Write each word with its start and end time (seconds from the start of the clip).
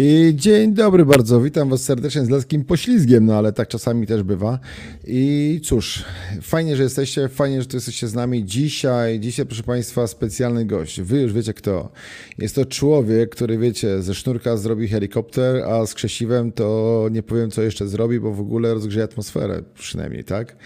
I 0.00 0.32
dzień 0.34 0.74
dobry 0.74 1.04
bardzo, 1.04 1.40
witam 1.40 1.68
Was 1.68 1.82
serdecznie 1.82 2.24
z 2.24 2.30
lekkim 2.30 2.64
poślizgiem, 2.64 3.26
no 3.26 3.34
ale 3.34 3.52
tak 3.52 3.68
czasami 3.68 4.06
też 4.06 4.22
bywa. 4.22 4.58
I 5.06 5.60
cóż, 5.64 6.04
fajnie, 6.42 6.76
że 6.76 6.82
jesteście, 6.82 7.28
fajnie, 7.28 7.62
że 7.62 7.68
tu 7.68 7.76
jesteście 7.76 8.08
z 8.08 8.14
nami 8.14 8.44
dzisiaj. 8.44 9.20
Dzisiaj, 9.20 9.46
proszę 9.46 9.62
Państwa, 9.62 10.06
specjalny 10.06 10.64
gość. 10.64 11.00
Wy 11.00 11.20
już 11.20 11.32
wiecie 11.32 11.54
kto. 11.54 11.92
Jest 12.38 12.54
to 12.54 12.64
człowiek, 12.64 13.30
który, 13.30 13.58
wiecie, 13.58 14.02
ze 14.02 14.14
sznurka 14.14 14.56
zrobi 14.56 14.88
helikopter, 14.88 15.62
a 15.64 15.86
z 15.86 15.94
krzesiwem 15.94 16.52
to 16.52 17.08
nie 17.12 17.22
powiem, 17.22 17.50
co 17.50 17.62
jeszcze 17.62 17.88
zrobi, 17.88 18.20
bo 18.20 18.32
w 18.32 18.40
ogóle 18.40 18.74
rozgrzeje 18.74 19.04
atmosferę, 19.04 19.62
przynajmniej, 19.74 20.24
tak? 20.24 20.56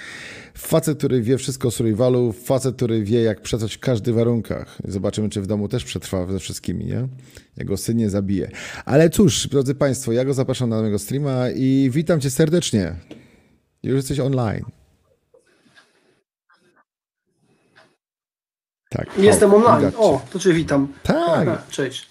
Facet, 0.59 0.99
który 0.99 1.23
wie 1.23 1.39
wszystko 1.39 1.69
o 1.69 1.71
survivalu, 1.71 2.33
facet, 2.33 2.77
który 2.77 3.03
wie, 3.03 3.23
jak 3.23 3.41
przetrwać 3.41 3.75
w 3.77 3.81
każdych 3.81 4.15
warunkach. 4.15 4.79
Zobaczymy, 4.85 5.29
czy 5.29 5.43
w 5.43 5.47
domu 5.47 5.69
też 5.69 5.85
przetrwa 5.85 6.27
ze 6.27 6.39
wszystkimi, 6.39 6.85
nie? 6.87 7.09
Jego 7.57 7.77
syn 7.77 7.97
nie 7.97 8.11
zabije. 8.11 8.51
Ale 8.85 9.11
cóż, 9.11 9.49
drodzy 9.49 9.75
Państwo, 9.75 10.13
ja 10.13 10.25
go 10.25 10.35
zapraszam 10.35 10.69
na 10.69 10.77
mojego 10.81 10.99
streama 10.99 11.51
i 11.51 11.89
witam 11.93 12.21
Cię 12.21 12.31
serdecznie. 12.31 12.95
Już 13.83 13.97
jesteś 13.97 14.21
online. 14.21 14.65
Tak. 18.91 19.07
Jestem 19.19 19.55
o, 19.55 19.57
online. 19.57 19.93
O, 19.97 20.21
to 20.33 20.39
cię 20.39 20.53
witam. 20.53 20.93
Tak. 21.03 21.49
Aha, 21.49 21.63
Cześć. 21.71 22.09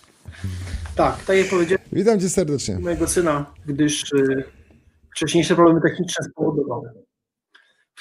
Tak, 0.96 1.24
tak 1.26 1.38
jak 1.38 1.50
powiedziałem 1.50 1.86
Witam 1.92 2.20
Cię 2.20 2.30
serdecznie. 2.30 2.80
mojego 2.80 3.08
syna, 3.08 3.54
gdyż 3.66 4.14
y, 4.14 4.44
wcześniejsze 5.16 5.56
problemy 5.56 5.82
techniczne 5.82 6.26
spowodowały. 6.26 6.90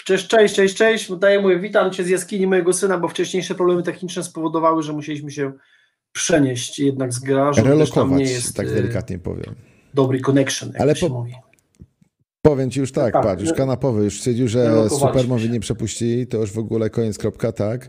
Cześć, 0.04 0.26
cześć, 0.28 0.54
cześć, 0.54 0.76
cześć. 0.76 1.12
Daję 1.16 1.40
mówię, 1.40 1.58
witam 1.58 1.90
cię 1.90 2.04
z 2.04 2.08
jaskini 2.08 2.46
mojego 2.46 2.72
syna, 2.72 2.98
bo 2.98 3.08
wcześniejsze 3.08 3.54
problemy 3.54 3.82
techniczne 3.82 4.22
spowodowały, 4.22 4.82
że 4.82 4.92
musieliśmy 4.92 5.30
się 5.30 5.52
przenieść 6.12 6.78
jednak 6.78 7.12
z 7.12 7.18
garażu, 7.18 7.64
Relokować, 7.64 8.20
jest 8.20 8.56
tak 8.56 8.66
y, 8.66 8.70
delikatnie 8.74 9.18
powiem. 9.18 9.54
dobry 9.94 10.20
connection, 10.20 10.72
Ale 10.78 10.94
po- 10.94 11.08
mówi. 11.08 11.34
Powiem 12.42 12.70
Ci 12.70 12.80
już 12.80 12.92
tak, 12.92 13.12
Tak, 13.12 13.22
patrz, 13.22 13.42
już 13.42 13.52
kanapowy 13.52 14.04
już 14.04 14.18
stwierdził, 14.18 14.48
że 14.48 14.64
się. 15.38 15.48
nie 15.48 15.60
przepuścili, 15.60 16.26
to 16.26 16.38
już 16.38 16.52
w 16.52 16.58
ogóle 16.58 16.90
koniec, 16.90 17.18
kropka, 17.18 17.52
tak. 17.52 17.88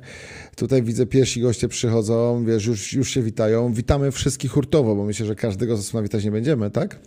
Tutaj 0.55 0.83
widzę 0.83 1.05
pierwsi 1.05 1.41
goście 1.41 1.67
przychodzą, 1.67 2.45
wiesz, 2.45 2.65
już, 2.65 2.93
już 2.93 3.09
się 3.09 3.21
witają. 3.21 3.73
Witamy 3.73 4.11
wszystkich 4.11 4.51
hurtowo, 4.51 4.95
bo 4.95 5.03
myślę, 5.03 5.25
że 5.25 5.35
każdego 5.35 5.77
z 5.77 6.01
witać 6.03 6.23
nie 6.23 6.31
będziemy, 6.31 6.71
tak? 6.71 6.99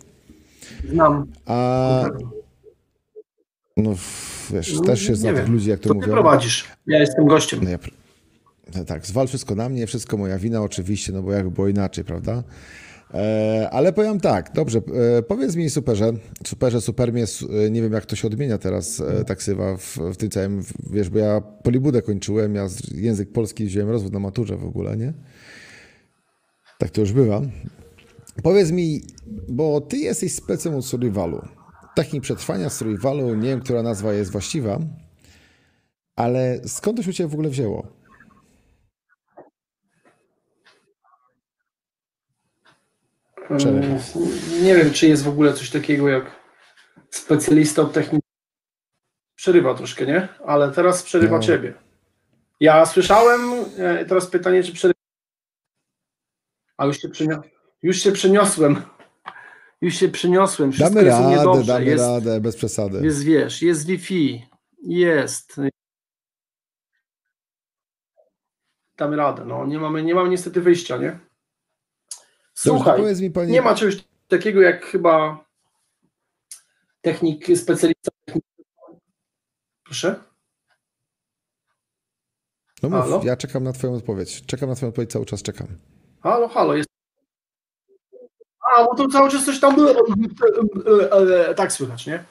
Znam. 0.89 1.27
A 1.45 2.09
no 3.81 3.95
wiesz, 4.53 4.73
No, 4.75 4.81
też 4.81 5.01
się 5.01 5.15
zna 5.15 5.33
tych 5.33 5.47
ludzi, 5.47 5.69
jak 5.69 5.79
to 5.79 5.89
ty 5.89 5.95
mówią. 5.95 6.07
prowadzisz? 6.11 6.65
Ja 6.87 6.99
jestem 6.99 7.25
gościem. 7.25 7.59
No 7.63 7.69
ja, 7.69 7.77
no 8.75 8.85
tak, 8.85 9.05
zwal 9.05 9.27
wszystko 9.27 9.55
na 9.55 9.69
mnie, 9.69 9.87
wszystko 9.87 10.17
moja 10.17 10.37
wina 10.39 10.61
oczywiście, 10.61 11.13
no 11.13 11.21
bo 11.23 11.31
jakby 11.31 11.51
było 11.51 11.67
inaczej, 11.67 12.03
prawda? 12.03 12.43
E, 13.13 13.69
ale 13.71 13.93
powiem 13.93 14.19
tak, 14.19 14.51
dobrze, 14.53 14.81
e, 15.17 15.21
powiedz 15.23 15.55
mi 15.55 15.69
superze, 15.69 16.13
superze, 16.47 16.81
supermie, 16.81 17.27
su- 17.27 17.49
e, 17.57 17.69
nie 17.69 17.81
wiem 17.81 17.93
jak 17.93 18.05
to 18.05 18.15
się 18.15 18.27
odmienia 18.27 18.57
teraz 18.57 19.01
e, 19.01 19.25
taksywa 19.25 19.77
w, 19.77 19.97
w 20.13 20.17
tym 20.17 20.29
całym, 20.29 20.63
wiesz, 20.89 21.09
bo 21.09 21.19
ja 21.19 21.41
polibudę 21.41 22.01
kończyłem, 22.01 22.55
ja 22.55 22.67
język 22.95 23.31
polski 23.31 23.65
wziąłem 23.65 23.89
rozwód 23.89 24.13
na 24.13 24.19
maturze 24.19 24.57
w 24.57 24.65
ogóle, 24.65 24.97
nie? 24.97 25.13
Tak 26.79 26.89
to 26.89 27.01
już 27.01 27.13
bywa. 27.13 27.41
Powiedz 28.43 28.71
mi, 28.71 29.01
bo 29.49 29.81
ty 29.81 29.97
jesteś 29.97 30.33
specem 30.33 30.75
od 30.75 30.85
survivalu, 30.85 31.41
technik 31.95 32.23
przetrwania 32.23 32.69
survivalu, 32.69 33.35
nie 33.35 33.49
wiem, 33.49 33.61
która 33.61 33.83
nazwa 33.83 34.13
jest 34.13 34.31
właściwa, 34.31 34.79
ale 36.15 36.59
skąd 36.67 36.97
to 36.97 37.03
się 37.03 37.09
u 37.09 37.13
ciebie 37.13 37.29
w 37.29 37.33
ogóle 37.33 37.49
wzięło? 37.49 37.87
Mm, 43.49 43.99
Nie 44.63 44.75
wiem, 44.75 44.93
czy 44.93 45.07
jest 45.07 45.23
w 45.23 45.27
ogóle 45.29 45.53
coś 45.53 45.69
takiego 45.69 46.09
jak 46.09 46.31
specjalista 47.09 47.81
od 47.81 47.93
techniki. 47.93 48.27
Przerywa 49.35 49.73
troszkę, 49.73 50.05
nie? 50.05 50.27
Ale 50.45 50.71
teraz 50.71 51.03
przerywa 51.03 51.35
No. 51.37 51.43
ciebie. 51.43 51.73
Ja 52.59 52.85
słyszałem, 52.85 53.41
e, 53.77 54.05
teraz 54.05 54.27
pytanie, 54.27 54.63
czy 54.63 54.73
przerywa. 54.73 54.99
A 56.77 56.85
już 56.85 56.97
się, 57.01 57.09
przynio... 57.09 57.41
już 57.83 57.97
się 57.97 58.11
przeniosłem. 58.11 58.81
Już 59.81 59.95
się 59.95 60.09
przeniosłem. 60.09 60.71
Wszystko 60.71 60.95
Damy 60.95 61.07
jest 61.07 61.19
radę, 61.19 61.43
dobrze. 61.43 61.73
damy 61.73 61.85
jest, 61.85 62.03
radę, 62.03 62.41
bez 62.41 62.55
przesady. 62.55 63.01
jest, 63.05 63.23
wiesz, 63.23 63.61
jest 63.61 63.85
Wi-Fi. 63.85 64.45
Jest. 64.83 65.55
Damy 68.97 69.15
radę. 69.15 69.45
No, 69.45 69.65
nie 69.65 69.79
mamy, 69.79 70.03
nie 70.03 70.15
mamy 70.15 70.29
niestety 70.29 70.61
wyjścia, 70.61 70.97
nie? 70.97 71.09
Dobrze, 71.11 71.29
Słuchaj, 72.53 72.99
powiedz 72.99 73.19
mi, 73.19 73.31
panie, 73.31 73.51
nie 73.51 73.61
ma 73.61 73.75
czegoś 73.75 74.03
takiego 74.27 74.61
jak 74.61 74.85
chyba 74.85 75.45
technik 77.01 77.45
specjalista. 77.57 78.11
Proszę? 79.83 80.23
no 82.83 82.89
mów, 82.89 82.99
halo? 82.99 83.21
ja 83.23 83.37
czekam 83.37 83.63
na 83.63 83.73
twoją 83.73 83.93
odpowiedź. 83.95 84.45
Czekam 84.45 84.69
na 84.69 84.75
twoją 84.75 84.89
odpowiedź, 84.89 85.11
cały 85.11 85.25
czas 85.25 85.41
czekam. 85.43 85.67
Halo, 86.23 86.47
halo, 86.47 86.75
jest. 86.75 86.90
A, 88.75 88.83
bo 88.83 88.95
tu 88.95 89.07
cały 89.07 89.29
czas 89.29 89.45
coś 89.45 89.59
tam 89.59 89.75
było. 89.75 89.95
Tak 91.55 91.73
słychać, 91.73 92.07
nie? 92.07 92.23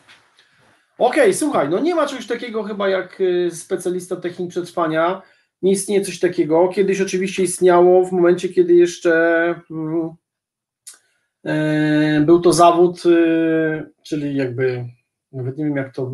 Okej, 0.98 1.34
słuchaj, 1.34 1.68
no 1.68 1.78
nie 1.78 1.94
ma 1.94 2.06
czegoś 2.06 2.26
takiego 2.26 2.62
chyba 2.62 2.88
jak 2.88 3.22
specjalista 3.50 4.16
technik 4.16 4.50
przetrwania. 4.50 5.22
Nie 5.62 5.72
istnieje 5.72 6.04
coś 6.04 6.18
takiego. 6.18 6.68
Kiedyś 6.68 7.00
oczywiście 7.00 7.42
istniało 7.42 8.04
w 8.04 8.12
momencie, 8.12 8.48
kiedy 8.48 8.74
jeszcze 8.74 9.10
mm, 9.70 10.10
e, 11.44 12.20
był 12.20 12.40
to 12.40 12.52
zawód, 12.52 13.02
czyli 14.02 14.36
jakby, 14.36 14.84
nawet 15.32 15.58
nie 15.58 15.64
wiem 15.64 15.76
jak 15.76 15.94
to, 15.94 16.12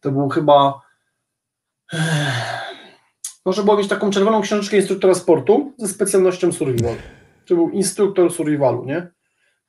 to 0.00 0.12
był 0.12 0.28
chyba 0.28 0.80
można 3.44 3.62
było 3.62 3.76
mieć 3.76 3.88
taką 3.88 4.10
czerwoną 4.10 4.40
książeczkę 4.40 4.76
instruktora 4.76 5.14
sportu 5.14 5.72
ze 5.78 5.88
specjalnością 5.88 6.52
survival. 6.52 6.94
To 7.46 7.54
był 7.54 7.70
instruktor 7.70 8.32
survivalu, 8.32 8.84
nie? 8.84 9.08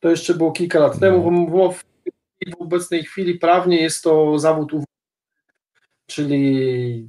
To 0.03 0.09
jeszcze 0.09 0.33
było 0.33 0.51
kilka 0.51 0.79
lat 0.79 0.99
temu. 0.99 1.31
W, 1.49 1.73
w, 1.73 1.83
w 2.51 2.61
obecnej 2.61 3.03
chwili 3.03 3.39
prawnie 3.39 3.81
jest 3.81 4.03
to 4.03 4.39
zawód 4.39 4.73
UW, 4.73 4.83
czyli 6.05 7.07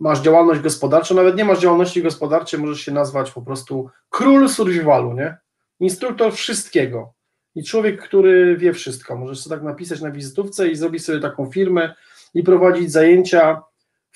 masz 0.00 0.20
działalność 0.20 0.60
gospodarczą, 0.60 1.14
nawet 1.14 1.36
nie 1.36 1.44
masz 1.44 1.60
działalności 1.60 2.02
gospodarczej, 2.02 2.60
możesz 2.60 2.80
się 2.80 2.92
nazwać 2.92 3.30
po 3.30 3.42
prostu 3.42 3.90
król 4.08 4.48
survivalu, 4.48 5.14
nie? 5.14 5.36
Instruktor 5.80 6.32
wszystkiego. 6.32 7.12
I 7.54 7.64
człowiek, 7.64 8.02
który 8.02 8.56
wie 8.56 8.72
wszystko. 8.72 9.16
Możesz 9.16 9.40
sobie 9.40 9.56
tak 9.56 9.64
napisać 9.64 10.00
na 10.00 10.10
wizytówce 10.10 10.68
i 10.68 10.76
zrobić 10.76 11.04
sobie 11.04 11.20
taką 11.20 11.50
firmę 11.50 11.94
i 12.34 12.42
prowadzić 12.42 12.92
zajęcia 12.92 13.62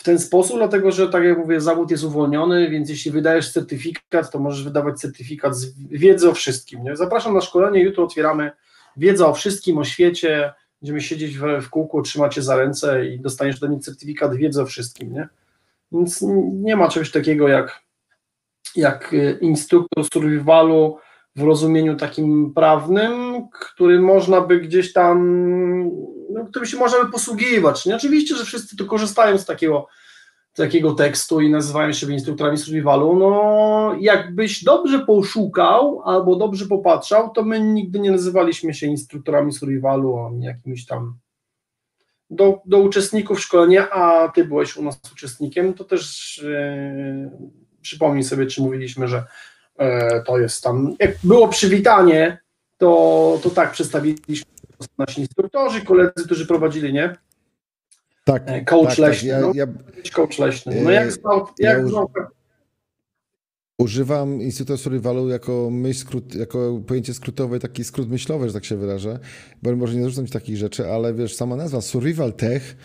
w 0.02 0.04
ten 0.04 0.18
sposób, 0.18 0.56
dlatego 0.56 0.92
że, 0.92 1.08
tak 1.08 1.24
jak 1.24 1.38
mówię, 1.38 1.60
zawód 1.60 1.90
jest 1.90 2.04
uwolniony, 2.04 2.70
więc 2.70 2.90
jeśli 2.90 3.10
wydajesz 3.10 3.52
certyfikat, 3.52 4.30
to 4.30 4.38
możesz 4.38 4.64
wydawać 4.64 5.00
certyfikat 5.00 5.56
z 5.56 5.74
wiedzy 5.90 6.30
o 6.30 6.34
wszystkim. 6.34 6.82
Nie? 6.82 6.96
Zapraszam 6.96 7.34
na 7.34 7.40
szkolenie, 7.40 7.82
jutro 7.82 8.04
otwieramy 8.04 8.50
wiedza 8.96 9.28
o 9.28 9.34
wszystkim, 9.34 9.78
o 9.78 9.84
świecie, 9.84 10.52
będziemy 10.80 11.00
siedzieć 11.00 11.38
w, 11.38 11.42
w 11.62 11.70
kółku, 11.70 12.02
trzymać 12.02 12.34
się 12.34 12.42
za 12.42 12.56
ręce 12.56 13.06
i 13.06 13.20
dostaniesz 13.20 13.60
do 13.60 13.66
niej 13.66 13.80
certyfikat 13.80 14.34
wiedzy 14.34 14.62
o 14.62 14.66
wszystkim. 14.66 15.12
Nie? 15.12 15.28
Więc 15.92 16.24
nie 16.52 16.76
ma 16.76 16.88
czegoś 16.88 17.10
takiego 17.10 17.48
jak, 17.48 17.80
jak 18.76 19.12
y, 19.12 19.38
instruktor 19.40 20.04
survivalu 20.12 20.98
w 21.36 21.42
rozumieniu 21.42 21.96
takim 21.96 22.54
prawnym, 22.54 23.12
który 23.52 24.00
można 24.00 24.40
by 24.40 24.60
gdzieś 24.60 24.92
tam, 24.92 25.90
no, 26.32 26.46
którym 26.46 26.68
się 26.68 26.76
można 26.76 27.04
by 27.04 27.10
posługiwać. 27.10 27.86
Nie? 27.86 27.96
Oczywiście, 27.96 28.36
że 28.36 28.44
wszyscy 28.44 28.76
tu 28.76 28.86
korzystają 28.86 29.38
z 29.38 29.46
takiego, 29.46 29.86
takiego 30.54 30.94
tekstu 30.94 31.40
i 31.40 31.50
nazywają 31.50 31.92
siebie 31.92 32.14
instruktorami 32.14 32.58
survivalu. 32.58 33.16
No, 33.16 33.96
jakbyś 34.00 34.64
dobrze 34.64 34.98
poszukał 34.98 36.02
albo 36.04 36.36
dobrze 36.36 36.66
popatrzał, 36.66 37.30
to 37.30 37.44
my 37.44 37.60
nigdy 37.60 38.00
nie 38.00 38.10
nazywaliśmy 38.10 38.74
się 38.74 38.86
instruktorami 38.86 39.52
survivalu, 39.52 40.18
ani 40.18 40.44
jakimiś 40.44 40.86
tam 40.86 41.18
do, 42.30 42.60
do 42.66 42.78
uczestników 42.78 43.40
szkolenia, 43.40 43.90
a 43.90 44.28
ty 44.28 44.44
byłeś 44.44 44.76
u 44.76 44.82
nas 44.82 45.00
uczestnikiem, 45.12 45.74
to 45.74 45.84
też 45.84 46.38
e, 46.38 47.30
przypomnij 47.80 48.24
sobie, 48.24 48.46
czy 48.46 48.62
mówiliśmy, 48.62 49.08
że 49.08 49.24
e, 49.78 50.22
to 50.22 50.38
jest 50.38 50.62
tam, 50.62 50.96
jak 50.98 51.10
było 51.24 51.48
przywitanie, 51.48 52.38
to, 52.78 53.38
to 53.42 53.50
tak 53.50 53.72
przedstawiliśmy 53.72 54.51
nasi 54.98 55.20
instruktorzy, 55.20 55.80
koledzy, 55.80 56.24
którzy 56.24 56.46
prowadzili, 56.46 56.92
nie? 56.92 57.16
Tak, 58.24 58.42
E, 58.46 58.64
coach 58.64 58.86
tak, 58.88 58.96
tak. 58.96 58.98
leśny, 58.98 59.28
Ja, 59.28 59.40
no. 59.40 59.52
ja 59.54 59.66
Coach 60.14 60.38
leśny. 60.38 60.82
No 60.82 60.90
E, 60.90 60.94
jak 60.94 61.12
znał, 61.12 61.46
ja 61.58 61.72
jak 61.72 61.88
znał, 61.88 62.10
używam 63.78 64.42
instruktor 64.42 64.78
survivalu 64.78 65.28
jako 65.28 65.68
myśl 65.70 66.00
skrót, 66.00 66.34
jako 66.34 66.80
pojęcie 66.86 67.14
skrótowe, 67.14 67.58
taki 67.58 67.84
skrót 67.84 68.10
myślowy, 68.10 68.48
że 68.48 68.54
tak 68.54 68.64
się 68.64 68.76
wyrażę, 68.76 69.18
bo 69.62 69.76
może 69.76 69.94
nie 69.94 70.02
zarzucam 70.02 70.26
ci 70.26 70.32
takich 70.32 70.56
rzeczy, 70.56 70.90
ale 70.90 71.14
wiesz, 71.14 71.34
sama 71.34 71.56
nazwa 71.56 71.80
survival 71.80 72.32
tech 72.32 72.76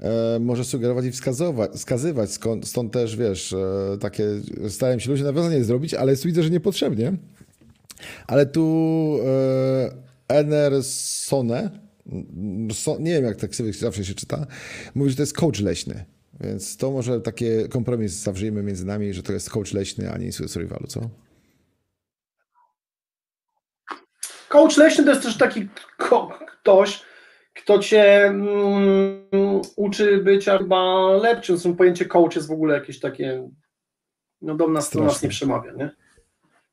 e, 0.00 0.38
może 0.40 0.64
sugerować 0.64 1.04
i 1.04 1.12
wskazywać, 1.12 1.70
wskazywać 1.70 2.32
skąd, 2.32 2.68
stąd 2.68 2.92
też, 2.92 3.16
wiesz, 3.16 3.52
e, 3.52 3.98
takie 4.00 4.24
starałem 4.68 5.00
się 5.00 5.10
ludzie 5.10 5.24
nawiązanie 5.24 5.64
zrobić, 5.64 5.94
ale 5.94 6.16
widzę, 6.16 6.42
że 6.42 6.50
niepotrzebnie. 6.50 7.12
Ale 8.26 8.46
tu 8.46 9.18
e, 9.26 10.05
Enersone, 10.28 11.70
so, 12.72 12.96
nie 13.00 13.12
wiem 13.12 13.24
jak 13.24 13.36
tak 13.36 13.54
sobie 13.54 13.72
zawsze 13.72 14.04
się 14.04 14.14
czyta, 14.14 14.46
mówi, 14.94 15.10
że 15.10 15.16
to 15.16 15.22
jest 15.22 15.36
coach 15.36 15.60
leśny. 15.60 16.04
Więc 16.40 16.76
to 16.76 16.90
może 16.90 17.20
takie 17.20 17.68
kompromis 17.68 18.12
zawrzyjmy 18.12 18.62
między 18.62 18.86
nami, 18.86 19.14
że 19.14 19.22
to 19.22 19.32
jest 19.32 19.50
coach 19.50 19.72
leśny, 19.72 20.12
a 20.12 20.18
nie 20.18 20.26
Insulet 20.26 20.52
Survivalu, 20.52 20.86
co? 20.86 21.00
Coach 24.48 24.76
leśny 24.76 25.04
to 25.04 25.10
jest 25.10 25.22
też 25.22 25.36
taki 25.36 25.68
ktoś, 26.60 27.02
kto 27.54 27.78
cię 27.78 28.24
mm, 28.24 29.62
uczy 29.76 30.18
bycia 30.18 30.58
chyba 30.58 31.08
lepszym. 31.22 31.58
Są 31.58 31.76
pojęcie 31.76 32.04
coach 32.04 32.36
jest 32.36 32.48
w 32.48 32.52
ogóle 32.52 32.74
jakieś 32.74 33.00
takie, 33.00 33.50
no 34.42 34.54
do 34.54 34.68
nas, 34.68 34.90
do 34.90 35.04
nas 35.04 35.22
nie 35.22 35.28
przemawia, 35.28 35.72
nie? 35.72 35.90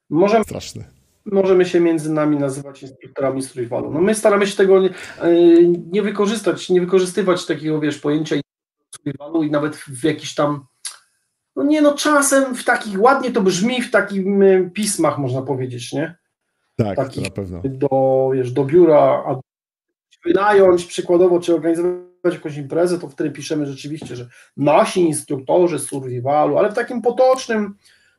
Może, 0.10 0.44
Straszne. 0.44 1.03
Możemy 1.26 1.66
się 1.66 1.80
między 1.80 2.12
nami 2.12 2.38
nazywać 2.38 2.84
instruktorami 2.84 3.42
survivalu. 3.42 3.92
No 3.92 4.02
my 4.02 4.16
staramy 4.16 4.48
się 4.48 4.58
tego 4.58 4.82
nie, 4.82 4.90
e, 4.90 5.34
nie 5.92 6.02
wykorzystać, 6.02 6.70
nie 6.70 6.82
wykorzystywać 6.82 7.46
takiego, 7.46 7.80
wiesz, 7.80 8.00
pojęcia 8.00 8.36
survivalu 8.96 9.44
i 9.44 9.52
nawet 9.52 9.76
w 9.76 10.04
jakiś 10.04 10.36
tam 10.36 10.66
no 11.56 11.64
nie 11.64 11.82
no, 11.82 11.94
czasem 11.94 12.56
w 12.56 12.64
takich, 12.64 13.02
ładnie 13.02 13.32
to 13.32 13.42
brzmi 13.42 13.82
w 13.82 13.92
takich 13.92 14.26
pismach, 14.74 15.18
można 15.18 15.42
powiedzieć, 15.42 15.94
nie? 15.94 16.16
Tak, 16.76 16.96
takich, 16.96 17.24
na 17.24 17.30
pewno. 17.30 17.62
Do, 17.64 18.30
wiesz, 18.34 18.52
do 18.52 18.66
biura, 18.66 19.24
a 19.28 19.40
wynająć 20.26 20.86
przykładowo, 20.86 21.40
czy 21.40 21.56
organizować 21.56 22.34
jakąś 22.34 22.58
imprezę, 22.58 23.00
to 23.00 23.10
wtedy 23.10 23.32
piszemy 23.32 23.66
rzeczywiście, 23.66 24.16
że 24.16 24.28
nasi 24.58 25.02
instruktorzy 25.02 25.80
survivalu, 25.80 26.58
ale 26.58 26.72
w 26.72 26.74
takim 26.74 27.02
potocznym, 27.02 27.76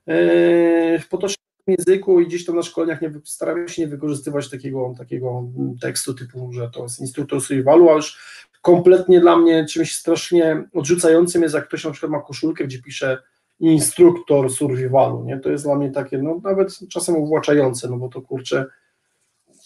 yy, 0.06 0.98
w 0.98 1.08
potocznym 1.10 1.43
języku 1.66 2.20
i 2.20 2.26
gdzieś 2.26 2.44
tam 2.44 2.56
na 2.56 2.62
szkoleniach 2.62 3.02
nie, 3.02 3.12
staramy 3.24 3.68
się 3.68 3.82
nie 3.82 3.88
wykorzystywać 3.88 4.50
takiego, 4.50 4.94
takiego 4.98 5.42
tekstu 5.80 6.14
typu, 6.14 6.52
że 6.52 6.70
to 6.70 6.82
jest 6.82 7.00
instruktor 7.00 7.40
survivalu, 7.40 7.90
a 7.90 7.94
już 7.94 8.18
kompletnie 8.62 9.20
dla 9.20 9.36
mnie 9.36 9.66
czymś 9.66 9.94
strasznie 9.94 10.64
odrzucającym 10.74 11.42
jest, 11.42 11.54
jak 11.54 11.68
ktoś 11.68 11.84
na 11.84 11.90
przykład 11.90 12.12
ma 12.12 12.20
koszulkę, 12.20 12.64
gdzie 12.64 12.82
pisze 12.82 13.22
instruktor 13.60 14.50
survivalu, 14.50 15.24
nie? 15.24 15.38
To 15.38 15.50
jest 15.50 15.64
dla 15.64 15.76
mnie 15.76 15.90
takie, 15.90 16.18
no 16.18 16.40
nawet 16.44 16.78
czasem 16.88 17.16
uwłaczające, 17.16 17.90
no 17.90 17.96
bo 17.96 18.08
to 18.08 18.22
kurczę, 18.22 18.66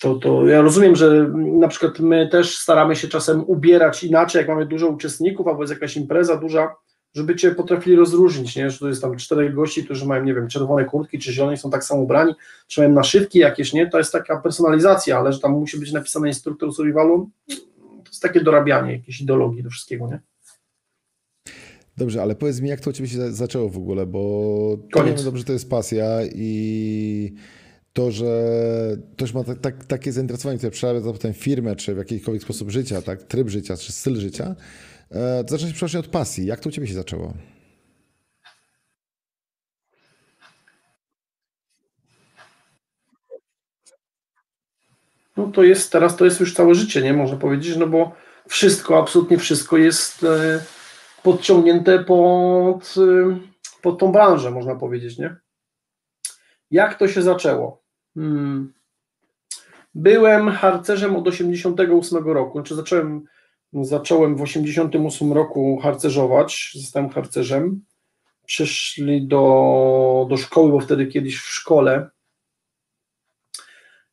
to, 0.01 0.15
to 0.15 0.47
ja 0.47 0.63
rozumiem, 0.63 0.97
że 0.97 1.29
na 1.35 1.69
przykład 1.69 1.99
my 1.99 2.29
też 2.29 2.59
staramy 2.59 2.97
się 2.97 3.09
czasem 3.09 3.45
ubierać 3.47 4.05
inaczej, 4.05 4.39
jak 4.39 4.49
mamy 4.49 4.67
dużo 4.67 4.89
uczestników, 4.89 5.47
albo 5.47 5.63
jest 5.63 5.73
jakaś 5.73 5.97
impreza 5.97 6.37
duża, 6.37 6.75
żeby 7.15 7.37
cię 7.37 7.51
potrafili 7.51 7.97
rozróżnić, 7.97 8.57
nie? 8.57 8.71
że 8.71 8.79
to 8.79 8.89
jest 8.89 9.03
tam 9.03 9.17
czterech 9.17 9.55
gości, 9.55 9.85
którzy 9.85 10.07
mają, 10.07 10.25
nie 10.25 10.35
wiem, 10.35 10.49
czerwone 10.49 10.85
kurtki, 10.85 11.19
czy 11.19 11.33
zielone, 11.33 11.57
są 11.57 11.71
tak 11.71 11.85
samo 11.85 12.03
ubrani, 12.03 12.35
czy 12.67 12.81
mają 12.81 12.93
naszywki 12.93 13.39
jakieś, 13.39 13.73
nie? 13.73 13.91
To 13.91 13.99
jest 13.99 14.13
taka 14.13 14.41
personalizacja, 14.41 15.19
ale 15.19 15.33
że 15.33 15.41
tam 15.41 15.53
musi 15.53 15.79
być 15.81 15.93
napisane 15.93 16.29
instruktor 16.29 16.75
survivalu, 16.75 17.31
to 17.79 18.11
jest 18.11 18.23
takie 18.23 18.41
dorabianie 18.41 18.93
jakiejś 18.93 19.21
ideologii 19.21 19.63
do 19.63 19.71
wszystkiego, 19.71 20.09
nie? 20.09 20.21
Dobrze, 21.97 22.23
ale 22.23 22.35
powiedz 22.35 22.61
mi, 22.61 22.69
jak 22.69 22.81
to 22.81 22.91
u 22.91 22.93
Ciebie 22.93 23.09
się 23.09 23.33
zaczęło 23.33 23.69
w 23.69 23.77
ogóle, 23.77 24.07
bo 24.07 24.79
Koniec. 24.93 25.25
dobrze, 25.25 25.45
to 25.45 25.53
jest 25.53 25.71
pasja 25.71 26.19
i 26.35 27.35
to, 27.93 28.11
że 28.11 28.97
ktoś 29.13 29.35
ma 29.35 29.45
tak, 29.45 29.59
tak, 29.59 29.85
takie 29.85 30.13
zainteresowanie, 30.13 30.59
które 30.59 30.71
przerabia 30.71 31.13
potem 31.13 31.35
firmę, 31.35 31.77
czy 31.77 31.95
w 31.95 31.99
jakikolwiek 31.99 32.43
sposób 32.43 32.71
życia, 32.71 33.03
tak, 33.03 33.23
tryb 33.23 33.49
życia, 33.49 33.77
czy 33.77 33.93
styl 33.93 34.17
życia, 34.17 34.57
to 35.11 35.49
zacząć 35.49 35.73
przepraszam 35.73 36.01
od 36.01 36.09
pasji. 36.09 36.47
Jak 36.47 36.61
to 36.61 36.69
u 36.69 36.73
Ciebie 36.73 36.87
się 36.87 36.95
zaczęło? 36.95 37.35
No 45.37 45.47
to 45.47 45.63
jest, 45.63 45.93
teraz 45.93 46.17
to 46.17 46.25
jest 46.25 46.41
już 46.41 46.55
całe 46.55 46.75
życie, 46.75 47.03
nie? 47.03 47.15
Można 47.15 47.37
powiedzieć, 47.37 47.77
no 47.77 47.87
bo 47.87 48.13
wszystko, 48.49 48.99
absolutnie 48.99 49.39
wszystko 49.39 49.77
jest 49.77 50.25
e, 50.25 50.65
podciągnięte 51.23 52.05
pod, 52.05 52.95
e, 52.99 53.39
pod 53.83 53.99
tą 53.99 54.13
branżę, 54.13 54.51
można 54.51 54.75
powiedzieć, 54.75 55.19
nie? 55.19 55.37
Jak 56.71 56.99
to 56.99 57.09
się 57.09 57.23
zaczęło? 57.23 57.83
Hmm. 58.15 58.73
Byłem 59.95 60.51
harcerzem 60.51 61.17
od 61.17 61.29
88 61.29 62.25
roku, 62.25 62.59
znaczy 62.59 62.75
zacząłem, 62.75 63.25
zacząłem 63.73 64.37
w 64.37 64.43
88 64.43 65.33
roku 65.33 65.79
harcerzować, 65.83 66.73
zostałem 66.75 67.09
harcerzem. 67.09 67.85
Przyszli 68.47 69.27
do, 69.27 70.27
do 70.31 70.37
szkoły, 70.37 70.73
bo 70.73 70.81
wtedy 70.81 71.07
kiedyś 71.07 71.39
w 71.41 71.49
szkole 71.49 72.11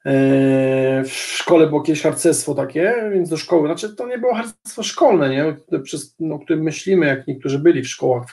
e, 0.06 1.04
w 1.04 1.14
szkole 1.14 1.68
było 1.68 1.82
jakieś 1.82 2.02
harcerstwo 2.02 2.56
takie, 2.56 3.10
więc 3.14 3.30
do 3.30 3.38
szkoły, 3.38 3.68
znaczy 3.68 3.96
to 3.96 4.08
nie 4.08 4.18
było 4.18 4.36
harcerstwo 4.36 4.84
szkolne, 4.84 5.30
nie? 5.30 5.80
Przez, 5.84 6.16
no, 6.20 6.36
o 6.36 6.40
którym 6.40 6.64
myślimy, 6.64 7.06
jak 7.06 7.28
niektórzy 7.28 7.60
byli 7.60 7.84
w 7.84 7.90
szkołach 7.90 8.26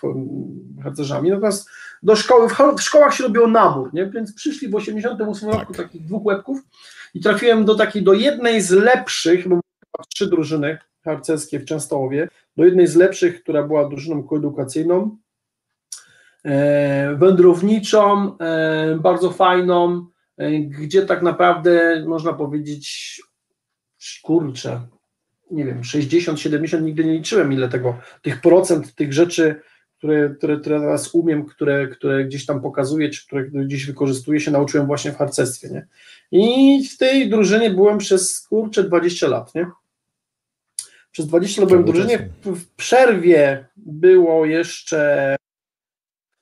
harcerzami, 0.83 1.31
natomiast 1.31 1.69
do 2.03 2.17
szkoły, 2.17 2.49
w, 2.49 2.83
szkołach 2.83 3.15
się 3.15 3.25
robiło 3.25 3.47
nabór, 3.47 3.95
nie? 3.95 4.07
więc 4.07 4.35
przyszli 4.35 4.69
w 4.69 4.75
88 4.75 5.51
tak. 5.51 5.61
roku 5.61 5.75
takich 5.75 6.03
dwóch 6.03 6.25
łebków 6.25 6.59
i 7.15 7.21
trafiłem 7.21 7.65
do 7.65 7.75
takiej, 7.75 8.03
do 8.03 8.13
jednej 8.13 8.61
z 8.61 8.71
lepszych, 8.71 9.49
bo 9.49 9.61
trzy 10.09 10.27
drużyny 10.27 10.79
harcerskie 11.05 11.61
w 11.61 11.65
Częstochowie, 11.65 12.29
do 12.57 12.65
jednej 12.65 12.87
z 12.87 12.97
lepszych, 12.97 13.43
która 13.43 13.63
była 13.63 13.89
drużyną 13.89 14.23
koedukacyjną, 14.23 15.17
e, 16.45 17.17
wędrowniczą, 17.17 18.39
e, 18.39 18.99
bardzo 19.01 19.31
fajną, 19.31 20.07
e, 20.37 20.51
gdzie 20.59 21.07
tak 21.07 21.23
naprawdę 21.23 22.05
można 22.07 22.33
powiedzieć, 22.33 23.21
kurczę, 24.23 24.81
nie 25.51 25.65
wiem, 25.65 25.85
60, 25.85 26.41
70, 26.41 26.85
nigdy 26.85 27.05
nie 27.05 27.13
liczyłem 27.13 27.53
ile 27.53 27.69
tego, 27.69 27.99
tych 28.23 28.41
procent, 28.41 28.95
tych 28.95 29.13
rzeczy 29.13 29.61
które, 30.03 30.31
które, 30.31 30.57
które 30.57 30.81
teraz 30.81 31.15
umiem, 31.15 31.45
które, 31.47 31.89
które 31.89 32.25
gdzieś 32.25 32.47
tam 32.47 32.63
pokazuję, 32.63 33.11
czy 33.11 33.27
które 33.27 33.45
gdzieś 33.45 33.87
wykorzystuję, 33.87 34.41
się 34.41 34.51
nauczyłem 34.51 34.87
właśnie 34.87 35.13
w 35.13 35.17
harcerstwie, 35.17 35.69
nie? 35.69 35.87
I 36.33 36.89
w 36.89 36.99
tej 36.99 37.31
drużynie 37.31 37.71
byłem 37.71 37.99
przez, 37.99 38.41
kurczę, 38.41 38.85
20 38.85 39.29
lat, 39.29 39.55
nie? 39.55 39.67
Przez 41.13 41.27
20 41.27 41.63
lat 41.63 41.69
byłem 41.69 41.85
w 41.85 41.87
drużynie, 41.87 42.29
w 42.45 42.69
przerwie 42.77 43.67
było 43.77 44.47
jeszcze 44.47 45.37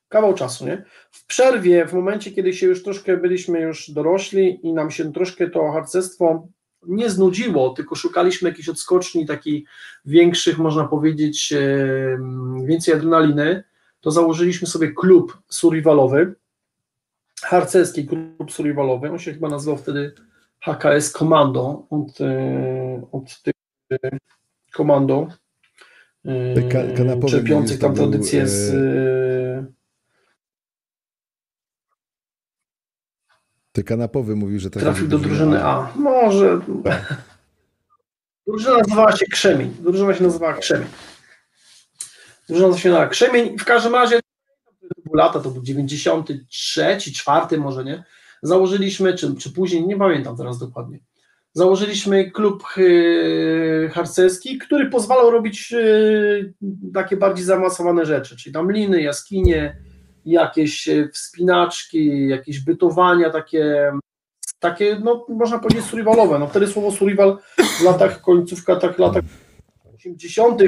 kawał 0.09 0.35
czasu, 0.35 0.67
nie? 0.67 0.85
W 1.11 1.27
przerwie, 1.27 1.87
w 1.87 1.93
momencie, 1.93 2.31
kiedy 2.31 2.53
się 2.53 2.67
już 2.67 2.83
troszkę 2.83 3.17
byliśmy 3.17 3.61
już 3.61 3.91
dorośli 3.91 4.67
i 4.67 4.73
nam 4.73 4.91
się 4.91 5.13
troszkę 5.13 5.51
to 5.51 5.73
harcerstwo 5.73 6.49
nie 6.87 7.11
znudziło, 7.11 7.71
tylko 7.71 7.95
szukaliśmy 7.95 8.49
jakichś 8.49 8.69
odskoczni 8.69 9.27
takich 9.27 9.69
większych, 10.05 10.59
można 10.59 10.89
powiedzieć, 10.89 11.55
więcej 12.65 12.95
adrenaliny, 12.95 13.65
to 14.01 14.11
założyliśmy 14.11 14.69
sobie 14.69 14.93
klub 14.93 15.39
survivalowy, 15.49 16.35
harcerski 17.43 18.07
klub 18.07 18.53
survivalowy, 18.53 19.11
on 19.11 19.19
się 19.19 19.33
chyba 19.33 19.49
nazywał 19.49 19.77
wtedy 19.77 20.15
HKS 20.61 21.13
Komando, 21.13 21.87
od, 21.91 22.21
e, 22.21 23.07
od 23.13 23.43
tych 23.43 23.55
komando, 24.73 25.29
czerpiących 27.31 27.79
tam 27.79 27.95
tradycję 27.95 28.49
z 28.49 28.75
e, 28.75 29.81
Ty 33.73 33.85
kanapowy 33.85 34.37
mówił, 34.37 34.61
że 34.61 34.71
trafił 34.71 35.09
do 35.09 35.19
drużyny 35.19 35.65
A. 35.65 35.93
Może. 35.97 36.61
Tak. 36.85 37.15
Drużyna 38.47 38.79
nazywała 38.79 39.17
się 39.17 39.27
Krzemień. 39.27 39.77
Drużyna 39.81 40.15
się 40.15 40.23
nazywała 40.23 40.55
Krzemień. 40.55 40.89
Drużyna 42.49 42.69
się 42.69 42.89
nazywała 42.89 43.09
Krzemień. 43.09 43.59
W 43.59 43.65
każdym 43.65 43.95
razie 43.95 44.21
to 44.81 45.03
były 45.05 45.19
lata, 45.19 45.41
to 45.41 45.51
był 45.51 45.63
93, 45.63 46.99
4 47.15 47.59
może 47.59 47.85
nie. 47.85 48.05
Założyliśmy, 48.43 49.15
czy, 49.15 49.35
czy 49.35 49.51
później, 49.51 49.87
nie 49.87 49.97
pamiętam 49.97 50.37
teraz 50.37 50.59
dokładnie. 50.59 50.99
Założyliśmy 51.53 52.31
klub 52.31 52.65
yy, 52.77 53.91
harcerski, 53.93 54.59
który 54.59 54.91
pozwalał 54.91 55.31
robić 55.31 55.71
yy, 55.71 56.55
takie 56.95 57.17
bardziej 57.17 57.45
zaawansowane 57.45 58.07
rzeczy, 58.07 58.37
czyli 58.37 58.53
tam 58.53 58.73
liny, 58.73 59.03
jaskinie, 59.03 59.77
jakieś 60.25 60.89
e, 60.89 61.09
wspinaczki, 61.09 62.29
jakieś 62.29 62.61
bytowania 62.61 63.31
takie, 63.31 63.93
takie 64.59 65.01
no 65.05 65.27
można 65.29 65.59
powiedzieć 65.59 65.85
survivalowe. 65.85 66.39
No 66.39 66.47
wtedy 66.47 66.67
słowo 66.67 66.91
survival 66.93 67.39
w 67.79 67.83
latach, 67.83 68.21
końcówka 68.21 68.77
tak 68.77 68.99
latach 68.99 69.23
80. 69.95 70.63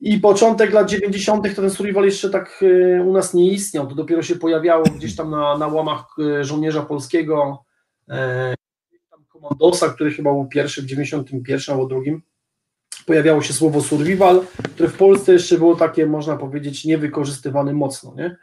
i 0.00 0.20
początek 0.20 0.72
lat 0.72 0.90
90. 0.90 1.54
to 1.54 1.62
ten 1.62 1.70
survival 1.70 2.04
jeszcze 2.04 2.30
tak 2.30 2.62
e, 2.62 3.02
u 3.02 3.12
nas 3.12 3.34
nie 3.34 3.50
istniał, 3.50 3.86
to 3.86 3.94
dopiero 3.94 4.22
się 4.22 4.36
pojawiało 4.36 4.84
gdzieś 4.84 5.16
tam 5.16 5.30
na, 5.30 5.58
na 5.58 5.66
łamach 5.66 6.04
e, 6.18 6.44
żołnierza 6.44 6.82
polskiego, 6.82 7.62
tam 9.48 9.58
komandosa, 9.58 9.88
który 9.88 10.10
chyba 10.10 10.32
był 10.32 10.46
pierwszy 10.46 10.82
w 10.82 10.86
91 10.86 11.74
albo 11.74 11.86
drugim 11.86 12.22
pojawiało 13.06 13.42
się 13.42 13.52
słowo 13.52 13.80
survival, 13.80 14.46
które 14.74 14.88
w 14.88 14.96
Polsce 14.96 15.32
jeszcze 15.32 15.58
było 15.58 15.76
takie, 15.76 16.06
można 16.06 16.36
powiedzieć, 16.36 16.84
niewykorzystywane 16.84 17.72
mocno. 17.72 18.14
Nie? 18.16 18.36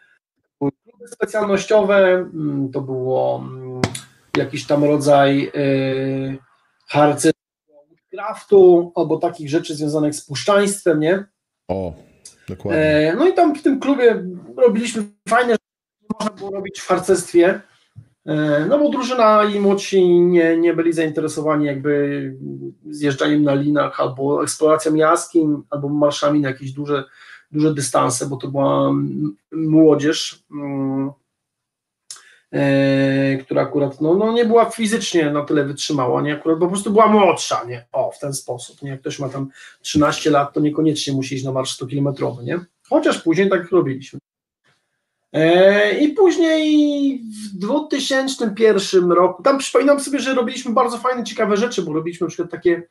Kluby 0.60 1.08
specjalnościowe 1.08 2.08
mm, 2.08 2.72
to 2.72 2.82
było 2.82 3.44
mm, 3.46 3.82
jakiś 4.38 4.68
tam 4.68 4.84
rodzaj 4.84 5.52
yy, 5.54 6.38
harcerstwa, 6.88 7.44
albo 8.96 9.18
takich 9.18 9.50
rzeczy 9.50 9.76
związanych 9.76 10.16
z 10.16 10.26
puszczaństwem, 10.26 11.00
nie? 11.00 11.26
O, 11.68 11.94
dokładnie. 12.50 12.82
E, 12.82 13.16
no 13.16 13.28
i 13.28 13.34
tam 13.34 13.56
w 13.56 13.62
tym 13.62 13.80
klubie 13.80 14.24
robiliśmy 14.58 15.04
fajne 15.30 15.52
rzeczy, 15.52 16.14
można 16.20 16.36
było 16.36 16.52
robić 16.52 16.80
w 16.80 16.88
harcerstwie, 16.88 17.62
no 18.70 18.80
bo 18.80 18.90
drużyna 18.90 19.44
i 19.44 19.60
młodsi 19.60 20.06
nie, 20.10 20.58
nie 20.58 20.74
byli 20.74 20.94
zainteresowani 20.94 21.66
jakby 21.66 22.36
zjeżdżaniem 22.90 23.44
na 23.44 23.54
linach 23.54 24.00
albo 24.00 24.44
eksploracją 24.44 24.96
jaskiń, 24.96 25.62
albo 25.70 25.90
marszami 25.90 26.40
na 26.40 26.50
jakieś 26.50 26.72
duże, 26.72 27.04
duże 27.52 27.74
dystanse, 27.74 28.26
bo 28.26 28.38
to 28.38 28.48
była 28.48 28.92
młodzież, 29.52 30.44
mm, 30.52 31.12
e, 32.54 33.38
która 33.38 33.62
akurat 33.62 34.02
no, 34.02 34.14
no 34.14 34.34
nie 34.34 34.46
była 34.46 34.66
fizycznie 34.66 35.32
na 35.32 35.46
tyle 35.46 35.66
wytrzymała, 35.66 36.22
nie? 36.22 36.34
Akurat 36.34 36.60
po 36.60 36.68
prostu 36.68 36.92
była 36.92 37.08
młodsza, 37.08 37.64
nie? 37.64 37.86
O, 37.92 38.12
w 38.12 38.20
ten 38.20 38.34
sposób, 38.34 38.82
nie? 38.82 38.90
Jak 38.90 39.00
ktoś 39.00 39.20
ma 39.20 39.30
tam 39.30 39.50
13 39.82 40.32
lat, 40.32 40.54
to 40.54 40.60
niekoniecznie 40.60 41.14
musi 41.14 41.36
iść 41.36 41.44
na 41.44 41.52
marsz 41.52 41.82
100-kilometrowy, 41.82 42.44
nie? 42.44 42.60
Chociaż 42.90 43.22
później 43.22 43.50
tak 43.50 43.72
robiliśmy. 43.72 44.20
E, 45.34 46.00
I 46.00 46.10
później 46.10 47.18
w 47.18 47.58
2001 47.58 49.12
roku, 49.12 49.44
tam 49.44 49.58
przypominam 49.58 50.00
sobie, 50.00 50.20
że 50.20 50.34
robiliśmy 50.34 50.74
bardzo 50.74 50.98
fajne, 50.98 51.24
ciekawe 51.24 51.58
rzeczy, 51.58 51.82
bo 51.82 51.94
robiliśmy 51.94 52.26
na 52.26 52.30
przykład 52.30 52.52
takie, 52.52 52.84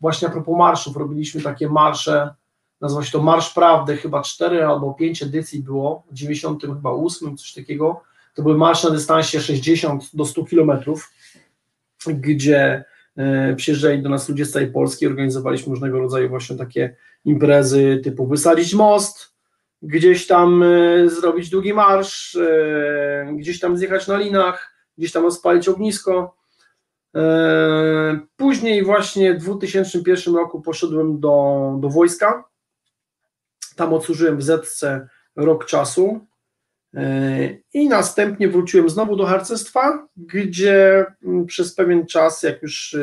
właśnie 0.00 0.28
a 0.28 0.30
propos 0.30 0.58
marszów, 0.58 0.96
robiliśmy 0.96 1.42
takie 1.42 1.68
marsze, 1.68 2.34
nazywa 2.80 3.04
się 3.04 3.12
to 3.12 3.22
Marsz 3.22 3.54
Prawdy, 3.54 3.96
chyba 3.96 4.22
4 4.22 4.64
albo 4.64 4.94
5 4.94 5.22
edycji 5.22 5.62
było, 5.62 6.02
w 6.10 6.14
98 6.14 7.36
coś 7.36 7.52
takiego, 7.52 8.02
to 8.34 8.42
były 8.42 8.58
marsze 8.58 8.88
na 8.88 8.94
dystansie 8.94 9.40
60 9.40 10.04
do 10.14 10.24
100 10.24 10.44
kilometrów, 10.44 11.12
gdzie 12.06 12.84
e, 13.16 13.54
przyjeżdżali 13.56 14.02
do 14.02 14.08
nas 14.08 14.28
ludzie 14.28 14.44
z 14.44 14.52
całej 14.52 14.72
Polski, 14.72 15.06
organizowaliśmy 15.06 15.70
różnego 15.70 15.98
rodzaju 15.98 16.28
właśnie 16.28 16.56
takie 16.56 16.96
imprezy 17.24 18.00
typu 18.04 18.26
wysadzić 18.26 18.74
most, 18.74 19.29
gdzieś 19.82 20.26
tam 20.26 20.62
e, 20.62 21.08
zrobić 21.08 21.50
długi 21.50 21.74
marsz, 21.74 22.36
e, 22.36 23.34
gdzieś 23.38 23.60
tam 23.60 23.76
zjechać 23.76 24.06
na 24.08 24.18
linach, 24.18 24.74
gdzieś 24.98 25.12
tam 25.12 25.22
rozpalić 25.22 25.68
ognisko. 25.68 26.36
E, 27.16 28.20
Później 28.36 28.84
właśnie 28.84 29.34
w 29.34 29.38
2001 29.38 30.34
roku 30.34 30.60
poszedłem 30.60 31.20
do, 31.20 31.76
do 31.80 31.88
wojska, 31.88 32.44
tam 33.76 33.94
odsłużyłem 33.94 34.38
w 34.38 34.42
Zetce 34.42 35.08
rok 35.36 35.64
czasu. 35.66 36.26
I 37.74 37.88
następnie 37.88 38.48
wróciłem 38.48 38.90
znowu 38.90 39.16
do 39.16 39.26
harcerstwa, 39.26 40.08
gdzie 40.16 41.06
mm, 41.24 41.46
przez 41.46 41.74
pewien 41.74 42.06
czas, 42.06 42.42
jak 42.42 42.62
już, 42.62 42.96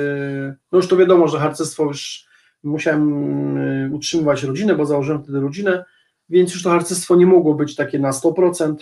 no 0.72 0.78
już 0.78 0.88
to 0.88 0.98
wiadomo, 0.98 1.28
że 1.28 1.40
harcerstwo 1.40 1.84
już 1.84 2.26
musiałem 2.64 3.94
utrzymywać 3.94 4.44
rodzinę, 4.44 4.76
bo 4.76 4.86
założyłem 4.86 5.24
wtedy 5.24 5.40
rodzinę, 5.40 5.86
więc 6.30 6.54
już 6.54 6.64
to 6.64 6.70
harcerstwo 6.70 7.16
nie 7.16 7.26
mogło 7.26 7.54
być 7.54 7.76
takie 7.76 8.00
na 8.00 8.12
100%, 8.12 8.76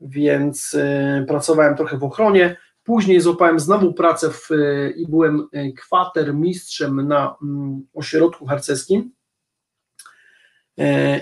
więc 0.00 0.74
e, 0.74 1.24
pracowałem 1.28 1.76
trochę 1.76 1.98
w 1.98 2.04
ochronie. 2.04 2.56
Później 2.82 3.20
złapałem 3.20 3.60
znowu 3.60 3.92
pracę 3.92 4.30
w, 4.30 4.48
e, 4.50 4.90
i 4.90 5.06
byłem 5.06 5.48
e, 5.52 5.72
kwatermistrzem 5.72 7.08
na 7.08 7.36
mm, 7.42 7.86
ośrodku 7.94 8.46
harcerskim. 8.46 9.10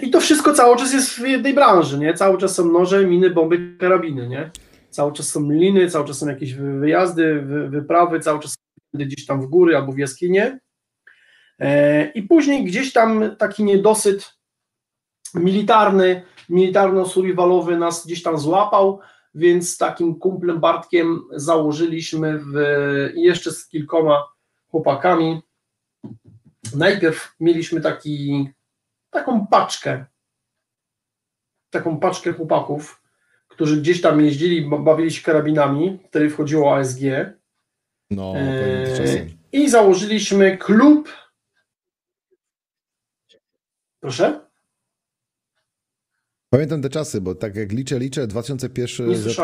I 0.02 0.11
to 0.11 0.21
wszystko 0.21 0.52
cały 0.52 0.76
czas 0.76 0.92
jest 0.92 1.11
w 1.11 1.26
jednej 1.26 1.54
branży, 1.54 1.99
nie? 1.99 2.14
Cały 2.14 2.38
czas 2.38 2.54
są 2.54 2.73
noże, 2.73 3.06
miny, 3.06 3.30
bomby, 3.30 3.76
karabiny, 3.78 4.28
nie? 4.28 4.50
Cały 4.90 5.12
czas 5.12 5.28
są 5.28 5.50
liny, 5.50 5.90
cały 5.90 6.06
czas 6.06 6.18
są 6.18 6.28
jakieś 6.28 6.54
wy- 6.54 6.78
wyjazdy, 6.78 7.42
wy- 7.42 7.68
wyprawy, 7.68 8.21
cały 8.21 8.40
czas 8.40 8.54
gdzieś 8.94 9.26
tam 9.26 9.40
w 9.42 9.47
góry 9.47 9.76
albo 9.76 9.92
w 9.92 9.99
jaskinie. 9.99 10.61
I 12.14 12.23
później 12.23 12.64
gdzieś 12.64 12.92
tam 12.92 13.37
taki 13.38 13.64
niedosyt 13.64 14.33
militarny, 15.34 16.22
militarno-survivalowy 16.50 17.78
nas 17.78 18.06
gdzieś 18.06 18.22
tam 18.22 18.38
złapał, 18.38 19.00
więc 19.34 19.70
z 19.74 19.78
takim 19.78 20.18
kumplem 20.18 20.60
Bartkiem 20.60 21.20
założyliśmy 21.30 22.38
w, 22.38 22.52
jeszcze 23.14 23.52
z 23.52 23.68
kilkoma 23.68 24.24
chłopakami. 24.70 25.42
Najpierw 26.76 27.34
mieliśmy 27.40 27.80
taki, 27.80 28.48
taką 29.10 29.46
paczkę, 29.46 30.04
taką 31.70 32.00
paczkę 32.00 32.32
chłopaków, 32.32 33.02
którzy 33.48 33.80
gdzieś 33.80 34.00
tam 34.00 34.20
jeździli, 34.20 34.62
ba- 34.68 34.78
bawili 34.78 35.10
się 35.10 35.22
karabinami, 35.22 35.98
w 36.04 36.08
której 36.08 36.30
wchodziło 36.30 36.76
ASG 36.76 37.00
No, 38.10 38.34
czasem. 38.96 39.28
i 39.52 39.68
założyliśmy 39.68 40.58
klub. 40.58 41.12
Proszę? 44.00 44.43
Pamiętam 46.54 46.82
te 46.82 46.90
czasy, 46.90 47.20
bo 47.20 47.34
tak 47.34 47.56
jak 47.56 47.73
liczę, 47.73 47.99
liczę, 47.99 48.26
2001 48.26 49.08
Nie 49.08 49.16
ZK, 49.16 49.40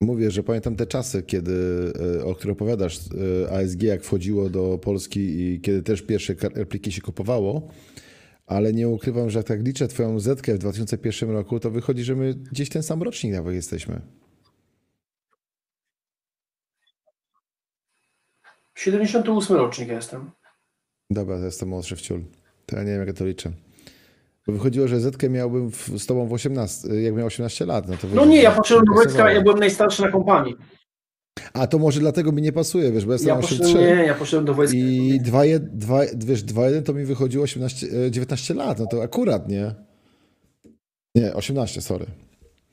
mówię, 0.00 0.30
że 0.30 0.42
pamiętam 0.42 0.76
te 0.76 0.86
czasy, 0.86 1.22
kiedy, 1.22 1.92
e, 2.18 2.24
o 2.24 2.34
których 2.34 2.52
opowiadasz, 2.52 2.98
e, 3.44 3.52
ASG 3.52 3.82
jak 3.82 4.04
wchodziło 4.04 4.50
do 4.50 4.78
Polski 4.78 5.20
i 5.20 5.60
kiedy 5.60 5.82
też 5.82 6.02
pierwsze 6.02 6.34
repliki 6.54 6.92
się 6.92 7.00
kupowało, 7.00 7.68
ale 8.46 8.72
nie 8.72 8.88
ukrywam, 8.88 9.30
że 9.30 9.38
jak 9.38 9.46
tak 9.46 9.62
liczę 9.62 9.88
twoją 9.88 10.20
Zetkę 10.20 10.54
w 10.54 10.58
2001 10.58 11.30
roku, 11.30 11.60
to 11.60 11.70
wychodzi, 11.70 12.04
że 12.04 12.16
my 12.16 12.34
gdzieś 12.34 12.68
ten 12.68 12.82
sam 12.82 13.02
rocznik 13.02 13.32
nawet 13.32 13.54
jesteśmy. 13.54 14.00
78 18.74 19.56
rocznik 19.56 19.88
jestem. 19.88 20.30
Dobra, 21.10 21.38
to 21.38 21.44
jestem 21.44 21.68
młodszy 21.68 21.96
wciul. 21.96 22.24
To 22.66 22.76
ja 22.76 22.82
nie 22.82 22.90
wiem, 22.90 22.98
jak 22.98 23.08
ja 23.08 23.14
to 23.14 23.26
liczę. 23.26 23.52
Wychodziło, 24.48 24.88
że 24.88 25.00
Zetkę 25.00 25.28
miałbym 25.30 25.70
w, 25.70 25.88
z 25.98 26.06
tobą 26.06 26.26
w 26.26 26.32
18, 26.32 26.88
jak 26.88 27.14
miał 27.14 27.26
18 27.26 27.66
lat. 27.66 27.88
No, 27.88 27.96
to 27.96 28.06
No 28.14 28.24
nie, 28.24 28.42
ja 28.42 28.50
poszedłem 28.52 28.84
do 28.84 28.92
pasowało. 28.92 29.04
wojska, 29.14 29.32
ja 29.32 29.42
byłem 29.42 29.58
najstarszy 29.58 30.02
na 30.02 30.08
kompanii. 30.08 30.56
A 31.52 31.66
to 31.66 31.78
może 31.78 32.00
dlatego 32.00 32.32
mi 32.32 32.42
nie 32.42 32.52
pasuje, 32.52 32.92
wiesz, 32.92 33.06
bo 33.06 33.12
ja 33.12 33.18
Ja 33.26 33.36
jestem 33.36 33.40
poszedłem, 33.40 33.70
83. 33.70 33.96
nie, 33.96 34.04
ja 34.06 34.14
poszedłem 34.14 34.44
do 34.44 34.54
wojska. 34.54 34.76
I 34.76 35.20
2-1 35.24 35.58
2, 35.60 36.00
wiesz, 36.16 36.44
2-1 36.44 36.82
to 36.82 36.94
mi 36.94 37.04
wychodziło 37.04 37.44
18, 37.44 37.86
e, 38.06 38.10
19 38.10 38.54
lat, 38.54 38.78
no 38.78 38.86
to 38.86 39.02
akurat, 39.02 39.48
nie? 39.48 39.74
Nie, 41.14 41.34
18, 41.34 41.80
sorry. 41.80 42.06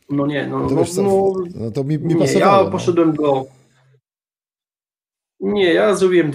No 0.10 0.28
nie, 0.28 0.48
no, 0.48 0.68
To 0.70 0.75
no, 0.75 0.82
wiesz 0.82 0.92
co, 0.94 1.01
no 1.04 1.34
no 1.56 1.72
to 1.72 1.84
mi, 1.84 1.98
mi 1.98 2.13
nie, 2.13 2.20
pasowało. 2.20 2.66
ja 2.66 2.72
poszedłem 2.72 3.13
do... 3.13 3.46
Nie, 5.40 5.74
ja 5.74 5.96
zrobiłem 5.96 6.32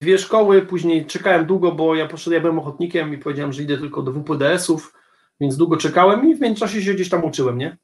dwie 0.00 0.18
szkoły, 0.18 0.62
później 0.62 1.06
czekałem 1.06 1.46
długo, 1.46 1.72
bo 1.72 1.94
ja 1.94 2.08
poszedłem, 2.08 2.34
ja 2.34 2.40
byłem 2.40 2.58
ochotnikiem 2.58 3.14
i 3.14 3.18
powiedziałem, 3.18 3.52
że 3.52 3.62
idę 3.62 3.78
tylko 3.78 4.02
do 4.02 4.12
WPDS-ów, 4.12 4.94
więc 5.40 5.56
długo 5.56 5.76
czekałem 5.76 6.30
i 6.30 6.34
w 6.34 6.40
międzyczasie 6.40 6.82
się 6.82 6.94
gdzieś 6.94 7.08
tam 7.08 7.24
uczyłem, 7.24 7.58
nie? 7.58 7.78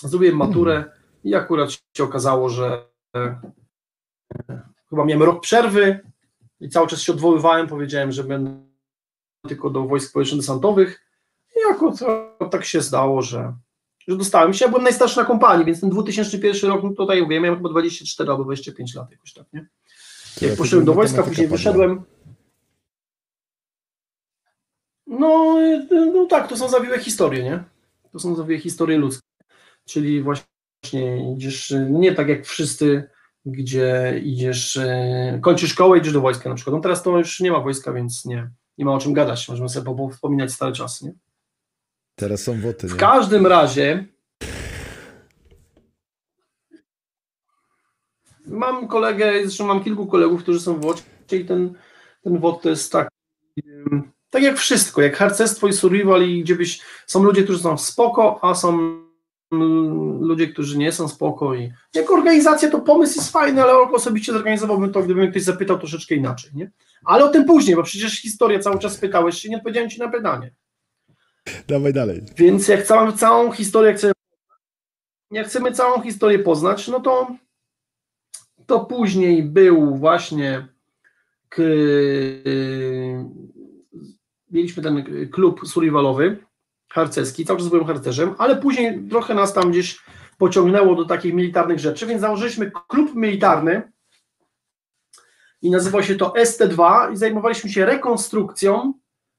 Zrobiłem 0.00 0.36
maturę 0.36 0.84
i 1.24 1.34
akurat 1.34 1.70
się 1.96 2.04
okazało, 2.04 2.48
że 2.48 2.86
e, 3.16 3.40
chyba 4.90 5.04
miałem 5.04 5.22
rok 5.22 5.42
przerwy 5.42 6.00
i 6.60 6.68
cały 6.68 6.86
czas 6.86 7.00
się 7.00 7.12
odwoływałem, 7.12 7.66
powiedziałem, 7.66 8.12
że 8.12 8.24
będę 8.24 8.64
tylko 9.48 9.70
do 9.70 9.82
wojsk 9.82 10.12
powietrzno-desantowych 10.12 11.00
i 11.56 11.72
akurat 11.72 11.98
tak 12.50 12.64
się 12.64 12.80
zdało, 12.80 13.22
że, 13.22 13.54
że 14.08 14.16
dostałem 14.16 14.54
się. 14.54 14.64
Ja 14.64 14.68
byłem 14.68 14.84
najstarszy 14.84 15.16
na 15.16 15.24
kompanii, 15.24 15.66
więc 15.66 15.80
ten 15.80 15.90
2001 15.90 16.70
rok, 16.70 16.82
no 16.82 16.90
tutaj 16.90 17.22
mówię, 17.22 17.40
miałem 17.40 17.56
chyba 17.56 17.68
24 17.68 18.30
albo 18.30 18.44
25 18.44 18.94
lat 18.94 19.10
jakoś 19.10 19.32
tak, 19.32 19.46
nie? 19.52 19.66
Jak 20.40 20.56
poszedłem 20.56 20.84
do 20.86 20.94
wojska, 20.94 21.22
później 21.22 21.48
wyszedłem. 21.48 22.02
No, 25.06 25.60
y, 25.60 25.86
no 26.14 26.26
tak, 26.26 26.48
to 26.48 26.56
są 26.56 26.68
zawiłe 26.68 26.98
historie, 26.98 27.42
nie? 27.44 27.64
To 28.12 28.18
są 28.18 28.34
zawiłe 28.34 28.60
historie 28.60 28.98
ludzkie. 28.98 29.20
Czyli 29.84 30.22
właśnie 30.22 31.32
idziesz, 31.36 31.70
y, 31.70 31.86
nie 31.90 32.12
tak 32.14 32.28
jak 32.28 32.46
wszyscy, 32.46 33.10
gdzie 33.46 34.20
idziesz, 34.24 34.76
y, 34.76 35.38
kończysz 35.42 35.70
szkołę, 35.70 35.98
idziesz 35.98 36.12
do 36.12 36.20
wojska 36.20 36.48
na 36.48 36.54
przykład. 36.54 36.74
No 36.76 36.80
teraz 36.82 37.02
to 37.02 37.18
już 37.18 37.40
nie 37.40 37.50
ma 37.50 37.60
wojska, 37.60 37.92
więc 37.92 38.24
nie, 38.24 38.50
nie 38.78 38.84
ma 38.84 38.92
o 38.94 38.98
czym 38.98 39.12
gadać. 39.12 39.48
Możemy 39.48 39.68
sobie 39.68 39.96
po- 39.96 40.08
wspominać 40.10 40.52
stare 40.52 40.72
czasy, 40.72 41.04
nie? 41.04 41.12
Teraz 42.14 42.42
są 42.42 42.60
woty, 42.60 42.88
W 42.88 42.92
nie? 42.92 42.98
każdym 42.98 43.46
razie 43.46 44.06
mam 48.46 48.88
kolegę, 48.88 49.32
zresztą 49.42 49.66
mam 49.66 49.84
kilku 49.84 50.06
kolegów, 50.06 50.42
którzy 50.42 50.60
są 50.60 50.74
w 50.74 50.82
WOcie 50.82 51.02
i 51.32 51.44
ten, 51.44 51.74
ten 52.22 52.38
WOT 52.38 52.62
to 52.62 52.70
jest 52.70 52.92
tak, 52.92 53.08
tak 54.30 54.42
jak 54.42 54.56
wszystko, 54.56 55.02
jak 55.02 55.16
harcerstwo 55.16 55.68
i 55.68 55.72
survival 55.72 56.22
i 56.28 56.42
gdzie 56.42 56.54
byś, 56.54 56.80
są 57.06 57.22
ludzie, 57.22 57.42
którzy 57.42 57.58
są 57.58 57.78
spoko, 57.78 58.38
a 58.42 58.54
są 58.54 58.78
mm, 59.52 60.20
ludzie, 60.20 60.48
którzy 60.48 60.78
nie 60.78 60.92
są 60.92 61.08
spoko 61.08 61.54
i 61.54 61.72
jako 61.94 62.14
organizacja 62.14 62.70
to 62.70 62.80
pomysł 62.80 63.18
jest 63.18 63.32
fajny, 63.32 63.62
ale 63.62 63.72
osobiście 63.72 64.32
zorganizowałbym 64.32 64.92
to, 64.92 65.02
gdyby 65.02 65.20
mnie 65.20 65.30
ktoś 65.30 65.42
zapytał 65.42 65.78
troszeczkę 65.78 66.14
inaczej, 66.14 66.50
nie? 66.54 66.70
Ale 67.04 67.24
o 67.24 67.28
tym 67.28 67.44
później, 67.44 67.76
bo 67.76 67.82
przecież 67.82 68.20
historia 68.20 68.58
cały 68.58 68.78
czas 68.78 68.96
pytałeś 68.96 69.38
się, 69.38 69.48
nie 69.48 69.56
odpowiedziałem 69.56 69.90
ci 69.90 70.00
na 70.00 70.08
pytanie. 70.08 70.54
Dawaj 71.68 71.92
dalej. 71.92 72.22
Więc 72.36 72.68
jak 72.68 72.86
całą, 72.86 73.12
całą 73.12 73.52
historię 73.52 73.94
chcemy, 73.94 74.12
jak 75.30 75.46
chcemy 75.46 75.72
całą 75.72 76.02
historię 76.02 76.38
poznać, 76.38 76.88
no 76.88 77.00
to 77.00 77.36
to 78.66 78.84
później 78.84 79.42
był 79.42 79.96
właśnie 79.96 80.68
k, 81.48 81.62
y, 81.62 83.24
mieliśmy 84.50 84.82
ten 84.82 85.04
klub 85.30 85.60
survivalowy 85.68 86.44
harcerski, 86.90 87.44
cały 87.44 87.58
czas 87.58 87.68
byłem 87.68 87.86
harcerzem, 87.86 88.34
ale 88.38 88.56
później 88.56 89.08
trochę 89.10 89.34
nas 89.34 89.52
tam 89.52 89.70
gdzieś 89.70 90.00
pociągnęło 90.38 90.94
do 90.94 91.04
takich 91.04 91.34
militarnych 91.34 91.78
rzeczy, 91.78 92.06
więc 92.06 92.20
założyliśmy 92.20 92.72
klub 92.88 93.14
militarny 93.14 93.92
i 95.62 95.70
nazywał 95.70 96.02
się 96.02 96.14
to 96.14 96.34
ST2 96.38 97.12
i 97.12 97.16
zajmowaliśmy 97.16 97.70
się 97.70 97.86
rekonstrukcją 97.86 98.94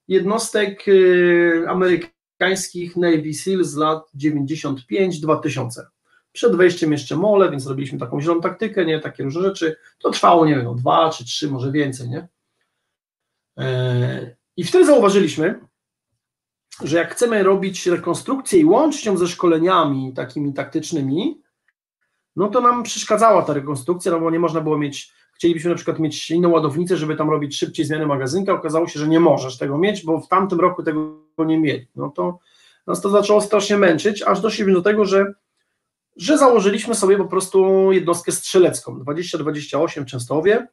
jednostek 0.07 0.87
y, 0.87 1.65
amerykańskich 1.67 2.95
Navy 2.95 3.33
SEAL 3.33 3.63
z 3.63 3.75
lat 3.75 4.11
95-2000. 4.23 5.94
Przed 6.35 6.55
wejściem 6.55 6.91
jeszcze 6.91 7.15
mole, 7.15 7.51
więc 7.51 7.67
robiliśmy 7.67 7.99
taką 7.99 8.21
zieloną 8.21 8.41
taktykę, 8.41 8.85
nie, 8.85 8.99
takie 8.99 9.23
różne 9.23 9.41
rzeczy. 9.41 9.75
To 9.99 10.09
trwało, 10.09 10.45
nie 10.45 10.55
wiem, 10.55 10.63
no, 10.63 10.75
dwa 10.75 11.09
czy 11.09 11.25
trzy, 11.25 11.51
może 11.51 11.71
więcej, 11.71 12.09
nie? 12.09 12.27
E, 13.57 14.35
I 14.57 14.63
wtedy 14.63 14.85
zauważyliśmy, 14.85 15.59
że 16.83 16.97
jak 16.97 17.11
chcemy 17.13 17.43
robić 17.43 17.87
rekonstrukcję 17.87 18.59
i 18.59 18.65
łączyć 18.65 19.05
ją 19.05 19.17
ze 19.17 19.27
szkoleniami 19.27 20.13
takimi 20.13 20.53
taktycznymi, 20.53 21.41
no 22.35 22.47
to 22.47 22.61
nam 22.61 22.83
przeszkadzała 22.83 23.41
ta 23.41 23.53
rekonstrukcja, 23.53 24.11
no 24.11 24.19
bo 24.19 24.31
nie 24.31 24.39
można 24.39 24.61
było 24.61 24.77
mieć, 24.77 25.13
chcielibyśmy 25.33 25.69
na 25.69 25.75
przykład 25.75 25.99
mieć 25.99 26.31
inną 26.31 26.49
ładownicę, 26.49 26.97
żeby 26.97 27.15
tam 27.15 27.29
robić 27.29 27.57
szybciej 27.57 27.85
zmianę 27.85 28.05
magazynka, 28.05 28.53
okazało 28.53 28.87
się, 28.87 28.99
że 28.99 29.07
nie 29.07 29.19
możesz 29.19 29.57
tego 29.57 29.77
mieć, 29.77 30.05
bo 30.05 30.21
w 30.21 30.27
tamtym 30.27 30.59
roku 30.59 30.83
tego 30.83 31.17
nie 31.37 31.59
mieli. 31.59 31.87
No 31.95 32.09
to 32.09 32.39
nas 32.87 33.01
to 33.01 33.09
zaczęło 33.09 33.41
strasznie 33.41 33.77
męczyć, 33.77 34.21
aż 34.21 34.41
doszliśmy 34.41 34.73
do 34.73 34.81
tego, 34.81 35.05
że, 35.05 35.33
że 36.15 36.37
założyliśmy 36.37 36.95
sobie 36.95 37.17
po 37.17 37.25
prostu 37.25 37.91
jednostkę 37.91 38.31
strzelecką, 38.31 38.99
2028 38.99 40.05
Częstochowie, 40.05 40.67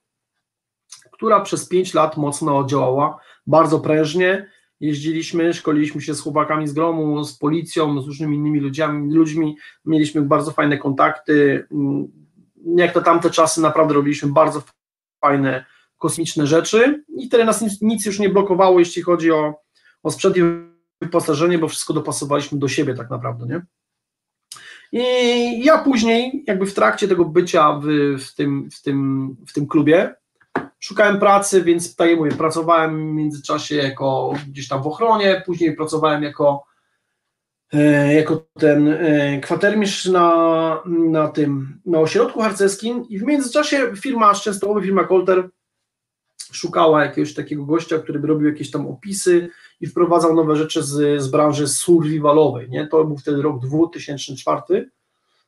która 1.13 1.41
przez 1.41 1.69
5 1.69 1.95
lat 1.95 2.17
mocno 2.17 2.67
działała, 2.67 3.19
bardzo 3.47 3.81
prężnie, 3.81 4.51
jeździliśmy, 4.81 5.55
szkoliliśmy 5.55 6.01
się 6.01 6.15
z 6.15 6.21
chłopakami 6.21 6.69
z 6.69 6.73
gromu, 6.73 7.25
z 7.25 7.39
policją, 7.39 8.03
z 8.03 8.07
różnymi 8.07 8.37
innymi 8.37 8.61
ludźmi, 8.61 9.15
ludźmi 9.15 9.57
mieliśmy 9.85 10.23
bardzo 10.23 10.51
fajne 10.51 10.79
kontakty. 10.79 11.67
Mm, 11.73 12.09
jak 12.77 12.93
to 12.93 13.01
tamte 13.01 13.31
czasy, 13.31 13.61
naprawdę 13.61 13.95
robiliśmy 13.95 14.33
bardzo 14.33 14.63
fajne, 15.21 15.65
kosmiczne 15.99 16.47
rzeczy 16.47 17.05
i 17.17 17.27
wtedy 17.27 17.45
nas 17.45 17.61
nic, 17.61 17.81
nic 17.81 18.07
już 18.07 18.19
nie 18.19 18.29
blokowało, 18.29 18.79
jeśli 18.79 19.03
chodzi 19.03 19.33
o, 19.33 19.55
o 20.03 20.11
sprzęt 20.11 20.37
i 20.37 20.41
wyposażenie, 21.03 21.59
bo 21.59 21.69
wszystko 21.69 21.93
dopasowaliśmy 21.93 22.59
do 22.59 22.69
siebie 22.69 22.95
tak 22.95 23.11
naprawdę, 23.11 23.47
nie? 23.47 23.63
I 24.93 25.65
ja 25.65 25.79
później, 25.79 26.45
jakby 26.47 26.67
w 26.67 26.75
trakcie 26.75 27.09
tego 27.09 27.25
bycia 27.25 27.81
w, 27.83 27.87
w, 28.25 28.35
tym, 28.35 28.71
w, 28.71 28.83
tym, 28.83 29.37
w 29.47 29.53
tym 29.53 29.67
klubie, 29.67 30.15
Szukałem 30.83 31.19
pracy, 31.19 31.63
więc 31.63 31.97
tak 31.97 32.11
jak 32.11 32.19
mówię, 32.19 32.33
pracowałem 32.33 33.11
w 33.11 33.15
międzyczasie 33.15 33.77
jako 33.77 34.35
gdzieś 34.49 34.69
tam 34.69 34.83
w 34.83 34.87
ochronie, 34.87 35.43
później 35.47 35.77
pracowałem 35.77 36.23
jako, 36.23 36.65
e, 37.73 38.15
jako 38.15 38.47
ten 38.59 38.89
e, 38.89 39.41
kwatermistrz 39.41 40.07
na, 40.07 40.83
na 40.87 41.29
tym, 41.29 41.81
na 41.87 41.99
ośrodku 41.99 42.41
harcerskim 42.41 43.09
i 43.09 43.19
w 43.19 43.23
międzyczasie 43.23 43.93
firma 43.97 44.35
Szczęstochowa, 44.35 44.81
firma 44.81 45.05
Colter 45.05 45.49
szukała 46.53 47.05
jakiegoś 47.05 47.35
takiego 47.35 47.65
gościa, 47.65 47.99
który 47.99 48.19
by 48.19 48.27
robił 48.27 48.49
jakieś 48.49 48.71
tam 48.71 48.87
opisy 48.87 49.51
i 49.83 49.87
wprowadzał 49.87 50.35
nowe 50.35 50.57
rzeczy 50.57 50.83
z, 50.83 51.23
z 51.23 51.29
branży 51.29 51.69
survivalowej, 51.69 52.71
nie? 52.71 52.87
To 52.87 53.05
był 53.05 53.17
wtedy 53.17 53.43
rok 53.43 53.67
2004, 53.67 54.91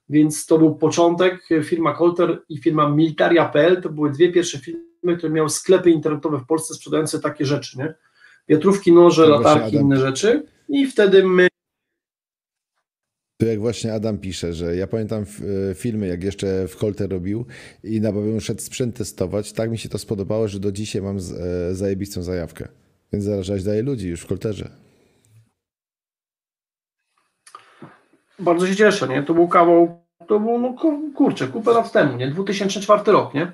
więc 0.09 0.47
to 0.47 0.59
był 0.59 0.75
początek, 0.75 1.49
firma 1.65 1.95
Colter 1.95 2.43
i 2.49 2.59
firma 2.59 2.89
Militaria.pl, 2.89 3.83
to 3.83 3.89
były 3.89 4.11
dwie 4.11 4.33
pierwsze 4.33 4.59
firmy, 4.59 5.17
które 5.19 5.33
miały 5.33 5.51
sklepy 5.51 5.91
internetowe 5.91 6.39
w 6.39 6.47
Polsce 6.47 6.75
sprzedające 6.75 7.21
takie 7.21 7.47
rzeczy, 7.47 7.79
nie? 7.79 7.95
Wiatrówki, 8.49 8.93
noże, 8.93 9.27
latarki, 9.27 9.77
inne 9.77 9.97
rzeczy 9.97 10.43
i 10.69 10.87
wtedy 10.87 11.27
my 11.27 11.49
to 13.37 13.47
jak 13.47 13.61
właśnie 13.61 13.95
Adam 13.95 14.19
pisze, 14.19 14.53
że 14.53 14.77
ja 14.77 14.87
pamiętam 14.87 15.25
e, 15.71 15.75
filmy, 15.75 16.07
jak 16.07 16.25
jeszcze 16.25 16.69
w 16.69 16.75
Holter 16.75 17.11
robił 17.11 17.47
i 17.85 18.01
na 18.01 18.13
bowiem 18.13 18.41
szedł 18.41 18.61
sprzęt 18.61 18.97
testować, 18.97 19.53
tak 19.53 19.71
mi 19.71 19.79
się 19.79 19.89
to 19.89 19.99
spodobało, 19.99 20.49
że 20.49 20.61
do 20.61 20.73
dzisiaj 20.73 21.03
mam 21.03 21.17
e, 21.17 21.21
zajebistą 21.75 22.23
zajawkę. 22.23 22.69
Więc 23.13 23.25
zarażać 23.25 23.65
daje 23.65 23.83
ludzi 23.83 24.09
już 24.09 24.21
w 24.21 24.29
Holterze. 24.29 24.71
Bardzo 28.39 28.67
się 28.67 28.77
cieszę, 28.77 29.09
nie? 29.09 29.23
To 29.23 29.35
był 29.35 29.49
kawał, 29.49 30.05
to 30.29 30.41
był, 30.41 30.59
no 30.59 30.75
kurczę, 31.15 31.49
kupę 31.49 31.73
lat 31.73 31.93
temu, 31.93 32.17
nie? 32.17 32.29
2004 32.29 33.13
rok, 33.13 33.35
nie? 33.35 33.53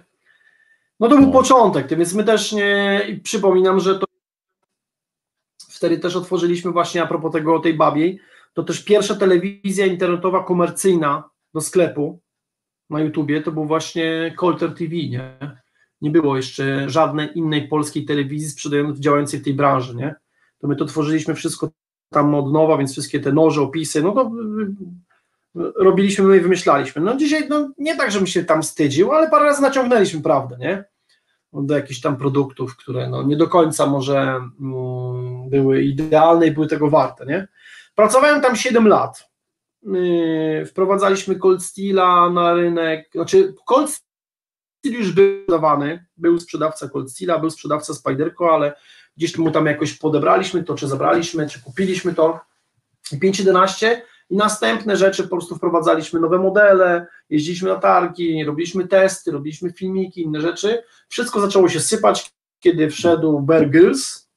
No 1.01 1.09
to 1.09 1.17
był 1.17 1.27
no. 1.27 1.33
początek, 1.33 1.89
więc 1.89 2.15
my 2.15 2.25
też 2.25 2.53
nie, 2.53 3.01
przypominam, 3.23 3.81
że 3.81 3.99
to 3.99 4.07
wtedy 5.69 5.99
też 5.99 6.17
otworzyliśmy 6.17 6.71
właśnie 6.71 7.03
a 7.03 7.07
propos 7.07 7.33
tego 7.33 7.59
tej 7.59 7.75
babiej, 7.75 8.21
to 8.53 8.63
też 8.63 8.85
pierwsza 8.85 9.15
telewizja 9.15 9.87
internetowa 9.87 10.45
komercyjna 10.45 11.31
do 11.55 11.61
sklepu 11.61 12.21
na 12.91 13.01
YouTubie 13.01 13.43
to 13.43 13.53
był 13.53 13.65
właśnie 13.65 14.35
Colter 14.41 14.75
TV, 14.75 14.95
nie? 14.95 15.39
Nie 16.01 16.11
było 16.11 16.37
jeszcze 16.37 16.91
żadnej 16.91 17.39
innej 17.39 17.69
polskiej 17.69 18.05
telewizji 18.05 18.51
sprzedającej, 18.51 19.01
działającej 19.01 19.41
w 19.41 19.45
tej 19.45 19.55
branży, 19.55 19.97
nie? 19.97 20.15
To 20.59 20.69
my 20.69 20.77
to 20.77 20.85
tworzyliśmy 20.85 21.35
wszystko 21.35 21.71
tam 22.11 22.35
od 22.35 22.53
nowa, 22.53 22.79
więc 22.79 22.93
wszystkie 22.93 23.21
te 23.21 23.33
noże, 23.33 23.63
opisy, 23.63 24.03
no 24.03 24.13
to 24.13 24.31
robiliśmy, 25.55 26.25
my 26.25 26.41
wymyślaliśmy. 26.41 27.03
No 27.03 27.17
dzisiaj, 27.17 27.47
no 27.49 27.71
nie 27.79 27.97
tak, 27.97 28.11
żebym 28.11 28.27
się 28.27 28.45
tam 28.45 28.63
wstydził, 28.63 29.13
ale 29.13 29.31
parę 29.31 29.45
razy 29.45 29.63
naciągnęliśmy 29.63 30.23
prawdę, 30.23 30.57
nie? 30.61 30.85
do 31.53 31.75
jakichś 31.75 32.01
tam 32.01 32.17
produktów, 32.17 32.77
które 32.77 33.09
no 33.09 33.23
nie 33.23 33.37
do 33.37 33.49
końca 33.49 33.87
może 33.87 34.19
mm, 34.61 35.51
były 35.51 35.83
idealne 35.83 36.47
i 36.47 36.51
były 36.51 36.67
tego 36.67 36.91
warte, 36.91 37.27
nie? 37.27 37.49
Pracowałem 37.95 38.41
tam 38.41 38.57
7 38.57 38.89
lat. 38.89 39.31
Yy, 39.83 40.67
wprowadzaliśmy 40.67 41.37
Cold 41.37 41.63
Steela 41.63 42.31
na 42.31 42.55
rynek, 42.55 43.11
znaczy 43.15 43.55
Cold 43.67 44.03
Steel 44.81 44.95
już 44.95 45.13
był 45.13 45.47
dawany, 45.49 46.07
był 46.17 46.41
sprzedawca 46.41 46.89
Cold 46.89 47.13
Steela, 47.13 47.39
był 47.39 47.51
sprzedawca 47.51 47.95
Spiderco, 47.95 48.55
ale 48.55 48.73
gdzieś 49.17 49.39
mu 49.39 49.51
tam 49.51 49.67
jakoś 49.67 49.93
podebraliśmy 49.93 50.65
to, 50.65 50.75
czy 50.75 50.89
zabraliśmy, 50.89 51.49
czy 51.49 51.63
kupiliśmy 51.63 52.15
to. 52.15 52.41
511 53.21 54.03
i 54.31 54.37
następne 54.37 54.97
rzeczy 54.97 55.23
po 55.23 55.29
prostu 55.29 55.57
wprowadzaliśmy 55.57 56.21
nowe 56.21 56.39
modele, 56.39 57.07
jeździliśmy 57.31 57.69
na 57.69 57.77
targi, 57.77 58.45
robiliśmy 58.45 58.89
testy, 58.89 59.31
robiliśmy 59.31 59.73
filmiki, 59.73 60.23
inne 60.23 60.41
rzeczy. 60.41 60.83
Wszystko 61.09 61.41
zaczęło 61.41 61.69
się 61.69 61.81
sypać, 61.81 62.33
kiedy 62.61 62.91
wszedł 62.91 63.41
Bear 63.41 63.71
Grylls, 63.71 64.29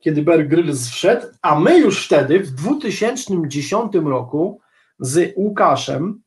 kiedy 0.00 0.22
Bear 0.22 0.48
Grylls 0.48 0.88
wszedł, 0.88 1.26
a 1.42 1.60
my 1.60 1.78
już 1.78 2.06
wtedy 2.06 2.40
w 2.40 2.50
2010 2.50 3.92
roku 3.94 4.60
z 4.98 5.32
Łukaszem, 5.36 6.22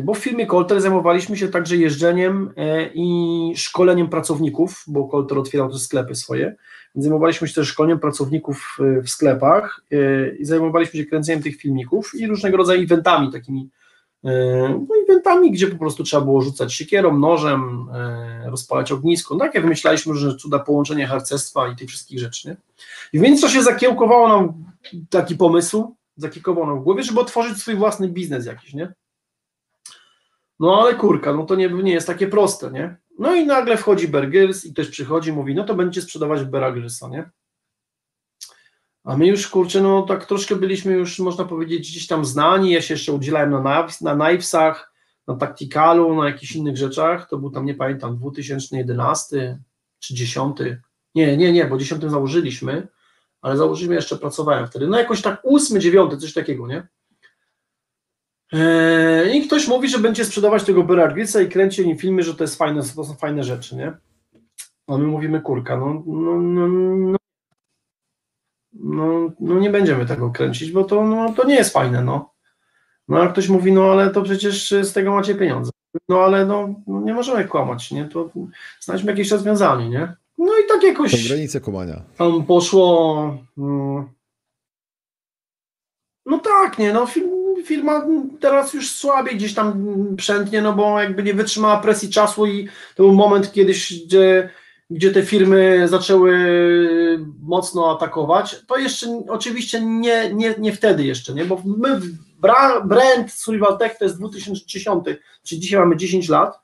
bo 0.00 0.14
w 0.14 0.18
firmie 0.18 0.46
Colter 0.46 0.80
zajmowaliśmy 0.80 1.36
się 1.36 1.48
także 1.48 1.76
jeżdżeniem 1.76 2.50
e, 2.56 2.90
i 2.94 3.52
szkoleniem 3.56 4.08
pracowników, 4.08 4.84
bo 4.86 5.08
Colter 5.08 5.38
otwierał 5.38 5.70
też 5.70 5.82
sklepy 5.82 6.14
swoje, 6.14 6.56
Zajmowaliśmy 6.94 7.48
się 7.48 7.54
też 7.54 7.68
szkoleniem 7.68 7.98
pracowników 7.98 8.78
w 9.04 9.10
sklepach 9.10 9.80
e, 9.92 10.28
i 10.36 10.44
zajmowaliśmy 10.44 11.00
się 11.00 11.06
kręceniem 11.06 11.42
tych 11.42 11.56
filmików 11.56 12.10
i 12.14 12.26
różnego 12.26 12.56
rodzaju 12.56 12.82
eventami 12.82 13.32
takimi, 13.32 13.70
e, 14.24 14.30
no 14.68 14.94
eventami, 15.08 15.50
gdzie 15.50 15.66
po 15.66 15.78
prostu 15.78 16.04
trzeba 16.04 16.24
było 16.24 16.40
rzucać 16.40 16.74
siekierą, 16.74 17.18
nożem, 17.18 17.88
e, 17.94 18.50
rozpalać 18.50 18.92
ognisko, 18.92 19.34
no 19.34 19.40
takie 19.40 19.60
wymyślaliśmy 19.60 20.12
różne 20.12 20.36
cuda 20.36 20.58
połączenia 20.58 21.06
harcerstwa 21.06 21.68
i 21.68 21.76
tych 21.76 21.88
wszystkich 21.88 22.18
rzeczy, 22.18 22.48
nie? 22.48 22.56
I 23.12 23.18
w 23.18 23.22
międzyczasie 23.22 23.62
zakiełkowało 23.62 24.28
nam 24.28 24.64
taki 25.10 25.36
pomysł, 25.36 25.96
zakiełkował 26.16 26.66
nam 26.66 26.80
w 26.80 26.82
głowie, 26.82 27.02
żeby 27.02 27.20
otworzyć 27.20 27.58
swój 27.58 27.74
własny 27.74 28.08
biznes 28.08 28.46
jakiś, 28.46 28.74
nie? 28.74 28.94
No 30.60 30.82
ale 30.82 30.94
kurka, 30.94 31.34
no 31.34 31.44
to 31.46 31.54
nie, 31.54 31.68
nie 31.68 31.92
jest 31.92 32.06
takie 32.06 32.26
proste, 32.26 32.70
nie? 32.70 32.96
No 33.18 33.34
i 33.34 33.46
nagle 33.46 33.76
wchodzi 33.76 34.08
Bergers 34.08 34.64
i 34.64 34.74
też 34.74 34.88
przychodzi, 34.88 35.32
mówi, 35.32 35.54
no 35.54 35.64
to 35.64 35.74
będziecie 35.74 36.02
sprzedawać 36.02 36.44
Bergersa, 36.44 37.08
nie? 37.08 37.30
A 39.04 39.16
my 39.16 39.26
już, 39.26 39.48
kurczę, 39.48 39.80
no 39.80 40.02
tak 40.02 40.26
troszkę 40.26 40.56
byliśmy 40.56 40.92
już, 40.92 41.18
można 41.18 41.44
powiedzieć, 41.44 41.90
gdzieś 41.90 42.06
tam 42.06 42.24
znani, 42.24 42.70
ja 42.70 42.82
się 42.82 42.94
jeszcze 42.94 43.12
udzielałem 43.12 43.50
na, 43.50 43.88
na 44.00 44.14
na 45.26 45.36
Tacticalu, 45.36 46.14
na 46.14 46.28
jakichś 46.28 46.56
innych 46.56 46.76
rzeczach, 46.76 47.28
to 47.28 47.38
był 47.38 47.50
tam, 47.50 47.66
nie 47.66 47.74
pamiętam, 47.74 48.16
2011 48.16 49.58
czy 49.98 50.14
10, 50.14 50.56
nie, 51.14 51.36
nie, 51.36 51.52
nie, 51.52 51.64
bo 51.64 51.78
10 51.78 52.02
założyliśmy, 52.04 52.88
ale 53.40 53.56
założyliśmy, 53.56 53.94
jeszcze 53.94 54.16
pracowałem 54.16 54.66
wtedy, 54.66 54.86
no 54.86 54.98
jakoś 54.98 55.22
tak 55.22 55.40
8, 55.44 55.80
9, 55.80 56.20
coś 56.20 56.32
takiego, 56.32 56.66
nie? 56.66 56.88
Eee, 58.52 59.36
I 59.38 59.46
ktoś 59.46 59.68
mówi, 59.68 59.88
że 59.88 59.98
będzie 59.98 60.24
sprzedawać 60.24 60.64
tego 60.64 60.82
Berarglica 60.82 61.40
i 61.40 61.48
kręci 61.48 61.86
nim 61.86 61.98
filmy, 61.98 62.22
że 62.22 62.34
to 62.34 62.44
jest 62.44 62.56
fajne, 62.56 62.82
to 62.96 63.04
są 63.04 63.14
fajne 63.14 63.44
rzeczy, 63.44 63.76
nie? 63.76 63.92
A 64.86 64.98
my 64.98 65.04
mówimy, 65.06 65.40
kurka, 65.40 65.76
no, 65.76 66.02
no, 66.06 66.40
no, 66.40 66.68
no, 66.68 67.18
no, 68.72 69.32
no 69.40 69.58
nie 69.58 69.70
będziemy 69.70 70.06
tego 70.06 70.30
kręcić, 70.30 70.72
bo 70.72 70.84
to, 70.84 71.04
no, 71.04 71.32
to 71.32 71.44
nie 71.46 71.54
jest 71.54 71.72
fajne, 71.72 72.04
no. 72.04 72.30
No 73.08 73.22
a 73.22 73.28
ktoś 73.28 73.48
mówi, 73.48 73.72
no 73.72 73.84
ale 73.92 74.10
to 74.10 74.22
przecież 74.22 74.70
z 74.82 74.92
tego 74.92 75.12
macie 75.14 75.34
pieniądze. 75.34 75.70
No 76.08 76.20
ale 76.20 76.46
no, 76.46 76.74
no 76.86 77.00
nie 77.00 77.14
możemy 77.14 77.44
kłamać, 77.44 77.90
nie? 77.90 78.04
To 78.08 78.30
znajdźmy 78.80 79.10
jakieś 79.12 79.30
rozwiązanie, 79.30 79.88
nie? 79.88 80.14
No 80.38 80.52
i 80.58 80.68
tak 80.68 80.80
Są 80.80 80.86
jakoś 80.86 81.28
granice 81.28 81.60
kłamania. 81.60 82.02
tam 82.16 82.44
poszło. 82.46 83.38
mm, 83.58 84.08
No 86.26 86.38
tak, 86.38 86.78
nie, 86.78 86.92
no 86.92 87.04
fir- 87.06 87.39
firma 87.70 88.06
teraz 88.40 88.74
już 88.74 88.90
słabiej 88.90 89.36
gdzieś 89.36 89.54
tam 89.54 89.96
przętnie, 90.16 90.62
no 90.62 90.72
bo 90.72 91.00
jakby 91.00 91.22
nie 91.22 91.34
wytrzymała 91.34 91.80
presji 91.80 92.10
czasu 92.10 92.46
i 92.46 92.68
to 92.94 93.02
był 93.02 93.12
moment 93.12 93.52
kiedyś, 93.52 94.04
gdzie, 94.04 94.50
gdzie 94.90 95.10
te 95.10 95.22
firmy 95.22 95.88
zaczęły 95.88 96.34
mocno 97.42 97.96
atakować. 97.96 98.62
To 98.66 98.76
jeszcze 98.76 99.06
oczywiście 99.28 99.80
nie, 99.80 100.34
nie, 100.34 100.54
nie 100.58 100.72
wtedy 100.72 101.04
jeszcze, 101.04 101.34
nie, 101.34 101.44
bo 101.44 101.62
my 101.64 102.00
bra- 102.42 102.86
brand 102.86 103.32
Survival 103.32 103.78
Tech 103.78 103.98
to 103.98 104.04
jest 104.04 104.18
2010, 104.18 105.04
czyli 105.42 105.60
dzisiaj 105.60 105.80
mamy 105.80 105.96
10 105.96 106.28
lat, 106.28 106.60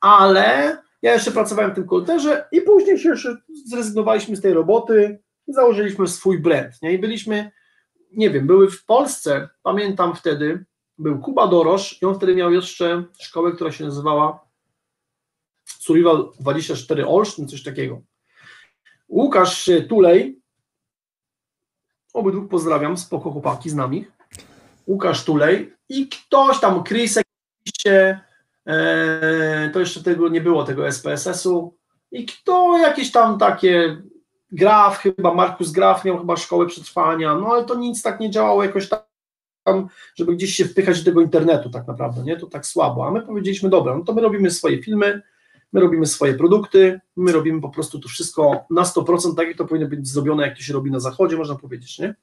ale 0.00 0.78
ja 1.02 1.12
jeszcze 1.12 1.30
pracowałem 1.30 1.70
w 1.70 1.74
tym 1.74 1.86
kulturze 1.86 2.48
i 2.52 2.60
później 2.60 2.98
się 2.98 3.08
jeszcze 3.08 3.36
zrezygnowaliśmy 3.66 4.36
z 4.36 4.40
tej 4.40 4.52
roboty 4.52 5.18
i 5.46 5.52
założyliśmy 5.52 6.06
swój 6.06 6.38
brand. 6.38 6.82
Nie? 6.82 6.92
I 6.92 6.98
byliśmy, 6.98 7.50
nie 8.12 8.30
wiem, 8.30 8.46
były 8.46 8.70
w 8.70 8.84
Polsce, 8.84 9.48
pamiętam 9.62 10.16
wtedy, 10.16 10.64
był 10.98 11.18
Kuba 11.20 11.48
Dorosz 11.48 12.02
i 12.02 12.06
on 12.06 12.14
wtedy 12.14 12.34
miał 12.34 12.52
jeszcze 12.52 13.04
szkołę, 13.20 13.52
która 13.52 13.72
się 13.72 13.84
nazywała 13.84 14.48
Survival 15.64 16.32
24 16.40 17.06
Olsztyn, 17.06 17.48
coś 17.48 17.62
takiego. 17.62 18.02
Łukasz 19.08 19.70
Tulej, 19.88 20.40
obydwu 22.14 22.48
pozdrawiam, 22.48 22.96
spoko 22.96 23.30
chłopaki, 23.30 23.70
znam 23.70 23.94
ich. 23.94 24.12
Łukasz 24.86 25.24
Tulej 25.24 25.74
i 25.88 26.08
ktoś 26.08 26.60
tam, 26.60 26.78
oczywiście, 26.78 27.22
e, 28.66 29.70
to 29.72 29.80
jeszcze 29.80 30.02
tego 30.02 30.28
nie 30.28 30.40
było, 30.40 30.64
tego 30.64 30.92
SPSS-u 30.92 31.78
i 32.12 32.26
kto 32.26 32.78
jakieś 32.78 33.12
tam 33.12 33.38
takie 33.38 34.02
Graf, 34.52 34.98
chyba 34.98 35.34
Markus 35.34 35.70
Graf 35.70 36.04
miał 36.04 36.18
chyba 36.18 36.36
szkołę 36.36 36.66
przetrwania, 36.66 37.34
no 37.34 37.46
ale 37.46 37.64
to 37.64 37.74
nic 37.74 38.02
tak 38.02 38.20
nie 38.20 38.30
działało 38.30 38.64
jakoś 38.64 38.88
tam, 38.88 39.88
żeby 40.14 40.36
gdzieś 40.36 40.54
się 40.54 40.64
wpychać 40.64 40.98
do 40.98 41.04
tego 41.04 41.20
internetu 41.20 41.70
tak 41.70 41.86
naprawdę, 41.86 42.22
nie, 42.22 42.36
to 42.36 42.46
tak 42.46 42.66
słabo, 42.66 43.06
a 43.06 43.10
my 43.10 43.22
powiedzieliśmy, 43.22 43.68
dobra, 43.68 43.98
no 43.98 44.04
to 44.04 44.12
my 44.12 44.22
robimy 44.22 44.50
swoje 44.50 44.82
filmy, 44.82 45.22
my 45.72 45.80
robimy 45.80 46.06
swoje 46.06 46.34
produkty, 46.34 47.00
my 47.16 47.32
robimy 47.32 47.60
po 47.60 47.68
prostu 47.68 47.98
to 47.98 48.08
wszystko 48.08 48.64
na 48.70 48.82
100% 48.82 49.34
tak, 49.36 49.48
jak 49.48 49.56
to 49.56 49.64
powinno 49.64 49.88
być 49.88 50.08
zrobione, 50.08 50.46
jak 50.46 50.56
to 50.56 50.62
się 50.62 50.72
robi 50.72 50.90
na 50.90 51.00
zachodzie, 51.00 51.36
można 51.36 51.54
powiedzieć, 51.54 51.98
nie. 51.98 52.14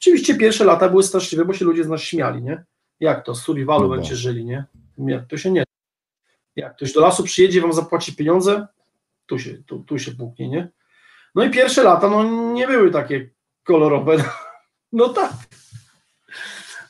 Oczywiście 0.00 0.34
pierwsze 0.34 0.64
lata 0.64 0.88
były 0.88 1.02
straszliwe, 1.02 1.44
bo 1.44 1.52
się 1.52 1.64
ludzie 1.64 1.84
z 1.84 1.88
nas 1.88 2.00
śmiali, 2.00 2.42
nie? 2.42 2.64
Jak 3.00 3.24
to, 3.24 3.34
z 3.34 3.42
survivalu 3.42 3.88
No 3.88 3.94
będziecie 3.94 4.16
żyli, 4.16 4.44
nie? 4.44 4.64
Jak 4.98 5.26
to 5.26 5.36
się 5.36 5.50
nie 5.50 5.64
jak 6.56 6.76
ktoś 6.76 6.92
do 6.92 7.00
lasu 7.00 7.22
przyjedzie, 7.24 7.60
wam 7.60 7.72
zapłaci 7.72 8.16
pieniądze, 8.16 8.66
tu 9.26 9.38
się, 9.38 9.54
tu, 9.66 9.78
tu 9.78 9.98
się 9.98 10.12
puknie, 10.12 10.48
nie? 10.48 10.68
No 11.36 11.44
i 11.44 11.50
pierwsze 11.50 11.82
lata, 11.82 12.10
no 12.10 12.52
nie 12.52 12.66
były 12.66 12.90
takie 12.90 13.30
kolorowe. 13.64 14.16
No 14.92 15.08
tak. 15.08 15.32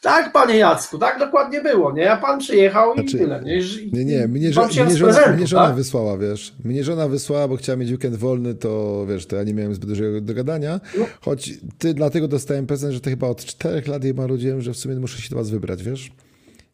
Tak, 0.02 0.32
panie 0.32 0.56
Jacku, 0.56 0.98
tak 0.98 1.18
dokładnie 1.18 1.60
było, 1.60 1.92
nie? 1.92 2.12
A 2.12 2.16
pan 2.16 2.38
przyjechał 2.38 2.94
i 2.94 3.00
Znaczy, 3.00 3.18
tyle, 3.18 3.42
nie? 3.42 3.58
I- 3.58 3.90
Nie, 3.92 4.04
nie, 4.04 4.28
mnie, 4.28 4.52
żo- 4.52 4.66
mnie, 4.66 4.72
żona, 4.96 5.12
prezentu, 5.12 5.36
mnie 5.36 5.46
żona 5.46 5.66
tak? 5.66 5.74
wysłała, 5.76 6.18
wiesz. 6.18 6.54
Mnie 6.64 6.84
żona 6.84 7.08
wysłała, 7.08 7.48
bo 7.48 7.56
chciała 7.56 7.76
mieć 7.76 7.90
weekend 7.90 8.16
wolny, 8.16 8.54
to 8.54 9.06
wiesz, 9.08 9.26
to 9.26 9.36
ja 9.36 9.42
nie 9.42 9.54
miałem 9.54 9.74
zbyt 9.74 9.88
dużo 9.88 10.02
do 10.22 10.34
gadania. 10.34 10.80
No. 10.98 11.06
Choć 11.20 11.50
ty 11.78 11.94
dlatego 11.94 12.28
dostałem 12.28 12.66
prezent, 12.66 12.92
że 12.92 13.00
to 13.00 13.10
chyba 13.10 13.28
od 13.28 13.44
czterech 13.44 13.86
lat 13.88 14.04
jej 14.04 14.14
marudziłem, 14.14 14.60
że 14.62 14.72
w 14.72 14.76
sumie 14.76 14.94
muszę 14.96 15.22
się 15.22 15.30
do 15.30 15.36
was 15.36 15.50
wybrać, 15.50 15.82
wiesz. 15.82 16.10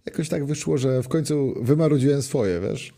Jakoś 0.06 0.28
tak 0.28 0.44
wyszło, 0.46 0.78
że 0.78 1.02
w 1.02 1.08
końcu 1.08 1.54
wymarudziłem 1.60 2.22
swoje, 2.22 2.60
wiesz. 2.60 2.94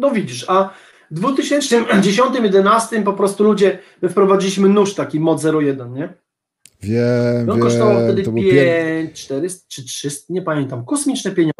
No 0.00 0.10
widzisz, 0.10 0.44
a 0.48 0.70
w 1.10 1.20
2010-2011 1.20 3.02
po 3.04 3.12
prostu 3.12 3.44
ludzie, 3.44 3.78
my 4.02 4.08
wprowadziliśmy 4.08 4.68
nóż 4.68 4.94
taki 4.94 5.20
mod 5.20 5.42
01, 5.44 5.94
nie? 5.94 6.14
Wiem, 6.82 7.46
No 7.46 7.54
wiem, 7.54 7.62
kosztował 7.62 8.04
wtedy 8.04 8.22
to 8.22 8.32
pier... 8.32 9.04
5, 9.06 9.20
400 9.24 9.64
czy 9.68 9.84
300, 9.84 10.34
nie 10.34 10.42
pamiętam, 10.42 10.84
kosmiczne 10.84 11.30
pieniądze. 11.30 11.52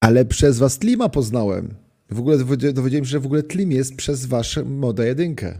Ale 0.00 0.24
przez 0.24 0.58
was 0.58 0.78
Tlima 0.78 1.08
poznałem. 1.08 1.74
W 2.10 2.18
ogóle 2.18 2.36
dowiedz- 2.38 2.72
dowiedziałem 2.72 3.04
się, 3.04 3.10
że 3.10 3.20
w 3.20 3.26
ogóle 3.26 3.42
Tlim 3.42 3.72
jest 3.72 3.96
przez 3.96 4.26
wasze 4.26 4.64
moda 4.64 5.04
jedynkę. 5.04 5.58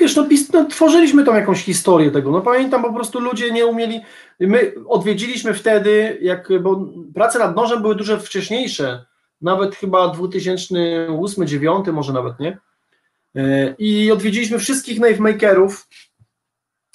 Wiesz, 0.00 0.16
no, 0.16 0.28
no, 0.52 0.64
tworzyliśmy 0.64 1.24
tą 1.24 1.34
jakąś 1.34 1.64
historię 1.64 2.10
tego. 2.10 2.30
No 2.30 2.40
pamiętam, 2.40 2.82
po 2.82 2.92
prostu 2.92 3.20
ludzie 3.20 3.50
nie 3.50 3.66
umieli. 3.66 4.00
My 4.40 4.74
odwiedziliśmy 4.88 5.54
wtedy, 5.54 6.18
jak, 6.22 6.62
bo 6.62 6.86
prace 7.14 7.38
nad 7.38 7.56
nożem 7.56 7.82
były 7.82 7.94
dużo 7.94 8.18
wcześniejsze, 8.18 9.04
nawet 9.40 9.76
chyba 9.76 10.14
2008-2009, 10.14 11.92
może 11.92 12.12
nawet 12.12 12.40
nie. 12.40 12.58
E, 13.36 13.74
I 13.78 14.12
odwiedziliśmy 14.12 14.58
wszystkich 14.58 15.00
knife 15.00 15.22
makerów, 15.22 15.88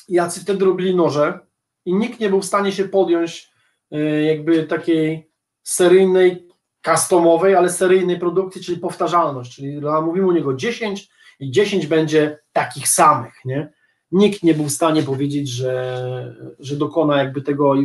jacy 0.09 0.41
wtedy 0.41 0.65
robili 0.65 0.95
noże, 0.95 1.39
i 1.85 1.93
nikt 1.93 2.19
nie 2.19 2.29
był 2.29 2.41
w 2.41 2.45
stanie 2.45 2.71
się 2.71 2.85
podjąć 2.85 3.51
e, 3.91 3.99
jakby 4.23 4.63
takiej 4.63 5.31
seryjnej, 5.63 6.47
customowej, 6.85 7.55
ale 7.55 7.69
seryjnej 7.69 8.19
produkcji, 8.19 8.63
czyli 8.63 8.77
powtarzalność, 8.77 9.55
czyli 9.55 9.81
mówimy 10.03 10.27
u 10.27 10.31
niego 10.31 10.53
10 10.53 11.09
i 11.41 11.51
10 11.51 11.87
będzie 11.87 12.39
takich 12.53 12.87
samych, 12.87 13.33
nie? 13.45 13.73
Nikt 14.11 14.43
nie 14.43 14.53
był 14.53 14.65
w 14.65 14.71
stanie 14.71 15.03
powiedzieć, 15.03 15.49
że, 15.49 16.35
że 16.59 16.75
dokona 16.75 17.17
jakby 17.17 17.41
tego 17.41 17.75
i, 17.75 17.81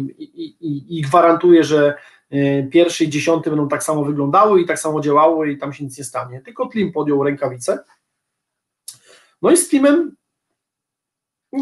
i, 0.61 0.99
i, 0.99 1.03
gwarantuje, 1.03 1.64
że 1.64 1.95
y, 2.33 2.69
pierwszy 2.73 3.05
i 3.05 3.09
dziesiąty 3.09 3.51
będą 3.51 3.69
tak 3.69 3.83
samo 3.83 4.05
wyglądały 4.05 4.61
i 4.61 4.66
tak 4.66 4.79
samo 4.79 5.01
działały 5.01 5.51
i 5.51 5.59
tam 5.59 5.73
się 5.73 5.85
nic 5.85 5.99
nie 5.99 6.05
stanie. 6.05 6.40
Tylko 6.40 6.66
Tlim 6.66 6.92
podjął 6.92 7.25
rękawice. 7.25 7.85
No 9.42 9.51
i 9.51 9.57
z 9.57 9.69
Tlimem 9.69 10.16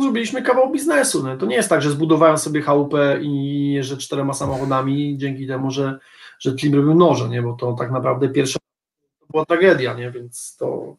zrobiliśmy 0.01 0.43
kawał 0.43 0.73
biznesu. 0.73 1.23
No. 1.23 1.37
To 1.37 1.47
nie 1.47 1.57
jest 1.57 1.69
tak, 1.69 1.83
że 1.83 1.91
zbudowałem 1.91 2.39
sobie 2.39 2.63
chałupę 2.63 3.19
i 3.23 3.73
jeżdżę 3.73 3.97
czterema 3.97 4.33
samochodami 4.33 5.19
dzięki 5.19 5.47
temu, 5.47 5.71
że, 5.71 5.99
że 6.39 6.55
Tlim 6.55 6.75
robił 6.75 6.95
noże, 6.95 7.29
nie? 7.29 7.43
bo 7.43 7.53
to 7.53 7.73
tak 7.73 7.91
naprawdę 7.91 8.29
pierwsza 8.29 8.59
była 9.31 9.45
tragedia, 9.45 9.95
nie? 9.95 10.11
więc 10.11 10.57
to 10.57 10.97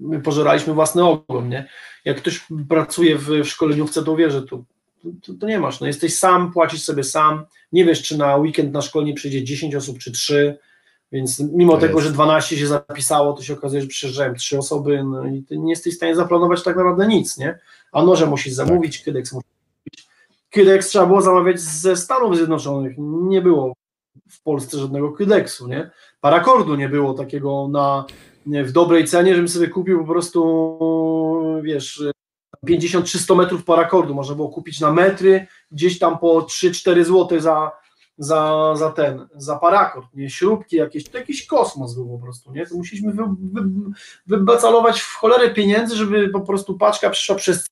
my 0.00 0.20
pożeraliśmy 0.20 0.74
własny 0.74 1.04
ogon, 1.04 1.48
nie? 1.48 1.68
Jak 2.04 2.16
ktoś 2.16 2.46
pracuje 2.68 3.18
w, 3.18 3.28
w 3.28 3.44
szkoleniówce, 3.44 4.04
to 4.04 4.16
wie, 4.16 4.30
że 4.30 4.42
to, 4.42 4.64
to, 5.22 5.32
to 5.40 5.46
nie 5.46 5.58
masz, 5.58 5.80
no 5.80 5.86
jesteś 5.86 6.18
sam, 6.18 6.52
płacisz 6.52 6.82
sobie 6.82 7.04
sam, 7.04 7.44
nie 7.72 7.84
wiesz, 7.84 8.02
czy 8.02 8.18
na 8.18 8.36
weekend 8.36 8.72
na 8.72 8.82
szkolenie 8.82 9.14
przyjdzie 9.14 9.44
10 9.44 9.74
osób, 9.74 9.98
czy 9.98 10.12
3, 10.12 10.58
więc 11.12 11.40
mimo 11.40 11.74
To 11.74 11.80
tego, 11.80 11.98
jest. 11.98 12.06
że 12.06 12.14
12 12.14 12.56
się 12.56 12.66
zapisało, 12.66 13.32
to 13.32 13.42
się 13.42 13.54
okazuje, 13.54 13.82
że 13.82 13.88
przyjeżdżają 13.88 14.34
3 14.34 14.58
osoby, 14.58 15.04
no 15.04 15.26
i 15.26 15.42
ty 15.42 15.58
nie 15.58 15.70
jesteś 15.70 15.94
w 15.94 15.96
stanie 15.96 16.14
zaplanować 16.14 16.62
tak 16.62 16.76
naprawdę 16.76 17.06
nic, 17.06 17.38
nie? 17.38 17.58
A 17.92 18.02
noże 18.02 18.26
musisz 18.26 18.52
zamówić, 18.52 18.98
Kydex 19.02 19.32
musisz 19.32 19.50
zamówić. 19.50 20.08
Kydex 20.50 20.88
trzeba 20.88 21.06
było 21.06 21.22
zamawiać 21.22 21.60
ze 21.60 21.96
Stanów 21.96 22.36
Zjednoczonych, 22.36 22.96
nie 22.98 23.42
było 23.42 23.74
w 24.30 24.42
Polsce 24.42 24.78
żadnego 24.78 25.12
Kydexu, 25.12 25.68
nie? 25.68 25.90
Parakordu 26.20 26.76
nie 26.76 26.88
było 26.88 27.14
takiego 27.14 27.68
na 27.68 28.04
w 28.46 28.72
dobrej 28.72 29.04
cenie, 29.04 29.34
żebym 29.34 29.48
sobie 29.48 29.68
kupił 29.68 30.00
po 30.00 30.12
prostu, 30.12 30.78
wiesz, 31.62 32.02
50-300 32.66 33.36
metrów 33.36 33.64
parakordu, 33.64 34.14
można 34.14 34.34
było 34.34 34.48
kupić 34.48 34.80
na 34.80 34.92
metry, 34.92 35.46
gdzieś 35.70 35.98
tam 35.98 36.18
po 36.18 36.40
3-4 36.40 37.04
zł 37.04 37.40
za, 37.40 37.72
za, 38.18 38.72
za 38.76 38.90
ten, 38.90 39.28
za 39.34 39.56
parakord, 39.56 40.06
nie, 40.14 40.30
śrubki 40.30 40.76
jakieś, 40.76 41.08
to 41.08 41.18
jakiś 41.18 41.46
kosmos 41.46 41.94
był 41.94 42.08
po 42.08 42.18
prostu, 42.18 42.52
nie, 42.52 42.66
to 42.66 42.74
musieliśmy 42.74 43.12
wy, 43.12 43.22
wy, 43.52 43.62
wybacalować 44.26 45.00
w 45.00 45.14
cholerę 45.14 45.50
pieniędzy, 45.50 45.96
żeby 45.96 46.28
po 46.28 46.40
prostu 46.40 46.78
paczka 46.78 47.10
przyszła 47.10 47.36
przez 47.36 47.66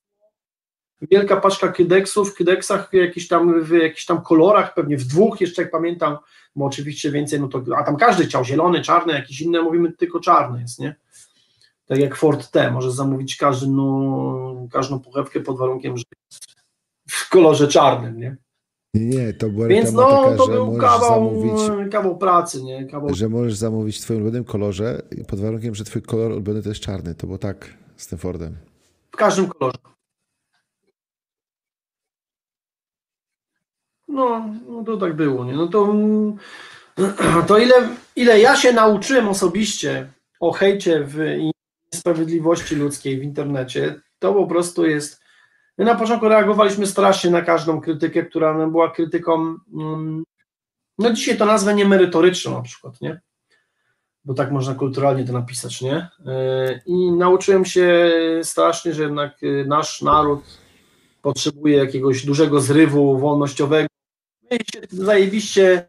wielka 1.01 1.37
paczka 1.37 1.67
kydeksów, 1.67 2.31
w 2.31 2.35
kydeksach 2.35 2.89
jakiś 2.93 3.27
tam, 3.27 3.63
w 3.63 3.69
jakichś 3.69 4.05
tam 4.05 4.21
kolorach, 4.21 4.73
pewnie 4.73 4.97
w 4.97 5.03
dwóch 5.03 5.41
jeszcze 5.41 5.61
jak 5.61 5.71
pamiętam, 5.71 6.17
bo 6.55 6.65
oczywiście 6.65 7.11
więcej, 7.11 7.39
no 7.39 7.47
to, 7.47 7.63
a 7.77 7.83
tam 7.83 7.97
każdy 7.97 8.25
chciał 8.25 8.43
zielony, 8.43 8.81
czarny, 8.81 9.13
jakiś 9.13 9.41
inny, 9.41 9.61
mówimy 9.61 9.93
tylko 9.93 10.19
czarny 10.19 10.61
jest, 10.61 10.79
nie? 10.79 10.95
Tak 11.85 11.97
jak 11.97 12.15
Ford 12.15 12.51
T, 12.51 12.71
możesz 12.71 12.91
zamówić 12.91 13.37
każdy, 13.37 13.67
no, 13.67 14.67
każdą 14.71 14.99
pochewkę 14.99 15.39
pod 15.39 15.57
warunkiem, 15.57 15.97
że 15.97 16.03
w 17.09 17.29
kolorze 17.29 17.67
czarnym, 17.67 18.19
nie? 18.19 18.37
Nie, 18.93 19.33
to 19.33 19.49
była 19.49 19.67
Więc 19.67 19.91
no, 19.91 20.23
taka, 20.23 20.37
to 20.37 20.45
że 20.45 20.51
był 20.51 20.65
możesz 20.65 20.81
kawał, 20.81 21.09
zamówić, 21.09 21.91
kawał 21.91 22.17
pracy, 22.17 22.63
nie? 22.63 22.85
Kawał 22.85 23.13
że 23.13 23.29
możesz 23.29 23.55
zamówić 23.55 23.97
w 23.97 24.01
twoim 24.01 24.19
ulubionym 24.19 24.43
kolorze 24.43 25.01
pod 25.27 25.39
warunkiem, 25.39 25.75
że 25.75 25.83
twój 25.83 26.01
kolor 26.01 26.31
ulubiony 26.31 26.63
to 26.63 26.69
jest 26.69 26.81
czarny. 26.81 27.15
To 27.15 27.27
było 27.27 27.39
tak 27.39 27.73
z 27.95 28.07
tym 28.07 28.19
Fordem. 28.19 28.57
w 29.11 29.17
każdym 29.17 29.47
kolorze. 29.47 29.77
No, 34.15 34.49
no 34.67 34.83
to 34.83 34.97
tak 34.97 35.15
było, 35.15 35.45
nie? 35.45 35.53
No 35.53 35.67
to, 35.67 35.93
to 37.47 37.57
ile, 37.57 37.75
ile 38.15 38.39
ja 38.39 38.55
się 38.55 38.73
nauczyłem 38.73 39.27
osobiście 39.27 40.07
o 40.39 40.51
hejcie 40.51 41.03
w 41.03 41.17
niesprawiedliwości 41.93 42.75
ludzkiej 42.75 43.19
w 43.19 43.23
internecie, 43.23 44.01
to 44.19 44.33
po 44.33 44.47
prostu 44.47 44.85
jest. 44.85 45.21
My 45.77 45.85
na 45.85 45.95
początku 45.95 46.27
reagowaliśmy 46.27 46.87
strasznie 46.87 47.31
na 47.31 47.41
każdą 47.41 47.81
krytykę, 47.81 48.23
która 48.23 48.67
była 48.67 48.91
krytyką. 48.91 49.55
mm, 49.73 50.23
No 50.97 51.13
dzisiaj 51.13 51.37
to 51.37 51.45
nazwę 51.45 51.73
niemerytoryczną 51.75 52.51
na 52.51 52.61
przykład, 52.61 53.01
nie? 53.01 53.21
Bo 54.25 54.33
tak 54.33 54.51
można 54.51 54.75
kulturalnie 54.75 55.25
to 55.25 55.33
napisać, 55.33 55.81
nie? 55.81 56.07
Yy, 56.25 56.81
I 56.85 57.11
nauczyłem 57.11 57.65
się 57.65 58.11
strasznie, 58.43 58.93
że 58.93 59.03
jednak 59.03 59.41
yy, 59.41 59.65
nasz 59.67 60.01
naród 60.01 60.59
potrzebuje 61.21 61.77
jakiegoś 61.77 62.25
dużego 62.25 62.61
zrywu 62.61 63.19
wolnościowego. 63.19 63.94
My 64.51 64.57
się 64.57 64.81
zajebiście 64.89 65.87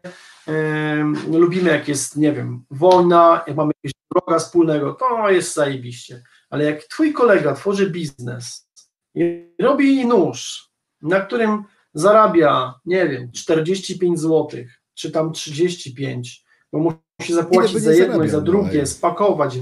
Ym, 0.49 1.37
lubimy 1.37 1.69
jak 1.69 1.87
jest, 1.87 2.17
nie 2.17 2.33
wiem, 2.33 2.65
wojna, 2.71 3.43
jak 3.47 3.55
mamy 3.55 3.71
jakiegoś 3.83 4.01
wroga 4.11 4.39
wspólnego, 4.39 4.93
to 4.93 5.29
jest 5.29 5.53
zajebiście. 5.53 6.23
Ale 6.49 6.63
jak 6.63 6.83
twój 6.83 7.13
kolega 7.13 7.53
tworzy 7.53 7.89
biznes 7.89 8.69
i 9.15 9.53
robi 9.61 10.05
nóż, 10.05 10.69
na 11.01 11.21
którym 11.21 11.63
zarabia, 11.93 12.79
nie 12.85 13.09
wiem, 13.09 13.31
45 13.31 14.19
zł, 14.19 14.47
czy 14.93 15.11
tam 15.11 15.33
35, 15.33 16.43
bo 16.71 16.79
musi 16.79 17.33
zapłacić 17.33 17.77
za 17.77 17.93
jedno 17.93 18.23
i 18.23 18.29
za 18.29 18.37
no, 18.37 18.43
drugie, 18.43 18.79
ej. 18.79 18.87
spakować, 18.87 19.59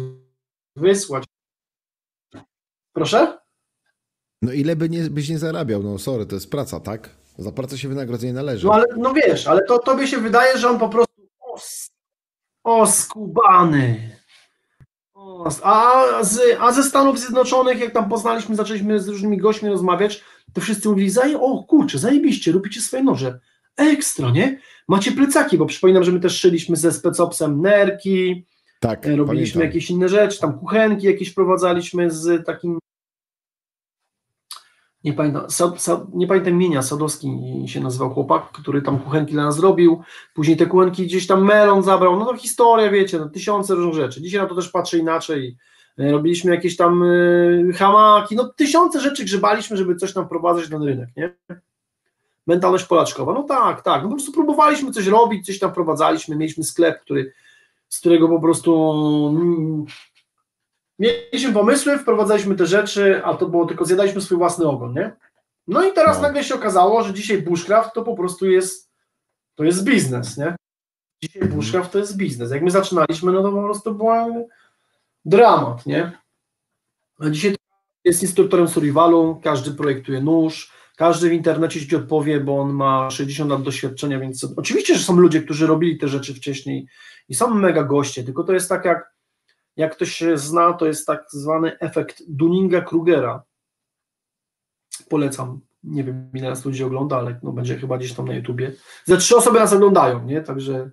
wysłać. 0.75 1.23
Proszę? 2.93 3.37
No 4.41 4.51
ile 4.51 4.75
by 4.75 4.89
nie, 4.89 5.09
byś 5.09 5.29
nie 5.29 5.39
zarabiał? 5.39 5.83
No 5.83 5.99
sorry, 5.99 6.25
to 6.25 6.35
jest 6.35 6.51
praca, 6.51 6.79
tak? 6.79 7.24
Za 7.37 7.51
pracę 7.51 7.77
się 7.77 7.89
wynagrodzenie 7.89 8.33
należy. 8.33 8.67
No 8.67 8.73
ale 8.73 8.85
no 8.97 9.13
wiesz, 9.13 9.47
ale 9.47 9.61
to 9.65 9.79
tobie 9.79 10.07
się 10.07 10.17
wydaje, 10.17 10.57
że 10.57 10.69
on 10.69 10.79
po 10.79 10.89
prostu 10.89 11.21
os, 11.39 11.91
oskubany. 12.63 14.11
Os, 15.13 15.61
a, 15.63 16.03
z, 16.21 16.39
a 16.59 16.71
ze 16.71 16.83
Stanów 16.83 17.19
Zjednoczonych, 17.19 17.79
jak 17.79 17.93
tam 17.93 18.09
poznaliśmy, 18.09 18.55
zaczęliśmy 18.55 18.99
z 18.99 19.07
różnymi 19.07 19.37
gośćmi 19.37 19.69
rozmawiać, 19.69 20.23
to 20.53 20.61
wszyscy 20.61 20.89
mówili, 20.89 21.09
zaje, 21.09 21.41
o 21.41 21.63
kurczę, 21.63 21.99
zajebiście, 21.99 22.51
robicie 22.51 22.81
swoje 22.81 23.03
noże. 23.03 23.39
Ekstra, 23.77 24.31
nie? 24.31 24.59
Macie 24.87 25.11
plecaki, 25.11 25.57
bo 25.57 25.65
przypominam, 25.65 26.03
że 26.03 26.11
my 26.11 26.19
też 26.19 26.39
szyliśmy 26.39 26.75
ze 26.75 26.91
specopsem 26.91 27.61
nerki, 27.61 28.45
tak, 28.79 29.07
e, 29.07 29.15
robiliśmy 29.15 29.53
pamiętam. 29.53 29.61
jakieś 29.61 29.89
inne 29.89 30.09
rzeczy, 30.09 30.39
tam 30.39 30.59
kuchenki 30.59 31.07
jakieś 31.07 31.33
prowadzaliśmy 31.33 32.11
z 32.11 32.45
takim 32.45 32.79
nie 35.05 35.13
pamiętam, 35.13 35.49
Sa, 35.49 35.73
Sa, 35.77 36.05
nie 36.13 36.27
pamiętam 36.27 36.53
imienia, 36.53 36.81
Sadowski 36.81 37.29
się 37.67 37.81
nazywał 37.81 38.13
chłopak, 38.13 38.51
który 38.51 38.81
tam 38.81 38.99
kuchenki 38.99 39.33
dla 39.33 39.43
nas 39.43 39.59
robił, 39.59 40.01
później 40.33 40.57
te 40.57 40.65
kuchenki 40.65 41.05
gdzieś 41.05 41.27
tam 41.27 41.45
melon 41.45 41.83
zabrał, 41.83 42.19
no 42.19 42.25
to 42.25 42.37
historia, 42.37 42.89
wiecie, 42.89 43.19
no, 43.19 43.29
tysiące 43.29 43.75
różnych 43.75 43.95
rzeczy. 43.95 44.21
Dzisiaj 44.21 44.41
na 44.41 44.47
to 44.47 44.55
też 44.55 44.69
patrzę 44.69 44.97
inaczej. 44.97 45.57
E, 45.97 46.11
Robiliśmy 46.11 46.51
jakieś 46.51 46.75
tam 46.75 47.03
y, 47.03 47.71
hamaki, 47.75 48.35
no 48.35 48.49
tysiące 48.49 48.99
rzeczy 48.99 49.23
grzebaliśmy, 49.23 49.77
żeby 49.77 49.95
coś 49.95 50.13
tam 50.13 50.27
prowadzać 50.29 50.69
na 50.69 50.77
rynek, 50.77 51.09
nie? 51.17 51.35
Mentalność 52.47 52.85
polaczkowa, 52.85 53.33
no 53.33 53.43
tak, 53.43 53.81
tak, 53.81 54.03
no 54.03 54.09
po 54.09 54.15
prostu 54.15 54.31
próbowaliśmy 54.31 54.91
coś 54.91 55.07
robić, 55.07 55.45
coś 55.45 55.59
tam 55.59 55.73
prowadzaliśmy, 55.73 56.35
mieliśmy 56.35 56.63
sklep, 56.63 57.01
który, 57.01 57.33
z 57.89 57.99
którego 57.99 58.29
po 58.29 58.41
prostu 58.41 58.93
mm, 59.35 59.85
mieliśmy 60.99 61.53
pomysły, 61.53 61.97
wprowadzaliśmy 61.99 62.55
te 62.55 62.65
rzeczy, 62.65 63.21
a 63.25 63.33
to 63.33 63.45
było 63.49 63.65
tylko 63.65 63.85
zjadaliśmy 63.85 64.21
swój 64.21 64.37
własny 64.37 64.65
ogon, 64.65 64.93
nie? 64.93 65.15
No 65.67 65.83
i 65.83 65.93
teraz 65.93 66.17
No. 66.17 66.21
nagle 66.23 66.43
się 66.43 66.55
okazało, 66.55 67.03
że 67.03 67.13
dzisiaj 67.13 67.41
bushcraft 67.41 67.93
to 67.93 68.03
po 68.03 68.15
prostu 68.15 68.49
jest 68.49 68.91
to 69.55 69.63
jest 69.63 69.83
biznes, 69.83 70.37
nie? 70.37 70.55
Dzisiaj 71.23 71.41
Mhm. 71.41 71.59
bushcraft 71.59 71.91
to 71.91 71.97
jest 71.99 72.17
biznes. 72.17 72.51
Jak 72.51 72.61
my 72.63 72.71
zaczynaliśmy, 72.71 73.31
no 73.31 73.43
to 73.43 73.51
po 73.51 73.63
prostu 73.63 73.95
była 73.95 74.27
dramat, 75.25 75.85
nie? 75.85 76.11
A 77.19 77.29
dzisiaj 77.29 77.55
jest 78.03 78.23
instruktorem 78.23 78.67
survivalu, 78.67 79.39
każdy 79.43 79.71
projektuje 79.71 80.21
nóż, 80.21 80.73
każdy 80.95 81.29
w 81.29 81.33
internecie 81.33 81.87
ci 81.87 81.95
odpowie, 81.95 82.39
bo 82.39 82.59
on 82.59 82.73
ma 82.73 83.11
60 83.11 83.51
lat 83.51 83.63
doświadczenia, 83.63 84.19
więc 84.19 84.47
oczywiście, 84.57 84.95
że 84.95 85.03
są 85.03 85.17
ludzie, 85.17 85.41
którzy 85.41 85.67
robili 85.67 85.97
te 85.97 86.07
rzeczy 86.07 86.33
wcześniej 86.33 86.87
i 87.29 87.35
są 87.35 87.53
mega 87.53 87.83
goście, 87.83 88.23
tylko 88.23 88.43
to 88.43 88.53
jest 88.53 88.69
tak 88.69 88.85
jak 88.85 89.14
jak 89.77 89.95
ktoś 89.95 90.11
się 90.11 90.37
zna, 90.37 90.73
to 90.73 90.85
jest 90.85 91.07
tak 91.07 91.25
zwany 91.29 91.79
efekt 91.79 92.23
Dunninga-Krugera. 92.29 93.39
Polecam. 95.09 95.59
Nie 95.83 96.03
wiem, 96.03 96.29
ile 96.33 96.49
nas 96.49 96.65
ludzi 96.65 96.83
ogląda, 96.83 97.17
ale 97.17 97.39
no, 97.43 97.51
będzie 97.51 97.77
chyba 97.77 97.97
gdzieś 97.97 98.13
tam 98.13 98.27
na 98.27 98.33
YouTubie. 98.33 98.71
Ze 99.05 99.17
trzy 99.17 99.35
osoby 99.35 99.59
nas 99.59 99.73
oglądają, 99.73 100.25
nie? 100.25 100.41
Także 100.41 100.91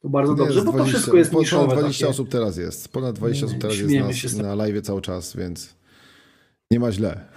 to 0.00 0.08
bardzo 0.08 0.34
dobrze, 0.34 0.54
Jest 0.54 0.66
bo 0.66 0.72
to 0.72 0.76
20 0.78 0.98
wszystko 0.98 1.16
jest 1.16 1.30
Ponad 1.30 1.42
niszowe. 1.42 1.76
20 1.76 2.00
takie. 2.00 2.10
osób 2.10 2.28
teraz 2.28 2.56
jest. 2.56 2.92
Ponad 2.92 3.14
20 3.14 3.46
osób 3.46 3.58
teraz 3.58 3.76
Śmiejemy 3.76 4.08
jest 4.08 4.36
na, 4.36 4.42
na 4.42 4.54
live 4.54 4.82
cały 4.82 5.02
czas, 5.02 5.36
więc 5.36 5.76
nie 6.70 6.80
ma 6.80 6.92
źle. 6.92 7.28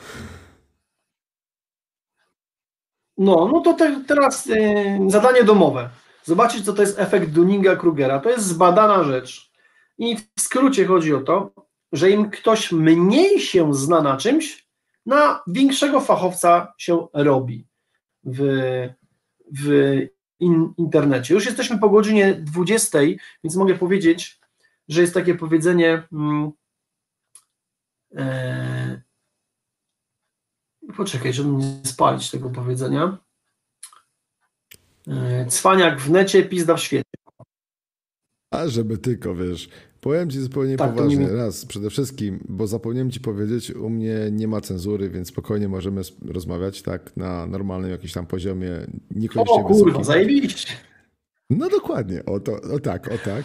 No, 3.17 3.49
no 3.53 3.61
to 3.61 3.73
te, 3.73 4.03
teraz 4.07 4.47
y, 4.47 4.99
zadanie 5.07 5.43
domowe. 5.43 5.89
Zobaczyć, 6.23 6.65
co 6.65 6.73
to 6.73 6.81
jest 6.81 6.99
efekt 6.99 7.31
Dunninga-Krugera. 7.31 8.21
To 8.21 8.29
jest 8.29 8.45
zbadana 8.45 9.03
rzecz. 9.03 9.54
I 9.97 10.17
w 10.17 10.41
skrócie 10.41 10.85
chodzi 10.85 11.13
o 11.13 11.21
to, 11.21 11.51
że 11.91 12.11
im 12.11 12.29
ktoś 12.29 12.71
mniej 12.71 13.39
się 13.39 13.73
zna 13.73 14.01
na 14.01 14.17
czymś, 14.17 14.67
na 15.05 15.43
większego 15.47 16.01
fachowca 16.01 16.73
się 16.77 17.07
robi 17.13 17.67
w, 18.23 18.39
w 19.51 19.99
in, 20.39 20.73
internecie. 20.77 21.33
Już 21.33 21.45
jesteśmy 21.45 21.79
po 21.79 21.89
godzinie 21.89 22.33
20, 22.33 22.99
więc 23.43 23.55
mogę 23.55 23.75
powiedzieć, 23.75 24.39
że 24.87 25.01
jest 25.01 25.13
takie 25.13 25.35
powiedzenie. 25.35 26.03
Mm, 26.11 26.51
e, 28.15 29.01
Poczekaj, 30.97 31.33
żeby 31.33 31.49
nie 31.49 31.81
spalić 31.85 32.31
tego 32.31 32.49
powiedzenia. 32.49 33.17
E, 35.07 35.45
Cwaniak 35.45 35.99
w 35.99 36.11
necie, 36.11 36.43
pizda 36.43 36.75
w 36.75 36.81
świecie. 36.81 37.14
A 38.55 38.67
żeby 38.67 38.97
tylko, 38.97 39.35
wiesz, 39.35 39.69
powiem 40.01 40.29
ci 40.29 40.39
zupełnie 40.39 40.77
Tak, 40.77 40.93
poważnie, 40.93 41.17
nie- 41.17 41.27
raz, 41.31 41.65
przede 41.65 41.89
wszystkim, 41.89 42.39
bo 42.49 42.67
zapomniałem 42.67 43.11
ci 43.11 43.19
powiedzieć, 43.19 43.71
u 43.71 43.89
mnie 43.89 44.15
nie 44.31 44.47
ma 44.47 44.61
cenzury, 44.61 45.09
więc 45.09 45.27
spokojnie 45.27 45.67
możemy 45.67 46.01
rozmawiać, 46.27 46.81
tak, 46.81 47.17
na 47.17 47.45
normalnym 47.47 47.91
jakimś 47.91 48.13
tam 48.13 48.25
poziomie, 48.25 48.71
niekoniecznie 49.11 49.53
O 49.55 49.63
kurwa, 49.63 49.83
wysokim. 49.85 50.03
zajebiście. 50.03 50.73
No 51.49 51.69
dokładnie, 51.69 52.25
o, 52.25 52.39
to, 52.39 52.61
o 52.61 52.79
tak, 52.79 53.07
o 53.11 53.17
tak. 53.25 53.43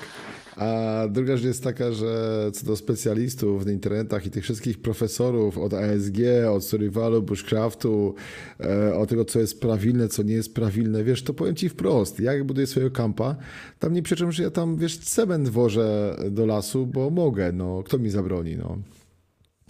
A 0.56 1.02
druga 1.10 1.36
rzecz 1.36 1.46
jest 1.46 1.64
taka, 1.64 1.92
że 1.92 2.50
co 2.52 2.66
do 2.66 2.76
specjalistów 2.76 3.64
w 3.64 3.70
internetach 3.70 4.26
i 4.26 4.30
tych 4.30 4.44
wszystkich 4.44 4.82
profesorów 4.82 5.58
od 5.58 5.74
ASG, 5.74 6.16
od 6.50 6.64
survivalu, 6.64 7.22
bushcraftu, 7.22 8.14
e, 8.60 8.94
o 8.94 9.06
tego, 9.06 9.24
co 9.24 9.40
jest 9.40 9.60
prawilne, 9.60 10.08
co 10.08 10.22
nie 10.22 10.34
jest 10.34 10.54
prawilne, 10.54 11.04
wiesz, 11.04 11.22
to 11.22 11.34
powiem 11.34 11.56
ci 11.56 11.68
wprost, 11.68 12.20
jak 12.20 12.44
buduję 12.44 12.66
swojego 12.66 12.96
kampa, 12.96 13.36
tam 13.78 13.92
nie 13.92 14.02
przeczę, 14.02 14.32
że 14.32 14.42
ja 14.42 14.50
tam, 14.50 14.76
wiesz, 14.76 14.98
cement 14.98 15.48
wożę 15.48 16.16
do 16.30 16.46
lasu, 16.46 16.86
bo 16.86 17.10
mogę, 17.10 17.52
no, 17.52 17.82
kto 17.82 17.98
mi 17.98 18.10
zabroni, 18.10 18.56
no. 18.56 18.78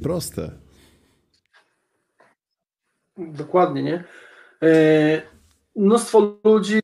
Proste. 0.02 0.50
Dokładnie, 3.18 3.82
nie? 3.82 4.04
E, 4.62 5.22
Mnóstwo 5.76 6.38
ludzi, 6.44 6.80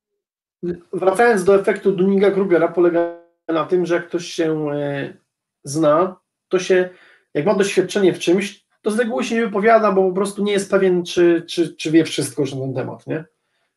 wracając 0.93 1.45
do 1.45 1.61
efektu 1.61 1.93
Dunninga-Krugera, 1.93 2.73
polega 2.73 3.26
na 3.49 3.65
tym, 3.65 3.87
że 3.87 3.95
jak 3.95 4.09
ktoś 4.09 4.27
się 4.27 4.71
e, 4.73 5.17
zna, 5.65 6.17
to 6.49 6.59
się, 6.59 6.91
jak 7.35 7.47
ma 7.47 7.55
doświadczenie 7.55 8.13
w 8.13 8.19
czymś, 8.19 8.67
to 8.83 8.91
z 8.91 8.99
reguły 8.99 9.25
się 9.25 9.35
nie 9.35 9.47
wypowiada, 9.47 9.93
bo 9.93 10.09
po 10.09 10.15
prostu 10.15 10.45
nie 10.45 10.53
jest 10.53 10.71
pewien, 10.71 11.05
czy, 11.05 11.45
czy, 11.49 11.77
czy 11.77 11.91
wie 11.91 12.05
wszystko 12.05 12.43
już 12.43 12.55
na 12.55 12.61
ten 12.61 12.75
temat, 12.75 13.07
nie? 13.07 13.25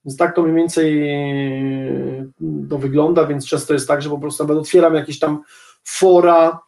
Więc 0.06 0.18
tak 0.18 0.36
to 0.36 0.44
mniej 0.44 0.56
więcej 0.56 1.10
e, 1.10 2.30
to 2.70 2.78
wygląda, 2.78 3.26
więc 3.26 3.48
często 3.48 3.74
jest 3.74 3.88
tak, 3.88 4.02
że 4.02 4.10
po 4.10 4.20
prostu 4.20 4.44
nawet 4.44 4.58
otwieram 4.58 4.96
jakieś 4.96 5.20
tam 5.20 5.44
fora 5.84 6.60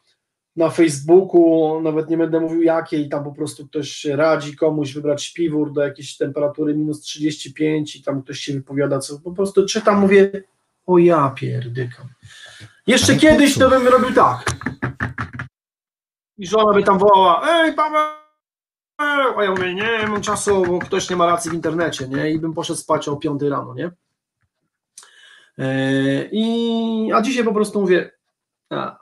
na 0.55 0.69
Facebooku, 0.69 1.81
nawet 1.81 2.09
nie 2.09 2.17
będę 2.17 2.39
mówił 2.39 2.61
jakie, 2.61 2.97
i 2.97 3.09
tam 3.09 3.23
po 3.23 3.31
prostu 3.31 3.67
ktoś 3.67 4.05
radzi 4.05 4.55
komuś 4.55 4.93
wybrać 4.93 5.23
śpiwór 5.23 5.73
do 5.73 5.81
jakiejś 5.81 6.17
temperatury 6.17 6.75
minus 6.75 7.01
35 7.01 7.95
i 7.95 8.03
tam 8.03 8.21
ktoś 8.23 8.39
się 8.39 8.53
wypowiada, 8.53 8.99
co 8.99 9.19
po 9.19 9.31
prostu 9.31 9.65
czytam, 9.65 9.99
mówię, 9.99 10.43
o 10.85 10.97
ja 10.97 11.33
pierdykam. 11.35 12.07
Jeszcze 12.87 13.15
kiedyś 13.15 13.57
to 13.57 13.69
bym 13.69 13.87
robił 13.87 14.13
tak. 14.13 14.51
I 16.37 16.47
żona 16.47 16.73
by 16.73 16.83
tam 16.83 16.99
wołała, 16.99 17.49
ej 17.49 17.73
Paweł, 17.73 18.07
a 19.37 19.43
ja 19.43 19.51
mówię, 19.51 19.73
nie 19.73 20.07
mam 20.07 20.21
czasu, 20.21 20.65
bo 20.65 20.79
ktoś 20.79 21.09
nie 21.09 21.15
ma 21.15 21.25
racji 21.25 21.51
w 21.51 21.53
internecie, 21.53 22.07
nie, 22.07 22.31
i 22.31 22.39
bym 22.39 22.53
poszedł 22.53 22.79
spać 22.79 23.07
o 23.07 23.15
5 23.15 23.41
rano, 23.41 23.73
nie. 23.73 23.91
Eee, 25.57 26.29
I, 26.31 27.13
a 27.13 27.21
dzisiaj 27.21 27.43
po 27.43 27.53
prostu 27.53 27.81
mówię, 27.81 28.11
a, 28.69 28.99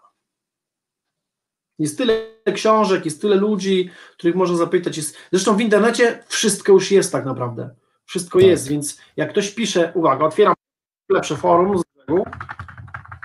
jest 1.79 1.97
tyle 1.97 2.13
książek, 2.53 3.05
jest 3.05 3.21
tyle 3.21 3.35
ludzi, 3.35 3.91
których 4.17 4.35
można 4.35 4.57
zapytać. 4.57 4.97
Jest... 4.97 5.17
Zresztą 5.31 5.57
w 5.57 5.61
internecie 5.61 6.23
wszystko 6.27 6.71
już 6.71 6.91
jest 6.91 7.11
tak 7.11 7.25
naprawdę. 7.25 7.69
Wszystko 8.05 8.39
Tak. 8.39 8.47
jest, 8.47 8.67
więc 8.67 9.01
jak 9.17 9.29
ktoś 9.29 9.51
pisze, 9.51 9.91
uwaga, 9.95 10.25
otwieram 10.25 10.53
lepsze 11.09 11.35
forum 11.35 11.77
z 11.77 11.83
brzegu. 11.83 12.25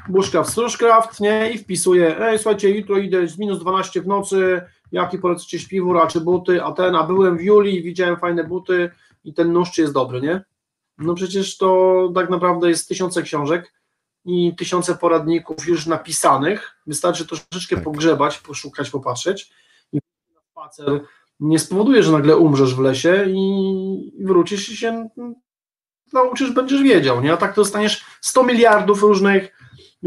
Bushcraft, 0.09 0.51
Strushcraft, 0.51 1.21
nie, 1.21 1.51
i 1.51 1.59
wpisuje, 1.59 2.21
ej, 2.21 2.39
słuchajcie, 2.39 2.71
jutro 2.71 2.99
idę 2.99 3.29
z 3.29 3.39
minus 3.39 3.59
12 3.59 4.03
w 4.03 4.07
nocy, 4.07 4.63
jaki 4.93 5.19
polecacie 5.19 5.59
śpiwór, 5.59 5.99
a 5.99 6.07
czy 6.07 6.21
buty, 6.21 6.63
a 6.63 6.73
ten, 6.73 6.95
a 6.95 7.03
byłem 7.03 7.39
w 7.39 7.43
Julii, 7.43 7.83
widziałem 7.83 8.17
fajne 8.17 8.45
buty 8.45 8.91
i 9.25 9.35
ten 9.35 9.53
nóż 9.53 9.71
czy 9.71 9.81
jest 9.81 9.95
dobry, 9.95 10.21
nie? 10.21 10.45
No 10.99 11.15
przecież 11.15 11.57
to 11.57 12.11
tak 12.15 12.31
naprawdę 12.31 12.69
jest 12.69 12.89
tysiące 12.89 13.23
książek 13.23 13.73
i 14.25 14.55
tysiące 14.57 14.95
poradników 14.95 15.67
już 15.67 15.87
napisanych, 15.87 16.77
wystarczy 16.87 17.27
troszeczkę 17.27 17.75
Tak. 17.75 17.85
pogrzebać, 17.85 18.39
poszukać, 18.39 18.91
popatrzeć 18.91 19.53
i 19.93 19.99
spacer 20.51 21.01
nie 21.41 21.59
spowoduje, 21.59 22.03
że 22.03 22.13
nagle 22.13 22.37
umrzesz 22.37 22.75
w 22.75 22.81
lesie 22.81 23.25
i 23.29 24.25
wrócisz 24.25 24.69
i 24.69 24.77
się 24.77 25.09
nauczysz, 26.13 26.53
będziesz 26.53 26.83
wiedział, 26.83 27.23
nie? 27.23 27.33
A 27.33 27.37
tak 27.37 27.55
to 27.55 27.61
dostaniesz 27.61 28.05
100 28.21 28.43
miliardów 28.45 29.03
różnych, 29.03 29.57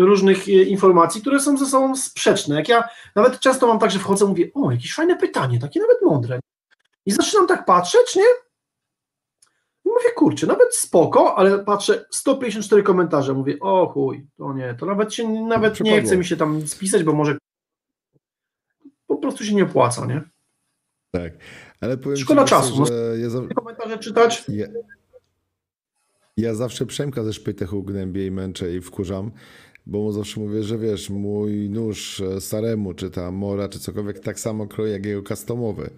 różnych 0.05 0.47
e, 0.47 0.51
informacji, 0.51 1.21
które 1.21 1.39
są 1.39 1.57
ze 1.57 1.65
sobą 1.65 1.95
sprzeczne. 1.95 2.55
Jak 2.55 2.69
ja 2.69 2.83
nawet 3.15 3.39
często 3.39 3.67
mam 3.67 3.79
tak, 3.79 3.91
że 3.91 3.99
wchodzę 3.99 4.25
i 4.25 4.27
mówię, 4.27 4.51
o, 4.53 4.71
jakieś 4.71 4.93
fajne 4.93 5.17
pytanie, 5.17 5.60
takie 5.60 5.79
nawet 5.79 6.01
mądre. 6.01 6.39
I 7.05 7.12
zaczynam 7.12 7.47
tak 7.47 7.65
patrzeć, 7.65 8.15
nie? 8.15 8.23
I 9.86 9.89
mówię, 9.89 10.12
kurczę, 10.15 10.47
nawet 10.47 10.75
spoko, 10.75 11.38
ale 11.38 11.60
patrzę, 11.60 12.05
154 12.12 12.83
komentarze, 12.83 13.33
mówię, 13.33 13.60
o 13.60 13.88
chuj, 13.88 14.27
to 14.38 14.53
nie, 14.53 14.75
to 14.79 14.86
nawet 14.86 15.13
się, 15.13 15.29
nawet 15.29 15.79
nie 15.79 16.01
chce 16.01 16.17
mi 16.17 16.25
się 16.25 16.38
tam 16.38 16.67
spisać, 16.67 17.03
bo 17.03 17.13
może 17.13 17.38
po 19.07 19.17
prostu 19.17 19.45
się 19.45 19.55
nie 19.55 19.63
opłaca, 19.63 20.05
nie? 20.05 20.21
Tak. 21.12 21.33
Ale 21.81 21.97
powiem 21.97 22.17
ci 22.17 22.23
Szkoda 22.23 22.41
po 22.41 22.47
czasu, 22.47 22.86
że 22.86 23.19
ja, 23.19 23.29
za, 23.29 23.41
Komentarze 23.55 23.97
czytać, 23.97 24.45
ja, 24.47 24.67
ja 26.38 26.55
zawsze 26.55 26.86
Przemka 26.86 27.23
ze 27.23 27.33
Szpytechu 27.33 27.83
gnębię 27.83 28.25
i 28.25 28.31
męczę 28.31 28.73
i 28.75 28.81
wkurzam, 28.81 29.31
bo 29.88 30.02
mu 30.02 30.12
zawsze 30.12 30.39
mówię, 30.39 30.63
że 30.63 30.78
wiesz, 30.78 31.10
mój 31.10 31.69
nóż 31.69 32.21
e, 32.21 32.41
staremu, 32.41 32.93
czy 32.93 33.10
ta 33.10 33.32
mora, 33.32 33.69
czy 33.69 33.80
cokolwiek, 33.80 34.19
tak 34.19 34.39
samo 34.39 34.67
kroi 34.67 34.91
jak 34.91 35.06
jego 35.06 35.23
customowy. 35.23 35.89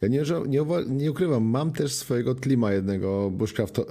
Ja 0.00 0.08
nie, 0.08 0.22
nie, 0.48 0.60
nie 0.88 1.10
ukrywam, 1.10 1.44
mam 1.44 1.72
też 1.72 1.92
swojego 1.92 2.34
Tlima 2.34 2.72
jednego 2.72 3.30
bushcraft 3.30 3.78
e, 3.78 3.82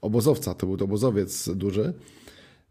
obozowca, 0.00 0.54
to 0.54 0.66
był 0.66 0.76
to 0.76 0.84
obozowiec 0.84 1.48
duży. 1.48 1.92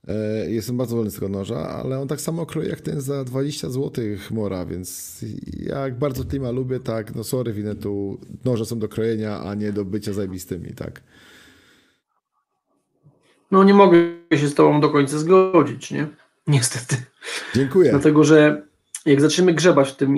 E, 0.07 0.51
Jestem 0.51 0.77
bardzo 0.77 0.95
wolny 0.95 1.11
z 1.11 1.15
tego 1.15 1.29
noża, 1.29 1.69
ale 1.69 1.99
on 1.99 2.07
tak 2.07 2.21
samo 2.21 2.45
kroi 2.45 2.69
jak 2.69 2.81
ten 2.81 3.01
za 3.01 3.23
20 3.23 3.69
zł 3.69 4.05
mora, 4.31 4.65
więc 4.65 5.19
jak 5.59 5.99
bardzo 5.99 6.23
Tlima 6.23 6.51
lubię, 6.51 6.79
tak, 6.79 7.15
no 7.15 7.23
sorry, 7.23 7.53
winę 7.53 7.75
tu 7.75 8.17
noże 8.45 8.65
są 8.65 8.79
do 8.79 8.87
krojenia, 8.87 9.39
a 9.39 9.55
nie 9.55 9.73
do 9.73 9.85
bycia 9.85 10.13
zajebistymi, 10.13 10.73
tak. 10.73 11.01
No 13.51 13.63
nie 13.63 13.73
mogę 13.73 13.97
się 14.33 14.47
z 14.47 14.55
tobą 14.55 14.81
do 14.81 14.89
końca 14.89 15.17
zgodzić, 15.17 15.91
nie? 15.91 16.07
Niestety. 16.47 16.95
Dziękuję. 17.55 17.91
Dlatego, 17.91 18.23
że 18.23 18.67
jak 19.05 19.21
zaczniemy 19.21 19.53
grzebać 19.53 19.91
w 19.91 19.95
tym. 19.95 20.15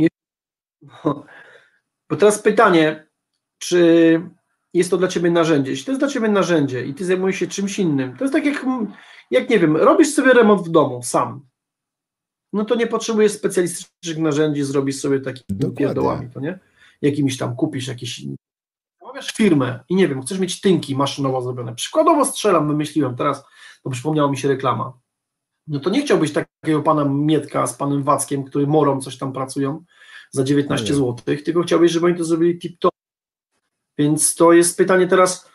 Bo 2.09 2.15
teraz 2.17 2.39
pytanie, 2.39 3.07
czy 3.59 4.21
jest 4.73 4.89
to 4.89 4.97
dla 4.97 5.07
ciebie 5.07 5.31
narzędzie? 5.31 5.71
Jeśli 5.71 5.85
to 5.85 5.91
jest 5.91 6.01
dla 6.01 6.09
ciebie 6.09 6.27
narzędzie 6.27 6.85
i 6.85 6.93
ty 6.93 7.05
zajmujesz 7.05 7.37
się 7.37 7.47
czymś 7.47 7.79
innym, 7.79 8.17
to 8.17 8.23
jest 8.23 8.33
tak 8.33 8.45
jak, 8.45 8.65
jak 9.31 9.49
nie 9.49 9.59
wiem, 9.59 9.77
robisz 9.77 10.13
sobie 10.13 10.33
remont 10.33 10.61
w 10.61 10.69
domu 10.69 11.03
sam. 11.03 11.45
No 12.53 12.65
to 12.65 12.75
nie 12.75 12.87
potrzebujesz 12.87 13.31
specjalistycznych 13.31 14.17
narzędzi, 14.17 14.63
zrobisz 14.63 14.99
sobie 14.99 15.19
takimi 15.19 15.75
pierdołami, 15.75 16.29
to 16.33 16.39
nie? 16.39 16.59
Jakimiś 17.01 17.37
tam 17.37 17.55
kupisz 17.55 17.87
jakieś. 17.87 18.21
Zamawiasz 19.17 19.33
firmę 19.33 19.79
i 19.89 19.95
nie 19.95 20.07
wiem, 20.07 20.21
chcesz 20.21 20.39
mieć 20.39 20.61
tynki 20.61 20.95
maszynowo 20.95 21.41
zrobione. 21.41 21.75
Przykładowo 21.75 22.25
strzelam, 22.25 22.67
wymyśliłem 22.67 23.15
teraz, 23.15 23.45
bo 23.83 23.91
przypomniała 23.91 24.31
mi 24.31 24.37
się 24.37 24.47
reklama 24.47 24.93
no 25.67 25.79
to 25.79 25.89
nie 25.89 26.01
chciałbyś 26.01 26.33
takiego 26.33 26.81
pana 26.83 27.05
Mietka 27.05 27.67
z 27.67 27.73
panem 27.73 28.03
Wackiem, 28.03 28.43
który 28.43 28.67
morą 28.67 29.01
coś 29.01 29.17
tam 29.17 29.33
pracują 29.33 29.85
za 30.31 30.43
19 30.43 30.87
Nie. 30.87 30.93
zł, 30.93 31.15
tylko 31.45 31.61
chciałbyś, 31.61 31.91
żeby 31.91 32.05
oni 32.05 32.17
to 32.17 32.23
zrobili 32.23 32.59
tip-top. 32.59 32.89
Więc 33.97 34.35
to 34.35 34.53
jest 34.53 34.77
pytanie 34.77 35.07
teraz, 35.07 35.49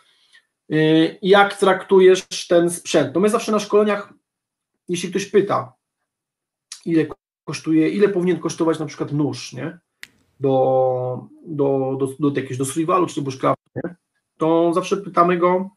yy, 0.69 1.19
jak 1.23 1.57
traktujesz 1.57 2.47
ten 2.49 2.71
sprzęt? 2.71 3.15
No 3.15 3.21
my 3.21 3.29
zawsze 3.29 3.53
na 3.53 3.59
szkoleniach, 3.59 4.13
jeśli 4.89 5.11
ktoś 5.11 5.27
pyta, 5.27 5.73
ile 6.85 7.07
kosztuje, 7.45 7.89
ile 7.89 8.09
powinien 8.09 8.39
kosztować 8.39 8.79
na 8.79 8.87
przykład 8.87 9.13
nóż, 9.13 9.53
nie? 9.53 9.79
Do, 10.43 11.29
do, 11.47 11.97
do, 12.01 12.07
do 12.21 12.29
jakiegoś, 12.29 12.57
do 12.59 12.65
survivalu 12.65 13.07
czy 13.07 13.15
do 13.15 13.23
bushcraftu, 13.23 13.71
nie? 13.77 13.95
To 14.39 14.73
zawsze 14.75 14.97
pytamy 14.97 15.39
go, 15.39 15.71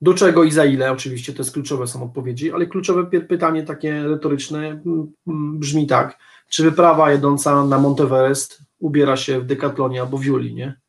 do 0.00 0.14
czego 0.14 0.44
i 0.44 0.50
za 0.50 0.64
ile, 0.64 0.92
oczywiście, 0.92 1.32
to 1.32 1.42
jest 1.42 1.52
kluczowe 1.52 1.86
są 1.86 2.04
odpowiedzi, 2.04 2.52
ale 2.52 2.66
kluczowe 2.66 3.02
py- 3.04 3.20
pytanie 3.20 3.62
takie 3.62 4.02
retoryczne 4.02 4.58
mm, 4.68 5.12
mm, 5.26 5.58
brzmi 5.58 5.86
tak, 5.86 6.18
czy 6.48 6.62
wyprawa 6.62 7.12
jedąca 7.12 7.64
na 7.64 7.78
Monteverest 7.78 8.62
ubiera 8.78 9.16
się 9.16 9.40
w 9.40 9.46
Decathlonie 9.46 10.00
albo 10.00 10.18
w 10.18 10.24
Julii, 10.24 10.54
nie? 10.54 10.80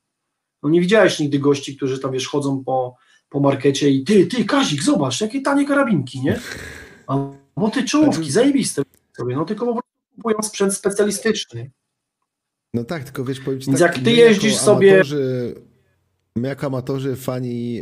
No 0.64 0.70
nie 0.70 0.82
widziałeś 0.82 1.20
nigdy 1.20 1.40
gości, 1.40 1.78
którzy 1.78 2.00
tam, 2.00 2.12
wiesz, 2.12 2.28
chodzą 2.28 2.64
po, 2.64 2.96
po 3.30 3.40
markecie 3.40 3.90
i 3.90 4.04
ty, 4.04 4.28
ty, 4.28 4.46
Kazik, 4.46 4.84
zobacz, 4.84 5.22
jakie 5.22 5.42
tanie 5.42 5.66
karabinki, 5.68 6.22
nie? 6.22 6.40
Albo 7.08 7.70
ty 7.74 7.84
czołówki, 7.84 8.32
zajebiste 8.32 8.84
sobie, 9.18 9.36
no 9.36 9.46
tylko 9.46 9.66
po 9.66 9.72
prostu 9.72 9.95
kupują 10.16 10.38
sprzęt 10.44 10.74
specjalistyczny. 10.74 11.72
No 12.74 12.84
tak, 12.84 13.04
tylko 13.04 13.26
wiesz, 13.26 13.40
powiem 13.40 13.60
ci 13.60 13.68
Więc 13.68 13.80
tak, 13.80 13.96
jak 13.96 14.06
ty 14.06 14.12
jeździsz 14.12 14.56
sobie- 14.58 14.92
Amatorzy, 14.94 15.56
my 16.36 16.48
jako 16.48 16.68
amatorzy, 16.68 17.16
fani, 17.16 17.82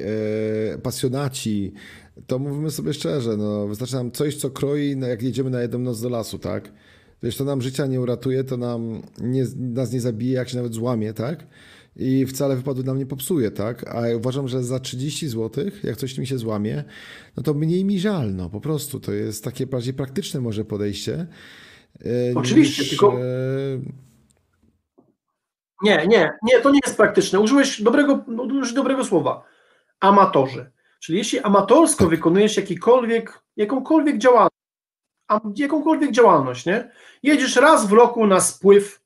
e, 0.73 0.77
pasjonaci, 0.77 1.73
to 2.27 2.39
mówimy 2.39 2.71
sobie 2.71 2.93
szczerze, 2.93 3.37
no 3.37 3.67
wystarczy 3.67 3.95
nam 3.95 4.11
coś, 4.11 4.35
co 4.35 4.49
kroi, 4.49 4.95
no, 4.97 5.07
jak 5.07 5.21
jedziemy 5.21 5.49
na 5.49 5.61
jedną 5.61 5.79
noc 5.79 6.01
do 6.01 6.09
lasu, 6.09 6.39
tak? 6.39 6.71
Wiesz, 7.23 7.37
to 7.37 7.43
nam 7.43 7.61
życia 7.61 7.85
nie 7.85 8.01
uratuje, 8.01 8.43
to 8.43 8.57
nam 8.57 9.01
nie, 9.21 9.45
nas 9.55 9.91
nie 9.91 10.01
zabije, 10.01 10.33
jak 10.33 10.49
się 10.49 10.57
nawet 10.57 10.73
złamie, 10.73 11.13
tak? 11.13 11.47
I 11.95 12.25
wcale 12.25 12.55
wypadu 12.55 12.83
nam 12.83 12.97
nie 12.97 13.05
popsuje, 13.05 13.51
tak? 13.51 13.95
A 13.95 14.07
ja 14.07 14.17
uważam, 14.17 14.47
że 14.47 14.63
za 14.63 14.79
30 14.79 15.27
zł, 15.27 15.65
jak 15.83 15.97
coś 15.97 16.17
mi 16.17 16.27
się 16.27 16.37
złamie, 16.37 16.83
no 17.37 17.43
to 17.43 17.53
mniej 17.53 17.85
mi 17.85 17.99
żal, 17.99 18.35
no 18.35 18.49
po 18.49 18.61
prostu. 18.61 18.99
To 18.99 19.13
jest 19.13 19.43
takie 19.43 19.67
bardziej 19.67 19.93
praktyczne 19.93 20.41
może 20.41 20.65
podejście. 20.65 21.27
E, 22.01 22.06
Oczywiście, 22.36 22.86
tylko- 22.86 23.13
e, 23.13 23.23
Nie, 25.84 26.08
nie, 26.08 26.32
nie, 26.43 26.60
to 26.62 26.71
nie 26.71 26.79
jest 26.86 26.97
praktyczne. 26.97 27.39
Użyłeś 27.39 27.82
dobrego, 27.82 28.13
użyłeś 28.43 28.73
dobrego 28.73 29.06
słowa. 29.06 29.43
Amatorzy. 29.99 30.71
Czyli 30.99 31.17
jeśli 31.17 31.39
amatorsko 31.39 32.08
wykonujesz 32.08 32.58
jakikolwiek, 32.58 33.41
jakąkolwiek 33.58 34.17
działalność, 34.17 34.53
jakąkolwiek 35.56 36.12
działalność, 36.12 36.65
nie? 36.65 36.91
Jedziesz 37.23 37.56
raz 37.56 37.88
w 37.88 37.91
roku 37.91 38.27
na 38.27 38.39
spływ 38.41 39.01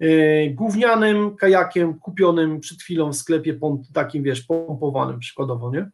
yy, 0.00 0.50
gównianym 0.54 1.36
kajakiem 1.36 1.98
kupionym 1.98 2.60
przed 2.60 2.82
chwilą 2.82 3.12
w 3.12 3.16
sklepie 3.16 3.54
pom- 3.54 3.82
takim, 3.94 4.22
wiesz, 4.22 4.40
pompowanym 4.42 5.18
przykładowo, 5.18 5.70
nie? 5.70 5.90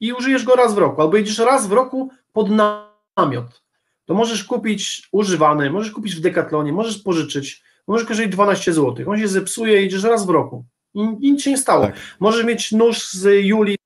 I 0.00 0.12
użyjesz 0.12 0.44
go 0.44 0.54
raz 0.56 0.74
w 0.74 0.78
roku, 0.78 1.02
albo 1.02 1.16
jedziesz 1.16 1.38
raz 1.38 1.66
w 1.68 1.72
roku 1.72 2.10
pod 2.32 2.48
namiot. 2.50 3.62
To 4.10 4.14
możesz 4.14 4.44
kupić 4.44 5.08
używany, 5.12 5.70
możesz 5.70 5.92
kupić 5.92 6.16
w 6.16 6.20
Decathlonie, 6.20 6.72
możesz 6.72 6.98
pożyczyć, 6.98 7.62
Możesz 7.86 8.06
kosztować 8.06 8.32
12 8.32 8.72
zł. 8.72 9.10
On 9.10 9.18
się 9.18 9.28
zepsuje 9.28 9.82
i 9.82 9.86
idziesz 9.86 10.02
raz 10.02 10.26
w 10.26 10.30
roku. 10.30 10.64
I 10.94 11.00
i 11.00 11.32
nic 11.32 11.42
się 11.42 11.50
nie 11.50 11.58
stało. 11.58 11.86
Tak. 11.86 11.94
Możesz 12.20 12.44
mieć 12.44 12.72
nóż 12.72 13.08
z 13.10 13.44
Julii 13.44 13.76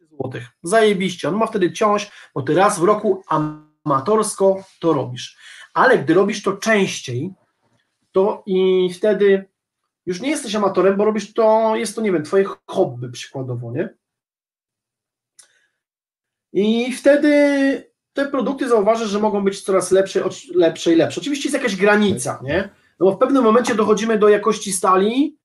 12 0.00 0.16
zł. 0.16 0.40
Zajebiście. 0.62 1.28
On 1.28 1.34
ma 1.34 1.46
wtedy 1.46 1.72
ciąż, 1.72 2.10
bo 2.34 2.42
ty 2.42 2.54
raz 2.54 2.80
w 2.80 2.82
roku 2.82 3.22
amatorsko 3.26 4.64
to 4.80 4.92
robisz. 4.92 5.38
Ale 5.74 5.98
gdy 5.98 6.14
robisz 6.14 6.42
to 6.42 6.52
częściej, 6.52 7.30
to 8.12 8.42
i 8.46 8.88
wtedy 8.94 9.44
już 10.06 10.20
nie 10.20 10.30
jesteś 10.30 10.54
amatorem, 10.54 10.96
bo 10.96 11.04
robisz 11.04 11.34
to, 11.34 11.76
jest 11.76 11.94
to, 11.94 12.00
nie 12.00 12.12
wiem, 12.12 12.22
twoje 12.24 12.44
hobby 12.66 13.10
przykładowo, 13.10 13.72
nie? 13.72 13.88
I 16.52 16.92
wtedy 16.92 17.88
te 18.18 18.28
produkty 18.30 18.68
zauważysz, 18.68 19.08
że 19.10 19.18
mogą 19.18 19.44
być 19.44 19.60
coraz 19.62 19.90
lepsze, 19.90 20.24
lepsze 20.54 20.92
i 20.92 20.96
lepsze. 20.96 21.20
Oczywiście 21.20 21.48
jest 21.48 21.54
jakaś 21.62 21.76
granica, 21.76 22.40
nie? 22.42 22.68
No 23.00 23.06
bo 23.06 23.12
w 23.12 23.18
pewnym 23.18 23.44
momencie 23.44 23.74
dochodzimy 23.74 24.18
do 24.18 24.28
jakości 24.28 24.72
stali 24.72 25.24
i 25.24 25.38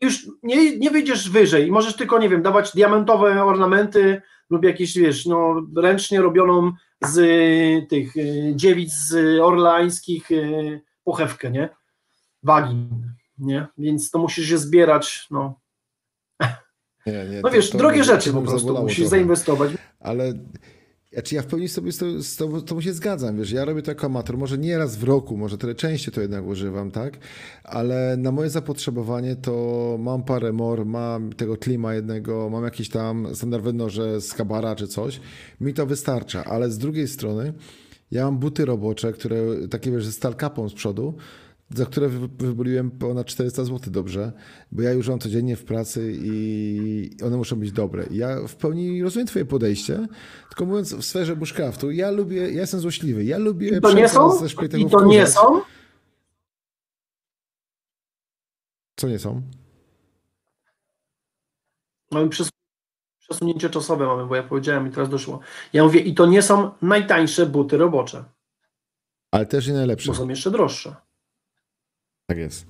już 0.00 0.26
nie, 0.42 0.78
nie 0.78 0.90
wyjdziesz 0.90 1.30
wyżej 1.30 1.68
i 1.68 1.70
możesz 1.70 1.96
tylko, 1.96 2.18
nie 2.18 2.28
wiem, 2.28 2.42
dawać 2.42 2.72
diamentowe 2.74 3.44
ornamenty 3.44 4.22
lub 4.50 4.64
jakieś, 4.64 4.98
wiesz, 4.98 5.26
no, 5.26 5.66
ręcznie 5.76 6.20
robioną 6.20 6.72
z 7.04 7.18
y, 7.18 7.86
tych 7.88 8.16
y, 8.16 8.52
dziewic 8.56 8.92
z 8.92 9.40
orlańskich 9.40 10.30
y, 10.30 10.80
pochewkę, 11.04 11.50
nie? 11.50 11.68
Wagin, 12.42 12.88
nie? 13.38 13.66
Więc 13.78 14.10
to 14.10 14.18
musisz 14.18 14.48
się 14.48 14.58
zbierać, 14.58 15.26
no. 15.30 15.60
Nie, 17.06 17.12
nie, 17.12 17.40
No 17.42 17.48
to- 17.48 17.54
wiesz, 17.54 17.70
to 17.70 17.78
drogie 17.78 17.94
mnie- 17.96 18.04
rzeczy 18.04 18.32
to 18.32 18.40
po 18.40 18.46
prostu, 18.46 18.82
musisz 18.82 18.96
trochę. 18.96 19.10
zainwestować. 19.10 19.70
Ale 20.00 20.32
Znaczy 21.12 21.34
ja 21.34 21.42
w 21.42 21.46
pełni 21.46 21.68
sobie 21.68 21.92
z, 21.92 21.98
to, 21.98 22.22
z 22.22 22.36
tobą, 22.36 22.60
tobą 22.60 22.80
się 22.80 22.92
zgadzam, 22.92 23.36
wiesz, 23.36 23.50
ja 23.50 23.64
robię 23.64 23.82
to 23.82 23.90
jako 23.90 24.06
amator, 24.06 24.38
może 24.38 24.58
nie 24.58 24.78
raz 24.78 24.96
w 24.96 25.04
roku, 25.04 25.36
może 25.36 25.58
tyle 25.58 25.74
częściej 25.74 26.14
to 26.14 26.20
jednak 26.20 26.46
używam, 26.46 26.90
tak, 26.90 27.18
ale 27.64 28.16
na 28.16 28.32
moje 28.32 28.50
zapotrzebowanie 28.50 29.36
to 29.36 29.96
mam 30.00 30.22
parę 30.22 30.52
mor, 30.52 30.86
mam 30.86 31.32
tego 31.32 31.56
klima 31.56 31.94
jednego, 31.94 32.50
mam 32.50 32.64
jakieś 32.64 32.88
tam 32.88 33.34
standardowe 33.34 33.72
noże 33.72 34.20
z 34.20 34.34
kabara 34.34 34.76
czy 34.76 34.88
coś, 34.88 35.20
mi 35.60 35.74
to 35.74 35.86
wystarcza, 35.86 36.44
ale 36.44 36.70
z 36.70 36.78
drugiej 36.78 37.08
strony 37.08 37.52
ja 38.10 38.24
mam 38.24 38.38
buty 38.38 38.64
robocze, 38.64 39.12
które 39.12 39.36
takie 39.70 39.90
wiesz, 39.90 40.06
ze 40.06 40.12
stalkapą 40.12 40.68
z 40.68 40.74
przodu, 40.74 41.14
za 41.74 41.86
które 41.86 42.08
wy- 42.08 42.28
wyboliłem 42.46 42.90
ponad 42.90 43.26
400 43.26 43.64
zł 43.64 43.92
dobrze, 43.92 44.32
bo 44.72 44.82
ja 44.82 44.92
już 44.92 45.08
mam 45.08 45.18
codziennie 45.18 45.56
w 45.56 45.64
pracy 45.64 46.12
i 46.22 47.10
one 47.24 47.36
muszą 47.36 47.56
być 47.56 47.72
dobre. 47.72 48.06
Ja 48.10 48.46
w 48.48 48.56
pełni 48.56 49.02
rozumiem 49.02 49.26
twoje 49.26 49.44
podejście, 49.44 50.06
tylko 50.48 50.66
mówiąc 50.66 50.94
w 50.94 51.04
sferze 51.04 51.36
bushcraftu, 51.36 51.90
ja 51.90 52.10
lubię, 52.10 52.36
ja 52.36 52.60
jestem 52.60 52.80
złośliwy, 52.80 53.24
ja 53.24 53.38
lubię 53.38 53.68
I 53.68 53.80
to 53.80 53.92
nie 53.92 54.08
są? 54.08 54.30
I 54.78 54.90
to 54.90 55.04
nie 55.04 55.26
są? 55.26 55.60
Co 58.96 59.08
nie 59.08 59.18
są? 59.18 59.42
Mamy 62.10 62.28
przes- 62.28 62.48
przesunięcie 63.18 63.70
czasowe 63.70 64.06
mamy, 64.06 64.26
bo 64.26 64.36
ja 64.36 64.42
powiedziałem 64.42 64.86
i 64.88 64.90
teraz 64.90 65.08
doszło. 65.08 65.40
Ja 65.72 65.84
mówię, 65.84 66.00
i 66.00 66.14
to 66.14 66.26
nie 66.26 66.42
są 66.42 66.70
najtańsze 66.82 67.46
buty 67.46 67.76
robocze, 67.76 68.24
Ale 69.30 69.46
też 69.46 69.66
i 69.68 69.72
najlepsze. 69.72 70.10
bo 70.12 70.14
są 70.18 70.28
jeszcze 70.28 70.50
droższe. 70.50 70.96
Tak 72.28 72.38
jest. 72.38 72.66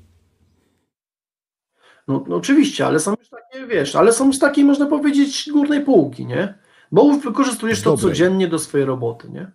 No, 2.08 2.24
no 2.28 2.36
oczywiście, 2.36 2.86
ale 2.86 3.00
są 3.00 3.14
już 3.18 3.28
takie, 3.28 3.66
wiesz, 3.66 3.96
ale 3.96 4.12
są 4.12 4.32
z 4.32 4.38
takiej, 4.38 4.64
można 4.64 4.86
powiedzieć, 4.86 5.50
górnej 5.52 5.84
półki, 5.84 6.26
nie? 6.26 6.54
Bo 6.92 7.12
wykorzystujesz 7.18 7.82
to 7.82 7.96
codziennie 7.96 8.48
do 8.48 8.58
swojej 8.58 8.86
roboty, 8.86 9.30
nie? 9.30 9.52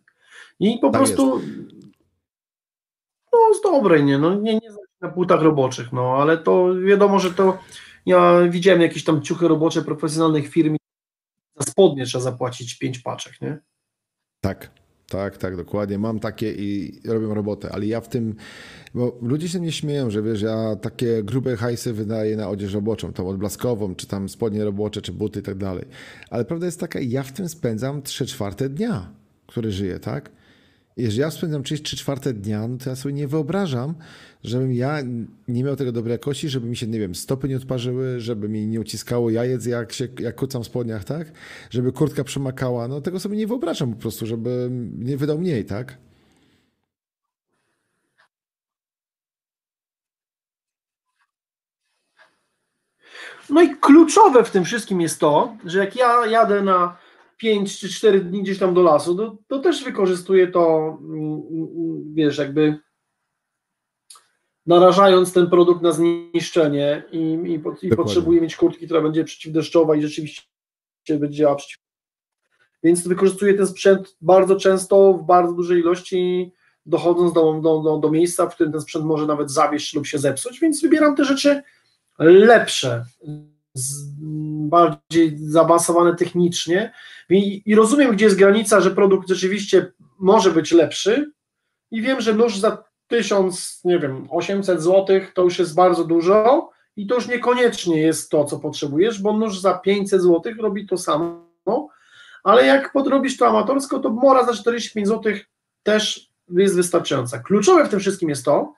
I 0.59 0.79
po 0.79 0.89
Tak 0.89 1.01
prostu 1.01 1.41
no 3.33 3.53
z 3.53 3.61
dobrej, 3.61 4.03
nie? 4.03 4.17
No 4.17 4.35
nie, 4.35 4.53
nie 4.53 4.69
na 5.01 5.09
płótach 5.09 5.41
roboczych, 5.41 5.93
no 5.93 6.17
ale 6.17 6.37
to 6.37 6.75
wiadomo, 6.75 7.19
że 7.19 7.33
to 7.33 7.59
ja 8.05 8.41
widziałem 8.49 8.81
jakieś 8.81 9.03
tam 9.03 9.21
ciuchy 9.21 9.47
robocze 9.47 9.81
profesjonalnych 9.81 10.49
firm 10.49 10.75
za 11.55 11.71
spodnie 11.71 12.05
trzeba 12.05 12.21
zapłacić 12.21 12.77
pięć 12.77 12.99
paczek, 12.99 13.41
nie? 13.41 13.57
Tak, 14.41 14.71
tak, 15.13 15.37
tak, 15.37 15.55
dokładnie. 15.55 15.99
Mam 15.99 16.19
takie 16.19 16.53
i 16.53 16.99
robią 17.05 17.33
robotę, 17.33 17.69
ale 17.71 17.85
ja 17.85 18.01
w 18.01 18.09
tym, 18.09 18.35
bo 18.93 19.19
ludzie 19.21 19.49
się 19.49 19.59
mnie 19.59 19.71
śmieją, 19.71 20.09
że 20.09 20.21
wiesz, 20.21 20.41
ja 20.41 20.75
takie 20.75 21.23
grube 21.23 21.57
hajsy 21.57 21.93
wydaję 21.93 22.37
na 22.37 22.49
odzież 22.49 22.73
roboczą, 22.73 23.13
tą 23.13 23.27
odblaskową, 23.27 23.95
czy 23.95 24.07
tam 24.07 24.29
spodnie 24.29 24.63
robocze, 24.63 25.01
czy 25.01 25.11
buty 25.11 25.39
i 25.39 25.43
tak 25.43 25.55
dalej. 25.55 25.85
Ale 26.29 26.45
prawda 26.45 26.65
jest 26.65 26.79
taka, 26.79 26.99
ja 26.99 27.23
w 27.23 27.31
tym 27.31 27.49
spędzam 27.49 28.01
3 28.01 28.25
czwarte 28.25 28.69
dnia, 28.69 29.11
który 29.47 29.71
żyję, 29.71 29.99
tak? 29.99 30.31
Jeżeli 30.97 31.21
ja 31.21 31.31
spędzam 31.31 31.63
3 31.63 31.83
czwarte 31.83 32.33
dnia, 32.33 32.67
no 32.67 32.77
to 32.77 32.89
ja 32.89 32.95
sobie 32.95 33.13
nie 33.13 33.27
wyobrażam, 33.27 33.95
żebym 34.43 34.73
ja 34.73 34.97
nie 35.47 35.63
miał 35.63 35.75
tego 35.75 35.91
dobrej 35.91 36.11
jakości, 36.11 36.49
żeby 36.49 36.67
mi 36.67 36.75
się, 36.75 36.87
nie 36.87 36.99
wiem, 36.99 37.15
stopy 37.15 37.49
nie 37.49 37.57
odparzyły, 37.57 38.19
żeby 38.19 38.49
mi 38.49 38.67
nie 38.67 38.81
uciskało 38.81 39.29
jajec, 39.29 39.65
jak 39.65 39.93
się, 39.93 40.07
jak 40.19 40.35
kucam 40.35 40.63
w 40.63 40.65
spodniach, 40.65 41.03
tak? 41.03 41.31
Żeby 41.69 41.91
kurtka 41.91 42.23
przemakała, 42.23 42.87
no 42.87 43.01
tego 43.01 43.19
sobie 43.19 43.37
nie 43.37 43.47
wyobrażam 43.47 43.93
po 43.93 44.01
prostu, 44.01 44.25
żeby 44.25 44.69
nie 44.97 45.17
wydał 45.17 45.39
mniej, 45.39 45.65
tak? 45.65 45.97
No 53.49 53.61
i 53.61 53.75
kluczowe 53.75 54.43
w 54.43 54.51
tym 54.51 54.65
wszystkim 54.65 55.01
jest 55.01 55.19
to, 55.19 55.57
że 55.65 55.79
jak 55.79 55.95
ja 55.95 56.25
jadę 56.25 56.61
na 56.61 57.02
5 57.43 57.79
czy 57.79 57.89
4 57.89 58.21
dni 58.21 58.43
gdzieś 58.43 58.59
tam 58.59 58.73
do 58.73 58.81
lasu, 58.81 59.15
to, 59.15 59.37
to 59.47 59.59
też 59.59 59.83
wykorzystuję 59.83 60.47
to, 60.47 60.97
mm, 61.01 61.41
mm, 61.51 62.13
wiesz, 62.13 62.37
jakby 62.37 62.79
narażając 64.65 65.33
ten 65.33 65.49
produkt 65.49 65.81
na 65.81 65.91
zniszczenie 65.91 67.03
i, 67.11 67.17
i, 67.17 67.87
i 67.87 67.95
potrzebuję 67.95 68.41
mieć 68.41 68.55
kurtki, 68.55 68.85
która 68.85 69.01
będzie 69.01 69.23
przeciwdeszczowa 69.23 69.95
i 69.95 70.01
rzeczywiście 70.01 70.43
będzie 71.09 71.37
działała 71.37 71.55
przeciw. 71.55 71.79
Więc 72.83 73.07
wykorzystuję 73.07 73.53
ten 73.53 73.67
sprzęt 73.67 74.17
bardzo 74.21 74.55
często, 74.55 75.13
w 75.13 75.25
bardzo 75.25 75.53
dużej 75.53 75.79
ilości, 75.79 76.51
dochodząc 76.85 77.33
do, 77.33 77.61
do, 77.61 77.81
do, 77.81 77.97
do 77.97 78.11
miejsca, 78.11 78.49
w 78.49 78.55
którym 78.55 78.71
ten 78.71 78.81
sprzęt 78.81 79.05
może 79.05 79.25
nawet 79.25 79.51
zawieść 79.51 79.93
lub 79.93 80.07
się 80.07 80.17
zepsuć, 80.17 80.59
więc 80.59 80.81
wybieram 80.81 81.15
te 81.15 81.25
rzeczy 81.25 81.63
lepsze, 82.19 83.05
bardziej 84.69 85.37
zaawansowane 85.37 86.15
technicznie. 86.15 86.93
I, 87.29 87.61
i 87.65 87.75
rozumiem, 87.75 88.11
gdzie 88.11 88.25
jest 88.25 88.37
granica, 88.37 88.81
że 88.81 88.91
produkt 88.91 89.29
rzeczywiście 89.29 89.91
może 90.19 90.51
być 90.51 90.71
lepszy. 90.71 91.31
I 91.91 92.01
wiem, 92.01 92.21
że 92.21 92.33
nóż 92.33 92.59
za 92.59 92.83
1000, 93.07 93.81
nie 93.83 93.99
wiem, 93.99 94.27
800 94.31 94.81
zł 94.81 95.19
to 95.33 95.41
już 95.41 95.59
jest 95.59 95.75
bardzo 95.75 96.03
dużo. 96.03 96.69
I 96.95 97.07
to 97.07 97.15
już 97.15 97.27
niekoniecznie 97.27 98.01
jest 98.01 98.29
to, 98.29 98.45
co 98.45 98.59
potrzebujesz, 98.59 99.21
bo 99.21 99.37
nóż 99.37 99.59
za 99.59 99.73
500 99.73 100.21
zł 100.21 100.53
robi 100.59 100.87
to 100.87 100.97
samo, 100.97 101.47
ale 102.43 102.65
jak 102.65 102.91
podrobisz 102.91 103.37
to 103.37 103.47
amatorsko, 103.47 103.99
to 103.99 104.09
mora 104.09 104.45
za 104.45 104.53
45 104.53 105.07
zł 105.07 105.33
też 105.83 106.29
jest 106.49 106.75
wystarczająca. 106.75 107.39
Kluczowe 107.39 107.85
w 107.85 107.89
tym 107.89 107.99
wszystkim 107.99 108.29
jest 108.29 108.45
to, 108.45 108.73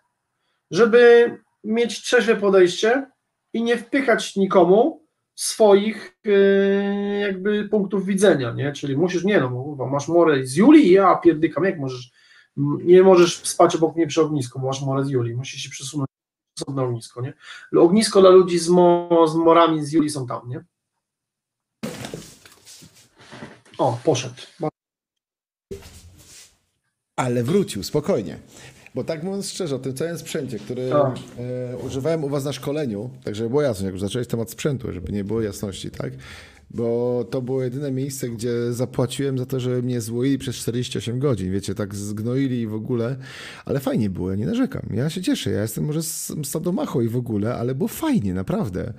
żeby 0.72 1.32
mieć 1.64 2.02
trzeźwe 2.02 2.36
podejście 2.36 3.08
i 3.56 3.64
nie 3.64 3.78
wpychać 3.78 4.36
nikomu 4.36 5.06
swoich 5.36 6.18
yy, 6.24 7.20
jakby 7.20 7.70
punktów 7.70 8.06
widzenia, 8.06 8.52
nie? 8.52 8.74
Czyli 8.74 8.98
musisz, 8.98 9.24
nie 9.24 9.40
no, 9.40 9.76
masz 9.92 10.08
morę 10.08 10.46
z 10.46 10.56
Julii, 10.56 10.92
ja 10.92 11.16
pierdykam, 11.16 11.64
jak 11.64 11.80
możesz, 11.80 12.12
nie 12.84 13.04
możesz 13.04 13.38
spać 13.38 13.76
obok 13.76 13.96
mnie 13.96 14.08
przy 14.08 14.22
ognisku, 14.22 14.60
bo 14.60 14.68
masz 14.68 14.82
morę 14.82 15.06
z 15.06 15.10
Julii, 15.10 15.36
musisz 15.36 15.62
się 15.62 15.70
przesunąć 15.70 16.10
na 16.68 16.84
ognisko, 16.84 17.22
nie? 17.22 17.34
Ognisko 17.80 18.22
dla 18.22 18.30
ludzi 18.30 18.60
z, 18.60 18.70
mo, 18.70 19.10
z 19.28 19.36
morami 19.36 19.86
z 19.86 19.92
Julii 19.92 20.10
są 20.10 20.28
tam, 20.28 20.50
nie? 20.50 20.66
O, 23.78 24.00
poszedł. 24.04 24.42
Ale 27.16 27.44
wrócił, 27.44 27.84
spokojnie. 27.84 28.40
Bo 28.96 29.04
tak 29.04 29.24
mówiąc 29.24 29.50
szczerze, 29.50 29.76
o 29.76 29.80
tym 29.80 29.94
całym 29.94 30.18
sprzęcie, 30.18 30.60
który 30.60 30.90
Tak. 30.90 31.16
e, 31.40 31.78
używałem 31.78 32.24
u 32.24 32.30
was 32.30 32.46
na 32.46 32.54
szkoleniu, 32.54 33.10
tak 33.24 33.36
żeby 33.36 33.50
było 33.50 33.62
jasne, 33.62 33.86
jak 33.86 33.94
już 33.94 34.02
zacząłeś 34.02 34.28
temat 34.28 34.50
sprzętu, 34.52 34.92
żeby 34.94 35.12
nie 35.12 35.24
było 35.24 35.42
jasności, 35.42 35.92
tak? 35.92 36.14
Bo 36.72 37.26
to 37.32 37.42
było 37.42 37.64
jedyne 37.64 37.92
miejsce, 37.92 38.30
gdzie 38.30 38.74
zapłaciłem 38.74 39.38
za 39.38 39.46
to, 39.46 39.60
że 39.60 39.82
mnie 39.82 40.02
złoili 40.02 40.38
przez 40.38 40.56
48 40.56 41.20
godzin, 41.20 41.52
wiecie, 41.52 41.76
tak 41.76 41.96
zgnoili 41.96 42.62
i 42.62 42.68
w 42.68 42.74
ogóle, 42.74 43.16
ale 43.66 43.80
fajnie 43.80 44.10
było, 44.10 44.30
ja 44.30 44.36
nie 44.36 44.46
narzekam, 44.46 44.82
ja 44.94 45.10
się 45.10 45.22
cieszę, 45.22 45.52
ja 45.52 45.62
jestem 45.62 45.86
może 45.86 46.04
z 46.04 46.28
z 46.28 46.48
sadomacho 46.48 47.02
i 47.02 47.08
w 47.08 47.18
ogóle, 47.18 47.56
ale 47.56 47.76
było 47.76 47.88
fajnie, 47.88 48.34
naprawdę. 48.34 48.94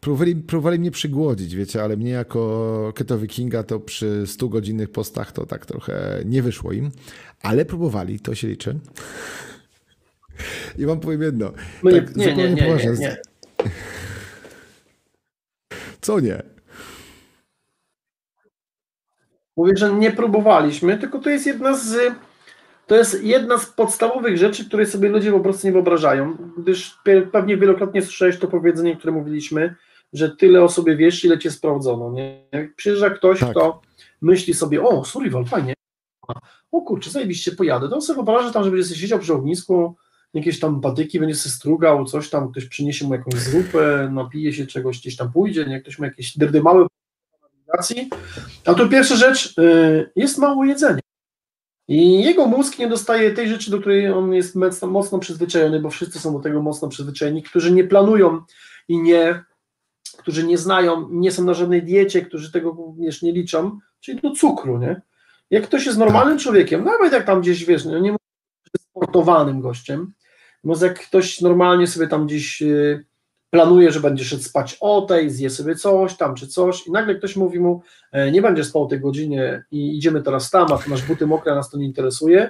Próbowali, 0.00 0.36
próbowali 0.36 0.78
mnie 0.78 0.90
przygłodzić, 0.90 1.54
wiecie, 1.56 1.82
ale 1.82 1.96
mnie 1.96 2.10
jako 2.10 2.92
Keto 2.96 3.18
Wikinga 3.18 3.62
to 3.62 3.80
przy 3.80 4.26
100 4.26 4.48
godzinnych 4.48 4.90
postach 4.92 5.32
to 5.32 5.46
tak 5.46 5.66
trochę 5.66 6.22
nie 6.24 6.42
wyszło 6.42 6.72
im, 6.72 6.90
ale 7.42 7.64
próbowali, 7.64 8.20
to 8.20 8.34
się 8.34 8.48
liczy. 8.48 8.78
I 10.78 10.86
wam 10.86 11.00
powiem 11.00 11.22
jedno, 11.22 11.52
No 11.82 11.90
nie, 11.90 12.02
tak 12.02 12.16
nie, 12.16 12.24
nie, 12.26 12.30
zupełnie 12.30 12.54
nie, 12.54 12.62
poważnie, 12.62 12.90
nie, 12.90 12.98
nie. 12.98 13.16
co 16.00 16.20
nie? 16.20 16.42
Mówię, 19.56 19.72
że 19.76 19.92
nie 19.94 20.10
próbowaliśmy, 20.10 20.98
tylko 20.98 21.18
to 21.18 21.30
jest 21.30 21.46
jedna 21.46 21.76
z 21.76 21.96
to 22.86 22.96
jest 22.96 23.24
jedna 23.24 23.58
z 23.58 23.66
podstawowych 23.66 24.36
rzeczy, 24.36 24.64
której 24.64 24.86
sobie 24.86 25.08
ludzie 25.08 25.32
po 25.32 25.40
prostu 25.40 25.66
nie 25.66 25.72
wyobrażają, 25.72 26.36
gdyż 26.58 26.98
pe- 27.06 27.26
pewnie 27.30 27.56
wielokrotnie 27.56 28.02
słyszałeś 28.02 28.38
to 28.38 28.48
powiedzenie, 28.48 28.96
które 28.96 29.12
mówiliśmy, 29.12 29.74
że 30.12 30.30
tyle 30.30 30.64
o 30.64 30.68
sobie 30.68 30.96
wiesz, 30.96 31.24
ile 31.24 31.38
cię 31.38 31.50
sprawdzono. 31.50 32.12
Nie? 32.12 32.44
Jak 32.52 32.74
przyjeżdża 32.74 33.10
ktoś, 33.10 33.40
Tak. 33.40 33.50
kto 33.50 33.80
myśli 34.20 34.54
sobie, 34.54 34.82
o, 34.82 35.04
survival, 35.04 35.44
fajnie, 35.44 35.74
o 36.72 36.80
kurczę, 36.80 37.10
zajebiście 37.10 37.52
pojadę, 37.52 37.88
to 37.88 37.94
on 37.94 38.02
sobie 38.02 38.14
wyobraża 38.14 38.52
tam, 38.52 38.64
że 38.64 38.70
będzie 38.70 38.96
siedział 38.96 39.18
przy 39.18 39.34
ognisku, 39.34 39.96
jakieś 40.34 40.60
tam 40.60 40.80
patyki, 40.80 41.20
będzie 41.20 41.34
sobie 41.34 41.54
strugał, 41.54 42.04
coś 42.04 42.30
tam, 42.30 42.52
ktoś 42.52 42.64
przyniesie 42.64 43.06
mu 43.06 43.14
jakąś 43.14 43.34
zupę, 43.34 44.10
napije 44.12 44.52
się 44.52 44.66
czegoś, 44.66 44.98
gdzieś 44.98 45.16
tam 45.16 45.32
pójdzie, 45.32 45.64
nie? 45.64 45.80
ktoś 45.80 45.98
ma 45.98 46.06
jakieś 46.06 46.38
dyrdymały 46.38 46.86
nawigacji, 47.42 48.10
a 48.64 48.74
tu 48.74 48.88
pierwsza 48.88 49.16
rzecz, 49.16 49.58
y, 49.58 50.10
jest 50.16 50.38
mało 50.38 50.64
jedzenia. 50.64 51.00
I 51.88 52.22
jego 52.24 52.46
mózg 52.46 52.78
nie 52.78 52.88
dostaje 52.88 53.30
tej 53.30 53.48
rzeczy, 53.48 53.70
do 53.70 53.78
której 53.78 54.10
on 54.10 54.34
jest 54.34 54.54
mocno, 54.54 54.88
mocno 54.88 55.18
przyzwyczajony, 55.18 55.80
bo 55.80 55.90
wszyscy 55.90 56.18
są 56.18 56.32
do 56.32 56.40
tego 56.40 56.62
mocno 56.62 56.88
przyzwyczajeni, 56.88 57.42
którzy 57.42 57.72
nie 57.72 57.84
planują 57.84 58.40
i 58.88 59.02
nie, 59.02 59.44
którzy 60.18 60.44
nie 60.44 60.58
znają, 60.58 61.08
nie 61.10 61.32
są 61.32 61.44
na 61.44 61.54
żadnej 61.54 61.82
diecie, 61.82 62.22
którzy 62.22 62.52
tego 62.52 62.94
wiesz, 62.98 63.22
nie 63.22 63.32
liczą, 63.32 63.78
czyli 64.00 64.20
do 64.20 64.30
cukru, 64.30 64.78
nie? 64.78 65.00
Jak 65.50 65.64
ktoś 65.64 65.86
jest 65.86 65.98
normalnym 65.98 66.38
człowiekiem, 66.38 66.84
nawet 66.84 67.12
jak 67.12 67.24
tam 67.24 67.40
gdzieś, 67.40 67.64
wiesz, 67.64 67.84
no 67.84 67.98
nie 67.98 68.12
mówię, 68.12 68.18
sportowanym 68.80 69.60
gościem, 69.60 70.12
może 70.64 70.86
jak 70.86 71.06
ktoś 71.06 71.40
normalnie 71.40 71.86
sobie 71.86 72.06
tam 72.08 72.26
gdzieś 72.26 72.62
y, 72.62 73.04
planuje, 73.50 73.92
że 73.92 74.00
będzie 74.00 74.24
szedł 74.24 74.42
spać 74.42 74.76
o 74.80 75.02
tej, 75.02 75.30
zje 75.30 75.50
sobie 75.50 75.74
coś 75.74 76.16
tam 76.16 76.34
czy 76.34 76.46
coś 76.46 76.86
i 76.86 76.92
nagle 76.92 77.14
ktoś 77.14 77.36
mówi 77.36 77.60
mu, 77.60 77.82
e, 78.12 78.30
nie 78.30 78.42
będziesz 78.42 78.66
spał 78.66 78.82
o 78.82 78.86
tej 78.86 79.00
godzinie 79.00 79.64
i 79.70 79.96
idziemy 79.96 80.22
teraz 80.22 80.50
tam, 80.50 80.72
a 80.72 80.78
ty 80.78 80.90
masz 80.90 81.02
buty 81.02 81.26
mokre, 81.26 81.52
a 81.52 81.54
nas 81.54 81.70
to 81.70 81.78
nie 81.78 81.86
interesuje, 81.86 82.48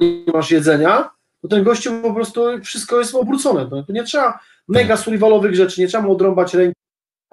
nie 0.00 0.32
masz 0.32 0.50
jedzenia, 0.50 1.10
to 1.42 1.48
ten 1.48 1.64
gościu 1.64 2.02
po 2.02 2.14
prostu 2.14 2.42
wszystko 2.64 2.98
jest 2.98 3.14
obrócone. 3.14 3.66
To 3.66 3.92
nie 3.92 4.04
trzeba 4.04 4.38
mega 4.72 4.96
survivalowych 4.96 5.54
rzeczy, 5.54 5.80
nie 5.80 5.88
trzeba 5.88 6.04
mu 6.04 6.12
odrąbać 6.12 6.54
ręki, 6.54 6.76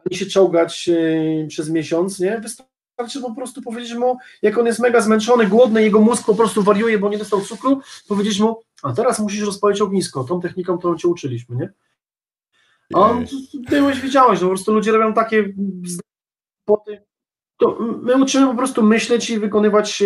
ani 0.06 0.18
się 0.18 0.26
czołgać 0.26 0.90
e, 0.90 1.48
przez 1.48 1.70
miesiąc, 1.70 2.20
nie? 2.20 2.40
Wystarczy 2.40 3.22
po 3.22 3.36
prostu 3.36 3.62
powiedzieć 3.62 3.94
mu, 3.94 4.18
jak 4.42 4.58
on 4.58 4.66
jest 4.66 4.80
mega 4.80 5.02
zmęczony, 5.02 5.48
głodny, 5.48 5.84
jego 5.84 6.00
mózg 6.00 6.26
po 6.26 6.36
prostu 6.36 6.64
wariuje, 6.64 6.98
bo 6.98 7.10
nie 7.10 7.18
dostał 7.18 7.42
cukru, 7.42 7.82
powiedzieć 8.08 8.40
mu, 8.40 8.62
a 8.84 8.94
teraz 8.94 9.20
musisz 9.20 9.46
rozpalić 9.46 9.82
ognisko, 9.82 10.24
tą 10.24 10.42
techniką, 10.42 10.78
którą 10.78 10.98
cię 10.98 11.08
uczyliśmy, 11.08 11.56
nie? 11.56 11.70
A 12.94 13.00
on, 13.00 13.26
byłeś, 13.70 14.00
widziałeś, 14.00 14.42
no 14.42 14.48
po 14.48 14.54
prostu 14.54 14.74
ludzie 14.74 14.92
robią 14.92 15.14
takie 15.14 15.54
spoty. 16.64 17.02
To 17.58 17.78
my 18.02 18.24
uczymy 18.24 18.48
po 18.48 18.56
prostu 18.56 18.84
myśleć 18.84 19.30
i 19.30 19.40
wykonywać 19.40 20.04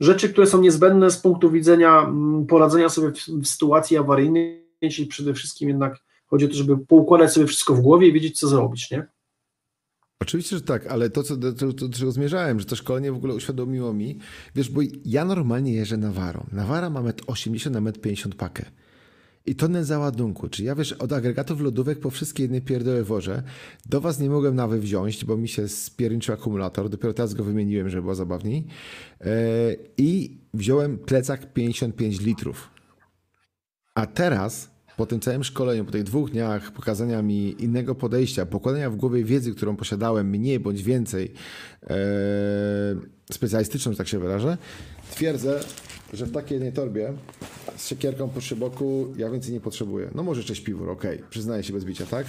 rzeczy, 0.00 0.28
które 0.28 0.46
są 0.46 0.60
niezbędne 0.60 1.10
z 1.10 1.18
punktu 1.18 1.50
widzenia 1.50 1.98
mm, 1.98 2.46
poradzenia 2.46 2.88
sobie 2.88 3.12
w, 3.12 3.28
w 3.28 3.46
sytuacji 3.46 3.96
awaryjnej, 3.96 4.66
czyli 4.92 5.06
przede 5.06 5.34
wszystkim 5.34 5.68
jednak 5.68 6.05
chodzi 6.26 6.44
o 6.44 6.48
to, 6.48 6.54
żeby 6.54 6.78
poukładać 6.78 7.32
sobie 7.32 7.46
wszystko 7.46 7.74
w 7.74 7.80
głowie 7.80 8.08
i 8.08 8.12
wiedzieć, 8.12 8.38
co 8.38 8.48
zrobić, 8.48 8.90
nie? 8.90 9.06
Oczywiście, 10.20 10.56
że 10.56 10.62
tak, 10.62 10.86
ale 10.86 11.10
to, 11.10 11.22
co 11.22 11.36
do, 11.36 11.52
do, 11.52 11.72
do 11.72 11.88
czego 11.88 12.12
zmierzałem, 12.12 12.60
że 12.60 12.66
to 12.66 12.76
szkolenie 12.76 13.12
w 13.12 13.16
ogóle 13.16 13.34
uświadomiło 13.34 13.92
mi, 13.92 14.18
wiesz, 14.54 14.70
bo 14.70 14.80
ja 15.04 15.24
normalnie 15.24 15.72
jeżdżę 15.72 15.96
Nawarą. 15.96 16.46
Nawara 16.52 16.90
ma 16.90 17.00
1,80 17.00 17.66
m 17.66 17.84
na 17.84 17.90
1,50 17.90 18.26
m 18.26 18.32
pakę. 18.32 18.64
I 19.46 19.54
tonę 19.54 19.84
załadunku. 19.84 20.48
Czy 20.48 20.64
ja 20.64 20.74
wiesz, 20.74 20.92
od 20.92 21.12
agregatów 21.12 21.60
lodówek 21.60 22.00
po 22.00 22.10
wszystkie 22.10 22.42
jedne 22.42 22.60
pierdoły 22.60 23.04
wożę. 23.04 23.42
Do 23.86 24.00
was 24.00 24.20
nie 24.20 24.30
mogłem 24.30 24.54
nawet 24.54 24.80
wziąć, 24.80 25.24
bo 25.24 25.36
mi 25.36 25.48
się 25.48 25.68
spierniczył 25.68 26.34
akumulator. 26.34 26.88
Dopiero 26.88 27.14
teraz 27.14 27.34
go 27.34 27.44
wymieniłem, 27.44 27.88
żeby 27.88 28.02
było 28.02 28.14
zabawniej. 28.14 28.66
Yy, 29.20 29.26
I 29.96 30.38
wziąłem 30.54 30.98
plecak 30.98 31.52
55 31.52 32.20
litrów. 32.20 32.70
A 33.94 34.06
teraz, 34.06 34.70
po 34.96 35.06
tym 35.06 35.20
całym 35.20 35.44
szkoleniu, 35.44 35.84
po 35.84 35.92
tych 35.92 36.02
dwóch 36.02 36.30
dniach 36.30 36.72
pokazania 36.72 37.22
mi 37.22 37.62
innego 37.62 37.94
podejścia, 37.94 38.46
pokładania 38.46 38.90
w 38.90 38.96
głowie 38.96 39.24
wiedzy, 39.24 39.54
którą 39.54 39.76
posiadałem 39.76 40.30
mniej 40.30 40.60
bądź 40.60 40.82
więcej, 40.82 41.32
yy, 41.82 41.88
specjalistyczną, 43.32 43.92
że 43.92 43.98
tak 43.98 44.08
się 44.08 44.18
wyrażę, 44.18 44.58
twierdzę, 45.10 45.60
że 46.12 46.26
w 46.26 46.32
takiej 46.32 46.54
jednej 46.54 46.72
torbie 46.72 47.12
z 47.76 47.88
siekierką 47.88 48.28
po 48.28 48.40
szyboku 48.40 49.14
ja 49.16 49.30
więcej 49.30 49.52
nie 49.52 49.60
potrzebuję. 49.60 50.10
No 50.14 50.22
może 50.22 50.40
jeszcze 50.40 50.54
śpiwór, 50.54 50.90
okej, 50.90 51.16
okay. 51.16 51.30
przyznaję 51.30 51.62
się 51.62 51.72
bez 51.72 51.84
bicia, 51.84 52.06
tak? 52.06 52.26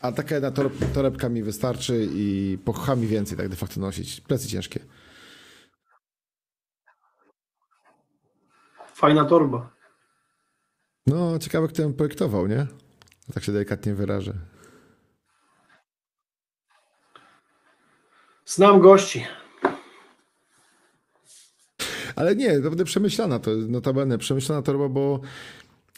A 0.00 0.12
taka 0.12 0.34
jedna 0.34 0.50
tor 0.50 0.70
torebka 0.94 1.28
mi 1.28 1.42
wystarczy 1.42 2.08
i 2.12 2.58
pokocha 2.64 2.96
mi 2.96 3.06
więcej 3.06 3.38
tak 3.38 3.48
de 3.48 3.56
facto 3.56 3.80
nosić. 3.80 4.20
Plecy 4.20 4.48
ciężkie. 4.48 4.80
Fajna 8.94 9.24
torba. 9.24 9.77
No, 11.08 11.38
ciekawe 11.38 11.68
kto 11.68 11.82
ją 11.82 11.92
projektował, 11.92 12.46
nie? 12.46 12.66
Tak 13.34 13.44
się 13.44 13.52
delikatnie 13.52 13.94
wyrażę. 13.94 14.34
Znam 18.46 18.80
gości. 18.80 19.24
Ale 22.16 22.36
nie, 22.36 22.60
będzie 22.60 22.84
przemyślana, 22.84 23.38
to 23.38 23.50
notabene 23.50 24.18
przemyślana 24.18 24.62
torba, 24.62 24.88
bo 24.88 25.20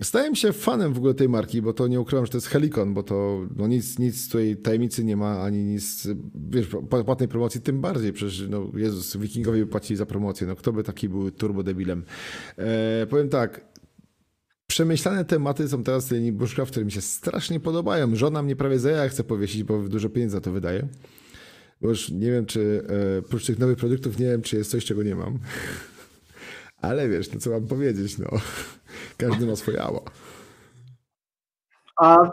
stałem 0.02 0.34
się 0.34 0.52
fanem 0.52 0.92
w 0.92 0.98
ogóle 0.98 1.14
tej 1.14 1.28
marki, 1.28 1.62
bo 1.62 1.72
to 1.72 1.88
nie 1.88 2.00
ukrywam, 2.00 2.26
że 2.26 2.32
to 2.32 2.36
jest 2.36 2.46
Helikon, 2.46 2.94
bo 2.94 3.02
to 3.02 3.40
no 3.56 3.66
nic, 3.66 3.98
nic 3.98 4.26
tutaj 4.26 4.56
tajemnicy 4.56 5.04
nie 5.04 5.16
ma, 5.16 5.42
ani 5.42 5.64
nic, 5.64 6.08
wiesz, 6.50 6.66
płatnej 7.04 7.28
promocji 7.28 7.60
tym 7.60 7.80
bardziej, 7.80 8.12
przecież 8.12 8.48
no 8.48 8.70
Jezus, 8.74 9.16
wikingowie 9.16 9.66
płacili 9.66 9.96
za 9.96 10.06
promocję, 10.06 10.46
no 10.46 10.56
kto 10.56 10.72
by 10.72 10.82
taki 10.82 11.08
był 11.08 11.30
turbo 11.30 11.62
debilem. 11.62 12.04
E, 12.56 13.06
powiem 13.06 13.28
tak, 13.28 13.69
przemyślane 14.70 15.24
tematy 15.24 15.68
są 15.68 15.82
teraz 15.82 16.08
w 16.08 16.12
linii 16.12 16.32
bushcraft, 16.32 16.70
które 16.70 16.86
mi 16.86 16.92
się 16.92 17.00
strasznie 17.00 17.60
podobają. 17.60 18.16
Żona 18.16 18.42
mnie 18.42 18.56
prawie 18.56 18.78
za 18.78 18.90
ja 18.90 19.08
chce 19.08 19.24
powiesić, 19.24 19.64
bo 19.64 19.78
dużo 19.78 20.08
pieniędzy 20.08 20.36
za 20.36 20.40
to 20.40 20.52
wydaje. 20.52 20.88
Bo 21.80 21.88
już 21.88 22.10
nie 22.10 22.30
wiem, 22.30 22.46
czy 22.46 22.86
e, 23.16 23.18
oprócz 23.18 23.46
tych 23.46 23.58
nowych 23.58 23.76
produktów, 23.76 24.18
nie 24.18 24.26
wiem, 24.26 24.42
czy 24.42 24.56
jest 24.56 24.70
coś, 24.70 24.84
czego 24.84 25.02
nie 25.02 25.14
mam. 25.14 25.38
Ale 26.82 27.08
wiesz, 27.08 27.32
no 27.32 27.40
co 27.40 27.50
mam 27.50 27.66
powiedzieć, 27.66 28.18
no. 28.18 28.28
Każdy 29.16 29.46
ma 29.46 29.56
swoje 29.56 29.82
ała. 29.82 30.00
A, 31.96 32.30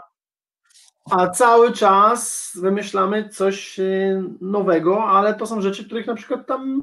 a 1.10 1.28
cały 1.28 1.72
czas 1.72 2.52
wymyślamy 2.60 3.28
coś 3.28 3.78
y, 3.78 4.22
nowego, 4.40 5.04
ale 5.04 5.34
to 5.34 5.46
są 5.46 5.60
rzeczy, 5.60 5.84
których 5.84 6.06
na 6.06 6.14
przykład 6.14 6.46
tam 6.46 6.82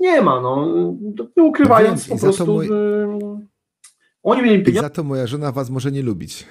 nie 0.00 0.22
ma, 0.22 0.40
no. 0.40 0.66
Nie 1.36 1.42
ukrywając 1.42 2.08
no 2.08 2.16
po 2.16 2.22
prostu... 2.22 2.46
Mój... 2.46 2.68
Oni 4.22 4.42
mieli 4.42 4.64
pieniądze. 4.64 4.86
I 4.86 4.90
za 4.90 4.90
to 4.90 5.04
moja 5.04 5.26
żona 5.26 5.52
was 5.52 5.70
może 5.70 5.92
nie 5.92 6.02
lubić. 6.02 6.46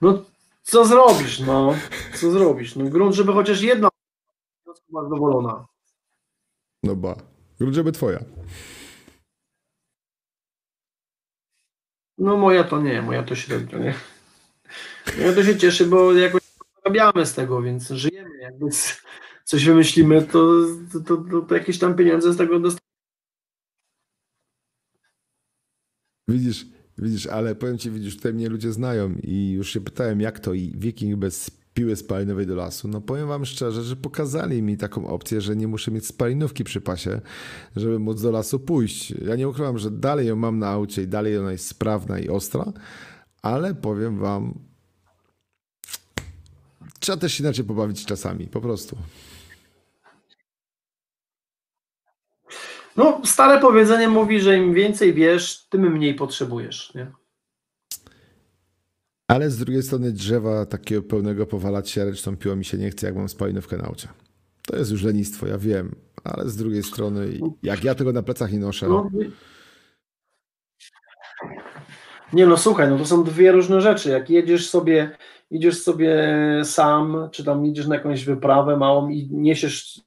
No, 0.00 0.24
co 0.62 0.84
zrobisz, 0.84 1.40
no? 1.40 1.74
Co 2.14 2.30
zrobisz? 2.30 2.76
No, 2.76 2.84
grunt, 2.84 3.14
żeby 3.14 3.32
chociaż 3.32 3.60
jedna 3.62 3.88
była 4.88 5.02
zadowolona. 5.02 5.66
No 6.82 6.96
ba. 6.96 7.16
Grunt, 7.58 7.74
żeby 7.74 7.92
twoja. 7.92 8.24
No 12.18 12.36
moja 12.36 12.64
to 12.64 12.80
nie, 12.82 13.02
moja 13.02 13.22
to 13.22 13.34
średnio, 13.34 13.78
nie? 13.78 13.94
Ja 15.18 15.32
to 15.34 15.44
się 15.44 15.58
cieszy, 15.58 15.86
bo 15.86 16.12
jakoś 16.12 16.42
zarabiamy 16.76 17.26
z 17.26 17.34
tego, 17.34 17.62
więc 17.62 17.88
żyjemy. 17.90 18.38
Jakby 18.38 18.66
coś 19.44 19.64
wymyślimy, 19.64 20.22
to, 20.22 20.66
to, 20.92 21.00
to, 21.00 21.40
to 21.48 21.54
jakieś 21.54 21.78
tam 21.78 21.96
pieniądze 21.96 22.32
z 22.32 22.36
tego 22.36 22.60
dostaniemy. 22.60 22.84
Widzisz, 26.28 26.66
widzisz, 26.98 27.26
ale 27.26 27.54
powiem 27.54 27.78
ci, 27.78 27.90
widzisz, 27.90 28.16
tutaj 28.16 28.34
mnie 28.34 28.48
ludzie 28.48 28.72
znają 28.72 29.14
i 29.22 29.50
już 29.50 29.72
się 29.72 29.80
pytałem, 29.80 30.20
jak 30.20 30.40
to 30.40 30.54
i 30.54 30.74
wiking 30.76 31.16
bez 31.16 31.50
piły 31.74 31.96
spalinowej 31.96 32.46
do 32.46 32.54
lasu. 32.54 32.88
No 32.88 33.00
powiem 33.00 33.28
wam 33.28 33.44
szczerze, 33.44 33.82
że 33.82 33.96
pokazali 33.96 34.62
mi 34.62 34.76
taką 34.76 35.06
opcję, 35.06 35.40
że 35.40 35.56
nie 35.56 35.68
muszę 35.68 35.90
mieć 35.90 36.06
spalinówki 36.06 36.64
przy 36.64 36.80
pasie, 36.80 37.20
żeby 37.76 37.98
móc 37.98 38.22
do 38.22 38.30
lasu 38.30 38.60
pójść. 38.60 39.10
Ja 39.10 39.36
nie 39.36 39.48
ukrywam, 39.48 39.78
że 39.78 39.90
dalej 39.90 40.26
ją 40.26 40.36
mam 40.36 40.58
na 40.58 40.68
aucie 40.68 41.02
i 41.02 41.06
dalej 41.08 41.38
ona 41.38 41.52
jest 41.52 41.66
sprawna 41.66 42.18
i 42.18 42.28
ostra, 42.28 42.72
ale 43.42 43.74
powiem 43.74 44.18
wam, 44.18 44.58
trzeba 47.00 47.18
też 47.18 47.40
inaczej 47.40 47.64
pobawić 47.64 48.06
czasami, 48.06 48.46
po 48.46 48.60
prostu. 48.60 48.96
No, 52.96 53.20
stare 53.24 53.60
powiedzenie 53.60 54.08
mówi, 54.08 54.40
że 54.40 54.56
im 54.56 54.74
więcej 54.74 55.14
wiesz, 55.14 55.66
tym 55.68 55.92
mniej 55.92 56.14
potrzebujesz, 56.14 56.94
nie? 56.94 57.12
Ale 59.28 59.50
z 59.50 59.58
drugiej 59.58 59.82
strony 59.82 60.12
drzewa 60.12 60.66
takiego 60.66 61.02
pełnego 61.02 61.46
powalać 61.46 61.90
się 61.90 62.04
ręczną 62.04 62.36
piłą 62.36 62.56
mi 62.56 62.64
się 62.64 62.78
nie 62.78 62.90
chce, 62.90 63.06
jak 63.06 63.16
mam 63.16 63.28
spalinówkę 63.28 63.76
na 63.76 63.84
aucie. 63.84 64.08
To 64.66 64.76
jest 64.76 64.90
już 64.90 65.02
lenistwo, 65.02 65.46
ja 65.46 65.58
wiem, 65.58 65.94
ale 66.24 66.48
z 66.48 66.56
drugiej 66.56 66.82
strony, 66.82 67.38
jak 67.62 67.84
ja 67.84 67.94
tego 67.94 68.12
na 68.12 68.22
plecach 68.22 68.52
nie 68.52 68.58
noszę. 68.58 68.88
No, 68.88 69.10
nie 72.32 72.46
no, 72.46 72.56
słuchaj, 72.56 72.90
no 72.90 72.98
to 72.98 73.06
są 73.06 73.24
dwie 73.24 73.52
różne 73.52 73.80
rzeczy. 73.80 74.10
Jak 74.10 74.30
jedziesz 74.30 74.70
sobie, 74.70 75.16
idziesz 75.50 75.82
sobie 75.82 76.22
sam, 76.64 77.28
czy 77.32 77.44
tam 77.44 77.66
idziesz 77.66 77.86
na 77.86 77.94
jakąś 77.94 78.24
wyprawę 78.24 78.76
małą 78.76 79.08
i 79.08 79.28
niesiesz 79.32 80.00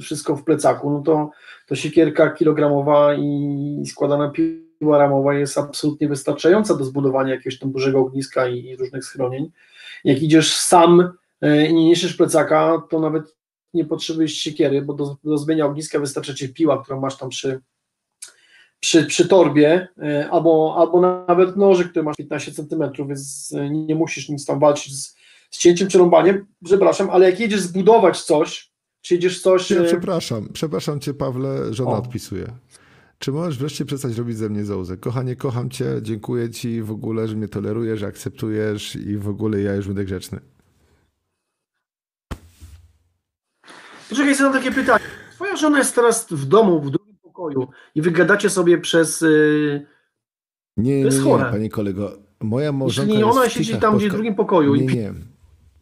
wszystko 0.00 0.36
w 0.36 0.44
plecaku, 0.44 0.90
no 0.90 1.00
to, 1.00 1.30
to 1.66 1.74
siekierka 1.74 2.30
kilogramowa 2.30 3.14
i 3.14 3.82
składana 3.86 4.30
piła 4.30 4.98
ramowa 4.98 5.34
jest 5.34 5.58
absolutnie 5.58 6.08
wystarczająca 6.08 6.74
do 6.74 6.84
zbudowania 6.84 7.34
jakiegoś 7.34 7.58
tam 7.58 7.72
dużego 7.72 8.00
ogniska 8.00 8.48
i, 8.48 8.64
i 8.64 8.76
różnych 8.76 9.04
schronień. 9.04 9.50
Jak 10.04 10.22
idziesz 10.22 10.56
sam 10.56 11.12
e, 11.40 11.66
i 11.66 11.74
nie 11.74 11.84
niesiesz 11.84 12.14
plecaka, 12.14 12.82
to 12.90 13.00
nawet 13.00 13.36
nie 13.74 13.84
potrzebujesz 13.84 14.34
siekiery, 14.34 14.82
bo 14.82 14.94
do, 14.94 15.16
do 15.24 15.38
zmienia 15.38 15.66
ogniska 15.66 15.98
wystarczy 15.98 16.34
ci 16.34 16.48
piła, 16.48 16.82
którą 16.82 17.00
masz 17.00 17.16
tam 17.16 17.28
przy, 17.28 17.60
przy, 18.80 19.04
przy 19.06 19.28
torbie, 19.28 19.88
e, 20.02 20.30
albo, 20.30 20.74
albo 20.78 21.00
nawet 21.28 21.56
nożyk, 21.56 21.90
który 21.90 22.02
masz 22.02 22.16
15 22.16 22.52
cm, 22.52 23.06
więc 23.08 23.52
e, 23.56 23.70
nie 23.70 23.94
musisz 23.94 24.28
nic 24.28 24.46
tam 24.46 24.60
walczyć 24.60 24.94
z, 24.94 25.16
z 25.50 25.58
cięciem 25.58 25.88
czy 25.88 25.98
rąbaniem, 25.98 26.46
przepraszam, 26.64 27.10
ale 27.10 27.30
jak 27.30 27.40
jedziesz 27.40 27.60
zbudować 27.60 28.22
coś, 28.22 28.65
czy 29.06 29.14
jedziesz 29.14 29.40
coś... 29.40 29.70
Ja, 29.70 29.84
przepraszam, 29.84 30.48
przepraszam 30.52 31.00
cię 31.00 31.14
Pawle, 31.14 31.74
żona 31.74 31.90
o. 31.90 31.98
odpisuje. 31.98 32.46
Czy 33.18 33.32
możesz 33.32 33.58
wreszcie 33.58 33.84
przestać 33.84 34.16
robić 34.18 34.36
ze 34.36 34.48
mnie 34.48 34.64
zołzę? 34.64 34.96
Kochanie, 34.96 35.36
kocham 35.36 35.70
cię, 35.70 35.86
dziękuję 36.02 36.50
ci 36.50 36.82
w 36.82 36.90
ogóle, 36.90 37.28
że 37.28 37.36
mnie 37.36 37.48
tolerujesz, 37.48 38.02
akceptujesz 38.02 38.96
i 38.96 39.16
w 39.16 39.28
ogóle 39.28 39.60
ja 39.60 39.74
już 39.74 39.86
będę 39.86 40.04
grzeczny. 40.04 40.40
Poczekaj, 44.08 44.34
zadam 44.34 44.52
takie 44.52 44.72
pytanie. 44.72 45.04
Twoja 45.34 45.56
żona 45.56 45.78
jest 45.78 45.94
teraz 45.94 46.26
w 46.30 46.44
domu, 46.44 46.80
w 46.80 46.90
drugim 46.90 47.16
pokoju 47.22 47.68
i 47.94 48.02
wygadacie 48.02 48.50
sobie 48.50 48.78
przez... 48.78 49.20
Yy, 49.20 49.86
Nie, 50.76 51.02
nie, 51.02 51.10
nie, 51.10 51.20
chore. 51.20 51.50
panie 51.50 51.70
kolego. 51.70 52.18
Moja 52.40 52.72
małżonka 52.72 53.12
jeśli 53.12 53.24
ona 53.24 53.48
siedzi 53.48 53.76
tam 53.76 53.92
pod 53.92 54.00
gdzieś 54.00 54.10
w 54.10 54.12
drugim 54.12 54.34
pokoju 54.34 54.74
Nie, 54.74 54.84
i 54.84 54.86
nie. 54.86 55.14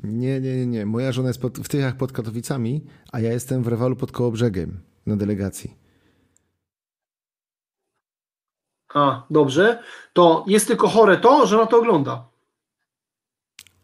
Nie, 0.04 0.40
nie, 0.40 0.56
nie, 0.56 0.66
nie. 0.66 0.86
Moja 0.86 1.12
żona 1.12 1.28
jest 1.28 1.40
pod, 1.40 1.58
w 1.58 1.68
Tychach 1.68 1.96
pod 1.96 2.12
Katowicami, 2.12 2.84
a 3.12 3.20
ja 3.20 3.32
jestem 3.32 3.62
w 3.62 3.68
Rewalu 3.68 3.96
pod 3.96 4.12
Kołobrzegiem 4.12 4.80
na 5.06 5.16
delegacji. 5.16 5.76
A, 8.94 9.26
dobrze. 9.30 9.82
To 10.12 10.44
jest 10.46 10.66
tylko 10.66 10.88
chore 10.88 11.16
to, 11.16 11.46
że 11.46 11.56
ona 11.56 11.66
to 11.66 11.78
ogląda. 11.78 12.28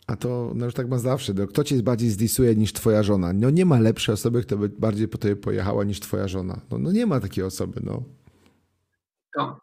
A 0.07 0.17
to 0.17 0.53
no 0.55 0.65
już 0.65 0.75
tak 0.75 0.89
ma 0.89 0.99
zawsze. 0.99 1.35
No, 1.35 1.47
kto 1.47 1.65
cię 1.65 1.83
bardziej 1.83 2.11
zdisuje 2.11 2.57
niż 2.57 2.73
twoja 2.73 3.03
żona? 3.03 3.33
No 3.33 3.51
nie 3.51 3.67
ma 3.67 3.81
lepszej 3.81 4.13
osoby, 4.13 4.43
kto 4.43 4.57
by 4.57 4.69
bardziej 4.69 5.09
po 5.09 5.19
tobie 5.19 5.37
pojechała 5.37 5.85
niż 5.85 6.01
twoja 6.01 6.29
żona. 6.29 6.61
No, 6.71 6.79
no 6.79 6.93
nie 6.93 7.07
ma 7.07 7.21
takiej 7.21 7.45
osoby, 7.45 7.81
no. 7.85 8.03
Tak. 9.35 9.55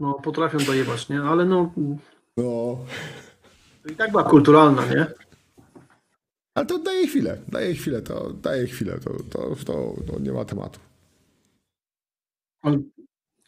No, 0.00 0.14
potrafią 0.14 0.58
dojebać, 0.58 1.08
nie? 1.08 1.22
Ale 1.22 1.44
no, 1.44 1.72
No. 2.36 2.78
To 3.86 3.92
i 3.92 3.96
tak 3.96 4.10
była 4.10 4.24
kulturalna, 4.24 4.86
nie? 4.86 5.06
Ale 6.54 6.66
to 6.66 6.78
daje 6.78 7.06
chwilę, 7.06 7.38
daje 7.48 7.74
chwilę, 7.74 8.02
to 8.02 8.32
daje 8.32 8.66
chwilę, 8.66 8.98
to, 9.04 9.10
to, 9.30 9.56
to, 9.64 9.94
to 10.12 10.18
nie 10.20 10.32
ma 10.32 10.44
tematu. 10.44 10.80
Ale- 12.62 12.78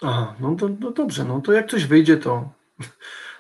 Aha, 0.03 0.37
no 0.41 0.55
to 0.55 0.69
no 0.81 0.91
dobrze, 0.91 1.25
no 1.25 1.41
to 1.41 1.53
jak 1.53 1.71
coś 1.71 1.87
wyjdzie, 1.87 2.17
to... 2.17 2.51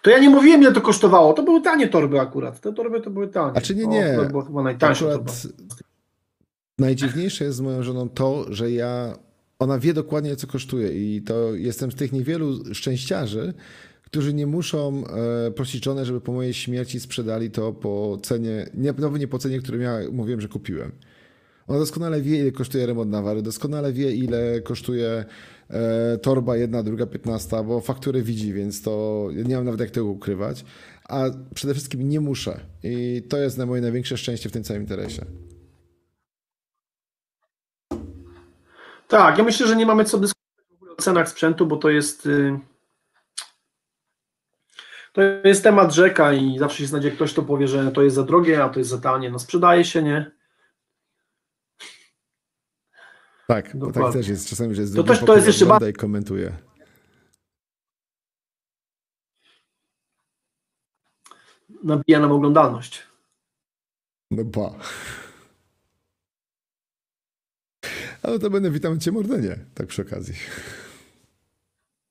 To 0.03 0.11
ja 0.11 0.19
nie 0.19 0.31
mówiłem, 0.31 0.61
ile 0.61 0.73
to 0.73 0.81
kosztowało. 0.81 1.33
To 1.33 1.43
były 1.43 1.63
tanie 1.63 1.89
torby 1.89 2.21
akurat. 2.21 2.61
Te 2.61 2.73
torby 2.73 3.01
to 3.01 3.11
były 3.11 3.29
tanie. 3.29 3.53
A 3.57 3.61
czy 3.61 3.75
nie, 3.75 3.83
To 3.85 3.91
nie. 3.91 4.13
akurat 4.13 4.31
była 4.31 4.45
chyba 4.45 4.63
najtańsza 4.63 5.05
torba. 5.05 5.33
Akurat 5.33 5.47
najdziwniejsze 6.79 7.45
jest 7.45 7.57
z 7.57 7.61
moją 7.61 7.83
żoną 7.83 8.09
to, 8.09 8.45
że 8.49 8.71
ja, 8.71 9.19
ona 9.59 9.79
wie 9.79 9.95
dokładnie, 9.95 10.37
co 10.37 10.47
kosztuje 10.47 11.17
i 11.17 11.23
to 11.23 11.55
jestem 11.55 11.93
z 11.93 11.95
tych 11.95 12.13
niewielu 12.13 12.75
szczęściarzy, 12.75 13.55
którzy 14.11 14.35
nie 14.35 14.47
muszą 14.47 15.05
e, 15.07 15.51
prosić 15.51 15.85
żonę, 15.85 16.05
żeby 16.05 16.21
po 16.21 16.33
mojej 16.33 16.55
śmierci 16.55 17.01
sprzedali 17.01 17.51
to 17.51 17.73
po 17.73 18.19
cenie, 18.23 18.67
nie, 18.75 18.95
no 18.99 19.17
nie 19.17 19.29
po 19.29 19.39
cenie, 19.39 19.59
którą 19.59 19.79
ja 19.79 19.99
mówiłem, 20.13 20.41
że 20.41 20.49
kupiłem. 20.49 20.93
Ona 21.67 21.79
doskonale 21.79 22.21
wie, 22.21 22.41
ile 22.41 22.53
kosztuje 22.53 22.87
remont 22.87 23.11
nawary, 23.11 23.43
doskonale 23.43 23.93
wie, 23.93 24.13
ile 24.13 24.61
kosztuje 24.61 25.25
e, 25.71 26.19
torba 26.19 26.57
jedna, 26.57 26.83
druga, 26.83 27.07
piętnasta, 27.07 27.63
bo 27.63 27.81
fakturę 27.81 28.23
widzi, 28.23 28.53
więc 28.53 28.83
to 28.83 29.29
nie 29.45 29.57
mam 29.57 29.65
nawet 29.65 29.81
jak 29.81 29.91
tego 29.91 30.07
ukrywać. 30.07 30.65
A 31.09 31.25
przede 31.55 31.75
wszystkim 31.75 32.09
nie 32.09 32.21
muszę. 32.21 32.61
I 32.83 33.23
to 33.29 33.37
jest 33.37 33.59
na 33.59 33.67
moje 33.67 33.83
największe 33.83 34.17
szczęście 34.17 34.49
w 34.49 34.53
tym 34.53 34.65
całym 34.65 34.83
interesie. 34.83 35.25
Tak, 39.09 39.39
ja 39.39 39.45
myślę, 39.45 39.67
że 39.67 39.77
nie 39.77 39.87
mamy 39.87 40.05
co 40.05 40.19
dyskutować 40.19 40.99
o 40.99 41.03
cenach 41.03 41.29
sprzętu, 41.29 41.67
bo 41.67 41.77
to 41.77 41.91
jest. 41.91 42.27
y, 42.27 42.59
To 45.19 45.23
jest 45.49 45.63
temat 45.63 45.95
rzeka 45.95 46.33
i 46.33 46.59
zawsze 46.59 46.79
się 46.79 46.87
znajdzie 46.87 47.11
ktoś, 47.11 47.33
kto 47.33 47.43
powie, 47.43 47.69
że 47.69 47.93
to 47.93 48.03
jest 48.03 48.17
za 48.17 48.23
drogie, 48.23 48.65
a 48.65 48.69
to 48.69 48.79
jest 48.79 48.91
za 48.91 48.99
tanie. 48.99 49.31
No 49.31 49.39
sprzedaje 49.39 49.85
się, 49.85 50.03
nie? 50.03 50.31
Tak, 53.49 53.77
bo 53.77 53.87
tak 53.87 53.95
Dokładnie. 53.95 54.21
też 54.21 54.29
jest. 54.29 54.49
Czasami, 54.49 54.75
że 54.75 54.83
jest 54.83 54.97
To 54.97 55.05
też- 55.05 55.25
to 55.25 55.35
jest 55.35 55.47
jeszcze 55.47 55.91
i 55.91 55.93
komentuje. 55.93 56.57
Nabija 61.85 62.21
nam 62.21 62.33
oglądalność. 62.33 63.03
No 64.31 64.45
ba. 64.45 64.79
Ale 68.23 68.39
to 68.39 68.51
będę 68.51 68.71
witam 68.71 69.01
cię 69.01 69.13
Mordenie, 69.13 69.59
tak 69.75 69.87
przy 69.87 70.03
okazji. 70.03 70.35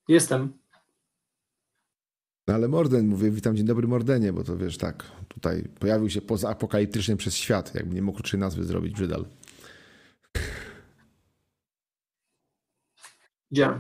Jestem. 0.08 0.58
No 2.48 2.54
ale 2.54 2.68
Morden, 2.68 3.08
mówię, 3.08 3.32
witam 3.32 3.56
dzień 3.56 3.66
dobry 3.66 3.88
Mordenie, 3.88 4.34
bo 4.34 4.44
to 4.44 4.58
wiesz, 4.58 4.78
tak, 4.78 5.04
tutaj 5.28 5.64
pojawił 5.80 6.10
się 6.10 6.22
poza 6.22 6.50
apokaliptycznie 6.50 7.16
przez 7.18 7.36
świat, 7.36 7.76
jakby 7.76 7.96
nie 7.96 8.02
mógł 8.02 8.22
trzy 8.24 8.38
nazwy 8.38 8.64
zrobić 8.64 8.94
Brzydal. 8.94 9.26
Widziałem. 13.52 13.80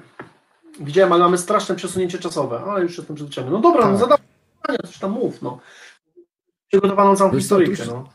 Widziałem, 0.79 1.13
ale 1.13 1.23
mamy 1.23 1.37
straszne 1.37 1.75
przesunięcie 1.75 2.17
czasowe, 2.19 2.59
ale 2.59 2.83
już 2.83 2.97
jestem 2.97 3.15
przyzwyczajony. 3.15 3.53
No 3.53 3.59
dobra, 3.61 3.85
no 3.85 3.91
Tak. 3.91 3.99
zadam 3.99 4.17
pytania, 4.61 4.79
coś 4.85 4.99
tam 4.99 5.11
mów, 5.11 5.41
no. 5.41 5.59
Przygotowaną 6.67 7.15
całą 7.15 7.31
Wiesz 7.31 7.49
już- 7.51 7.87
no. 7.87 8.09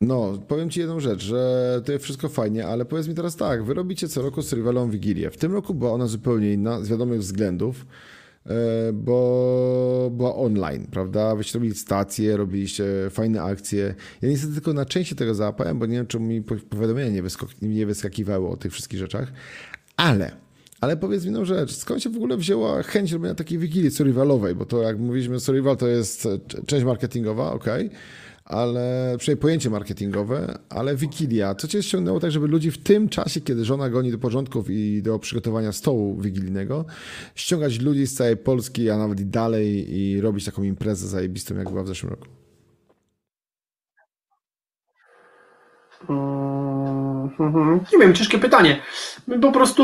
No, 0.00 0.32
powiem 0.48 0.70
ci 0.70 0.80
jedną 0.80 1.00
rzecz, 1.00 1.22
że 1.22 1.82
to 1.84 1.92
jest 1.92 2.04
wszystko 2.04 2.28
fajnie, 2.28 2.66
ale 2.66 2.84
powiedz 2.84 3.08
mi 3.08 3.14
teraz 3.14 3.36
tak, 3.36 3.64
wy 3.64 3.74
robicie 3.74 4.08
co 4.08 4.22
roku 4.22 4.42
z 4.42 4.52
Rywalą 4.52 4.90
Wigilię. 4.90 5.30
W 5.30 5.36
tym 5.36 5.52
roku 5.52 5.74
była 5.74 5.92
ona 5.92 6.06
zupełnie 6.06 6.52
inna, 6.52 6.80
z 6.80 6.88
wiadomych 6.88 7.20
względów, 7.20 7.86
bo 8.92 10.10
była 10.12 10.36
online, 10.36 10.86
prawda? 10.90 11.36
Wyście 11.36 11.58
robili 11.58 11.74
stacje, 11.74 12.36
robiliście 12.36 12.84
fajne 13.10 13.42
akcje. 13.42 13.94
Ja 14.22 14.28
niestety 14.28 14.54
tylko 14.54 14.72
na 14.72 14.84
części 14.84 15.16
tego 15.16 15.34
załapałem, 15.34 15.78
bo 15.78 15.86
nie 15.86 15.96
wiem, 15.96 16.06
czemu 16.06 16.26
mi 16.26 16.42
po- 16.42 16.56
powiadomienia 16.70 17.10
nie, 17.10 17.22
wyskok- 17.22 17.62
nie 17.62 17.86
wyskakiwały 17.86 18.48
o 18.48 18.56
tych 18.56 18.72
wszystkich 18.72 18.98
rzeczach, 18.98 19.32
ale... 19.96 20.32
Ale 20.80 20.96
powiedz 20.96 21.22
mi 21.22 21.26
jedną 21.26 21.44
rzecz, 21.44 21.72
skąd 21.72 22.02
się 22.02 22.10
w 22.10 22.16
ogóle 22.16 22.36
wzięła 22.36 22.82
chęć 22.82 23.12
robienia 23.12 23.34
takiej 23.34 23.58
wigilii 23.58 23.90
survivalowej? 23.90 24.54
Bo 24.54 24.66
to 24.66 24.82
jak 24.82 24.98
mówiliśmy, 24.98 25.40
survival 25.40 25.76
to 25.76 25.88
jest 25.88 26.26
e, 26.26 26.38
część 26.66 26.84
marketingowa, 26.84 27.52
okej, 27.52 27.90
ale 28.50 29.14
przynajmniej 29.18 29.42
pojęcie 29.42 29.70
marketingowe, 29.70 30.58
ale 30.68 30.96
wigilia. 30.96 31.54
Co 31.54 31.68
cię 31.68 31.82
ściągnęło 31.82 32.20
tak, 32.20 32.30
żeby 32.30 32.46
ludzi 32.46 32.70
w 32.70 32.78
tym 32.78 33.08
czasie, 33.08 33.40
kiedy 33.40 33.64
żona 33.64 33.90
goni 33.90 34.10
do 34.10 34.18
porządków 34.18 34.70
i 34.70 35.02
do 35.02 35.18
przygotowania 35.18 35.72
stołu 35.72 36.20
wigilijnego, 36.20 36.84
ściągać 37.34 37.80
ludzi 37.80 38.06
z 38.06 38.14
całej 38.14 38.36
Polski, 38.36 38.90
a 38.90 38.98
nawet 38.98 39.20
i 39.20 39.26
dalej 39.26 39.98
i 39.98 40.20
robić 40.20 40.44
taką 40.44 40.62
imprezę 40.62 41.08
zajebistą, 41.08 41.54
jak 41.54 41.70
była 41.70 41.82
w 41.82 41.88
zeszłym 41.88 42.10
roku? 42.10 42.26
Mhm. 47.40 47.80
Nie 47.92 47.98
wiem, 47.98 48.14
ciężkie 48.14 48.38
pytanie. 48.38 48.82
My 49.26 49.40
po 49.40 49.52
prostu 49.52 49.82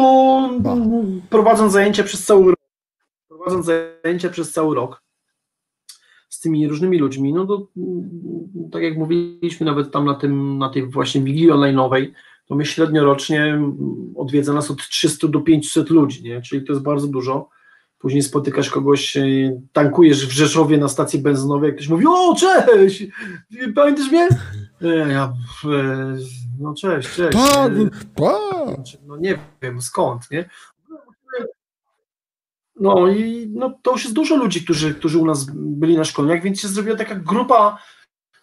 Ba. 0.61 0.73
mm, 0.73 1.23
prowadząc 1.31 1.73
zajęcia 1.73 2.05
przez 2.05 2.25
cały 2.25 2.51
rok, 2.51 2.61
prowadząc 3.29 3.67
zajęcia 3.67 4.31
przez 4.31 4.53
cały 4.53 4.75
rok 4.75 5.06
z 6.29 6.41
tymi 6.41 6.68
różnymi 6.68 6.99
ludźmi, 6.99 7.33
no 7.33 7.47
to 7.47 7.68
mm, 7.77 8.70
tak 8.72 8.83
jak 8.83 8.99
mówiliśmy 8.99 9.66
nawet 9.66 9.91
tam 9.91 10.05
na 10.05 10.14
tym, 10.14 10.59
na 10.59 10.68
tej 10.68 10.87
właśnie 10.87 11.20
wigilii 11.20 11.51
online'owej, 11.51 12.11
to 12.47 12.55
my 12.55 12.66
średnio 12.66 13.05
rocznie 13.05 13.43
mm, 13.45 13.77
odwiedza 14.16 14.53
nas 14.53 14.70
od 14.70 14.89
300 14.89 15.29
do 15.29 15.41
500 15.41 15.91
ludzi, 15.91 16.22
nie? 16.22 16.43
czyli 16.43 16.66
to 16.66 16.72
jest 16.72 16.85
bardzo 16.85 17.07
dużo. 17.07 17.49
Później 17.99 18.22
spotykasz 18.22 18.70
kogoś, 18.70 19.16
e, 19.16 19.24
tankujesz 19.72 20.27
w 20.27 20.31
Rzeszowie 20.33 20.79
na 20.79 20.89
stacji 20.89 21.18
benzynowej, 21.18 21.74
ktoś 21.74 21.89
mówi, 21.89 22.05
o 22.09 22.35
cześć, 22.35 23.05
pamiętasz 23.74 24.11
mnie? 24.11 24.29
E, 24.83 25.12
Ja, 25.12 25.33
e, 25.64 26.16
no 26.61 26.74
cześć, 26.74 27.09
cześć. 27.09 27.39
E, 27.39 28.74
znaczy, 28.74 28.99
no 29.07 29.16
nie 29.16 29.39
wiem 29.62 29.81
skąd, 29.83 30.31
nie? 30.31 30.49
No 32.81 33.09
i 33.09 33.51
no, 33.55 33.79
to 33.83 33.93
już 33.93 34.05
jest 34.05 34.14
dużo 34.14 34.37
ludzi, 34.37 34.64
którzy, 34.64 34.95
którzy 34.95 35.18
u 35.18 35.27
nas 35.27 35.47
byli 35.55 35.97
na 35.97 36.05
szkoleniach, 36.05 36.43
więc 36.43 36.61
się 36.61 36.68
zrobiła 36.68 36.97
taka 36.97 37.14
grupa, 37.14 37.79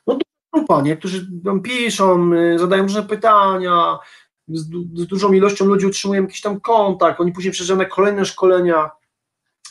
no 0.07 0.17
grupa, 0.53 0.81
nie? 0.81 0.97
Którzy 0.97 1.27
tam 1.45 1.61
piszą, 1.61 2.33
y, 2.33 2.59
zadają 2.59 2.83
różne 2.83 3.03
pytania, 3.03 3.99
z, 4.47 4.61
z 4.93 5.07
dużą 5.07 5.33
ilością 5.33 5.65
ludzi 5.65 5.85
utrzymujemy 5.85 6.27
jakiś 6.27 6.41
tam 6.41 6.59
kontakt, 6.59 7.19
oni 7.19 7.31
później 7.31 7.51
przyjeżdżają 7.51 7.77
na 7.77 7.85
kolejne 7.85 8.25
szkolenia, 8.25 8.89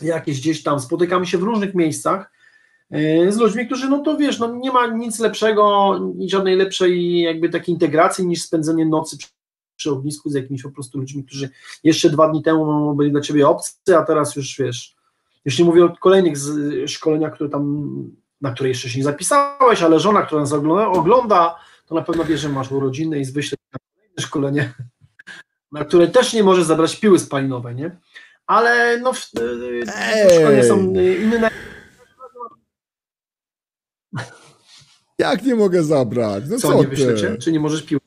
jakieś 0.00 0.40
gdzieś 0.40 0.62
tam, 0.62 0.80
spotykamy 0.80 1.26
się 1.26 1.38
w 1.38 1.42
różnych 1.42 1.74
miejscach 1.74 2.32
y, 2.94 3.32
z 3.32 3.36
ludźmi, 3.36 3.66
którzy, 3.66 3.88
no 3.88 3.98
to 3.98 4.16
wiesz, 4.16 4.38
no 4.38 4.54
nie 4.54 4.72
ma 4.72 4.86
nic 4.86 5.18
lepszego 5.18 5.94
żadnej 6.26 6.56
lepszej 6.56 7.20
jakby 7.20 7.48
takiej 7.48 7.72
integracji 7.74 8.26
niż 8.26 8.42
spędzenie 8.42 8.86
nocy 8.86 9.16
przy, 9.82 9.90
ognisku 9.90 10.30
z 10.30 10.34
jakimiś 10.34 10.62
po 10.62 10.70
prostu 10.70 10.98
ludźmi, 10.98 11.24
którzy 11.24 11.50
jeszcze 11.84 12.10
dwa 12.10 12.28
dni 12.28 12.42
temu 12.42 12.66
no, 12.66 12.94
byli 12.94 13.12
dla 13.12 13.20
ciebie 13.20 13.48
obcy, 13.48 13.96
a 13.96 14.02
teraz 14.04 14.36
już 14.36 14.58
wiesz, 14.58 14.96
już 15.44 15.58
nie 15.58 15.64
mówię 15.64 15.84
o 15.84 15.96
kolejnych 15.96 16.38
z, 16.38 16.90
szkoleniach, 16.90 17.34
które 17.34 17.50
tam, 17.50 17.92
na 18.40 18.52
które 18.52 18.68
jeszcze 18.68 18.88
się 18.88 18.98
nie 18.98 19.04
zapisałeś, 19.04 19.82
ale 19.82 20.00
żona, 20.00 20.22
która 20.22 20.40
nas 20.40 20.52
ogląda, 20.52 20.86
ogląda 20.86 21.56
to 21.86 21.94
na 21.94 22.02
pewno 22.02 22.24
wie, 22.24 22.38
że 22.38 22.48
masz 22.48 22.72
urodziny 22.72 23.20
i 23.20 23.24
wyśle 23.24 23.58
kolejne 23.70 24.22
szkolenie, 24.22 24.74
na 25.72 25.84
które 25.84 26.08
też 26.08 26.32
nie 26.32 26.42
możesz 26.42 26.64
zabrać 26.64 27.00
piły 27.00 27.18
spalinowej, 27.18 27.74
nie? 27.74 27.96
Ale 28.46 29.00
no, 29.00 29.12
w, 29.12 29.30
y, 29.38 29.82
Ej! 29.96 30.40
szkolenia 30.40 30.64
są 30.64 30.78
inne. 31.22 31.50
Jak 35.18 35.42
nie 35.42 35.54
mogę 35.54 35.82
zabrać? 35.82 36.44
No 36.48 36.58
co, 36.58 36.68
Co, 36.68 36.82
nie 36.82 36.88
wyślecie? 36.88 37.36
Czy 37.36 37.52
nie 37.52 37.60
możesz 37.60 37.82
piły? 37.82 38.00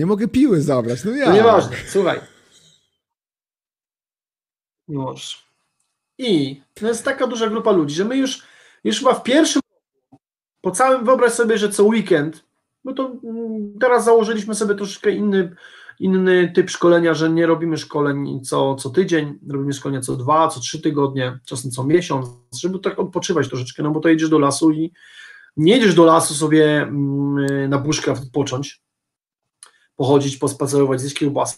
Nie 0.00 0.06
mogę 0.06 0.28
piły 0.28 0.62
zabrać, 0.62 1.04
no 1.04 1.10
ja. 1.10 1.26
To 1.26 1.32
nieważne, 1.32 1.76
słuchaj. 1.88 2.20
Nie 4.88 4.98
możesz. 4.98 5.46
I 6.18 6.62
to 6.74 6.88
jest 6.88 7.04
taka 7.04 7.26
duża 7.26 7.48
grupa 7.48 7.72
ludzi, 7.72 7.94
że 7.94 8.04
my 8.04 8.16
już, 8.16 8.42
już 8.84 8.98
chyba 8.98 9.14
w 9.14 9.22
pierwszym 9.22 9.62
po 10.60 10.70
całym, 10.70 11.04
wyobraź 11.04 11.32
sobie, 11.32 11.58
że 11.58 11.68
co 11.68 11.84
weekend, 11.84 12.44
no 12.84 12.92
to 12.92 13.12
mm, 13.24 13.78
teraz 13.80 14.04
założyliśmy 14.04 14.54
sobie 14.54 14.74
troszkę 14.74 15.10
inny, 15.10 15.56
inny 15.98 16.52
typ 16.54 16.70
szkolenia, 16.70 17.14
że 17.14 17.30
nie 17.30 17.46
robimy 17.46 17.78
szkoleń 17.78 18.40
co, 18.44 18.74
co 18.74 18.90
tydzień, 18.90 19.38
robimy 19.48 19.72
szkolenia 19.72 20.00
co 20.00 20.16
dwa, 20.16 20.48
co 20.48 20.60
trzy 20.60 20.82
tygodnie, 20.82 21.38
czasem 21.44 21.70
co 21.70 21.84
miesiąc, 21.84 22.28
żeby 22.60 22.78
tak 22.78 22.98
odpoczywać 22.98 23.48
troszeczkę, 23.48 23.82
no 23.82 23.90
bo 23.90 24.00
to 24.00 24.08
jedziesz 24.08 24.28
do 24.28 24.38
lasu 24.38 24.70
i 24.70 24.92
nie 25.56 25.72
jedziesz 25.72 25.94
do 25.94 26.04
lasu 26.04 26.34
sobie 26.34 26.82
mm, 26.82 27.70
na 27.70 27.78
bushcraft 27.78 28.22
odpocząć, 28.22 28.82
pochodzić, 30.00 30.36
pospacerować, 30.36 31.00
zjeść 31.00 31.16
kiełbasę, 31.16 31.56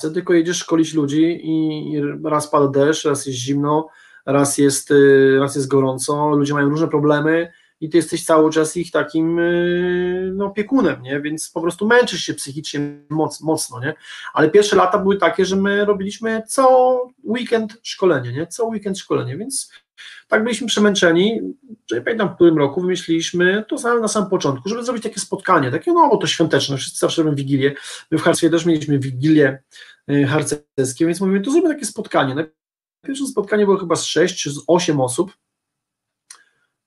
tylko 0.00 0.34
jedziesz 0.34 0.56
szkolić 0.56 0.94
ludzi 0.94 1.40
i 1.42 2.00
raz 2.24 2.50
pada 2.50 2.68
deszcz, 2.68 3.04
raz 3.04 3.26
jest 3.26 3.38
zimno, 3.38 3.88
raz 4.26 4.58
jest, 4.58 4.90
y, 4.90 5.36
raz 5.40 5.56
jest 5.56 5.68
gorąco, 5.68 6.28
ludzie 6.28 6.54
mają 6.54 6.68
różne 6.68 6.88
problemy 6.88 7.52
i 7.80 7.88
ty 7.88 7.96
jesteś 7.96 8.24
cały 8.24 8.50
czas 8.50 8.76
ich 8.76 8.90
takim 8.90 9.38
y, 9.38 10.32
no, 10.34 10.46
opiekunem, 10.46 11.02
nie? 11.02 11.20
więc 11.20 11.50
po 11.50 11.60
prostu 11.60 11.86
męczysz 11.86 12.20
się 12.20 12.34
psychicznie 12.34 12.80
moc, 13.10 13.40
mocno, 13.40 13.80
nie? 13.80 13.94
ale 14.34 14.50
pierwsze 14.50 14.76
lata 14.76 14.98
były 14.98 15.16
takie, 15.16 15.44
że 15.44 15.56
my 15.56 15.84
robiliśmy 15.84 16.42
co 16.48 16.98
weekend 17.24 17.78
szkolenie, 17.82 18.32
nie? 18.32 18.46
co 18.46 18.64
weekend 18.64 18.98
szkolenie, 18.98 19.36
więc 19.36 19.72
tak 20.28 20.44
byliśmy 20.44 20.66
przemęczeni, 20.66 21.40
że 21.90 21.96
nie 21.96 22.02
pamiętam 22.02 22.28
w 22.28 22.34
którym 22.34 22.58
roku 22.58 22.80
wymyśliliśmy 22.80 23.64
to 23.68 23.78
samo 23.78 24.00
na 24.00 24.08
samym 24.08 24.30
początku, 24.30 24.68
żeby 24.68 24.84
zrobić 24.84 25.02
takie 25.02 25.20
spotkanie, 25.20 25.70
takie 25.70 25.92
no 25.92 26.08
bo 26.08 26.16
to 26.16 26.26
świąteczne, 26.26 26.76
wszyscy 26.76 26.98
zawsze 26.98 27.22
robią 27.22 27.36
Wigilię, 27.36 27.74
my 28.10 28.18
w 28.18 28.22
Harcwie 28.22 28.50
też 28.50 28.66
mieliśmy 28.66 28.98
Wigilię 28.98 29.62
y, 30.10 30.26
harcerskie, 30.26 31.06
więc 31.06 31.20
mówimy, 31.20 31.40
to 31.40 31.50
zróbmy 31.50 31.70
takie 31.70 31.86
spotkanie. 31.86 32.46
Pierwsze 33.06 33.26
spotkanie 33.26 33.64
było 33.64 33.76
chyba 33.76 33.96
z 33.96 34.04
6 34.04 34.42
czy 34.42 34.50
z 34.50 34.62
8 34.66 35.00
osób, 35.00 35.32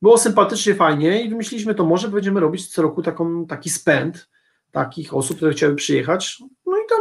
było 0.01 0.17
sympatycznie, 0.17 0.75
fajnie 0.75 1.21
i 1.21 1.29
wymyśliliśmy 1.29 1.75
to, 1.75 1.85
może 1.85 2.07
będziemy 2.07 2.39
robić 2.39 2.67
co 2.67 2.81
roku 2.81 3.01
taką, 3.01 3.45
taki 3.45 3.69
spęd 3.69 4.29
takich 4.71 5.13
osób, 5.13 5.37
które 5.37 5.51
chciały 5.51 5.75
przyjechać, 5.75 6.43
no 6.65 6.77
i 6.77 6.89
tam 6.89 6.99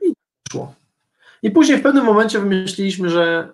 i 0.00 0.12
szło. 0.52 0.74
I 1.42 1.50
później 1.50 1.78
w 1.78 1.82
pewnym 1.82 2.04
momencie 2.04 2.38
wymyśliliśmy, 2.38 3.08
że 3.08 3.52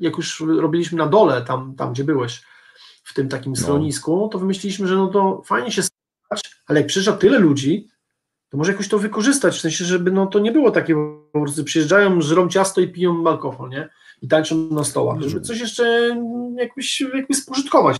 jak 0.00 0.16
już 0.16 0.40
robiliśmy 0.40 0.98
na 0.98 1.06
dole, 1.06 1.42
tam, 1.42 1.74
tam 1.74 1.92
gdzie 1.92 2.04
byłeś, 2.04 2.42
w 3.04 3.14
tym 3.14 3.28
takim 3.28 3.56
schronisku, 3.56 4.28
to 4.32 4.38
wymyśliliśmy, 4.38 4.88
że 4.88 4.96
no 4.96 5.08
to 5.08 5.42
fajnie 5.46 5.72
się 5.72 5.82
stać, 5.82 6.40
ale 6.66 6.80
jak 6.80 6.86
przyjeżdża 6.86 7.12
tyle 7.12 7.38
ludzi, 7.38 7.88
to 8.48 8.56
może 8.56 8.72
jakoś 8.72 8.88
to 8.88 8.98
wykorzystać, 8.98 9.56
w 9.56 9.60
sensie, 9.60 9.84
żeby 9.84 10.10
no 10.10 10.26
to 10.26 10.38
nie 10.38 10.52
było 10.52 10.70
takie, 10.70 10.94
po 11.32 11.40
prostu 11.40 11.64
przyjeżdżają, 11.64 12.20
żrą 12.20 12.48
ciasto 12.48 12.80
i 12.80 12.88
piją 12.88 13.26
alkohol, 13.28 13.70
nie? 13.70 13.88
I 14.22 14.28
tańczą 14.28 14.56
na 14.56 14.84
stołach, 14.84 15.20
żeby 15.20 15.40
coś 15.40 15.60
jeszcze 15.60 16.16
jakoś, 16.56 17.00
jakoś 17.00 17.36
spożytkować. 17.36 17.96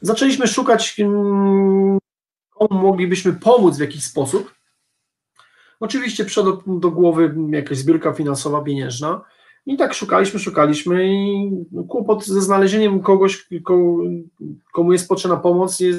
Zaczęliśmy 0.00 0.46
szukać, 0.46 1.00
mm, 1.00 1.98
komu 2.50 2.82
moglibyśmy 2.82 3.32
pomóc 3.32 3.76
w 3.76 3.80
jakiś 3.80 4.04
sposób. 4.04 4.54
Oczywiście 5.80 6.24
przyszła 6.24 6.44
do 6.66 6.90
głowy 6.90 7.34
jakaś 7.50 7.78
zbiórka 7.78 8.12
finansowa, 8.12 8.62
pieniężna, 8.62 9.24
i 9.66 9.76
tak 9.76 9.94
szukaliśmy, 9.94 10.40
szukaliśmy 10.40 11.06
i 11.06 11.50
kłopot 11.88 12.26
ze 12.26 12.42
znalezieniem 12.42 13.00
kogoś, 13.00 13.48
komu 14.72 14.92
jest 14.92 15.08
potrzebna 15.08 15.36
pomoc 15.36 15.80
jest, 15.80 15.98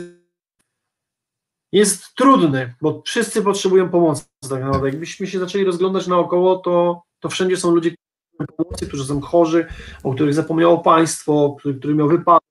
jest 1.71 2.15
trudny, 2.15 2.73
bo 2.81 3.01
wszyscy 3.05 3.41
potrzebują 3.41 3.89
pomocy 3.89 4.25
tak 4.49 4.61
naprawdę. 4.63 4.89
Jakbyśmy 4.89 5.27
się 5.27 5.39
zaczęli 5.39 5.63
rozglądać 5.63 6.07
naokoło, 6.07 6.57
to, 6.57 7.01
to 7.19 7.29
wszędzie 7.29 7.57
są 7.57 7.71
ludzie, 7.75 7.91
pomocy, 8.57 8.87
którzy 8.87 9.05
są 9.05 9.21
chorzy, 9.21 9.65
o 10.03 10.13
których 10.13 10.33
zapomniało 10.33 10.79
państwo, 10.79 11.55
który, 11.59 11.75
który 11.75 11.95
miał 11.95 12.07
wypadek, 12.07 12.43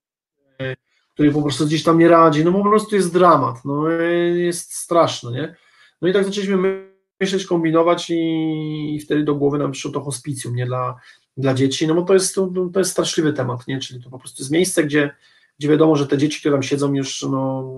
który 1.15 1.33
po 1.33 1.43
prostu 1.43 1.67
gdzieś 1.67 1.83
tam 1.83 1.99
nie 1.99 2.09
radzi, 2.09 2.45
no 2.45 2.53
po 2.53 2.63
prostu 2.63 2.97
jest 2.97 3.13
dramat, 3.13 3.65
no 3.65 3.89
jest 4.35 4.75
straszne, 4.75 5.33
nie? 5.33 5.57
No 6.03 6.09
i 6.09 6.13
tak 6.13 6.25
zaczęliśmy 6.25 6.90
myśleć, 7.21 7.47
kombinować 7.47 8.11
i, 8.11 8.95
i 8.95 9.01
wtedy 9.01 9.25
do 9.25 9.35
głowy 9.35 9.59
nam 9.59 9.73
przyszło 9.73 9.91
to 9.91 10.01
hospicjum, 10.01 10.57
nie 10.57 10.67
dla, 10.67 10.97
dla 11.37 11.55
dzieci, 11.55 11.87
no 11.87 11.95
bo 11.95 12.03
to 12.03 12.15
jest, 12.15 12.35
to, 12.35 12.51
to 12.73 12.79
jest 12.79 12.91
straszliwy 12.91 13.33
temat, 13.33 13.67
nie? 13.67 13.79
Czyli 13.79 14.03
to 14.03 14.11
po 14.11 14.19
prostu 14.19 14.43
jest 14.43 14.51
miejsce, 14.51 14.85
gdzie, 14.85 15.15
gdzie 15.59 15.69
wiadomo, 15.69 15.97
że 15.97 16.07
te 16.07 16.19
dzieci, 16.19 16.41
które 16.41 16.55
tam 16.55 16.63
siedzą 16.63 16.95
już, 16.95 17.23
no, 17.23 17.71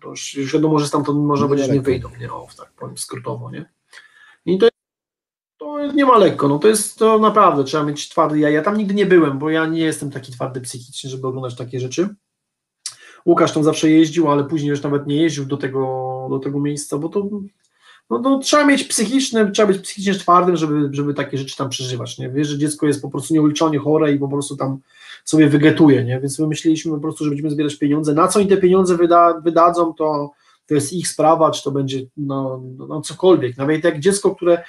to 0.00 0.08
już, 0.08 0.34
już 0.34 0.52
wiadomo, 0.52 0.78
że 0.78 0.86
stamtąd 0.86 1.18
może 1.18 1.42
no 1.42 1.48
być 1.48 1.68
nie 1.68 1.80
wyjdą, 1.80 2.08
nie? 2.20 2.32
O, 2.32 2.48
tak 2.56 2.72
powiem 2.72 2.98
skrótowo, 2.98 3.50
nie? 3.50 3.70
I 4.46 4.58
to, 4.58 4.68
to 5.58 5.92
nie 5.92 6.04
ma 6.04 6.18
lekko, 6.18 6.48
no 6.48 6.58
to 6.58 6.68
jest 6.68 6.98
to 6.98 7.18
naprawdę, 7.18 7.64
trzeba 7.64 7.84
mieć 7.84 8.08
twardy 8.08 8.38
ja, 8.38 8.50
ja 8.50 8.62
tam 8.62 8.76
nigdy 8.76 8.94
nie 8.94 9.06
byłem, 9.06 9.38
bo 9.38 9.50
ja 9.50 9.66
nie 9.66 9.80
jestem 9.80 10.10
taki 10.10 10.32
twardy 10.32 10.60
psychicznie, 10.60 11.10
żeby 11.10 11.26
oglądać 11.26 11.56
takie 11.56 11.80
rzeczy. 11.80 12.08
Łukasz 13.26 13.52
tam 13.52 13.64
zawsze 13.64 13.90
jeździł, 13.90 14.30
ale 14.30 14.44
później 14.44 14.70
już 14.70 14.82
nawet 14.82 15.06
nie 15.06 15.16
jeździł 15.16 15.44
do 15.44 15.56
tego, 15.56 16.26
do 16.30 16.38
tego 16.38 16.60
miejsca, 16.60 16.98
bo 16.98 17.08
to 17.08 17.28
no, 18.10 18.18
no, 18.18 18.38
trzeba 18.38 18.64
mieć 18.64 18.84
psychiczny, 18.84 19.50
trzeba 19.50 19.72
być 19.72 19.82
psychicznie 19.82 20.14
twardym, 20.14 20.56
żeby, 20.56 20.88
żeby 20.90 21.14
takie 21.14 21.38
rzeczy 21.38 21.56
tam 21.56 21.68
przeżywać, 21.68 22.18
nie? 22.18 22.30
Wiesz, 22.30 22.48
że 22.48 22.58
dziecko 22.58 22.86
jest 22.86 23.02
po 23.02 23.10
prostu 23.10 23.34
nieuliczone 23.34 23.78
chore 23.78 24.12
i 24.12 24.18
po 24.18 24.28
prostu 24.28 24.56
tam 24.56 24.78
sobie 25.24 25.48
wygetuje, 25.48 26.04
nie? 26.04 26.20
Więc 26.20 26.36
wymyśliliśmy 26.36 26.92
po 26.92 27.00
prostu, 27.00 27.24
że 27.24 27.30
będziemy 27.30 27.50
zbierać 27.50 27.76
pieniądze. 27.76 28.14
Na 28.14 28.28
co 28.28 28.40
im 28.40 28.48
te 28.48 28.56
pieniądze 28.56 28.96
wyda, 28.96 29.40
wydadzą, 29.44 29.94
to, 29.94 30.30
to 30.66 30.74
jest 30.74 30.92
ich 30.92 31.08
sprawa, 31.08 31.50
czy 31.50 31.62
to 31.62 31.70
będzie 31.70 32.00
no, 32.16 32.62
no, 32.76 32.86
no 32.86 33.00
cokolwiek. 33.00 33.56
Nawet 33.56 33.84
jak 33.84 34.00
dziecko, 34.00 34.34
które 34.34 34.64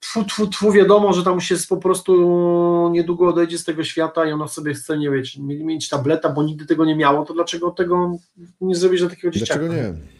tfu, 0.00 0.24
tfu, 0.24 0.46
tfu, 0.46 0.72
wiadomo, 0.72 1.12
że 1.12 1.24
tam 1.24 1.40
się 1.40 1.54
po 1.68 1.76
prostu 1.76 2.90
niedługo 2.92 3.28
odejdzie 3.28 3.58
z 3.58 3.64
tego 3.64 3.84
świata 3.84 4.26
i 4.26 4.32
ono 4.32 4.48
sobie 4.48 4.74
chce, 4.74 4.98
nie 4.98 5.10
wiecie, 5.10 5.42
mieć 5.42 5.88
tableta, 5.88 6.28
bo 6.28 6.42
nigdy 6.42 6.66
tego 6.66 6.84
nie 6.84 6.96
miało, 6.96 7.24
to 7.24 7.34
dlaczego 7.34 7.70
tego 7.70 8.12
nie 8.60 8.74
zrobić 8.74 9.00
dla 9.00 9.10
takiego 9.10 9.30
dzieciaka? 9.30 9.60
Dlaczego 9.60 9.82
nie? 9.82 10.13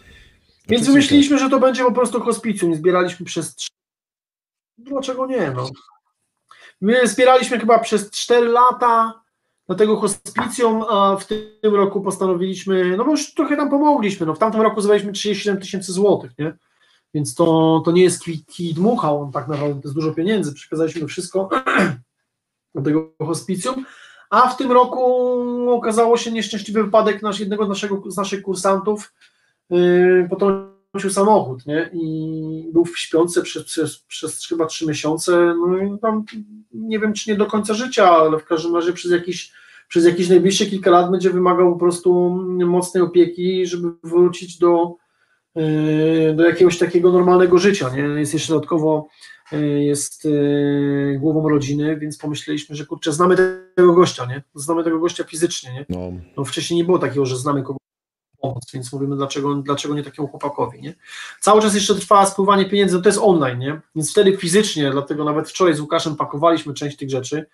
Więc 0.68 0.86
wymyśliliśmy, 0.86 1.38
że 1.38 1.50
to 1.50 1.60
będzie 1.60 1.84
po 1.84 1.92
prostu 1.92 2.20
hospicjum. 2.20 2.74
Zbieraliśmy 2.74 3.26
przez. 3.26 3.56
Dlaczego 4.78 5.26
nie? 5.26 5.50
No. 5.50 5.68
My 6.80 7.08
zbieraliśmy 7.08 7.58
chyba 7.58 7.78
przez 7.78 8.10
4 8.10 8.46
lata 8.48 9.24
na 9.68 9.74
tego 9.74 9.96
hospicjum, 9.96 10.84
a 10.90 11.16
w 11.16 11.26
tym 11.26 11.74
roku 11.74 12.00
postanowiliśmy, 12.00 12.96
no 12.96 13.04
bo 13.04 13.10
już 13.10 13.34
trochę 13.34 13.56
tam 13.56 13.70
pomogliśmy. 13.70 14.26
No, 14.26 14.34
w 14.34 14.38
tamtym 14.38 14.60
roku 14.60 14.80
zbieraliśmy 14.80 15.12
37 15.12 15.60
tysięcy 15.60 15.92
złotych, 15.92 16.30
nie? 16.38 16.56
Więc 17.14 17.34
to, 17.34 17.82
to 17.84 17.92
nie 17.92 18.02
jest 18.02 18.20
kwit 18.20 18.74
dmucha, 18.74 19.12
on 19.12 19.32
tak 19.32 19.48
naprawdę 19.48 19.82
to 19.82 19.88
jest 19.88 19.94
dużo 19.94 20.12
pieniędzy. 20.12 20.54
Przekazaliśmy 20.54 21.06
wszystko 21.06 21.48
do 22.74 22.82
tego 22.82 23.12
hospicjum. 23.18 23.84
A 24.30 24.48
w 24.48 24.56
tym 24.56 24.72
roku 24.72 25.70
okazało 25.70 26.16
się 26.16 26.32
nieszczęśliwy 26.32 26.84
wypadek 26.84 27.22
nasz, 27.22 27.40
jednego 27.40 27.66
z, 27.66 27.68
naszego, 27.68 28.10
z 28.10 28.16
naszych 28.16 28.42
kursantów, 28.42 29.12
potrącił 30.30 31.10
samochód, 31.10 31.66
nie? 31.66 31.90
I 31.92 32.70
był 32.72 32.84
w 32.84 32.98
śpiące 32.98 33.42
przez, 33.42 33.64
przez, 33.64 33.98
przez 33.98 34.46
chyba 34.46 34.66
trzy 34.66 34.86
miesiące, 34.86 35.54
no 35.66 35.78
i 35.78 35.98
tam 35.98 36.24
nie 36.72 36.98
wiem, 36.98 37.12
czy 37.12 37.30
nie 37.30 37.36
do 37.36 37.46
końca 37.46 37.74
życia, 37.74 38.10
ale 38.10 38.38
w 38.38 38.44
każdym 38.44 38.74
razie 38.74 38.92
przez 38.92 39.10
jakiś, 39.10 39.52
przez 39.88 40.04
jakieś 40.04 40.28
najbliższe 40.28 40.66
kilka 40.66 40.90
lat 40.90 41.10
będzie 41.10 41.30
wymagał 41.30 41.72
po 41.72 41.78
prostu 41.78 42.30
mocnej 42.66 43.02
opieki, 43.02 43.66
żeby 43.66 43.88
wrócić 44.02 44.58
do, 44.58 44.96
yy, 45.54 46.34
do 46.36 46.44
jakiegoś 46.44 46.78
takiego 46.78 47.12
normalnego 47.12 47.58
życia, 47.58 47.90
nie? 47.96 48.02
Jest 48.02 48.34
jeszcze 48.34 48.52
dodatkowo 48.52 49.08
yy, 49.52 49.84
jest 49.84 50.28
głową 51.18 51.48
rodziny, 51.48 51.96
więc 51.96 52.18
pomyśleliśmy, 52.18 52.76
że 52.76 52.86
kurczę, 52.86 53.12
znamy 53.12 53.36
tego 53.74 53.94
gościa, 53.94 54.26
nie? 54.26 54.42
Znamy 54.54 54.84
tego 54.84 54.98
gościa 54.98 55.24
fizycznie, 55.24 55.72
nie? 55.72 55.86
No. 55.88 56.12
no 56.36 56.44
wcześniej 56.44 56.78
nie 56.78 56.84
było 56.84 56.98
takiego, 56.98 57.26
że 57.26 57.36
znamy 57.36 57.62
kogoś 57.62 57.83
więc 58.74 58.92
mówimy, 58.92 59.16
dlaczego, 59.16 59.54
dlaczego 59.54 59.94
nie 59.94 60.02
takiemu 60.02 60.28
chłopakowi, 60.28 60.82
nie? 60.82 60.94
Cały 61.40 61.62
czas 61.62 61.74
jeszcze 61.74 61.94
trwa 61.94 62.26
spływanie 62.26 62.64
pieniędzy, 62.64 62.96
no 62.96 63.02
to 63.02 63.08
jest 63.08 63.20
online, 63.22 63.58
nie? 63.58 63.80
Więc 63.94 64.10
wtedy 64.10 64.36
fizycznie, 64.36 64.90
dlatego 64.90 65.24
nawet 65.24 65.48
wczoraj 65.48 65.74
z 65.74 65.80
Łukaszem 65.80 66.16
pakowaliśmy 66.16 66.74
część 66.74 66.96
tych 66.96 67.10
rzeczy. 67.10 67.46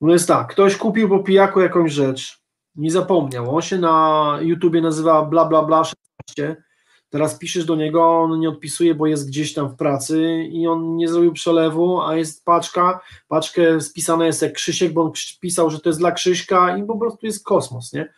No 0.00 0.12
jest 0.12 0.28
tak, 0.28 0.52
ktoś 0.52 0.76
kupił 0.76 1.08
po 1.08 1.18
pijaku 1.18 1.60
jakąś 1.60 1.92
rzecz, 1.92 2.42
nie 2.76 2.90
zapomniał, 2.90 3.56
on 3.56 3.62
się 3.62 3.78
na 3.78 4.38
YouTubie 4.40 4.80
nazywa 4.80 5.22
bla 5.22 5.44
bla 5.44 5.62
bla 5.62 5.84
16, 5.84 6.62
teraz 7.10 7.38
piszesz 7.38 7.64
do 7.64 7.76
niego, 7.76 8.20
on 8.20 8.40
nie 8.40 8.48
odpisuje, 8.48 8.94
bo 8.94 9.06
jest 9.06 9.28
gdzieś 9.28 9.54
tam 9.54 9.68
w 9.68 9.76
pracy 9.76 10.48
i 10.50 10.66
on 10.66 10.96
nie 10.96 11.08
zrobił 11.08 11.32
przelewu, 11.32 12.02
a 12.02 12.16
jest 12.16 12.44
paczka, 12.44 13.00
paczkę 13.28 13.80
spisana 13.80 14.26
jest 14.26 14.42
jak 14.42 14.52
Krzysiek, 14.52 14.92
bo 14.92 15.02
on 15.02 15.12
pisał, 15.40 15.70
że 15.70 15.80
to 15.80 15.88
jest 15.88 15.98
dla 15.98 16.12
Krzyśka 16.12 16.76
i 16.76 16.84
po 16.84 16.98
prostu 16.98 17.26
jest 17.26 17.44
kosmos, 17.44 17.92
nie? 17.92 18.12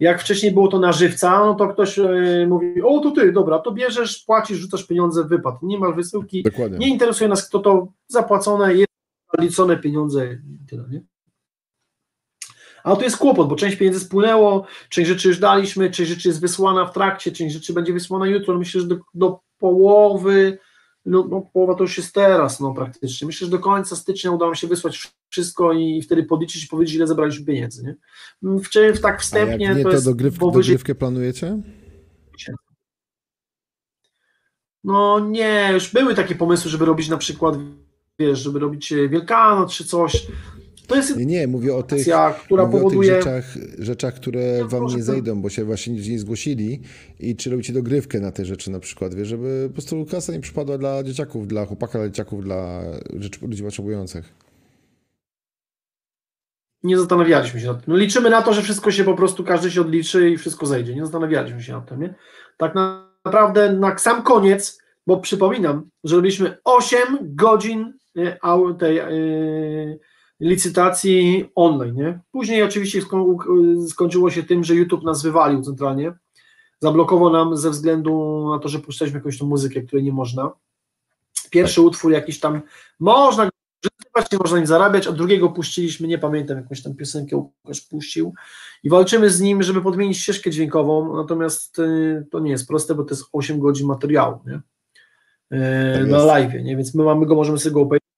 Jak 0.00 0.20
wcześniej 0.20 0.52
było 0.52 0.68
to 0.68 0.78
na 0.78 0.92
żywca, 0.92 1.38
no 1.38 1.54
to 1.54 1.68
ktoś 1.68 1.96
yy, 1.96 2.46
mówi, 2.46 2.82
o 2.82 3.00
to 3.00 3.10
ty, 3.10 3.32
dobra, 3.32 3.58
to 3.58 3.72
bierzesz, 3.72 4.24
płacisz, 4.26 4.58
rzucasz 4.58 4.86
pieniądze, 4.86 5.24
wypad. 5.24 5.54
Nie 5.62 5.78
ma 5.78 5.92
wysyłki, 5.92 6.42
Dokładnie. 6.42 6.78
nie 6.78 6.88
interesuje 6.88 7.28
nas, 7.28 7.48
kto 7.48 7.58
to 7.58 7.88
zapłacone, 8.08 8.74
jest 8.74 8.92
liczone 9.40 9.76
pieniądze 9.76 10.32
i 10.32 10.66
tyle, 10.68 10.84
nie? 10.90 11.02
A 12.84 12.96
to 12.96 13.02
jest 13.02 13.16
kłopot, 13.16 13.48
bo 13.48 13.56
część 13.56 13.76
pieniędzy 13.76 14.00
spłynęło, 14.00 14.66
część 14.88 15.08
rzeczy 15.08 15.28
już 15.28 15.38
daliśmy, 15.38 15.90
część 15.90 16.10
rzeczy 16.10 16.28
jest 16.28 16.40
wysłana 16.40 16.86
w 16.86 16.92
trakcie, 16.92 17.32
część 17.32 17.54
rzeczy 17.54 17.72
będzie 17.72 17.92
wysłana 17.92 18.26
jutro. 18.26 18.58
Myślę, 18.58 18.80
że 18.80 18.86
do, 18.86 18.96
do 19.14 19.40
połowy 19.58 20.58
no, 21.06 21.26
no, 21.30 21.42
połowa 21.52 21.74
to 21.74 21.82
już 21.82 21.98
jest 21.98 22.14
teraz, 22.14 22.60
no 22.60 22.74
praktycznie. 22.74 23.26
Myślę, 23.26 23.44
że 23.44 23.50
do 23.50 23.58
końca 23.58 23.96
stycznia 23.96 24.30
udało 24.30 24.50
mi 24.50 24.56
się 24.56 24.66
wysłać 24.66 25.12
wszystko 25.34 25.72
i 25.72 26.02
wtedy 26.02 26.24
podliczyć 26.24 26.64
i 26.64 26.68
powiedzieć, 26.68 26.94
ile 26.94 27.06
zebraliśmy 27.06 27.46
pieniędzy, 27.46 27.82
nie? 27.82 27.94
W, 28.42 28.68
w 28.96 29.00
tak 29.00 29.22
wstępnie 29.22 29.66
A 29.66 29.68
jak 29.68 29.78
nie, 29.78 29.82
to, 29.84 29.88
to 29.88 29.94
jest 29.94 30.04
dogrywkę, 30.04 30.40
powyżej... 30.40 30.74
dogrywkę 30.74 30.94
planujecie? 30.94 31.58
No 34.84 35.20
nie, 35.20 35.70
już 35.72 35.92
były 35.92 36.14
takie 36.14 36.34
pomysły, 36.34 36.70
żeby 36.70 36.84
robić 36.84 37.08
na 37.08 37.16
przykład, 37.16 37.56
wiesz, 38.18 38.38
żeby 38.38 38.58
robić 38.58 38.92
e, 38.92 39.08
Wielkanoc 39.08 39.72
czy 39.72 39.84
coś. 39.84 40.26
To 40.86 40.96
jest 40.96 41.16
Nie, 41.16 41.26
nie, 41.26 41.46
mówię 41.46 41.74
o 41.74 41.82
tych, 41.82 42.06
która 42.44 42.66
mówię 42.66 42.78
powoduje... 42.78 43.12
o 43.12 43.14
tych 43.14 43.24
rzeczach, 43.24 43.56
rzeczach, 43.78 44.14
które 44.14 44.58
wam 44.58 44.80
proszę, 44.80 44.96
nie 44.96 45.02
zejdą, 45.02 45.42
bo 45.42 45.50
się 45.50 45.64
właśnie 45.64 46.10
nie 46.10 46.18
zgłosili 46.18 46.80
i 47.20 47.36
czy 47.36 47.50
robicie 47.50 47.72
dogrywkę 47.72 48.20
na 48.20 48.32
te 48.32 48.44
rzeczy 48.44 48.70
na 48.70 48.80
przykład, 48.80 49.14
wiesz, 49.14 49.28
żeby 49.28 49.64
po 49.68 49.72
prostu 49.72 50.06
kasa 50.06 50.32
nie 50.32 50.40
przypadła 50.40 50.78
dla 50.78 51.02
dzieciaków, 51.02 51.48
dla 51.48 51.66
chłopaka, 51.66 51.98
dla 51.98 52.08
dzieciaków, 52.08 52.44
dla 52.44 52.82
rzeczy, 53.18 53.46
ludzi 53.46 53.62
potrzebujących. 53.62 54.43
Nie 56.84 56.98
zastanawialiśmy 56.98 57.60
się 57.60 57.66
nad 57.66 57.84
tym. 57.84 57.94
No, 57.94 57.96
liczymy 57.96 58.30
na 58.30 58.42
to, 58.42 58.54
że 58.54 58.62
wszystko 58.62 58.90
się 58.90 59.04
po 59.04 59.14
prostu, 59.14 59.44
każdy 59.44 59.70
się 59.70 59.80
odliczy 59.80 60.30
i 60.30 60.38
wszystko 60.38 60.66
zejdzie. 60.66 60.94
Nie 60.94 61.02
zastanawialiśmy 61.02 61.62
się 61.62 61.72
nad 61.72 61.88
tym, 61.88 62.00
nie? 62.00 62.14
Tak 62.56 62.74
na- 62.74 63.08
naprawdę 63.24 63.72
na 63.72 63.98
sam 63.98 64.22
koniec, 64.22 64.82
bo 65.06 65.16
przypominam, 65.20 65.88
że 66.04 66.16
robiliśmy 66.16 66.56
8 66.64 67.18
godzin 67.22 67.92
tej 68.78 68.98
e, 68.98 69.08
licytacji 70.40 71.50
online, 71.54 71.94
nie? 71.96 72.20
Później 72.32 72.62
oczywiście 72.62 73.00
sko- 73.02 73.36
skończyło 73.88 74.30
się 74.30 74.42
tym, 74.42 74.64
że 74.64 74.74
YouTube 74.74 75.04
nas 75.04 75.22
wywalił 75.22 75.62
centralnie. 75.62 76.12
Zablokował 76.80 77.30
nam 77.30 77.56
ze 77.56 77.70
względu 77.70 78.44
na 78.52 78.58
to, 78.58 78.68
że 78.68 78.78
puszczaliśmy 78.78 79.18
jakąś 79.18 79.38
tą 79.38 79.46
muzykę, 79.46 79.82
której 79.82 80.04
nie 80.04 80.12
można. 80.12 80.52
Pierwszy 81.50 81.82
utwór 81.82 82.12
jakiś 82.12 82.40
tam 82.40 82.60
można 83.00 83.48
używać, 83.88 84.32
nie 84.32 84.38
można 84.38 84.56
nim 84.56 84.66
zarabiać, 84.66 85.06
a 85.06 85.12
drugiego 85.12 85.48
puściliśmy, 85.48 86.08
nie 86.08 86.18
pamiętam, 86.18 86.56
jakąś 86.56 86.82
tam 86.82 86.94
piosenkę 86.94 87.36
Łukasz 87.36 87.80
puścił 87.80 88.34
i 88.82 88.90
walczymy 88.90 89.30
z 89.30 89.40
nim, 89.40 89.62
żeby 89.62 89.82
podmienić 89.82 90.18
ścieżkę 90.18 90.50
dźwiękową, 90.50 91.16
natomiast 91.16 91.78
y, 91.78 92.26
to 92.30 92.40
nie 92.40 92.50
jest 92.50 92.68
proste, 92.68 92.94
bo 92.94 93.04
to 93.04 93.14
jest 93.14 93.24
8 93.32 93.60
godzin 93.60 93.86
materiału, 93.86 94.40
nie? 94.46 94.60
Y, 95.58 95.98
Tak 95.98 96.08
na 96.08 96.18
live, 96.18 96.54
nie? 96.62 96.76
Więc 96.76 96.94
my 96.94 97.04
mamy 97.04 97.26
go, 97.26 97.34
możemy 97.34 97.58
sobie 97.58 97.74
go 97.74 97.80
obejrzeć, 97.80 98.08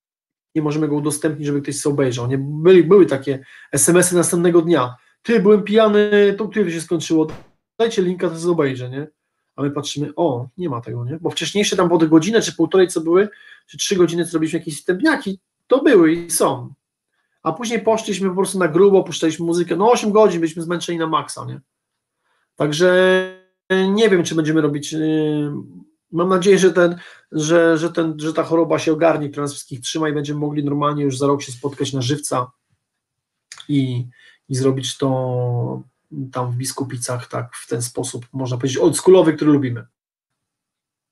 nie 0.54 0.62
możemy 0.62 0.88
go 0.88 0.96
udostępnić, 0.96 1.46
żeby 1.46 1.62
ktoś 1.62 1.76
sobie 1.76 1.94
obejrzał, 1.94 2.26
nie? 2.26 2.38
Byli, 2.38 2.84
były 2.84 3.06
takie 3.06 3.44
SMS-y 3.72 4.16
następnego 4.16 4.62
dnia, 4.62 4.96
ty, 5.22 5.40
byłem 5.40 5.62
pijany, 5.62 6.34
to 6.38 6.48
kiedy 6.48 6.72
się 6.72 6.80
skończyło, 6.80 7.26
dajcie 7.78 8.02
linka, 8.02 8.30
to 8.30 8.38
sobie 8.38 8.52
obejrzę, 8.52 8.90
nie? 8.90 9.06
A 9.56 9.62
my 9.62 9.70
patrzymy, 9.70 10.12
o, 10.16 10.48
nie 10.56 10.68
ma 10.68 10.80
tego, 10.80 11.04
nie? 11.04 11.18
Bo 11.20 11.30
wcześniejsze 11.30 11.76
tam 11.76 11.88
było 11.88 12.00
godzinę 12.00 12.42
czy 12.42 12.56
półtorej, 12.56 12.88
co 12.88 13.00
były, 13.00 13.28
czy 13.66 13.78
trzy 13.78 13.96
godziny, 13.96 14.24
co 14.24 14.32
robiliśmy 14.32 14.58
jakieś 14.58 14.76
wstępniaki, 14.76 15.40
to 15.66 15.82
były 15.82 16.12
i 16.12 16.30
są. 16.30 16.74
A 17.42 17.52
później 17.52 17.80
poszliśmy 17.80 18.28
po 18.28 18.34
prostu 18.34 18.58
na 18.58 18.68
grubo, 18.68 19.04
puszczaliśmy 19.04 19.46
muzykę. 19.46 19.76
No 19.76 19.90
8 19.90 20.12
godzin 20.12 20.40
byliśmy 20.40 20.62
zmęczeni 20.62 20.98
na 20.98 21.06
maksa, 21.06 21.44
nie? 21.44 21.60
Także 22.56 22.90
e, 23.68 23.88
nie 23.88 24.08
wiem, 24.08 24.24
czy 24.24 24.34
będziemy 24.34 24.60
robić. 24.60 24.92
yy, 24.92 25.52
Mam 26.12 26.28
nadzieję, 26.28 26.58
że, 26.58 26.72
ten, 26.72 26.98
że, 27.32 27.78
że, 27.78 27.92
ten, 27.92 28.20
że 28.20 28.32
ta 28.32 28.42
choroba 28.42 28.78
się 28.78 28.92
ogarnie, 28.92 29.28
która 29.28 29.44
nas 29.44 29.52
wszystkich 29.52 29.80
trzyma 29.80 30.08
i 30.08 30.12
będziemy 30.12 30.40
mogli 30.40 30.64
normalnie 30.64 31.04
już 31.04 31.18
za 31.18 31.26
rok 31.26 31.42
się 31.42 31.52
spotkać 31.52 31.92
na 31.92 32.02
żywca 32.02 32.50
i, 33.68 34.06
i 34.48 34.54
zrobić 34.54 34.96
to 34.96 35.82
tam 36.32 36.52
w 36.52 36.56
Biskupicach, 36.56 37.28
tak, 37.28 37.56
w 37.56 37.68
ten 37.68 37.82
sposób, 37.82 38.26
można 38.32 38.56
powiedzieć, 38.56 38.78
oldschoolowy, 38.78 39.32
który 39.32 39.52
lubimy. 39.52 39.86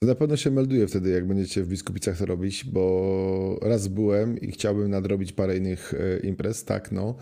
Na 0.03 0.14
pewno 0.14 0.36
się 0.36 0.51
melduję 0.51 0.86
wtedy, 0.86 1.11
jak 1.11 1.26
będziecie 1.26 1.62
w 1.62 1.68
Biskupicach 1.68 2.18
to 2.18 2.26
robić, 2.26 2.64
bo 2.64 3.59
raz 3.62 3.88
byłem 3.88 4.38
i 4.38 4.53
chciałbym 4.53 4.90
nadrobić 4.90 5.32
parę 5.32 5.57
innych 5.57 5.95
e, 5.95 6.18
imprez, 6.18 6.64
tak, 6.64 6.92
no. 6.92 7.14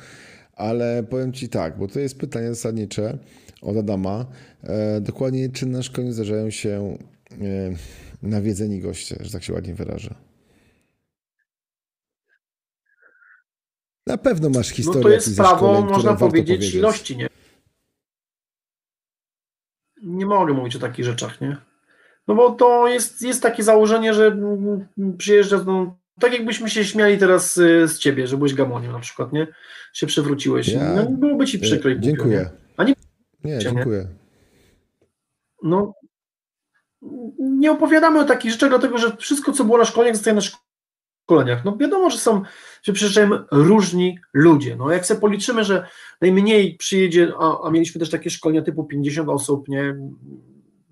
Ale 0.53 1.03
powiem 1.11 1.33
Ci 1.33 1.49
tak, 1.49 1.79
bo 1.79 1.89
to 1.89 2.01
jest 2.01 2.19
pytanie 2.19 2.49
zasadnicze 2.49 3.19
od 3.63 3.77
Adama. 3.77 4.27
E, 4.63 5.01
dokładnie, 5.01 5.49
czy 5.49 5.67
na 5.67 5.83
szkoleniu 5.83 6.13
zdarzają 6.13 6.51
się 6.51 6.99
e, 7.31 7.75
nawiedzeni 8.23 8.81
goście, 8.81 9.17
że 9.21 9.31
tak 9.31 9.43
się 9.43 9.53
ładnie 9.53 9.75
wyrażę? 9.75 10.15
Na 14.07 14.19
pewno 14.19 14.49
masz 14.49 14.71
No 14.71 14.77
historię 14.77 15.03
to 15.03 15.09
jest 15.09 15.33
które 15.33 15.81
można 15.81 16.11
warto 16.11 16.27
powiedzieć, 16.27 16.75
ilości, 16.75 17.17
nie? 17.17 17.29
Nie 20.03 20.27
mogę 20.27 20.53
mówić 20.53 20.77
o 20.77 20.79
takich 20.79 21.05
rzeczach, 21.05 21.41
nie? 21.41 21.72
No 22.29 22.35
bo 22.35 22.51
to 22.51 22.89
jest, 22.89 23.23
jest 23.23 23.43
takie 23.43 23.63
założenie, 23.63 24.15
że 24.15 24.37
przyjeżdża, 25.19 25.63
no, 25.67 25.97
tak 26.21 26.33
jakbyśmy 26.33 26.71
się 26.71 26.85
śmiali 26.85 27.19
teraz 27.19 27.57
y, 27.57 27.89
z 27.89 27.99
ciebie, 27.99 28.27
że 28.27 28.37
byłeś 28.37 28.55
gamoniem 28.55 28.93
na 28.93 28.99
przykład, 29.01 29.33
nie? 29.33 29.47
Się 29.93 30.07
przewróciłeś. 30.07 30.69
Ja- 30.69 30.95
No, 30.95 31.07
byłoby 31.11 31.47
ci 31.47 31.59
przykro 31.59 31.91
i 31.91 32.01
Dziękuję. 32.01 32.37
nie? 32.39 32.51
A 32.77 32.85
nie- 32.85 32.95
Nie, 33.45 33.53
nie? 33.53 33.59
dziękuję. 33.59 34.07
No, 35.63 35.95
nie 37.39 37.73
opowiadamy 37.73 38.21
o 38.21 38.25
takich 38.25 38.53
rzeczach, 38.53 38.69
dlatego 38.71 38.99
że 38.99 39.17
wszystko, 39.17 39.53
co 39.53 39.65
było 39.65 39.79
na 39.79 39.85
szkoleniach, 39.85 40.17
zostaje 40.17 40.35
na 40.37 40.41
szkoleniach. 41.23 41.65
No 41.65 41.77
wiadomo, 41.77 42.11
że 42.11 42.19
są, 42.19 42.43
że 42.83 42.93
przyjeżdżają 42.93 43.31
różni 43.51 44.19
ludzie. 44.35 44.77
No 44.77 44.91
jak 44.91 45.07
sobie 45.07 45.21
policzymy, 45.21 45.65
że 45.65 45.87
najmniej 46.21 46.77
przyjedzie, 46.77 47.33
a, 47.39 47.63
a 47.67 47.71
mieliśmy 47.71 47.99
też 47.99 48.11
takie 48.11 48.31
szkolenia 48.31 48.63
typu 48.63 48.85
50 48.85 49.29
osób, 49.29 49.69
nie? 49.69 49.97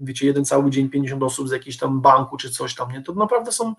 Wiecie, 0.00 0.26
jeden 0.26 0.44
cały 0.44 0.70
dzień 0.70 0.88
50 0.88 1.22
osób 1.22 1.48
z 1.48 1.52
jakiegoś 1.52 1.76
tam 1.76 2.00
banku 2.00 2.36
czy 2.36 2.50
coś 2.50 2.74
tam, 2.74 2.92
nie? 2.92 3.02
To 3.02 3.14
naprawdę 3.14 3.52
są 3.52 3.74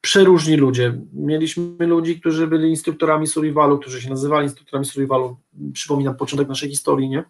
przeróżni 0.00 0.56
ludzie. 0.56 1.00
Mieliśmy 1.12 1.86
ludzi, 1.86 2.20
którzy 2.20 2.46
byli 2.46 2.70
instruktorami 2.70 3.26
survivalu, 3.26 3.78
którzy 3.78 4.02
się 4.02 4.10
nazywali 4.10 4.46
instruktorami 4.46 4.86
survivalu. 4.86 5.36
Przypominam 5.72 6.16
początek 6.16 6.48
naszej 6.48 6.70
historii, 6.70 7.08
nie? 7.08 7.24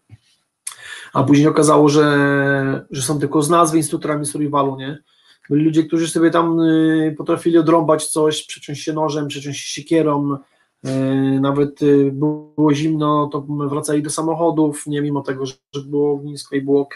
A 1.12 1.22
później 1.22 1.49
okazało, 1.49 1.89
że, 1.89 2.87
że 2.91 3.03
są 3.03 3.20
tylko 3.20 3.43
z 3.43 3.51
nazwy 3.51 3.76
instruktorami 3.76 4.26
survivalu, 4.26 4.76
nie? 4.76 4.99
Byli 5.51 5.64
ludzie, 5.64 5.85
którzy 5.85 6.09
sobie 6.09 6.31
tam 6.31 6.61
y, 6.61 7.14
potrafili 7.18 7.59
odrąbać 7.59 8.07
coś, 8.07 8.47
przeciąć 8.47 8.81
się 8.81 8.93
nożem, 8.93 9.28
przeciąć 9.28 9.57
się 9.57 9.83
siekierą, 9.83 10.37
y, 10.87 10.91
nawet 11.41 11.83
y, 11.83 12.11
było 12.12 12.74
zimno, 12.74 13.28
to 13.33 13.41
wracali 13.49 14.03
do 14.03 14.11
samochodów, 14.11 14.87
nie 14.87 15.03
mimo 15.03 15.22
tego, 15.22 15.47
że 15.47 15.55
było 15.87 16.12
ognisko 16.12 16.57
i 16.57 16.62
było 16.62 16.81
ok. 16.81 16.95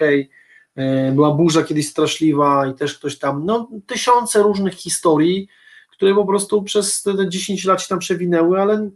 Była 1.12 1.34
burza 1.34 1.62
kiedyś 1.62 1.88
straszliwa 1.88 2.66
i 2.66 2.74
też 2.74 2.98
ktoś 2.98 3.18
tam, 3.18 3.46
no 3.46 3.68
tysiące 3.86 4.42
różnych 4.42 4.74
historii, 4.74 5.48
które 5.90 6.14
po 6.14 6.26
prostu 6.26 6.62
przez 6.62 7.02
te 7.02 7.14
te 7.14 7.28
10 7.28 7.64
lat 7.64 7.82
się 7.82 7.88
tam 7.88 7.98
przewinęły, 7.98 8.60
ale 8.60 8.90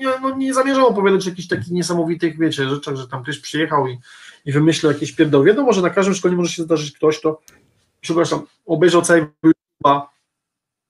nie, 0.00 0.06
no, 0.22 0.36
nie 0.36 0.54
zamierzam 0.54 0.84
opowiadać 0.84 1.26
o 1.26 1.30
jakichś 1.30 1.48
takich 1.48 1.70
niesamowitych, 1.70 2.38
wiecie, 2.38 2.68
rzeczach, 2.68 2.96
że 2.96 3.08
tam 3.08 3.22
ktoś 3.22 3.38
przyjechał 3.38 3.88
i, 3.88 3.98
i 4.44 4.52
wymyślił 4.52 4.92
jakieś 4.92 5.12
pierdoły. 5.12 5.46
Wiadomo, 5.46 5.72
że 5.72 5.82
na 5.82 5.90
każdym 5.90 6.14
szkoleniu 6.14 6.40
może 6.40 6.52
się 6.52 6.62
zdarzyć 6.62 6.92
ktoś, 6.92 7.18
kto 7.18 7.40
przepraszam, 8.00 8.46
obejrzał 8.66 9.02
całego 9.02 9.26
YouTube'a 9.46 10.00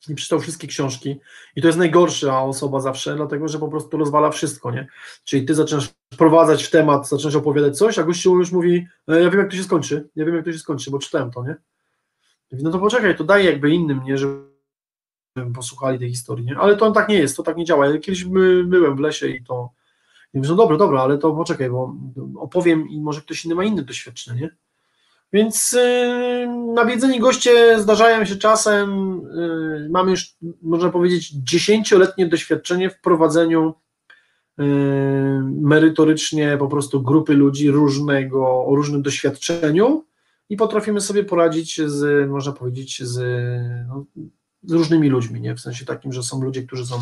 i 0.09 0.15
przeczytał 0.15 0.41
wszystkie 0.41 0.67
książki 0.67 1.21
i 1.57 1.63
to 1.63 1.69
jest 1.69 1.79
najgorsza 1.79 2.43
osoba 2.43 2.81
zawsze, 2.81 3.17
dlatego, 3.17 3.49
że 3.49 3.59
po 3.59 3.69
prostu 3.69 3.97
rozwala 3.97 4.31
wszystko, 4.31 4.71
nie? 4.71 4.89
Czyli 5.25 5.45
ty 5.45 5.55
zaczynasz 5.55 5.89
wprowadzać 6.15 6.65
w 6.65 6.71
temat, 6.71 7.09
zaczynasz 7.09 7.35
opowiadać 7.35 7.79
coś, 7.79 7.99
a 7.99 8.03
gościu 8.03 8.39
już 8.39 8.53
mówi, 8.53 8.87
e, 9.09 9.23
ja 9.23 9.31
wiem 9.31 9.41
jak 9.41 9.51
to 9.51 9.57
się 9.57 9.65
skończy, 9.65 10.09
ja 10.17 10.25
wiem 10.25 10.35
jak 10.35 10.45
to 10.45 10.53
się 10.53 10.59
skończy, 10.59 10.91
bo 10.91 10.99
czytałem 10.99 11.31
to, 11.31 11.45
nie? 11.45 11.57
No 12.53 12.71
to 12.71 12.79
poczekaj, 12.79 13.17
to 13.17 13.25
daj 13.25 13.45
jakby 13.45 13.71
innym, 13.71 14.05
nie, 14.05 14.19
żeby 14.19 14.45
posłuchali 15.55 15.99
tej 15.99 16.11
historii, 16.11 16.47
nie? 16.47 16.59
Ale 16.59 16.77
to 16.77 16.93
tak 16.93 17.09
nie 17.09 17.19
jest, 17.19 17.37
to 17.37 17.43
tak 17.43 17.57
nie 17.57 17.65
działa. 17.65 17.87
Ja 17.87 17.99
kiedyś 17.99 18.25
by, 18.25 18.65
byłem 18.65 18.97
w 18.97 19.01
lesie 19.01 19.29
i 19.29 19.45
to 19.45 19.71
i 20.35 20.39
mówię, 20.39 20.51
no 20.51 20.57
dobra, 20.57 20.77
dobra, 20.77 21.03
ale 21.03 21.19
to 21.19 21.33
poczekaj, 21.33 21.71
bo 21.71 21.95
opowiem 22.37 22.89
i 22.89 23.01
może 23.01 23.21
ktoś 23.21 23.45
inny 23.45 23.55
ma 23.55 23.65
inne 23.65 23.83
doświadczenie, 23.83 24.41
nie? 24.41 24.51
Więc 25.33 25.73
yy, 25.73 26.73
nawiedzeni 26.75 27.21
goście 27.21 27.81
zdarzają 27.81 28.25
się 28.25 28.37
czasem. 28.37 29.21
Yy, 29.35 29.89
mamy 29.91 30.11
już, 30.11 30.37
można 30.63 30.91
powiedzieć, 30.91 31.31
dziesięcioletnie 31.31 32.27
doświadczenie 32.27 32.91
w 32.91 33.01
prowadzeniu 33.01 33.75
yy, 34.59 34.65
merytorycznie 35.61 36.57
po 36.59 36.69
prostu 36.69 37.03
grupy 37.03 37.35
ludzi 37.35 37.71
różnego, 37.71 38.67
o 38.67 38.75
różnym 38.75 39.03
doświadczeniu 39.03 40.05
i 40.51 40.57
potrafimy 40.57 41.01
sobie 41.01 41.25
poradzić 41.25 41.81
z, 41.87 42.31
można 42.31 42.53
powiedzieć, 42.53 43.03
z, 43.03 43.19
no, 43.89 44.05
z 44.63 44.73
różnymi 44.73 45.09
ludźmi, 45.09 45.41
nie? 45.41 45.55
W 45.55 45.61
sensie 45.61 45.85
takim, 45.85 46.13
że 46.13 46.23
są 46.23 46.43
ludzie, 46.43 46.63
którzy 46.63 46.87
są 46.87 47.01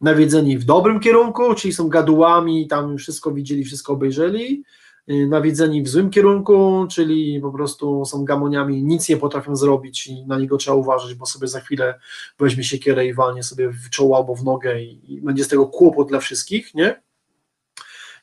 nawiedzeni 0.00 0.58
w 0.58 0.64
dobrym 0.64 1.00
kierunku, 1.00 1.54
czyli 1.54 1.74
są 1.74 1.88
gadułami, 1.88 2.68
tam 2.68 2.98
wszystko 2.98 3.32
widzieli, 3.32 3.64
wszystko 3.64 3.92
obejrzeli, 3.92 4.52
y, 4.52 4.79
nawiedzeni 5.28 5.82
w 5.82 5.88
złym 5.88 6.10
kierunku, 6.10 6.86
czyli 6.90 7.40
po 7.40 7.52
prostu 7.52 8.04
są 8.04 8.24
gamoniami, 8.24 8.82
nic 8.82 9.08
nie 9.08 9.16
potrafią 9.16 9.56
zrobić 9.56 10.06
i 10.06 10.26
na 10.26 10.38
niego 10.38 10.56
trzeba 10.56 10.76
uważać, 10.76 11.14
bo 11.14 11.26
sobie 11.26 11.48
za 11.48 11.60
chwilę 11.60 12.00
weźmie 12.38 12.64
siekierę 12.64 13.06
i 13.06 13.14
walnie 13.14 13.42
sobie 13.42 13.68
w 13.68 13.90
czoło 13.90 14.16
albo 14.16 14.34
w 14.34 14.44
nogę 14.44 14.82
i, 14.82 15.14
i 15.14 15.20
będzie 15.20 15.44
z 15.44 15.48
tego 15.48 15.66
kłopot 15.66 16.08
dla 16.08 16.20
wszystkich, 16.20 16.74
nie? 16.74 17.02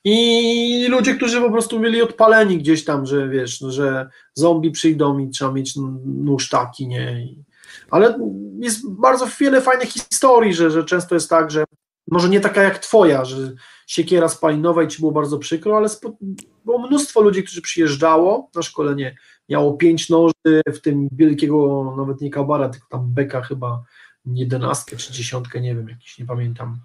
I 0.03 0.88
ludzie, 0.89 1.15
którzy 1.15 1.41
po 1.41 1.51
prostu 1.51 1.79
byli 1.79 2.01
odpaleni 2.01 2.57
gdzieś 2.57 2.85
tam, 2.85 3.05
że 3.05 3.29
wiesz, 3.29 3.61
no, 3.61 3.71
że 3.71 4.09
zombie 4.33 4.71
przyjdą 4.71 5.17
i 5.17 5.29
trzeba 5.29 5.51
mieć 5.51 5.73
nóż 6.05 6.49
taki, 6.49 6.88
nie? 6.88 7.21
I, 7.21 7.43
ale 7.91 8.19
jest 8.59 8.89
bardzo 8.89 9.27
wiele 9.39 9.61
fajnych 9.61 9.89
historii, 9.89 10.53
że, 10.53 10.71
że 10.71 10.83
często 10.83 11.15
jest 11.15 11.29
tak, 11.29 11.51
że 11.51 11.63
może 12.12 12.30
nie 12.30 12.39
taka 12.39 12.64
jak 12.64 12.80
twoja, 12.80 13.26
że 13.26 13.53
siekiera 13.88 14.30
spalinowa 14.30 14.84
i 14.84 14.88
ci 14.88 14.99
było 14.99 15.12
bardzo 15.12 15.38
przykro, 15.38 15.78
ale 15.78 15.89
spo, 15.89 16.18
było 16.66 16.88
mnóstwo 16.88 17.22
ludzi, 17.22 17.43
którzy 17.43 17.62
przyjeżdżało 17.62 18.49
na 18.55 18.62
szkolenie, 18.62 19.16
miało 19.49 19.74
pięć 19.74 20.10
noży, 20.10 20.62
w 20.74 20.80
tym 20.82 21.08
wielkiego, 21.12 21.93
nawet 21.97 22.22
nie 22.22 22.30
kabara, 22.30 22.70
tylko 22.70 22.88
tam 22.89 23.14
beka 23.14 23.41
chyba 23.41 23.84
jedenastkę 24.26 24.97
czy 24.97 25.14
dziesiątkę, 25.14 25.62
nie 25.62 25.76
wiem, 25.76 25.89
jakiś, 25.89 26.18
nie 26.20 26.26
pamiętam. 26.26 26.80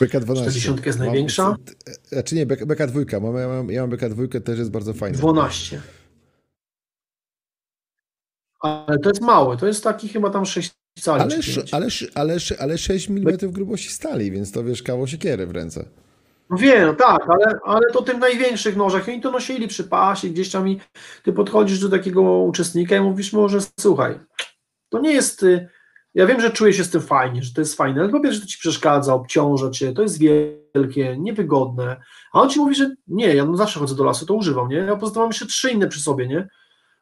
Beka 0.00 0.20
12. 0.20 0.50
40 0.60 0.86
jest 0.86 0.98
największa? 0.98 1.44
Mam, 1.44 1.56
znaczy 2.02 2.34
nie, 2.34 2.46
beka, 2.46 2.66
beka 2.66 2.86
dwójka. 2.86 3.20
Mam, 3.20 3.36
ja, 3.36 3.48
mam, 3.48 3.70
ja 3.70 3.80
mam 3.80 3.90
beka 3.90 4.08
dwójkę, 4.08 4.40
też 4.40 4.58
jest 4.58 4.70
bardzo 4.70 4.94
fajna. 4.94 5.18
12. 5.18 5.82
Ale 8.60 8.98
to 8.98 9.08
jest 9.08 9.22
małe, 9.22 9.56
to 9.56 9.66
jest 9.66 9.84
taki 9.84 10.08
chyba 10.08 10.30
tam 10.30 10.46
6 10.46 10.79
Ale, 11.72 11.86
ale, 11.86 11.86
ale, 12.14 12.38
ale 12.58 12.78
6 12.78 13.10
mm 13.10 13.36
grubości 13.42 13.88
stali, 13.88 14.30
więc 14.30 14.52
to 14.52 14.64
wiesz, 14.64 14.82
kawał 14.82 15.06
siekiery 15.06 15.46
w 15.46 15.50
ręce. 15.50 15.84
No 16.50 16.56
wiem, 16.56 16.86
no 16.86 16.94
tak, 16.94 17.28
ale, 17.28 17.58
ale 17.64 17.90
to 17.92 18.02
tym 18.02 18.18
największych 18.18 18.76
nożach, 18.76 19.08
oni 19.08 19.20
to 19.20 19.30
nosili 19.30 19.68
przy 19.68 19.84
pasie, 19.84 20.28
gdzieś 20.28 20.50
tam 20.50 20.68
i 20.68 20.80
ty 21.24 21.32
podchodzisz 21.32 21.78
do 21.78 21.88
takiego 21.88 22.22
uczestnika 22.22 22.96
i 22.96 23.00
mówisz 23.00 23.32
mu, 23.32 23.48
że 23.48 23.58
słuchaj, 23.80 24.18
to 24.88 25.00
nie 25.00 25.12
jest, 25.12 25.42
y, 25.42 25.68
ja 26.14 26.26
wiem, 26.26 26.40
że 26.40 26.50
czuję 26.50 26.72
się 26.72 26.84
z 26.84 26.90
tym 26.90 27.00
fajnie, 27.00 27.42
że 27.42 27.54
to 27.54 27.60
jest 27.60 27.76
fajne, 27.76 28.00
ale 28.00 28.10
po 28.10 28.20
pierwsze 28.20 28.40
to 28.40 28.46
ci 28.46 28.58
przeszkadza, 28.58 29.14
obciąża 29.14 29.70
cię, 29.70 29.92
to 29.92 30.02
jest 30.02 30.18
wielkie, 30.18 31.16
niewygodne, 31.18 31.96
a 32.32 32.40
on 32.40 32.50
ci 32.50 32.58
mówi, 32.58 32.74
że 32.74 32.90
nie, 33.06 33.34
ja 33.34 33.44
no 33.44 33.56
zawsze 33.56 33.80
chodzę 33.80 33.94
do 33.94 34.04
lasu, 34.04 34.26
to 34.26 34.34
używam, 34.34 34.68
nie, 34.68 34.76
ja 34.76 34.98
mam 35.16 35.26
jeszcze 35.26 35.46
trzy 35.46 35.70
inne 35.70 35.88
przy 35.88 36.00
sobie, 36.00 36.28
nie, 36.28 36.48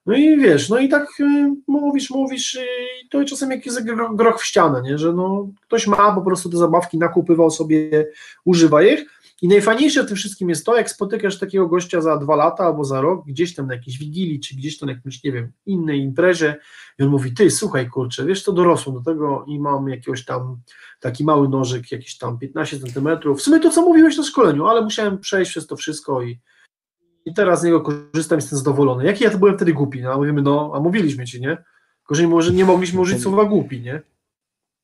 no 0.08 0.16
i 0.16 0.38
wiesz, 0.38 0.68
no 0.68 0.78
i 0.78 0.88
tak 0.88 1.20
y, 1.20 1.54
mówisz, 1.66 2.10
mówisz 2.10 2.54
y, 2.54 2.66
i 3.04 3.08
to 3.08 3.24
czasem 3.24 3.50
jakiś 3.50 3.72
gro- 3.72 4.16
groch 4.16 4.40
w 4.40 4.44
ścianę, 4.44 4.82
nie, 4.82 4.98
że 4.98 5.12
no 5.12 5.48
ktoś 5.62 5.86
ma 5.86 6.12
po 6.12 6.22
prostu 6.22 6.50
te 6.50 6.56
zabawki, 6.56 6.98
nakupywał 6.98 7.50
sobie, 7.50 8.06
używa 8.44 8.82
ich, 8.82 9.04
i 9.42 9.48
najfajniejsze 9.48 10.04
w 10.04 10.06
tym 10.06 10.16
wszystkim 10.16 10.48
jest 10.48 10.66
to, 10.66 10.76
jak 10.76 10.90
spotykasz 10.90 11.38
takiego 11.38 11.68
gościa 11.68 12.00
za 12.00 12.16
dwa 12.16 12.36
lata 12.36 12.64
albo 12.64 12.84
za 12.84 13.00
rok, 13.00 13.26
gdzieś 13.26 13.54
tam 13.54 13.66
na 13.66 13.74
jakiejś 13.74 13.98
wigilii, 13.98 14.40
czy 14.40 14.56
gdzieś 14.56 14.78
tam 14.78 14.86
na 14.86 14.92
jakimś, 14.92 15.24
nie 15.24 15.32
wiem, 15.32 15.52
innej 15.66 16.00
imprezie. 16.00 16.56
I 16.98 17.02
on 17.02 17.08
mówi, 17.08 17.34
ty, 17.34 17.50
słuchaj, 17.50 17.88
kurczę, 17.88 18.26
wiesz 18.26 18.42
co, 18.42 18.52
dorosłem 18.52 18.96
do 18.96 19.02
tego 19.02 19.44
i 19.48 19.60
mam 19.60 19.88
jakiegoś 19.88 20.24
tam 20.24 20.56
taki 21.00 21.24
mały 21.24 21.48
nożyk, 21.48 21.92
jakiś 21.92 22.18
tam 22.18 22.38
15 22.38 22.80
centymetrów, 22.80 23.38
w 23.38 23.42
sumie 23.42 23.60
to, 23.60 23.70
co 23.70 23.82
mówiłeś 23.82 24.16
na 24.16 24.24
szkoleniu, 24.24 24.66
ale 24.66 24.82
musiałem 24.82 25.18
przejść 25.18 25.50
przez 25.50 25.66
to 25.66 25.76
wszystko 25.76 26.22
i, 26.22 26.38
i 27.28 27.34
teraz 27.34 27.60
z 27.60 27.64
niego 27.64 27.80
korzystam, 27.80 28.38
jestem 28.38 28.58
zadowolony. 28.58 29.04
Jaki 29.04 29.24
ja 29.24 29.30
to 29.30 29.38
byłem 29.38 29.56
wtedy 29.56 29.72
głupi, 29.72 30.02
no, 30.02 30.12
a 30.12 30.16
mówimy, 30.16 30.42
no, 30.42 30.72
a 30.74 30.80
mówiliśmy 30.80 31.24
ci, 31.24 31.40
nie? 31.40 31.56
Gorzej 32.08 32.28
może 32.28 32.52
nie 32.52 32.64
mogliśmy 32.64 33.00
użyć 33.00 33.22
słowa 33.22 33.44
głupi, 33.44 33.80
nie? 33.80 34.02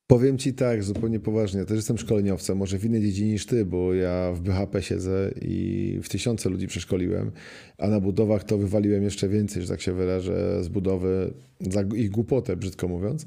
Powiem 0.07 0.39
ci 0.39 0.55
tak, 0.55 0.83
zupełnie 0.83 1.21
poważnie. 1.21 1.61
Ja 1.61 1.67
też 1.67 1.77
jestem 1.77 1.99
szkoleniowcem, 1.99 2.59
może 2.59 2.79
w 2.79 2.85
innej 2.85 3.03
dziedzinie 3.03 3.33
niż 3.33 3.47
ty, 3.47 3.65
bo 3.65 3.95
ja 3.95 4.33
w 4.33 4.41
BHP 4.41 4.83
siedzę 4.83 5.31
i 5.41 6.01
w 6.03 6.09
tysiące 6.09 6.49
ludzi 6.49 6.67
przeszkoliłem, 6.67 7.33
a 7.79 7.89
na 7.89 8.01
budowach 8.01 8.45
to 8.45 8.59
wywaliłem 8.59 9.03
jeszcze 9.03 9.29
więcej, 9.29 9.63
że 9.63 9.69
tak 9.69 9.81
się 9.81 9.93
wyrażę, 9.93 10.65
z 10.65 10.69
budowy 10.69 11.35
za 11.61 11.83
ich 11.83 12.11
głupotę, 12.11 12.57
brzydko 12.57 12.89
mówiąc. 12.89 13.27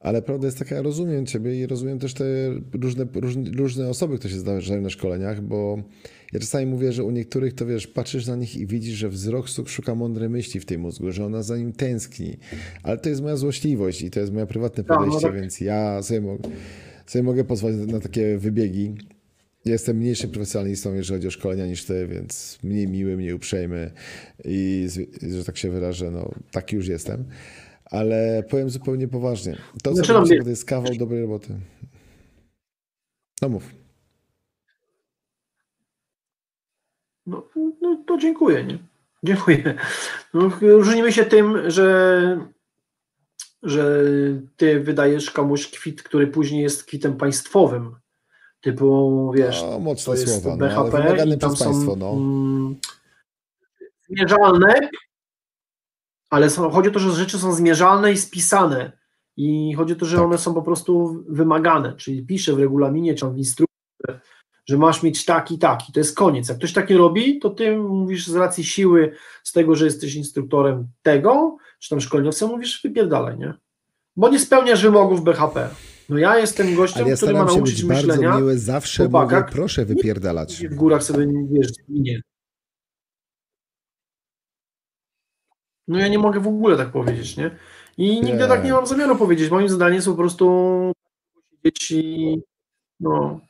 Ale 0.00 0.22
prawda 0.22 0.46
jest 0.46 0.58
taka, 0.58 0.74
ja 0.74 0.82
rozumiem 0.82 1.26
ciebie 1.26 1.60
i 1.60 1.66
rozumiem 1.66 1.98
też 1.98 2.14
te 2.14 2.24
różne, 2.82 3.06
różne, 3.14 3.50
różne 3.50 3.88
osoby, 3.88 4.18
które 4.18 4.34
się 4.34 4.40
zdarzają 4.40 4.80
na 4.80 4.90
szkoleniach, 4.90 5.40
bo 5.40 5.82
ja 6.32 6.40
czasami 6.40 6.66
mówię, 6.66 6.92
że 6.92 7.04
u 7.04 7.10
niektórych 7.10 7.54
to 7.54 7.66
wiesz, 7.66 7.86
patrzysz 7.86 8.26
na 8.26 8.36
nich 8.36 8.56
i 8.56 8.66
widzisz, 8.66 8.94
że 8.94 9.08
wzrok 9.08 9.46
szuka 9.66 9.94
mądrej 9.94 10.28
myśli 10.28 10.60
w 10.60 10.64
tej 10.66 10.78
mózgu, 10.78 11.12
że 11.12 11.26
ona 11.26 11.42
za 11.42 11.56
nim 11.56 11.72
tęskni. 11.72 12.36
Ale 12.82 12.98
to 12.98 13.08
jest 13.08 13.22
moja 13.22 13.36
złośliwość 13.36 14.02
i 14.02 14.10
to 14.10 14.20
jest 14.20 14.32
moje 14.32 14.46
prywatne 14.46 14.84
Tak, 14.84 14.98
no 14.98 15.04
podejście, 15.04 15.26
tak. 15.28 15.36
więc 15.36 15.60
ja 15.60 16.02
sobie, 16.02 16.20
mo- 16.20 16.38
sobie 17.06 17.22
mogę 17.22 17.44
pozwolić 17.44 17.92
na 17.92 18.00
takie 18.00 18.38
wybiegi. 18.38 18.94
Jestem 19.64 19.96
mniejszym 19.96 20.30
profesjonalistą, 20.30 20.94
jeżeli 20.94 21.18
chodzi 21.18 21.28
o 21.28 21.30
szkolenia 21.30 21.66
niż 21.66 21.84
ty, 21.84 22.06
więc 22.06 22.58
mniej 22.62 22.88
miły, 22.88 23.16
mniej 23.16 23.32
uprzejmy 23.32 23.90
i, 24.44 24.88
że 25.30 25.44
tak 25.44 25.56
się 25.56 25.70
wyrażę, 25.70 26.10
no 26.10 26.34
taki 26.50 26.76
już 26.76 26.88
jestem. 26.88 27.24
Ale 27.84 28.44
powiem 28.50 28.70
zupełnie 28.70 29.08
poważnie. 29.08 29.56
To, 29.82 29.90
co 29.90 29.94
Znaczy, 29.94 30.12
no, 30.12 30.44
to 30.44 30.50
jest 30.50 30.64
kawał 30.64 30.94
dobrej 30.94 31.20
roboty. 31.20 31.54
No 33.42 33.48
mów. 33.48 33.85
No, 37.86 37.92
no 37.92 38.04
to 38.06 38.18
dziękuję, 38.18 38.64
nie? 38.64 38.78
Dziękuję. 39.22 39.74
No, 40.34 40.50
różnimy 40.60 41.12
się 41.12 41.24
tym, 41.24 41.70
że, 41.70 42.48
że 43.62 44.02
ty 44.56 44.80
wydajesz 44.80 45.30
komuś 45.30 45.70
kwit, 45.70 46.02
który 46.02 46.26
później 46.26 46.62
jest 46.62 46.84
kwitem 46.84 47.16
państwowym. 47.16 47.96
Typu, 48.60 49.32
wiesz, 49.36 49.62
No, 49.62 49.70
to 49.70 49.78
mocne 49.78 50.14
jest 50.14 50.42
słowa, 50.42 50.56
no, 50.56 50.66
ale 50.66 50.90
BHP 50.90 51.02
wymagane 51.02 51.34
i 51.34 51.38
tam 51.38 51.54
przez 51.54 51.58
są 51.58 51.72
państwo, 51.72 51.96
no. 51.96 52.12
mm, 52.12 52.76
zmierzalne, 54.08 54.74
ale 56.30 56.50
są, 56.50 56.70
chodzi 56.70 56.88
o 56.88 56.92
to, 56.92 56.98
że 56.98 57.12
rzeczy 57.12 57.38
są 57.38 57.52
zmierzalne 57.52 58.12
i 58.12 58.16
spisane. 58.16 58.92
I 59.36 59.74
chodzi 59.74 59.92
o 59.92 59.96
to, 59.96 60.06
że 60.06 60.16
Tak. 60.16 60.26
one 60.26 60.38
są 60.38 60.54
po 60.54 60.62
prostu 60.62 61.24
wymagane, 61.28 61.96
czyli 61.96 62.26
pisze 62.26 62.52
w 62.52 62.58
regulaminie 62.58 63.14
czy 63.14 63.26
w 63.26 63.38
instrukcji, 63.38 63.65
że 64.66 64.78
masz 64.78 65.02
mieć 65.02 65.24
taki, 65.24 65.58
taki. 65.58 65.92
To 65.92 66.00
jest 66.00 66.16
koniec. 66.16 66.48
Jak 66.48 66.58
ktoś 66.58 66.72
tak 66.72 66.90
nie 66.90 66.96
robi, 66.96 67.38
to 67.38 67.50
ty 67.50 67.76
mówisz 67.76 68.26
z 68.26 68.36
racji 68.36 68.64
siły, 68.64 69.12
z 69.42 69.52
tego, 69.52 69.76
że 69.76 69.84
jesteś 69.84 70.14
instruktorem 70.14 70.88
tego, 71.02 71.56
czy 71.78 71.90
tam 71.90 72.00
szkoleniowcem, 72.00 72.48
mówisz 72.48 72.82
wypierdalaj, 72.82 73.38
nie? 73.38 73.54
Bo 74.16 74.28
nie 74.28 74.38
spełniasz 74.38 74.82
wymogów 74.82 75.24
BHP. 75.24 75.68
No 76.08 76.18
ja 76.18 76.38
jestem 76.38 76.74
gościem, 76.74 77.02
Ale 77.02 77.10
ja 77.10 77.16
który 77.16 77.32
ma 77.32 77.38
staram 77.38 77.50
się 77.50 77.56
nauczyć 77.56 77.82
być 77.82 77.84
bardzo 77.84 78.06
myślenia, 78.06 78.36
miły, 78.36 78.58
zawsze 78.58 79.08
mówię, 79.08 79.44
proszę 79.50 79.84
wypierdalać. 79.84 80.66
w 80.66 80.74
górach 80.74 81.02
sobie 81.02 81.26
wiesz, 81.50 81.68
nie. 81.88 82.20
No 85.88 85.98
ja 85.98 86.08
nie 86.08 86.18
mogę 86.18 86.40
w 86.40 86.46
ogóle 86.46 86.76
tak 86.76 86.92
powiedzieć, 86.92 87.36
nie? 87.36 87.50
I 87.96 88.20
nigdy 88.20 88.42
Nie. 88.42 88.48
tak 88.48 88.64
nie 88.64 88.72
mam 88.72 88.86
zamiaru 88.86 89.16
powiedzieć. 89.16 89.50
Moim 89.50 89.68
zdaniem 89.68 89.94
jest 89.94 90.06
po 90.06 90.14
prostu 90.14 90.92
siedzieć 91.64 91.90
i 91.90 92.36
no, 93.00 93.40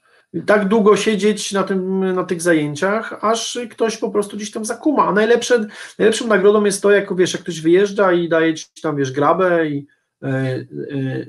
tak 0.46 0.68
długo 0.68 0.96
siedzieć 0.96 1.52
na, 1.52 1.62
tym, 1.62 2.12
na 2.14 2.24
tych 2.24 2.42
zajęciach, 2.42 3.24
aż 3.24 3.58
ktoś 3.70 3.96
po 3.96 4.10
prostu 4.10 4.36
gdzieś 4.36 4.50
tam 4.50 4.64
zakuma. 4.64 5.06
A 5.06 5.12
najlepsze, 5.12 5.66
najlepszą 5.98 6.26
nagrodą 6.26 6.64
jest 6.64 6.82
to, 6.82 6.90
jak 6.90 7.16
wiesz, 7.16 7.32
jak 7.32 7.42
ktoś 7.42 7.60
wyjeżdża 7.60 8.12
i 8.12 8.28
daje 8.28 8.54
ci 8.54 8.66
tam, 8.82 8.96
wiesz, 8.96 9.12
grabę 9.12 9.68
i 9.68 9.86
e, 10.22 10.26
e, 10.28 10.66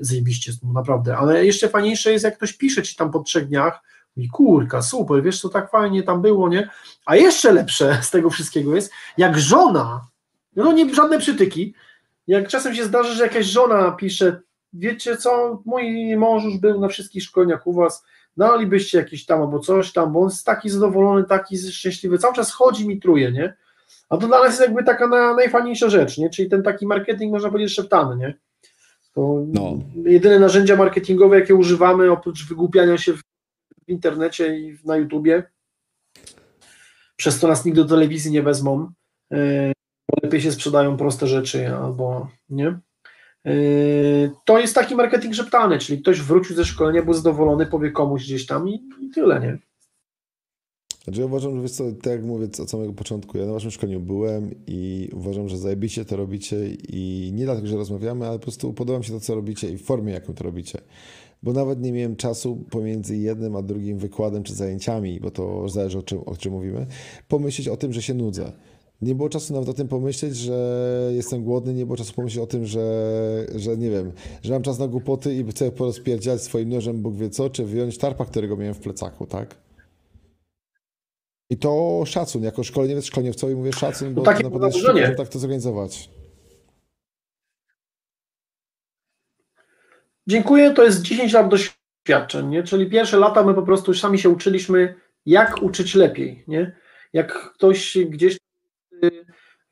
zajebiście, 0.00 0.52
no 0.62 0.72
naprawdę. 0.72 1.16
Ale 1.16 1.46
jeszcze 1.46 1.68
fajniejsze 1.68 2.12
jest, 2.12 2.24
jak 2.24 2.36
ktoś 2.36 2.52
pisze 2.52 2.82
ci 2.82 2.96
tam 2.96 3.10
po 3.10 3.18
trzech 3.18 3.48
dniach, 3.48 3.80
i 4.18 4.28
kurka, 4.28 4.82
super, 4.82 5.22
wiesz 5.22 5.40
co, 5.40 5.48
tak 5.48 5.70
fajnie 5.70 6.02
tam 6.02 6.22
było, 6.22 6.48
nie? 6.48 6.68
A 7.06 7.16
jeszcze 7.16 7.52
lepsze 7.52 7.98
z 8.02 8.10
tego 8.10 8.30
wszystkiego 8.30 8.74
jest, 8.74 8.92
jak 9.18 9.38
żona, 9.38 10.06
no 10.56 10.72
nie 10.72 10.94
żadne 10.94 11.18
przytyki, 11.18 11.74
jak 12.26 12.48
czasem 12.48 12.74
się 12.74 12.84
zdarzy, 12.84 13.14
że 13.14 13.22
jakaś 13.22 13.46
żona 13.46 13.90
pisze, 13.90 14.40
wiecie 14.72 15.16
co, 15.16 15.62
mój 15.64 16.16
mąż 16.16 16.44
już 16.44 16.58
był 16.58 16.80
na 16.80 16.88
wszystkich 16.88 17.22
szkoleniach 17.22 17.66
u 17.66 17.72
was, 17.72 18.04
dalibyście 18.38 18.98
jakiś 18.98 19.26
tam 19.26 19.40
albo 19.40 19.58
coś 19.58 19.92
tam, 19.92 20.12
bo 20.12 20.20
on 20.20 20.28
jest 20.28 20.46
taki 20.46 20.70
zadowolony, 20.70 21.24
taki 21.24 21.58
szczęśliwy, 21.58 22.18
cały 22.18 22.34
czas 22.34 22.52
chodzi 22.52 22.88
mi 22.88 23.00
truje, 23.00 23.32
nie? 23.32 23.56
A 24.08 24.16
to 24.16 24.26
dla 24.26 24.38
nas 24.38 24.48
jest 24.48 24.60
jakby 24.60 24.84
taka 24.84 25.08
na, 25.08 25.34
najfajniejsza 25.34 25.88
rzecz, 25.90 26.18
nie? 26.18 26.30
Czyli 26.30 26.48
ten 26.48 26.62
taki 26.62 26.86
marketing, 26.86 27.32
można 27.32 27.50
powiedzieć, 27.50 27.74
szeptany, 27.74 28.16
nie? 28.16 28.34
To 29.14 29.44
No. 29.46 29.78
jedyne 30.04 30.38
narzędzia 30.38 30.76
marketingowe, 30.76 31.40
jakie 31.40 31.54
używamy, 31.54 32.10
oprócz 32.10 32.48
wygłupiania 32.48 32.98
się 32.98 33.12
w, 33.12 33.20
w 33.86 33.88
internecie 33.88 34.58
i 34.58 34.78
na 34.84 34.96
YouTubie, 34.96 35.42
przez 37.16 37.40
to 37.40 37.48
nas 37.48 37.64
nigdy 37.64 37.82
do 37.82 37.88
telewizji 37.88 38.32
nie 38.32 38.42
wezmą, 38.42 38.90
yy, 39.30 39.72
bo 40.08 40.16
lepiej 40.22 40.40
się 40.40 40.52
sprzedają 40.52 40.96
proste 40.96 41.26
rzeczy 41.26 41.68
albo 41.74 42.28
nie. 42.48 42.78
Yy, 43.48 44.30
To 44.44 44.58
jest 44.58 44.74
taki 44.74 44.94
marketing 44.94 45.34
szeptany, 45.34 45.78
czyli 45.78 46.02
ktoś 46.02 46.20
wrócił 46.20 46.56
ze 46.56 46.64
szkolenia, 46.64 47.02
był 47.02 47.14
zadowolony, 47.14 47.66
powie 47.66 47.90
komuś 47.90 48.22
gdzieś 48.22 48.46
tam 48.46 48.68
i, 48.68 48.74
i 49.00 49.10
tyle, 49.14 49.40
nie? 49.40 49.58
Znaczy 51.04 51.20
ja 51.20 51.26
uważam, 51.26 51.56
że 51.56 51.62
wiesz 51.62 51.70
co, 51.70 51.84
tak 51.92 52.12
jak 52.12 52.24
mówię 52.24 52.48
od 52.62 52.70
samego 52.70 52.92
początku, 52.92 53.38
ja 53.38 53.46
na 53.46 53.52
waszym 53.52 53.70
szkoleniu 53.70 54.00
byłem 54.00 54.50
i 54.66 55.10
uważam, 55.12 55.48
że 55.48 55.58
zajebiście 55.58 56.04
to 56.04 56.16
robicie 56.16 56.56
i 56.88 57.30
nie 57.34 57.44
dlatego, 57.44 57.66
że 57.66 57.76
rozmawiamy, 57.76 58.26
ale 58.26 58.38
po 58.38 58.42
prostu 58.42 58.72
podoba 58.72 58.98
mi 58.98 59.04
się 59.04 59.12
to, 59.12 59.20
co 59.20 59.34
robicie 59.34 59.70
i 59.70 59.76
w 59.76 59.84
formie, 59.84 60.12
jaką 60.12 60.34
to 60.34 60.44
robicie. 60.44 60.78
Bo 61.42 61.52
nawet 61.52 61.82
nie 61.82 61.92
miałem 61.92 62.16
czasu 62.16 62.64
pomiędzy 62.70 63.16
jednym 63.16 63.56
a 63.56 63.62
drugim 63.62 63.98
wykładem 63.98 64.42
czy 64.42 64.54
zajęciami, 64.54 65.20
bo 65.20 65.30
to 65.30 65.68
zależy 65.68 65.98
o 65.98 66.02
czym, 66.02 66.18
o 66.26 66.36
czym 66.36 66.52
mówimy, 66.52 66.86
pomyśleć 67.28 67.68
o 67.68 67.76
tym, 67.76 67.92
że 67.92 68.02
się 68.02 68.14
nudzę. 68.14 68.52
Nie 69.00 69.14
było 69.14 69.28
czasu 69.28 69.52
nawet 69.52 69.68
o 69.68 69.74
tym 69.74 69.88
pomyśleć, 69.88 70.36
że 70.36 71.10
jestem 71.12 71.44
głodny, 71.44 71.74
nie 71.74 71.86
było 71.86 71.96
czasu 71.96 72.14
pomyśleć 72.14 72.44
o 72.44 72.46
tym, 72.46 72.66
że, 72.66 73.46
że 73.54 73.76
nie 73.76 73.90
wiem, 73.90 74.12
że 74.42 74.52
mam 74.52 74.62
czas 74.62 74.78
na 74.78 74.88
głupoty 74.88 75.34
i 75.34 75.44
chcę 75.44 75.72
porozpierdziać 75.72 76.42
swoim 76.42 76.68
nożem 76.68 77.02
Bóg 77.02 77.16
wie 77.16 77.30
co, 77.30 77.50
czy 77.50 77.64
wyjąć 77.64 77.98
tarpa, 77.98 78.24
którego 78.24 78.56
miałem 78.56 78.74
w 78.74 78.80
plecaku, 78.80 79.26
tak? 79.26 79.56
I 81.50 81.56
to 81.56 82.02
szacun, 82.06 82.42
jako 82.42 82.64
szkoleniowiec 82.64 83.04
szkoleniowcowi 83.04 83.54
mówię 83.54 83.72
szacun, 83.72 84.14
bo 84.14 84.20
No 84.20 84.24
takie 84.24 84.42
to 84.42 84.50
naprawdę 84.50 85.00
jest 85.00 85.16
tak 85.16 85.28
to 85.28 85.38
zorganizować. 85.38 86.10
Dziękuję, 90.26 90.70
to 90.74 90.84
jest 90.84 91.02
10 91.02 91.32
lat 91.32 91.48
doświadczeń, 91.48 92.48
nie? 92.48 92.62
Czyli 92.62 92.90
pierwsze 92.90 93.18
lata 93.18 93.44
my 93.44 93.54
po 93.54 93.62
prostu 93.62 93.94
sami 93.94 94.18
się 94.18 94.28
uczyliśmy, 94.28 94.94
jak 95.26 95.62
uczyć 95.62 95.94
lepiej, 95.94 96.44
nie? 96.48 96.76
Jak 97.12 97.52
ktoś 97.52 97.98
gdzieś 97.98 98.38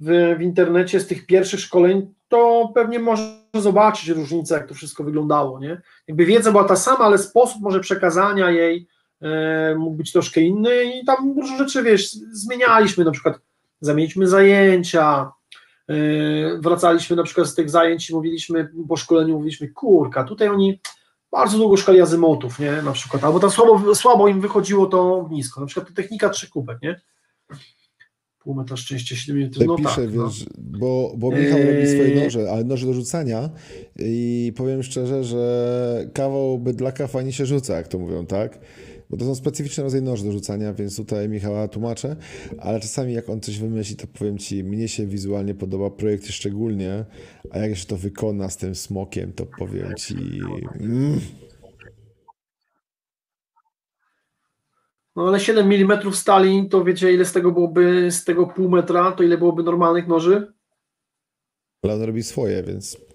w, 0.01 0.37
w 0.39 0.43
internecie 0.43 1.01
z 1.01 1.07
tych 1.07 1.27
pierwszych 1.27 1.61
szkoleń, 1.61 2.15
to 2.29 2.73
pewnie 2.75 2.99
może 2.99 3.23
zobaczyć 3.55 4.09
różnicę, 4.09 4.55
jak 4.55 4.69
to 4.69 4.75
wszystko 4.75 5.05
wyglądało, 5.05 5.61
nie? 5.61 5.83
Jakby 6.09 6.25
wiedza 6.25 6.51
była 6.51 6.65
ta 6.65 6.77
sama, 6.77 6.99
ale 6.99 7.19
sposób 7.19 7.63
może 7.63 7.81
przekazania 7.81 8.51
jej 8.51 8.89
e, 9.21 9.75
mógł 9.75 9.97
być 9.97 10.13
troszkę 10.13 10.41
inny 10.41 10.85
i 10.85 11.05
tam 11.05 11.35
dużo 11.35 11.57
rzeczy, 11.57 11.83
wiesz, 11.83 12.13
zmienialiśmy, 12.33 13.05
na 13.05 13.11
przykład 13.11 13.41
zamieniliśmy 13.81 14.29
zajęcia, 14.29 15.33
e, 15.89 15.95
wracaliśmy 16.59 17.17
na 17.17 17.23
przykład 17.23 17.47
z 17.47 17.55
tych 17.55 17.71
zajęć 17.71 18.11
i 18.11 18.15
mówiliśmy, 18.15 18.69
po 18.89 18.97
szkoleniu 18.97 19.35
mówiliśmy, 19.35 19.69
kurka, 19.69 20.25
tutaj 20.25 20.49
oni 20.49 20.81
bardzo 21.31 21.59
długo 21.59 21.77
szkali 21.77 22.01
azymotów, 22.01 22.59
nie, 22.59 22.83
na 22.83 22.93
przykład, 22.93 23.25
albo 23.25 23.41
tam 23.41 23.51
słabo, 23.51 23.95
słabo 23.95 24.29
im 24.29 24.41
wychodziło 24.41 24.87
to 24.87 25.29
nisko, 25.31 25.61
na 25.61 25.67
przykład 25.67 25.95
technika 25.95 26.29
trzy 26.29 26.51
kubek, 26.51 26.83
nie, 26.83 27.01
pół 28.47 28.55
metra 28.55 28.77
szczęścia, 28.77 29.17
7 29.17 29.37
minut, 29.37 29.59
no 29.67 29.77
pisze, 29.77 30.07
tak, 30.07 30.15
no. 30.15 30.29
wiesz, 30.29 30.47
bo, 30.59 31.15
bo 31.19 31.31
Michał 31.31 31.59
robi 31.59 31.87
swoje 31.87 32.15
Eee. 32.15 32.25
noże, 32.25 32.51
ale 32.51 32.65
noże 32.65 32.87
do 32.87 32.93
rzucania 32.93 33.51
i 33.99 34.53
powiem 34.57 34.83
szczerze, 34.83 35.25
że 35.25 36.11
kawał 36.13 36.59
bydlaka 36.59 37.07
fajnie 37.07 37.33
się 37.33 37.47
rzuca, 37.47 37.77
jak 37.77 37.89
to 37.89 37.99
mówią, 37.99 38.27
tak? 38.27 38.59
Bo 39.11 39.17
to 39.17 39.25
są 39.25 39.35
specyficzne 39.35 39.83
rodzaje 39.85 40.03
noży 40.03 40.25
do 40.25 40.33
rzucania, 40.33 40.73
więc 40.73 40.97
tutaj 40.97 41.29
Michała 41.29 41.69
tłumaczę, 41.69 42.17
ale 42.59 42.81
czasami 42.81 43.13
jak 43.13 43.29
on 43.31 43.41
coś 43.41 43.59
wymyśli, 43.59 43.97
to 43.97 44.07
powiem 44.07 44.39
Ci, 44.39 44.65
mnie 44.65 44.89
się 44.89 45.07
wizualnie 45.07 45.55
podoba 45.55 45.91
projekt 45.91 46.27
szczególnie, 46.27 47.05
a 47.51 47.59
jak 47.59 47.71
jeszcze 47.71 47.87
to 47.87 47.97
wykona 47.97 48.51
z 48.51 48.57
tym 48.57 48.75
smokiem, 48.75 49.33
to 49.33 49.47
powiem 49.47 49.95
Ci... 49.95 50.17
Mm. 50.81 51.21
No 55.17 55.29
ale 55.29 55.41
7 55.41 55.73
mm 55.73 56.13
stali, 56.13 56.69
to 56.69 56.85
wiecie 56.85 57.13
ile 57.13 57.25
z 57.25 57.33
tego 57.33 57.53
byłoby, 57.53 58.11
z 58.11 58.25
tego 58.25 58.47
pół 58.47 58.69
metra, 58.69 59.13
to 59.13 59.23
ile 59.23 59.39
byłoby 59.39 59.63
normalnych 59.63 60.09
noży? 60.09 60.53
Ale 61.83 61.95
on 61.95 62.03
robi 62.03 62.23
swoje, 62.23 62.63
więc 62.63 63.07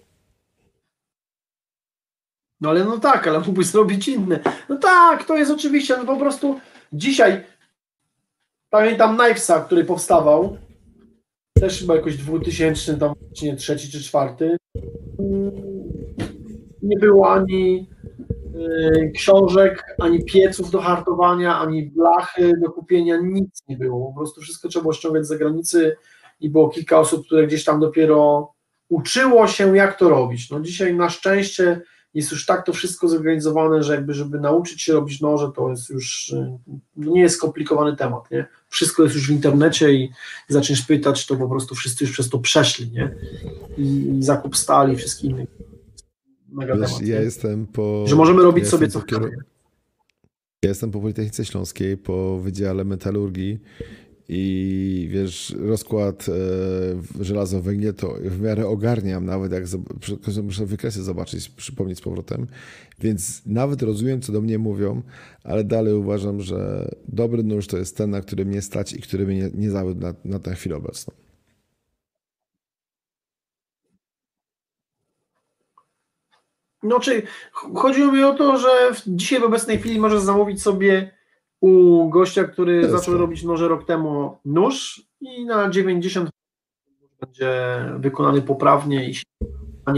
No 2.60 2.70
ale 2.70 2.84
no 2.84 2.98
tak, 2.98 3.26
ale 3.26 3.38
mógłbyś 3.38 3.66
zrobić 3.66 4.08
inne. 4.08 4.40
No 4.68 4.76
tak, 4.76 5.24
to 5.24 5.36
jest 5.36 5.50
oczywiście, 5.50 5.96
no 5.96 6.04
po 6.04 6.16
prostu 6.16 6.60
dzisiaj 6.92 7.44
pamiętam 8.70 9.18
Knivesa, 9.18 9.60
który 9.60 9.84
powstawał, 9.84 10.56
też 11.54 11.80
chyba 11.80 11.96
jakoś 11.96 12.16
2000, 12.16 12.96
tam 12.96 13.14
czy 13.36 13.44
nie 13.44 13.56
trzeci 13.56 13.90
czy 13.90 14.02
czwarty. 14.02 14.56
Nie 16.82 16.98
było 16.98 17.32
ani 17.32 17.91
książek, 19.14 19.84
ani 19.98 20.24
pieców 20.24 20.70
do 20.70 20.80
hartowania, 20.80 21.58
ani 21.58 21.82
blachy 21.82 22.52
do 22.62 22.70
kupienia, 22.70 23.16
nic 23.22 23.62
nie 23.68 23.76
było. 23.76 24.12
Po 24.12 24.18
prostu 24.18 24.40
wszystko 24.40 24.68
trzeba 24.68 24.82
było 24.82 24.94
ściągać 24.94 25.24
z 25.24 25.28
zagranicy 25.28 25.96
i 26.40 26.50
było 26.50 26.68
kilka 26.68 27.00
osób, 27.00 27.26
które 27.26 27.46
gdzieś 27.46 27.64
tam 27.64 27.80
dopiero 27.80 28.52
uczyło 28.88 29.46
się, 29.46 29.76
jak 29.76 29.98
to 29.98 30.08
robić. 30.08 30.50
No 30.50 30.60
dzisiaj 30.60 30.94
na 30.94 31.10
szczęście 31.10 31.80
jest 32.14 32.32
już 32.32 32.46
tak 32.46 32.66
to 32.66 32.72
wszystko 32.72 33.08
zorganizowane, 33.08 33.82
że 33.82 33.94
jakby, 33.94 34.14
żeby 34.14 34.40
nauczyć 34.40 34.82
się 34.82 34.92
robić 34.92 35.20
noże, 35.20 35.50
to 35.56 35.70
jest 35.70 35.90
już, 35.90 36.28
y, 36.30 36.58
no 36.96 37.12
nie 37.12 37.20
jest 37.20 37.36
skomplikowany 37.36 37.96
temat, 37.96 38.30
nie? 38.30 38.46
Wszystko 38.68 39.02
jest 39.02 39.14
już 39.14 39.28
w 39.28 39.30
internecie 39.30 39.92
i 39.92 40.10
zaczniesz 40.48 40.82
pytać, 40.82 41.26
to 41.26 41.36
po 41.36 41.48
prostu 41.48 41.74
wszyscy 41.74 42.04
już 42.04 42.12
przez 42.12 42.28
to 42.28 42.38
przeszli, 42.38 42.90
nie? 42.90 43.14
I, 43.78 44.18
i 44.18 44.22
zakup 44.22 44.56
stali, 44.56 44.96
wszystkich 44.96 45.30
innych. 45.30 45.71
Mega 46.52 46.76
wiesz, 46.76 46.86
temat, 46.86 47.06
ja 47.06 47.18
nie? 47.18 47.24
jestem 47.24 47.66
po... 47.66 48.04
Że 48.06 48.16
możemy 48.16 48.42
robić 48.42 48.64
ja 48.64 48.70
sobie 48.70 48.88
co 48.88 49.00
chcemy. 49.00 49.30
Ja 50.62 50.68
jestem 50.68 50.90
po 50.90 51.00
Politechnice 51.00 51.44
Śląskiej, 51.44 51.96
po 51.96 52.38
Wydziale 52.38 52.84
Metalurgii 52.84 53.58
i 54.28 55.08
wiesz, 55.10 55.54
rozkład 55.58 56.26
e, 56.28 57.24
żelazo 57.24 57.62
węgiel 57.62 57.94
to 57.94 58.14
w 58.20 58.40
miarę 58.40 58.66
ogarniam, 58.66 59.24
nawet 59.24 59.52
jak 59.52 59.64
muszę 60.42 60.66
wykresy 60.66 61.02
zobaczyć, 61.02 61.48
przypomnieć 61.48 61.98
z 61.98 62.00
powrotem, 62.00 62.46
więc 63.00 63.42
nawet 63.46 63.82
rozumiem, 63.82 64.20
co 64.20 64.32
do 64.32 64.40
mnie 64.40 64.58
mówią, 64.58 65.02
ale 65.44 65.64
dalej 65.64 65.94
uważam, 65.94 66.40
że 66.40 66.90
dobry 67.08 67.42
nóż 67.42 67.66
to 67.66 67.78
jest 67.78 67.96
ten, 67.96 68.10
na 68.10 68.20
który 68.20 68.44
mnie 68.44 68.62
stać 68.62 68.92
i 68.92 69.00
który 69.00 69.26
mnie 69.26 69.36
nie, 69.36 69.50
nie 69.54 69.70
zawiódł 69.70 70.00
na, 70.00 70.14
na 70.24 70.38
tę 70.38 70.54
chwilę 70.54 70.76
obecną. 70.76 71.14
No 76.82 77.00
czy 77.00 77.22
ch- 77.52 77.74
chodziło 77.76 78.12
mi 78.12 78.24
o 78.24 78.34
to, 78.34 78.58
że 78.58 78.94
w, 78.94 79.02
dzisiaj 79.06 79.40
w 79.40 79.44
obecnej 79.44 79.78
chwili 79.78 80.00
możesz 80.00 80.20
zamówić 80.20 80.62
sobie 80.62 81.10
u 81.60 82.08
gościa, 82.08 82.44
który 82.44 82.76
Jasne. 82.76 82.98
zaczął 82.98 83.18
robić 83.18 83.42
noże 83.42 83.68
rok 83.68 83.86
temu 83.86 84.38
nóż 84.44 85.02
i 85.20 85.44
na 85.44 85.70
90 85.70 86.30
będzie 87.20 87.54
wykonany 87.98 88.42
poprawnie 88.42 89.10
i 89.10 89.14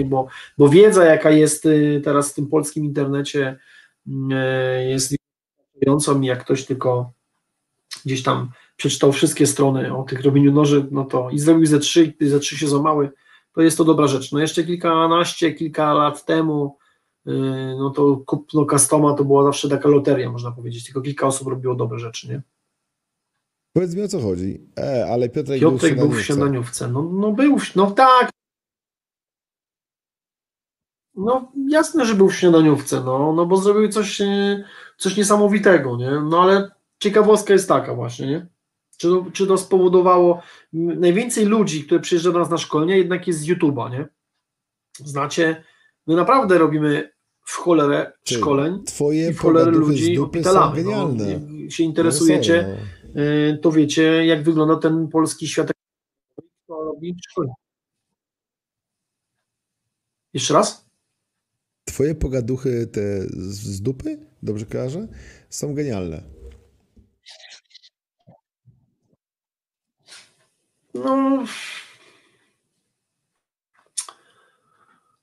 bo, 0.05 0.27
bo 0.59 0.69
wiedza 0.69 1.05
jaka 1.05 1.31
jest 1.31 1.67
y, 1.67 2.01
teraz 2.05 2.33
w 2.33 2.35
tym 2.35 2.47
polskim 2.47 2.85
internecie 2.85 3.59
y, 4.07 4.11
jest 4.89 5.17
wystarczającą 5.75 6.21
i 6.21 6.27
jak 6.27 6.45
ktoś 6.45 6.65
tylko 6.65 7.13
gdzieś 8.05 8.23
tam 8.23 8.51
przeczytał 8.77 9.13
wszystkie 9.13 9.47
strony 9.47 9.97
o 9.97 10.03
tych 10.03 10.25
robieniu 10.25 10.53
noży, 10.53 10.87
no 10.91 11.05
to 11.05 11.31
i 11.31 11.39
zrobił 11.39 11.67
ze 11.67 11.79
trzy, 11.79 12.15
i 12.21 12.27
ze 12.27 12.41
trzy 12.41 12.59
się 12.59 12.69
złamały, 12.69 13.11
to 13.55 13.63
jest 13.63 13.79
to 13.79 13.85
dobra 13.85 14.07
rzecz. 14.07 14.33
No 14.33 14.41
jeszcze 14.41 14.65
kilkanaście, 14.65 15.53
kilka 15.53 15.93
lat 15.93 16.25
temu, 16.25 16.79
yy, 17.27 17.35
no 17.79 17.91
to 17.91 18.17
kupno 18.27 18.65
customa 18.65 19.15
to 19.15 19.25
była 19.25 19.45
zawsze 19.45 19.69
taka 19.69 19.89
loteria, 19.89 20.31
można 20.31 20.53
powiedzieć, 20.53 20.85
tylko 20.85 21.01
kilka 21.01 21.27
osób 21.27 21.49
robiło 21.49 21.75
dobre 21.75 21.99
rzeczy, 21.99 22.29
nie? 22.29 22.43
Powiedz 23.73 23.95
mi 23.95 24.03
o 24.03 24.09
co 24.09 24.21
chodzi. 24.21 24.67
E, 24.79 25.07
ale 25.13 25.29
Piotrek, 25.29 25.61
Piotrek 25.61 25.97
był 25.97 26.11
w 26.11 26.23
śniadaniówce. 26.23 26.89
no, 26.89 27.03
no 27.03 27.33
był, 27.33 27.57
no 27.77 27.91
tak. 27.91 28.31
No 31.17 31.53
jasne, 31.69 32.07
że 32.07 32.15
był 32.15 32.29
w 32.29 32.37
śniadaniówce, 32.37 33.01
no, 33.05 33.33
no 33.33 33.47
bo 33.47 33.57
zrobił 33.57 33.89
coś, 33.89 34.21
yy, 34.21 34.65
coś 34.99 35.17
niesamowitego, 35.17 35.97
nie? 35.97 36.11
No 36.11 36.43
ale 36.43 36.71
ciekawostka 36.99 37.53
jest 37.53 37.69
taka 37.69 37.95
właśnie, 37.95 38.27
nie? 38.27 38.47
Czy 38.97 39.09
to, 39.09 39.27
czy 39.33 39.47
to 39.47 39.59
spowodowało, 39.59 40.43
najwięcej 40.73 41.45
ludzi, 41.45 41.85
które 41.85 42.01
przyjeżdża 42.01 42.33
do 42.33 42.39
nas 42.39 42.51
na 42.51 42.59
szkolenie, 42.59 42.99
jednak 42.99 43.27
jest 43.27 43.41
z 43.41 43.47
YouTube'a, 43.47 43.91
nie? 43.91 44.09
Znacie, 44.99 45.65
my 46.07 46.17
naprawdę 46.17 46.59
robimy 46.59 47.13
w 47.47 47.53
cholerę 47.57 48.13
Ty, 48.25 48.35
szkoleń 48.35 48.85
Twoje 48.85 49.31
i 49.31 49.33
w 49.33 49.39
cholerę 49.39 49.71
ludzi 49.71 50.19
opitalamy. 50.19 50.85
No, 50.85 51.15
jak 51.61 51.73
się 51.73 51.85
interesujecie, 51.85 52.79
No 53.15 53.23
y, 53.23 53.59
to 53.63 53.73
wiecie, 53.73 54.27
jak 54.27 54.43
wygląda 54.43 54.77
ten 54.77 55.09
polski 55.09 55.49
świat. 55.49 55.73
kto 56.65 56.85
robi 56.85 57.17
szkolenia. 57.31 57.55
Jeszcze 60.33 60.55
raz? 60.55 60.85
Twoje 61.85 62.15
pogaduchy 62.15 62.87
te 62.87 63.21
z 63.27 63.55
z 63.55 63.83
dupy, 63.83 64.19
dobrze 64.43 64.67
kojarzę, 64.67 65.09
są 65.51 65.75
genialne. 65.75 66.23
No. 70.95 71.45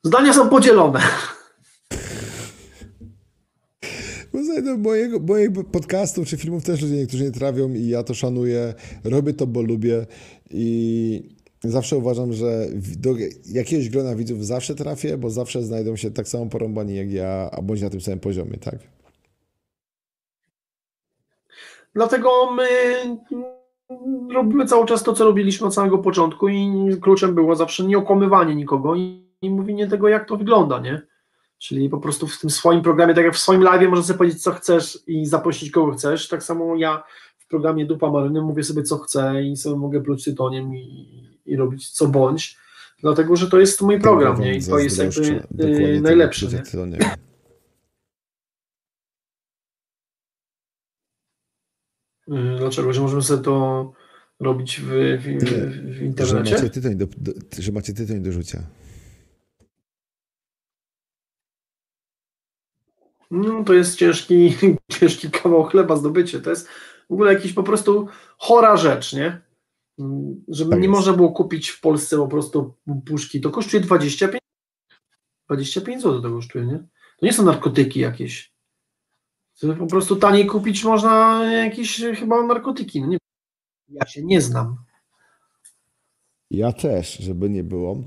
Zdania 0.04 0.34
są 0.34 0.50
podzielone. 0.50 1.02
Bo 4.34 4.44
słuchaj, 4.44 4.64
no, 4.64 4.78
mojego, 4.78 5.20
moich 5.20 5.50
podcastów 5.72 6.28
czy 6.28 6.38
filmów 6.38 6.64
też 6.64 6.82
ludzie 6.82 6.96
niektórzy 6.96 7.24
nie 7.24 7.32
trawią 7.32 7.74
i 7.74 7.88
ja 7.88 8.04
to 8.04 8.14
szanuję, 8.14 8.74
robię 9.04 9.34
to, 9.34 9.48
bo 9.48 9.62
lubię 9.62 10.06
i 10.50 11.36
zawsze 11.64 11.98
uważam, 11.98 12.34
że 12.34 12.68
do 12.98 13.10
jakiegoś 13.46 13.90
grona 13.90 14.16
widzów 14.16 14.46
zawsze 14.46 14.76
trafię, 14.76 15.18
bo 15.18 15.30
zawsze 15.30 15.64
znajdą 15.64 15.96
się 15.96 16.12
tak 16.12 16.28
samo 16.28 16.46
porąbani 16.46 16.96
jak 16.96 17.12
ja, 17.12 17.50
a 17.52 17.62
bądź 17.62 17.82
na 17.82 17.90
tym 17.90 18.02
samym 18.02 18.20
poziomie, 18.20 18.58
tak? 18.58 18.80
Dlatego 21.94 22.52
my 22.52 22.68
robimy 24.34 24.66
cały 24.66 24.86
czas 24.86 25.04
to, 25.04 25.14
co 25.14 25.26
robiliśmy 25.26 25.68
od 25.68 25.74
samego 25.74 25.98
początku 25.98 26.50
i 26.50 26.72
kluczem 27.02 27.36
było 27.36 27.56
zawsze 27.56 27.84
nie 27.84 27.98
okłamywanie 27.98 28.56
nikogo 28.56 28.96
i, 28.96 29.26
i 29.42 29.50
mówienie 29.50 29.88
tego, 29.88 30.08
jak 30.08 30.28
to 30.28 30.38
wygląda, 30.38 30.80
nie? 30.80 31.02
Czyli 31.58 31.90
po 31.90 31.98
prostu 31.98 32.28
w 32.28 32.40
tym 32.40 32.50
swoim 32.50 32.82
programie, 32.82 33.14
tak 33.14 33.26
jak 33.26 33.34
w 33.34 33.40
swoim 33.40 33.64
live 33.64 33.90
możesz 33.90 34.06
sobie 34.06 34.18
powiedzieć, 34.18 34.44
co 34.44 34.52
chcesz 34.52 35.00
i 35.08 35.26
zaprosić 35.26 35.72
kogo 35.72 35.92
chcesz, 35.92 36.28
tak 36.28 36.44
samo 36.44 36.76
ja 36.76 37.04
w 37.38 37.48
programie 37.48 37.86
Dupa 37.86 38.12
Maryny 38.12 38.42
mówię 38.42 38.64
sobie, 38.64 38.84
co 38.84 38.98
chcę 38.98 39.44
i 39.44 39.58
sobie 39.58 39.76
mogę 39.76 40.02
pluć 40.02 40.24
tytoniem 40.24 40.76
i, 40.76 41.08
i 41.46 41.56
robić 41.56 41.90
co 41.90 42.08
bądź, 42.08 42.58
dlatego, 43.02 43.36
że 43.36 43.50
to 43.50 43.60
jest 43.60 43.82
mój 43.82 44.00
program, 44.00 44.42
nie? 44.42 44.56
I 44.56 44.66
to 44.66 44.80
jest 44.80 44.98
jakby 44.98 45.22
y, 45.22 45.42
tego, 45.58 46.02
najlepsze, 46.02 46.48
co 46.48 46.56
nie? 46.56 46.62
ty 46.62 46.72
to 46.72 46.86
nie. 46.86 46.98
Y, 46.98 47.32
Dlaczego? 52.58 52.94
Że 52.94 53.02
możemy 53.02 53.22
sobie 53.22 53.44
to 53.44 53.94
robić 54.40 54.80
w, 54.80 54.86
w, 54.86 55.24
w, 55.24 55.90
w 55.90 55.96
Że 55.96 56.06
internecie? 56.06 56.56
macie 56.56 56.70
tytoń 56.70 56.96
do, 56.96 57.08
do, 57.18 57.32
że 57.60 57.72
macie 57.72 57.94
tytoń 57.94 58.22
do 58.22 58.32
rzucia. 58.32 58.64
No, 63.32 63.64
to 63.64 63.74
jest 63.74 63.96
ciężki, 63.96 64.56
ciężki 65.00 65.32
kawał 65.32 65.64
chleba 65.64 65.96
zdobycie. 65.96 66.42
To 66.42 66.50
jest 66.50 66.68
w 67.10 67.14
ogóle 67.14 67.34
jakiś 67.34 67.54
po 67.54 67.64
prostu 67.64 68.08
chora 68.38 68.78
rzecz, 68.78 69.14
nie? 69.14 69.42
Żeby 70.48 70.72
Tak 70.72 70.82
nie 70.82 70.90
można 70.90 71.14
było 71.14 71.32
kupić 71.32 71.70
w 71.70 71.82
Polsce 71.82 72.18
po 72.18 72.28
prostu 72.28 72.74
puszki. 73.06 73.42
To 73.42 73.50
kosztuje 73.50 73.84
25, 73.84 74.42
25 75.50 76.02
zł 76.02 76.22
to 76.22 76.30
kosztuje, 76.30 76.66
nie? 76.66 76.78
To 77.20 77.26
nie 77.26 77.34
są 77.34 77.46
narkotyki 77.46 78.00
jakieś. 78.00 78.54
Po 79.80 79.88
prostu 79.88 80.16
taniej 80.16 80.46
kupić 80.46 80.84
można 80.84 81.46
jakieś 81.54 82.02
e, 82.02 82.16
chyba 82.16 82.48
narkotyki. 82.48 83.02
No 83.02 83.08
nie, 83.08 83.18
ja 83.90 84.06
się 84.06 84.24
nie 84.24 84.42
znam. 84.42 84.76
Ja 86.52 86.72
też, 86.72 87.18
żeby 87.18 87.50
nie 87.50 87.64
było. 87.64 87.98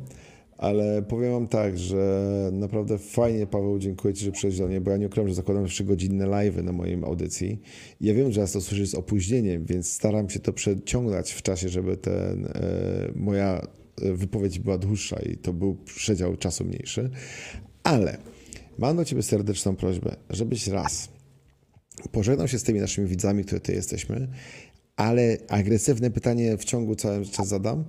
Ale 0.59 1.03
powiem 1.03 1.33
wam 1.33 1.49
tak, 1.49 1.79
że 1.79 2.51
naprawdę 2.53 2.99
fajnie, 2.99 3.47
Paweł, 3.47 3.79
dziękuję 3.79 4.15
Ci, 4.15 4.25
że 4.25 4.33
przyszedłeś 4.33 4.59
do 4.59 4.67
mnie, 4.67 4.81
bo 4.81 4.91
ja 4.91 4.97
nie 4.97 5.07
ukrywam, 5.07 5.29
że 5.29 5.35
zakładam 5.35 5.67
trzygodzinne 5.67 6.27
live'y 6.27 6.63
na 6.63 6.73
moim 6.73 7.05
audycji. 7.05 7.61
Ja 8.01 8.15
wiem, 8.15 8.33
że 8.33 8.41
ja 8.41 8.47
to 8.47 8.61
słyszę 8.61 8.87
z 8.87 8.95
opóźnieniem, 8.95 9.65
więc 9.65 9.93
staram 9.93 10.31
się 10.31 10.41
to 10.41 10.53
przeciągać 10.53 11.33
w 11.33 11.43
czasie, 11.43 11.69
żeby 11.69 11.97
ten, 11.97 12.47
e, 12.47 13.13
moja 13.17 13.61
e, 14.03 14.13
wypowiedź 14.13 14.59
była 14.59 14.79
dłuższa 14.79 15.17
i 15.17 15.37
to 15.37 15.53
był 15.53 15.75
przedział 15.75 16.37
czasu 16.37 16.65
mniejszy. 16.65 17.11
Ale 17.83 18.19
mam 18.79 18.97
do 18.97 19.05
Ciebie 19.05 19.23
serdeczną 19.23 19.77
prośbę, 19.77 20.17
żebyś 20.31 20.69
raz 20.69 21.14
pożegnał 22.13 22.49
się 22.49 22.59
z 22.59 22.63
tymi 22.63 22.81
naszymi 22.81 23.09
widzami, 23.09 23.45
które 23.45 23.61
tu 23.61 23.73
jesteśmy, 23.73 24.29
ale 24.97 25.37
agresywne 25.49 26.11
pytanie 26.11 26.57
w 26.57 26.65
ciągu 26.65 26.95
cały 26.95 27.27
czas 27.27 27.49
zadam. 27.49 27.85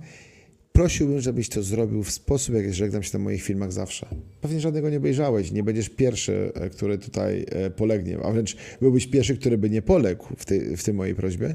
Prosiłbym, 0.72 1.20
żebyś 1.20 1.48
to 1.48 1.62
zrobił 1.62 2.02
w 2.02 2.10
sposób, 2.10 2.54
jak 2.54 2.74
żegnam 2.74 3.02
się 3.02 3.18
na 3.18 3.24
moich 3.24 3.42
filmach 3.42 3.72
zawsze. 3.72 4.06
Pewnie 4.40 4.60
żadnego 4.60 4.90
nie 4.90 4.96
obejrzałeś, 4.96 5.52
nie 5.52 5.62
będziesz 5.62 5.88
pierwszy, 5.88 6.52
e, 6.54 6.70
który 6.70 6.98
tutaj 6.98 7.46
e, 7.48 7.70
polegnie, 7.70 8.18
a 8.24 8.30
wręcz 8.30 8.56
byłbyś 8.80 9.06
pierwszy, 9.06 9.36
który 9.36 9.58
by 9.58 9.70
nie 9.70 9.82
poległ 9.82 10.26
w, 10.36 10.44
tej, 10.44 10.76
w 10.76 10.84
tej 10.84 10.94
mojej 10.94 11.14
prośbie. 11.14 11.54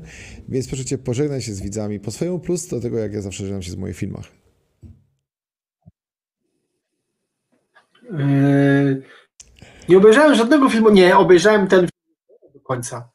Więc 0.50 0.68
proszę 0.68 0.86
Cię, 0.86 0.98
pożegnaj 0.98 1.42
się 1.42 1.54
z 1.54 1.62
widzami 1.62 2.00
po 2.00 2.12
swojemu 2.12 2.40
plus 2.40 2.68
do 2.68 2.80
tego, 2.80 2.98
jak 2.98 3.14
ja 3.14 3.22
zawsze 3.22 3.44
żegnam 3.44 3.62
się 3.62 3.72
z 3.72 3.76
moich 3.76 3.96
filmach. 3.96 4.26
Yy, 8.12 9.02
Nie 9.90 9.98
obejrzałem 9.98 10.36
żadnego 10.36 10.70
filmu, 10.70 10.90
nie, 10.90 11.18
obejrzałem 11.18 11.68
ten 11.68 11.88
końca. 12.72 13.10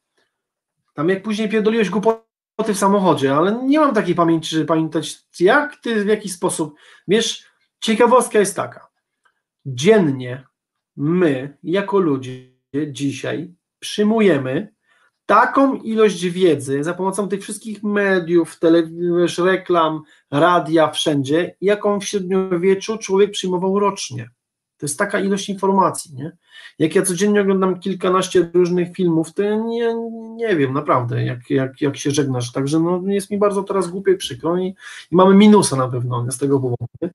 Tam 0.94 1.08
jak 1.08 1.22
później 1.22 1.48
pierdoliłeś 1.48 1.90
głupoty 1.90 2.74
w 2.74 2.78
samochodzie, 2.78 3.36
ale 3.36 3.64
nie 3.64 3.78
mam 3.78 3.94
takiej 3.94 4.14
pamięci, 4.14 4.50
żeby 4.50 4.66
pamiętać 4.66 5.18
jak 5.40 5.76
ty, 5.76 6.04
w 6.04 6.06
jaki 6.06 6.28
sposób. 6.28 6.74
Wiesz, 7.08 7.44
ciekawostka 7.80 8.38
jest 8.38 8.56
taka. 8.56 8.88
Dziennie 9.66 10.44
my, 10.96 11.56
jako 11.62 11.98
ludzie, 11.98 12.50
dzisiaj 12.86 13.54
przyjmujemy 13.78 14.74
taką 15.26 15.74
ilość 15.74 16.24
wiedzy 16.24 16.84
za 16.84 16.94
pomocą 16.94 17.28
tych 17.28 17.42
wszystkich 17.42 17.82
mediów, 17.82 18.58
telewizji, 18.58 19.44
reklam, 19.44 20.02
radia, 20.30 20.90
wszędzie, 20.90 21.56
jaką 21.60 22.00
w 22.00 22.04
średniowieczu 22.04 22.98
człowiek 22.98 23.30
przyjmował 23.30 23.78
rocznie. 23.78 24.30
To 24.78 24.86
jest 24.86 24.98
taka 24.98 25.20
ilość 25.20 25.48
informacji, 25.48 26.14
nie? 26.14 26.36
Jak 26.78 26.94
ja 26.94 27.02
codziennie 27.02 27.40
oglądam 27.40 27.80
kilkanaście 27.80 28.50
różnych 28.54 28.96
filmów, 28.96 29.34
to 29.34 29.42
ja 29.42 29.56
nie, 29.56 29.94
nie 30.36 30.56
wiem 30.56 30.72
naprawdę, 30.72 31.24
jak, 31.24 31.50
jak, 31.50 31.80
jak 31.80 31.96
się 31.96 32.10
żegnasz. 32.10 32.52
Także 32.52 32.80
no, 32.80 33.02
jest 33.06 33.30
mi 33.30 33.38
bardzo 33.38 33.62
teraz 33.62 33.88
głupio 33.88 34.10
i 34.10 34.16
przykro 34.16 34.58
i, 34.58 34.66
i 35.12 35.16
mamy 35.16 35.34
minusa 35.34 35.76
na 35.76 35.88
pewno 35.88 36.32
z 36.32 36.38
tego 36.38 36.60
powodu. 36.60 36.86
nie? 37.02 37.10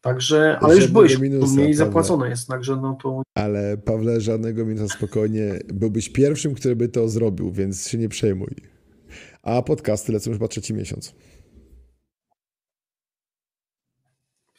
Także, 0.00 0.58
ale 0.60 0.76
już 0.76 0.86
byłeś 0.86 1.18
minusa, 1.18 1.46
u 1.46 1.56
mnie 1.56 1.64
i 1.64 1.66
prawda. 1.66 1.84
zapłacone 1.84 2.28
jest, 2.28 2.48
także 2.48 2.76
no 2.76 2.98
to 3.02 3.22
Ale 3.34 3.76
Pawle, 3.76 4.20
żadnego 4.20 4.64
minusa 4.64 4.96
spokojnie. 4.96 5.58
Byłbyś 5.74 6.08
pierwszym, 6.08 6.54
który 6.54 6.76
by 6.76 6.88
to 6.88 7.08
zrobił, 7.08 7.50
więc 7.50 7.88
się 7.88 7.98
nie 7.98 8.08
przejmuj. 8.08 8.54
A 9.42 9.62
podcasty 9.62 10.12
lecą 10.12 10.30
już 10.30 10.38
chyba 10.38 10.48
trzeci 10.48 10.74
miesiąc. 10.74 11.14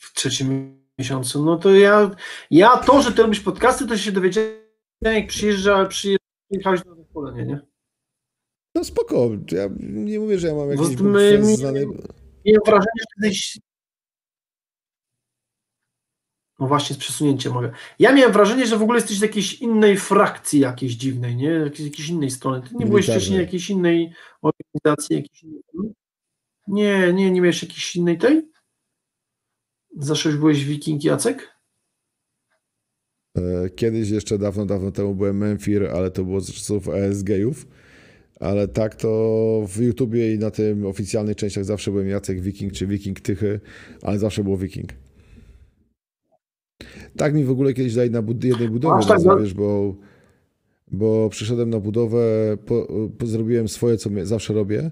w 0.06 0.14
trzecim 0.14 0.85
miesiącu. 0.99 1.45
No 1.45 1.57
to 1.57 1.76
ja, 1.76 2.11
ja 2.51 2.77
to, 2.77 3.01
że 3.01 3.11
ty 3.11 3.22
robisz 3.22 3.39
podcasty, 3.39 3.88
to 3.88 3.97
się 3.97 4.11
dowiedziałem, 4.11 4.51
jak 5.01 5.27
przyjeżdża, 5.27 5.85
przyjechałeś 5.85 6.85
na 6.85 6.95
zespolenie, 6.95 7.45
nie? 7.45 7.59
No 8.76 8.84
spoko, 8.84 9.30
ja 9.51 9.69
nie 9.80 10.19
mówię, 10.19 10.39
że 10.39 10.47
ja 10.47 10.53
mam 10.55 10.76
Bo 10.76 10.84
jakiś 10.84 10.97
my- 11.01 11.55
znany... 11.55 11.85
Miałem 12.45 12.61
wrażenie, 12.65 12.99
że 12.99 13.05
kiedyś. 13.15 13.59
No 16.59 16.67
właśnie, 16.67 16.95
z 16.95 16.99
przesunięciem 16.99 17.53
mogę. 17.53 17.72
Ja 17.99 18.13
miałem 18.13 18.34
wrażenie, 18.34 18.67
że 18.67 18.77
w 18.77 18.81
ogóle 18.81 18.97
jesteś 18.99 19.17
z 19.17 19.22
jakiejś 19.22 19.53
innej 19.53 19.97
frakcji 19.97 20.59
jakiejś 20.59 20.93
dziwnej, 20.93 21.35
nie? 21.35 21.49
Jakiejś, 21.49 21.89
jakiejś 21.89 22.09
innej 22.09 22.31
strony. 22.31 22.61
Ty 22.61 22.76
nie 22.76 22.85
byłeś 22.85 23.05
wcześniej 23.05 23.39
jakiejś 23.39 23.69
innej 23.69 24.13
organizacji, 24.41 25.15
jakiejś 25.15 25.43
innej... 25.43 25.61
Nie, 26.67 27.13
nie, 27.13 27.31
nie 27.31 27.41
miałeś 27.41 27.63
jakiejś 27.63 27.95
innej 27.95 28.17
tej? 28.17 28.51
Byłeś 29.95 30.65
Wiking 30.65 31.03
Jacek? 31.03 31.47
E, 33.38 33.69
Kiedyś 33.69 34.09
jeszcze 34.09 34.38
dawno, 34.38 34.65
dawno 34.65 34.91
temu 34.91 35.15
byłem 35.15 35.38
Memfir, 35.38 35.84
ale 35.88 36.11
to 36.11 36.23
było 36.23 36.41
z 36.41 36.53
czasów 36.53 36.89
ESG-ów. 36.89 37.67
Ale 38.39 38.67
tak 38.67 38.95
to 38.95 39.65
w 39.67 39.81
YouTubie 39.81 40.34
i 40.34 40.39
na 40.39 40.51
tym 40.51 40.85
oficjalnych 40.85 41.35
częściach 41.35 41.65
zawsze 41.65 41.91
byłem 41.91 42.07
Jacek 42.07 42.41
Wiking 42.41 42.73
czy 42.73 42.88
Wiking 42.88 43.19
Tychy, 43.19 43.59
ale 44.01 44.19
zawsze 44.19 44.43
było 44.43 44.57
Wiking. 44.57 44.89
Tak 47.17 47.34
mi 47.34 47.43
w 47.43 47.49
ogóle 47.51 47.73
kiedyś 47.73 47.95
dali 47.95 48.11
na 48.11 48.22
bud- 48.22 48.43
jednej 48.43 48.69
budowie, 48.69 48.95
Aż 48.95 49.07
tak, 49.07 49.23
no. 49.23 49.38
wiesz, 49.39 49.53
bo, 49.53 49.95
bo 50.91 51.30
przyszedłem 51.30 51.69
na 51.69 51.80
budowę, 51.80 52.57
po, 52.65 52.88
po, 53.17 53.27
zrobiłem 53.27 53.67
swoje, 53.67 53.97
co 53.97 54.09
zawsze 54.23 54.53
robię 54.53 54.91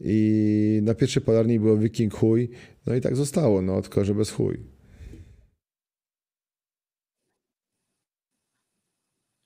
i 0.00 0.80
na 0.82 0.94
pierwszej 0.94 1.22
palarni 1.22 1.60
było 1.60 1.76
Wiking 1.76 2.14
chuj, 2.14 2.48
no 2.86 2.94
i 2.94 3.00
tak 3.00 3.16
zostało, 3.16 3.62
no 3.62 3.82
tylko, 3.82 4.04
że 4.04 4.14
bez 4.14 4.30
chuj. 4.30 4.66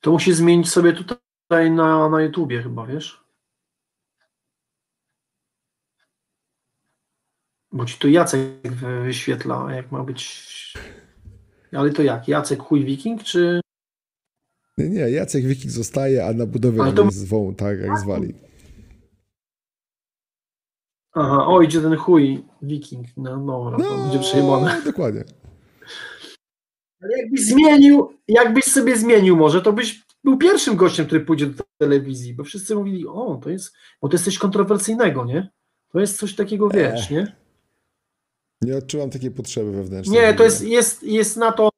To 0.00 0.12
musisz 0.12 0.36
zmienić 0.36 0.70
sobie 0.70 0.92
tutaj 0.92 1.70
na, 1.70 2.08
na 2.08 2.22
YouTubie 2.22 2.62
chyba, 2.62 2.86
wiesz? 2.86 3.26
Bo 7.72 7.84
ci 7.86 7.98
to 7.98 8.08
Jacek 8.08 8.72
wy- 8.72 9.02
wyświetla, 9.02 9.74
jak 9.74 9.92
ma 9.92 10.04
być... 10.04 10.74
Ale 11.72 11.90
to 11.90 12.02
jak? 12.02 12.28
Jacek 12.28 12.60
chuj 12.62 12.84
wiking, 12.84 13.22
czy... 13.22 13.60
Nie, 14.78 14.88
nie, 14.88 15.10
Jacek 15.10 15.44
Wiking 15.46 15.72
zostaje, 15.72 16.26
a 16.26 16.32
na 16.32 16.44
Ale 16.82 16.92
to- 16.92 17.10
zwą, 17.10 17.54
tak 17.54 17.80
jak 17.80 17.98
zwali. 17.98 18.34
Aha, 21.18 21.46
o, 21.46 21.62
idzie 21.62 21.80
ten 21.80 21.96
chuj 21.96 22.44
wiking. 22.62 23.06
No 23.16 23.36
dobra, 23.36 23.78
to 23.78 23.98
będzie 23.98 24.18
przejmowane. 24.18 24.82
dokładnie. 24.84 25.24
Ale 27.02 27.18
jakbyś 27.18 27.46
zmienił, 27.46 28.12
jakbyś 28.28 28.64
sobie 28.64 28.96
zmienił 28.96 29.36
może, 29.36 29.62
to 29.62 29.72
byś 29.72 30.06
był 30.24 30.38
pierwszym 30.38 30.76
gościem, 30.76 31.06
który 31.06 31.20
pójdzie 31.20 31.46
do 31.46 31.64
telewizji, 31.78 32.34
bo 32.34 32.44
wszyscy 32.44 32.74
mówili, 32.74 33.06
o, 33.06 33.40
to 33.42 33.50
jest, 33.50 33.74
bo 34.02 34.08
to 34.08 34.14
jest 34.14 34.24
coś 34.24 34.38
kontrowersyjnego, 34.38 35.24
nie? 35.24 35.50
To 35.92 36.00
jest 36.00 36.18
coś 36.18 36.34
takiego, 36.34 36.68
wiesz, 36.68 37.10
nie? 37.10 37.36
Nie 38.62 38.76
odczuwam 38.76 39.10
takiej 39.10 39.30
potrzeby 39.30 39.72
wewnętrznej. 39.72 40.20
Nie, 40.20 40.34
to 40.34 40.44
jest, 40.44 40.64
jest, 40.64 41.02
jest 41.02 41.36
na 41.36 41.52
to. 41.52 41.68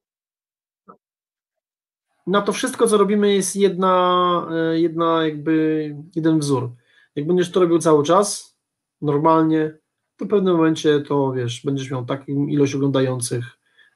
Na 2.26 2.42
to 2.42 2.52
wszystko, 2.52 2.86
co 2.86 2.96
robimy, 2.96 3.34
jest 3.34 3.56
jedna, 3.56 4.48
e, 4.52 4.80
jedna 4.80 5.24
jakby 5.24 5.96
jeden 6.16 6.38
wzór. 6.38 6.70
Jak 7.16 7.26
będziesz 7.26 7.50
to 7.50 7.60
robił 7.60 7.78
cały 7.78 8.04
czas, 8.04 8.57
normalnie, 9.00 9.78
to 10.16 10.24
w 10.24 10.28
pewnym 10.28 10.56
momencie 10.56 11.00
to 11.00 11.32
wiesz, 11.32 11.62
będziesz 11.64 11.90
miał 11.90 12.04
taką 12.04 12.24
ilość 12.46 12.74
oglądających, 12.74 13.44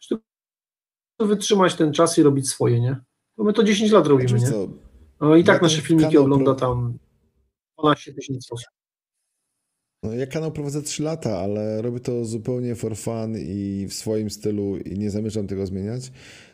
że 0.01 0.17
wytrzymać 1.21 1.75
ten 1.75 1.93
czas 1.93 2.19
i 2.19 2.23
robić 2.23 2.49
swoje, 2.49 2.81
nie? 2.81 2.97
Bo 3.37 3.45
my 3.45 3.53
to 3.53 3.65
10 3.65 3.91
lat 3.91 4.07
robimy, 4.07 4.39
nie? 4.39 4.47
No 5.21 5.37
i 5.37 5.45
tak 5.45 5.63
nasze 5.63 5.83
filmiki 5.83 6.19
ogląda 6.19 6.55
tam 6.55 6.99
12 7.79 8.15
tysięcy 8.15 8.49
osób. 8.55 8.69
No, 10.03 10.15
ja 10.15 10.27
kanał 10.27 10.53
prowadzę 10.53 10.83
3 10.83 11.03
lata, 11.03 11.39
ale 11.39 11.83
robię 11.83 12.01
to 12.01 12.25
zupełnie 12.25 12.75
for 12.75 12.97
fun 12.97 13.37
i 13.39 13.87
w 13.89 13.95
swoim 13.95 14.31
stylu 14.31 14.77
i 14.79 14.99
nie 14.99 15.11
zamierzam 15.11 15.47
tego 15.47 15.67
zmieniać, 15.67 16.13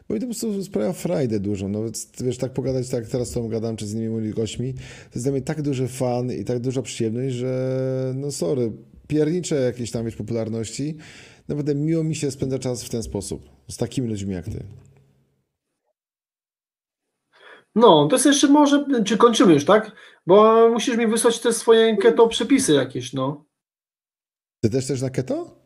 bo 0.09 0.15
mi 0.15 0.21
to 0.21 0.27
po 0.27 0.33
prostu 0.33 0.65
sprawia 0.65 0.93
frajdę 0.93 1.41
dużo. 1.41 1.69
No, 1.69 1.83
wiesz, 2.21 2.39
tak 2.39 2.53
pogadać, 2.53 2.89
tak 2.89 3.07
teraz 3.07 3.29
z 3.29 3.33
tobą 3.33 3.49
gadam, 3.49 3.77
czy 3.77 3.87
z 3.87 3.93
innymi 3.93 4.09
moimi 4.09 4.31
gośćmi, 4.31 4.75
to 4.75 4.81
jest 5.15 5.27
dla 5.27 5.33
mnie 5.33 5.43
tak 5.43 5.63
duży 5.63 5.89
fan 5.89 6.33
i 6.33 6.45
tak 6.45 6.59
duża 6.59 6.83
przyjemność, 6.83 7.35
że 7.35 8.13
no 8.17 8.33
sorry, 8.33 8.73
piernicze 9.09 9.55
jakieś 9.61 9.91
tam, 9.91 10.05
wiesz, 10.05 10.17
popularności, 10.17 10.97
naprawdę 11.49 11.75
miło 11.75 12.05
mi 12.05 12.15
się 12.15 12.31
spędza 12.31 12.59
czas 12.59 12.85
w 12.85 12.89
ten 12.89 13.03
sposób, 13.03 13.49
z 13.69 13.77
takimi 13.77 14.09
ludźmi 14.09 14.35
jak 14.35 14.45
ty. 14.45 14.63
No, 17.75 18.07
to 18.09 18.17
jest 18.17 18.27
jeszcze 18.27 18.49
może, 18.49 18.87
czy 19.05 19.17
kończymy 19.17 19.55
już, 19.55 19.65
tak? 19.65 19.93
Bo 20.27 20.69
musisz 20.71 20.97
mi 20.97 21.07
wysłać 21.07 21.41
te 21.41 21.53
swoje 21.53 21.97
keto 21.97 22.29
przepisy 22.29 22.73
jakieś, 22.73 23.13
no. 23.13 23.45
Ty 24.63 24.71
też 24.71 24.87
też 24.87 25.03
na 25.03 25.11
keto? 25.11 25.59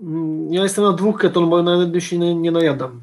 Mm, 0.00 0.52
Ja 0.52 0.62
jestem 0.62 0.84
na 0.84 0.92
dwóch 0.92 1.20
keton, 1.20 1.50
bo 1.50 1.62
na 1.62 1.76
jednym 1.76 2.00
się 2.00 2.18
nie, 2.18 2.34
nie 2.34 2.50
najadam. 2.50 3.02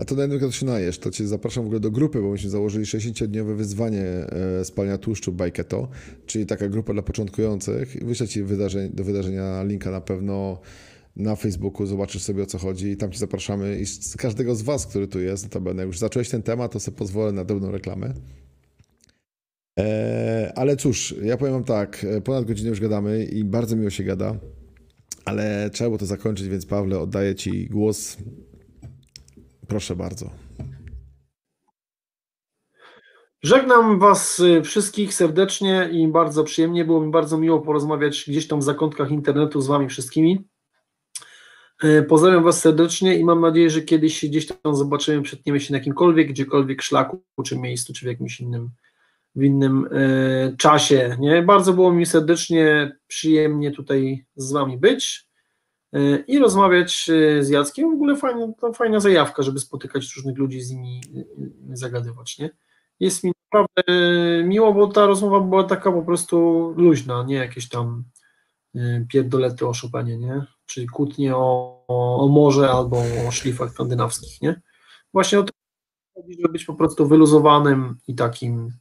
A 0.00 0.04
to 0.04 0.14
na 0.14 0.22
jednym 0.22 0.40
to 0.40 0.50
się 0.50 0.66
najesz, 0.66 0.98
to 0.98 1.10
cię 1.10 1.26
zapraszam 1.26 1.62
w 1.64 1.66
ogóle 1.66 1.80
do 1.80 1.90
grupy, 1.90 2.22
bo 2.22 2.30
myśmy 2.30 2.50
założyli 2.50 2.84
60-dniowe 2.84 3.56
wyzwanie 3.56 4.04
e, 4.04 4.64
spalania 4.64 4.98
tłuszczu 4.98 5.32
by 5.32 5.50
keto, 5.50 5.88
czyli 6.26 6.46
taka 6.46 6.68
grupa 6.68 6.92
dla 6.92 7.02
początkujących. 7.02 8.04
Wyślę 8.06 8.28
ci 8.28 8.42
wydarzeń, 8.42 8.90
do 8.94 9.04
wydarzenia 9.04 9.62
linka 9.62 9.90
na 9.90 10.00
pewno 10.00 10.60
na 11.16 11.36
Facebooku, 11.36 11.86
zobaczysz 11.86 12.22
sobie 12.22 12.42
o 12.42 12.46
co 12.46 12.58
chodzi 12.58 12.90
i 12.90 12.96
tam 12.96 13.12
cię 13.12 13.18
zapraszamy 13.18 13.78
i 13.80 13.86
z 13.86 14.16
każdego 14.16 14.54
z 14.54 14.62
was, 14.62 14.86
który 14.86 15.08
tu 15.08 15.20
jest, 15.20 15.44
notabene, 15.44 15.84
już 15.84 15.98
zacząłeś 15.98 16.28
ten 16.28 16.42
temat, 16.42 16.72
to 16.72 16.80
sobie 16.80 16.96
pozwolę 16.96 17.32
na 17.32 17.44
drobną 17.44 17.70
reklamę. 17.70 18.14
E, 19.78 20.52
ale 20.56 20.76
cóż, 20.76 21.14
ja 21.22 21.36
powiem 21.36 21.54
wam 21.54 21.64
tak, 21.64 22.04
e, 22.04 22.20
ponad 22.20 22.44
godzinę 22.44 22.70
już 22.70 22.80
gadamy 22.80 23.24
i 23.24 23.44
bardzo 23.44 23.76
miło 23.76 23.90
się 23.90 24.04
gada, 24.04 24.38
ale 25.24 25.70
trzeba 25.72 25.90
było 25.90 25.98
to 25.98 26.06
zakończyć, 26.06 26.48
więc 26.48 26.66
Pawle, 26.66 26.98
oddaję 26.98 27.34
ci 27.34 27.66
głos. 27.66 28.16
Proszę 29.68 29.96
bardzo. 29.96 30.30
Żegnam 33.42 33.98
Was 33.98 34.40
y, 34.40 34.62
wszystkich 34.62 35.14
serdecznie 35.14 35.88
i 35.92 36.08
bardzo 36.08 36.44
przyjemnie. 36.44 36.84
Było 36.84 37.00
mi 37.00 37.10
bardzo 37.10 37.38
miło 37.38 37.60
porozmawiać 37.60 38.24
gdzieś 38.28 38.48
tam 38.48 38.60
w 38.60 38.62
zakątkach 38.62 39.10
internetu 39.10 39.60
z 39.60 39.66
Wami 39.66 39.88
wszystkimi. 39.88 40.51
Y, 41.84 42.02
Pozdrawiam 42.02 42.44
Was 42.44 42.60
serdecznie 42.60 43.18
i 43.18 43.24
mam 43.24 43.40
nadzieję, 43.40 43.70
że 43.70 43.82
kiedyś 43.82 44.18
się 44.18 44.28
gdzieś 44.28 44.46
tam 44.46 44.76
zobaczymy, 44.76 45.22
przetniemy 45.22 45.60
się 45.60 45.72
na 45.72 45.78
jakimkolwiek, 45.78 46.28
gdziekolwiek 46.28 46.82
szlaku, 46.82 47.22
czy 47.44 47.58
miejscu, 47.58 47.92
czy 47.92 48.04
w 48.04 48.08
jakimś 48.08 48.40
innym, 48.40 48.70
w 49.34 49.42
innym 49.42 49.86
y, 49.86 50.56
czasie. 50.58 51.16
Nie? 51.20 51.42
Bardzo 51.42 51.72
było 51.72 51.92
mi 51.92 52.06
serdecznie 52.06 52.96
przyjemnie 53.06 53.70
tutaj 53.70 54.24
z 54.36 54.52
Wami 54.52 54.78
być 54.78 55.28
y, 55.96 56.24
i 56.26 56.38
rozmawiać 56.38 57.10
z 57.40 57.48
Jackiem. 57.48 57.90
W 57.90 57.94
ogóle 57.94 58.16
fajna, 58.16 58.52
to 58.60 58.72
fajna 58.72 59.00
zajawka, 59.00 59.42
żeby 59.42 59.60
spotykać 59.60 60.16
różnych 60.16 60.38
ludzi, 60.38 60.60
z 60.60 60.70
nimi 60.70 61.00
zagadywać. 61.72 62.38
Nie? 62.38 62.50
Jest 63.00 63.24
mi 63.24 63.32
naprawdę 63.52 63.92
miło, 64.44 64.74
bo 64.74 64.86
ta 64.86 65.06
rozmowa 65.06 65.40
była 65.40 65.64
taka 65.64 65.92
po 65.92 66.02
prostu 66.02 66.68
luźna, 66.76 67.24
nie 67.26 67.34
jakieś 67.34 67.68
tam 67.68 68.04
pierdolety 69.08 69.66
o 69.66 69.72
nie? 70.04 70.46
Czyli 70.66 70.86
kłótnie 70.86 71.36
o, 71.36 71.84
o, 71.88 72.28
morze 72.28 72.70
albo 72.70 73.02
o 73.28 73.30
szlifach 73.30 73.70
skandynawskich, 73.70 74.42
nie? 74.42 74.60
Właśnie 75.12 75.40
o 75.40 75.42
to 75.42 75.52
chodzi, 76.14 76.34
żeby 76.34 76.52
być 76.52 76.64
po 76.64 76.74
prostu 76.74 77.08
wyluzowanym 77.08 77.98
i 78.08 78.14
takim 78.14 78.72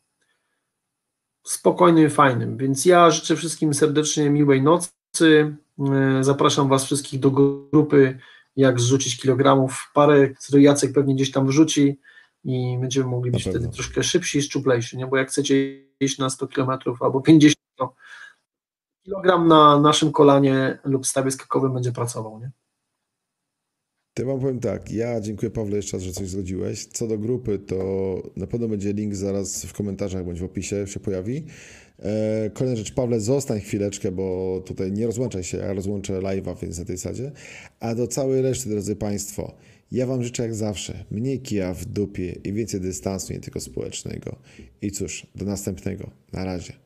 spokojnym, 1.44 2.10
fajnym. 2.10 2.58
Więc 2.58 2.86
ja 2.86 3.12
życzę 3.12 3.36
wszystkim 3.36 3.74
serdecznie 3.74 4.30
miłej 4.30 4.62
nocy. 4.62 4.92
Y, 5.20 6.24
Zapraszam 6.24 6.70
Was 6.70 6.86
wszystkich 6.86 7.20
do 7.20 7.32
grupy 7.32 8.20
jak 8.56 8.80
zrzucić 8.80 9.18
kilogramów, 9.18 9.92
parę, 9.94 10.30
które 10.30 10.62
Jacek 10.62 10.94
pewnie 10.94 11.16
gdzieś 11.16 11.32
tam 11.32 11.48
wrzuci 11.48 12.00
i 12.44 12.78
będziemy 12.82 13.06
mogli 13.06 13.32
być 13.32 13.44
wtedy 13.44 13.70
troszkę 13.70 14.04
szybsi 14.04 14.38
i 14.38 14.42
szczuplejsi, 14.42 14.98
nie? 14.98 15.08
bo 15.08 15.18
jak 15.18 15.30
chcecie 15.30 15.56
iść 16.00 16.18
na 16.18 16.30
100 16.30 16.48
km 16.48 16.70
albo 17.00 17.22
50, 17.22 17.56
to 17.76 17.96
kilogram 19.04 19.48
na 19.48 19.80
naszym 19.80 20.12
kolanie 20.12 20.80
lub 20.84 21.08
stawie 21.08 21.32
skakowym 21.32 21.74
będzie 21.74 21.92
pracował. 21.92 22.40
Nie? 22.40 22.52
To 24.14 24.22
ja 24.22 24.28
wam 24.28 24.40
powiem 24.40 24.60
tak, 24.60 24.92
ja 24.92 25.22
dziękuję 25.22 25.52
Pawle 25.52 25.76
jeszcze 25.76 25.98
raz, 25.98 26.04
że 26.04 26.12
coś 26.12 26.30
zgodziłeś. 26.30 26.86
Co 26.86 27.08
do 27.08 27.18
grupy, 27.18 27.60
to 27.60 27.76
na 28.36 28.48
pewno 28.48 28.68
będzie 28.68 28.94
link 28.94 29.16
zaraz 29.16 29.66
w 29.66 29.74
komentarzach 29.74 30.26
bądź 30.26 30.40
w 30.40 30.44
opisie 30.44 30.88
się 30.88 31.00
pojawi. 31.00 31.46
E, 32.00 32.50
Kolejna 32.54 32.78
rzecz, 32.78 32.94
Pawle, 32.94 33.20
zostań 33.20 33.60
chwileczkę, 33.60 34.12
bo 34.12 34.62
tutaj 34.66 34.92
nie 34.92 35.06
rozłączaj 35.06 35.44
się, 35.44 35.58
ja 35.58 35.74
rozłączę 35.74 36.20
live'a, 36.20 36.58
więc 36.62 36.80
na 36.80 36.86
tej 36.86 36.98
zasadzie. 36.98 37.32
A 37.80 37.96
do 37.96 38.08
całej 38.08 38.42
reszty, 38.42 38.70
drodzy 38.70 38.96
Państwo, 38.96 39.56
ja 39.92 40.06
Wam 40.06 40.24
życzę 40.24 40.44
jak 40.44 40.56
zawsze 40.56 41.06
mniej 41.12 41.42
kija 41.42 41.74
w 41.74 41.86
dupie 41.86 42.32
i 42.32 42.54
więcej 42.54 42.82
dystansu, 42.82 43.34
nie 43.34 43.40
tylko 43.40 43.60
społecznego. 43.60 44.36
I 44.82 44.92
cóż, 44.92 45.28
do 45.36 45.46
następnego. 45.46 46.10
Na 46.34 46.46
razie. 46.46 46.81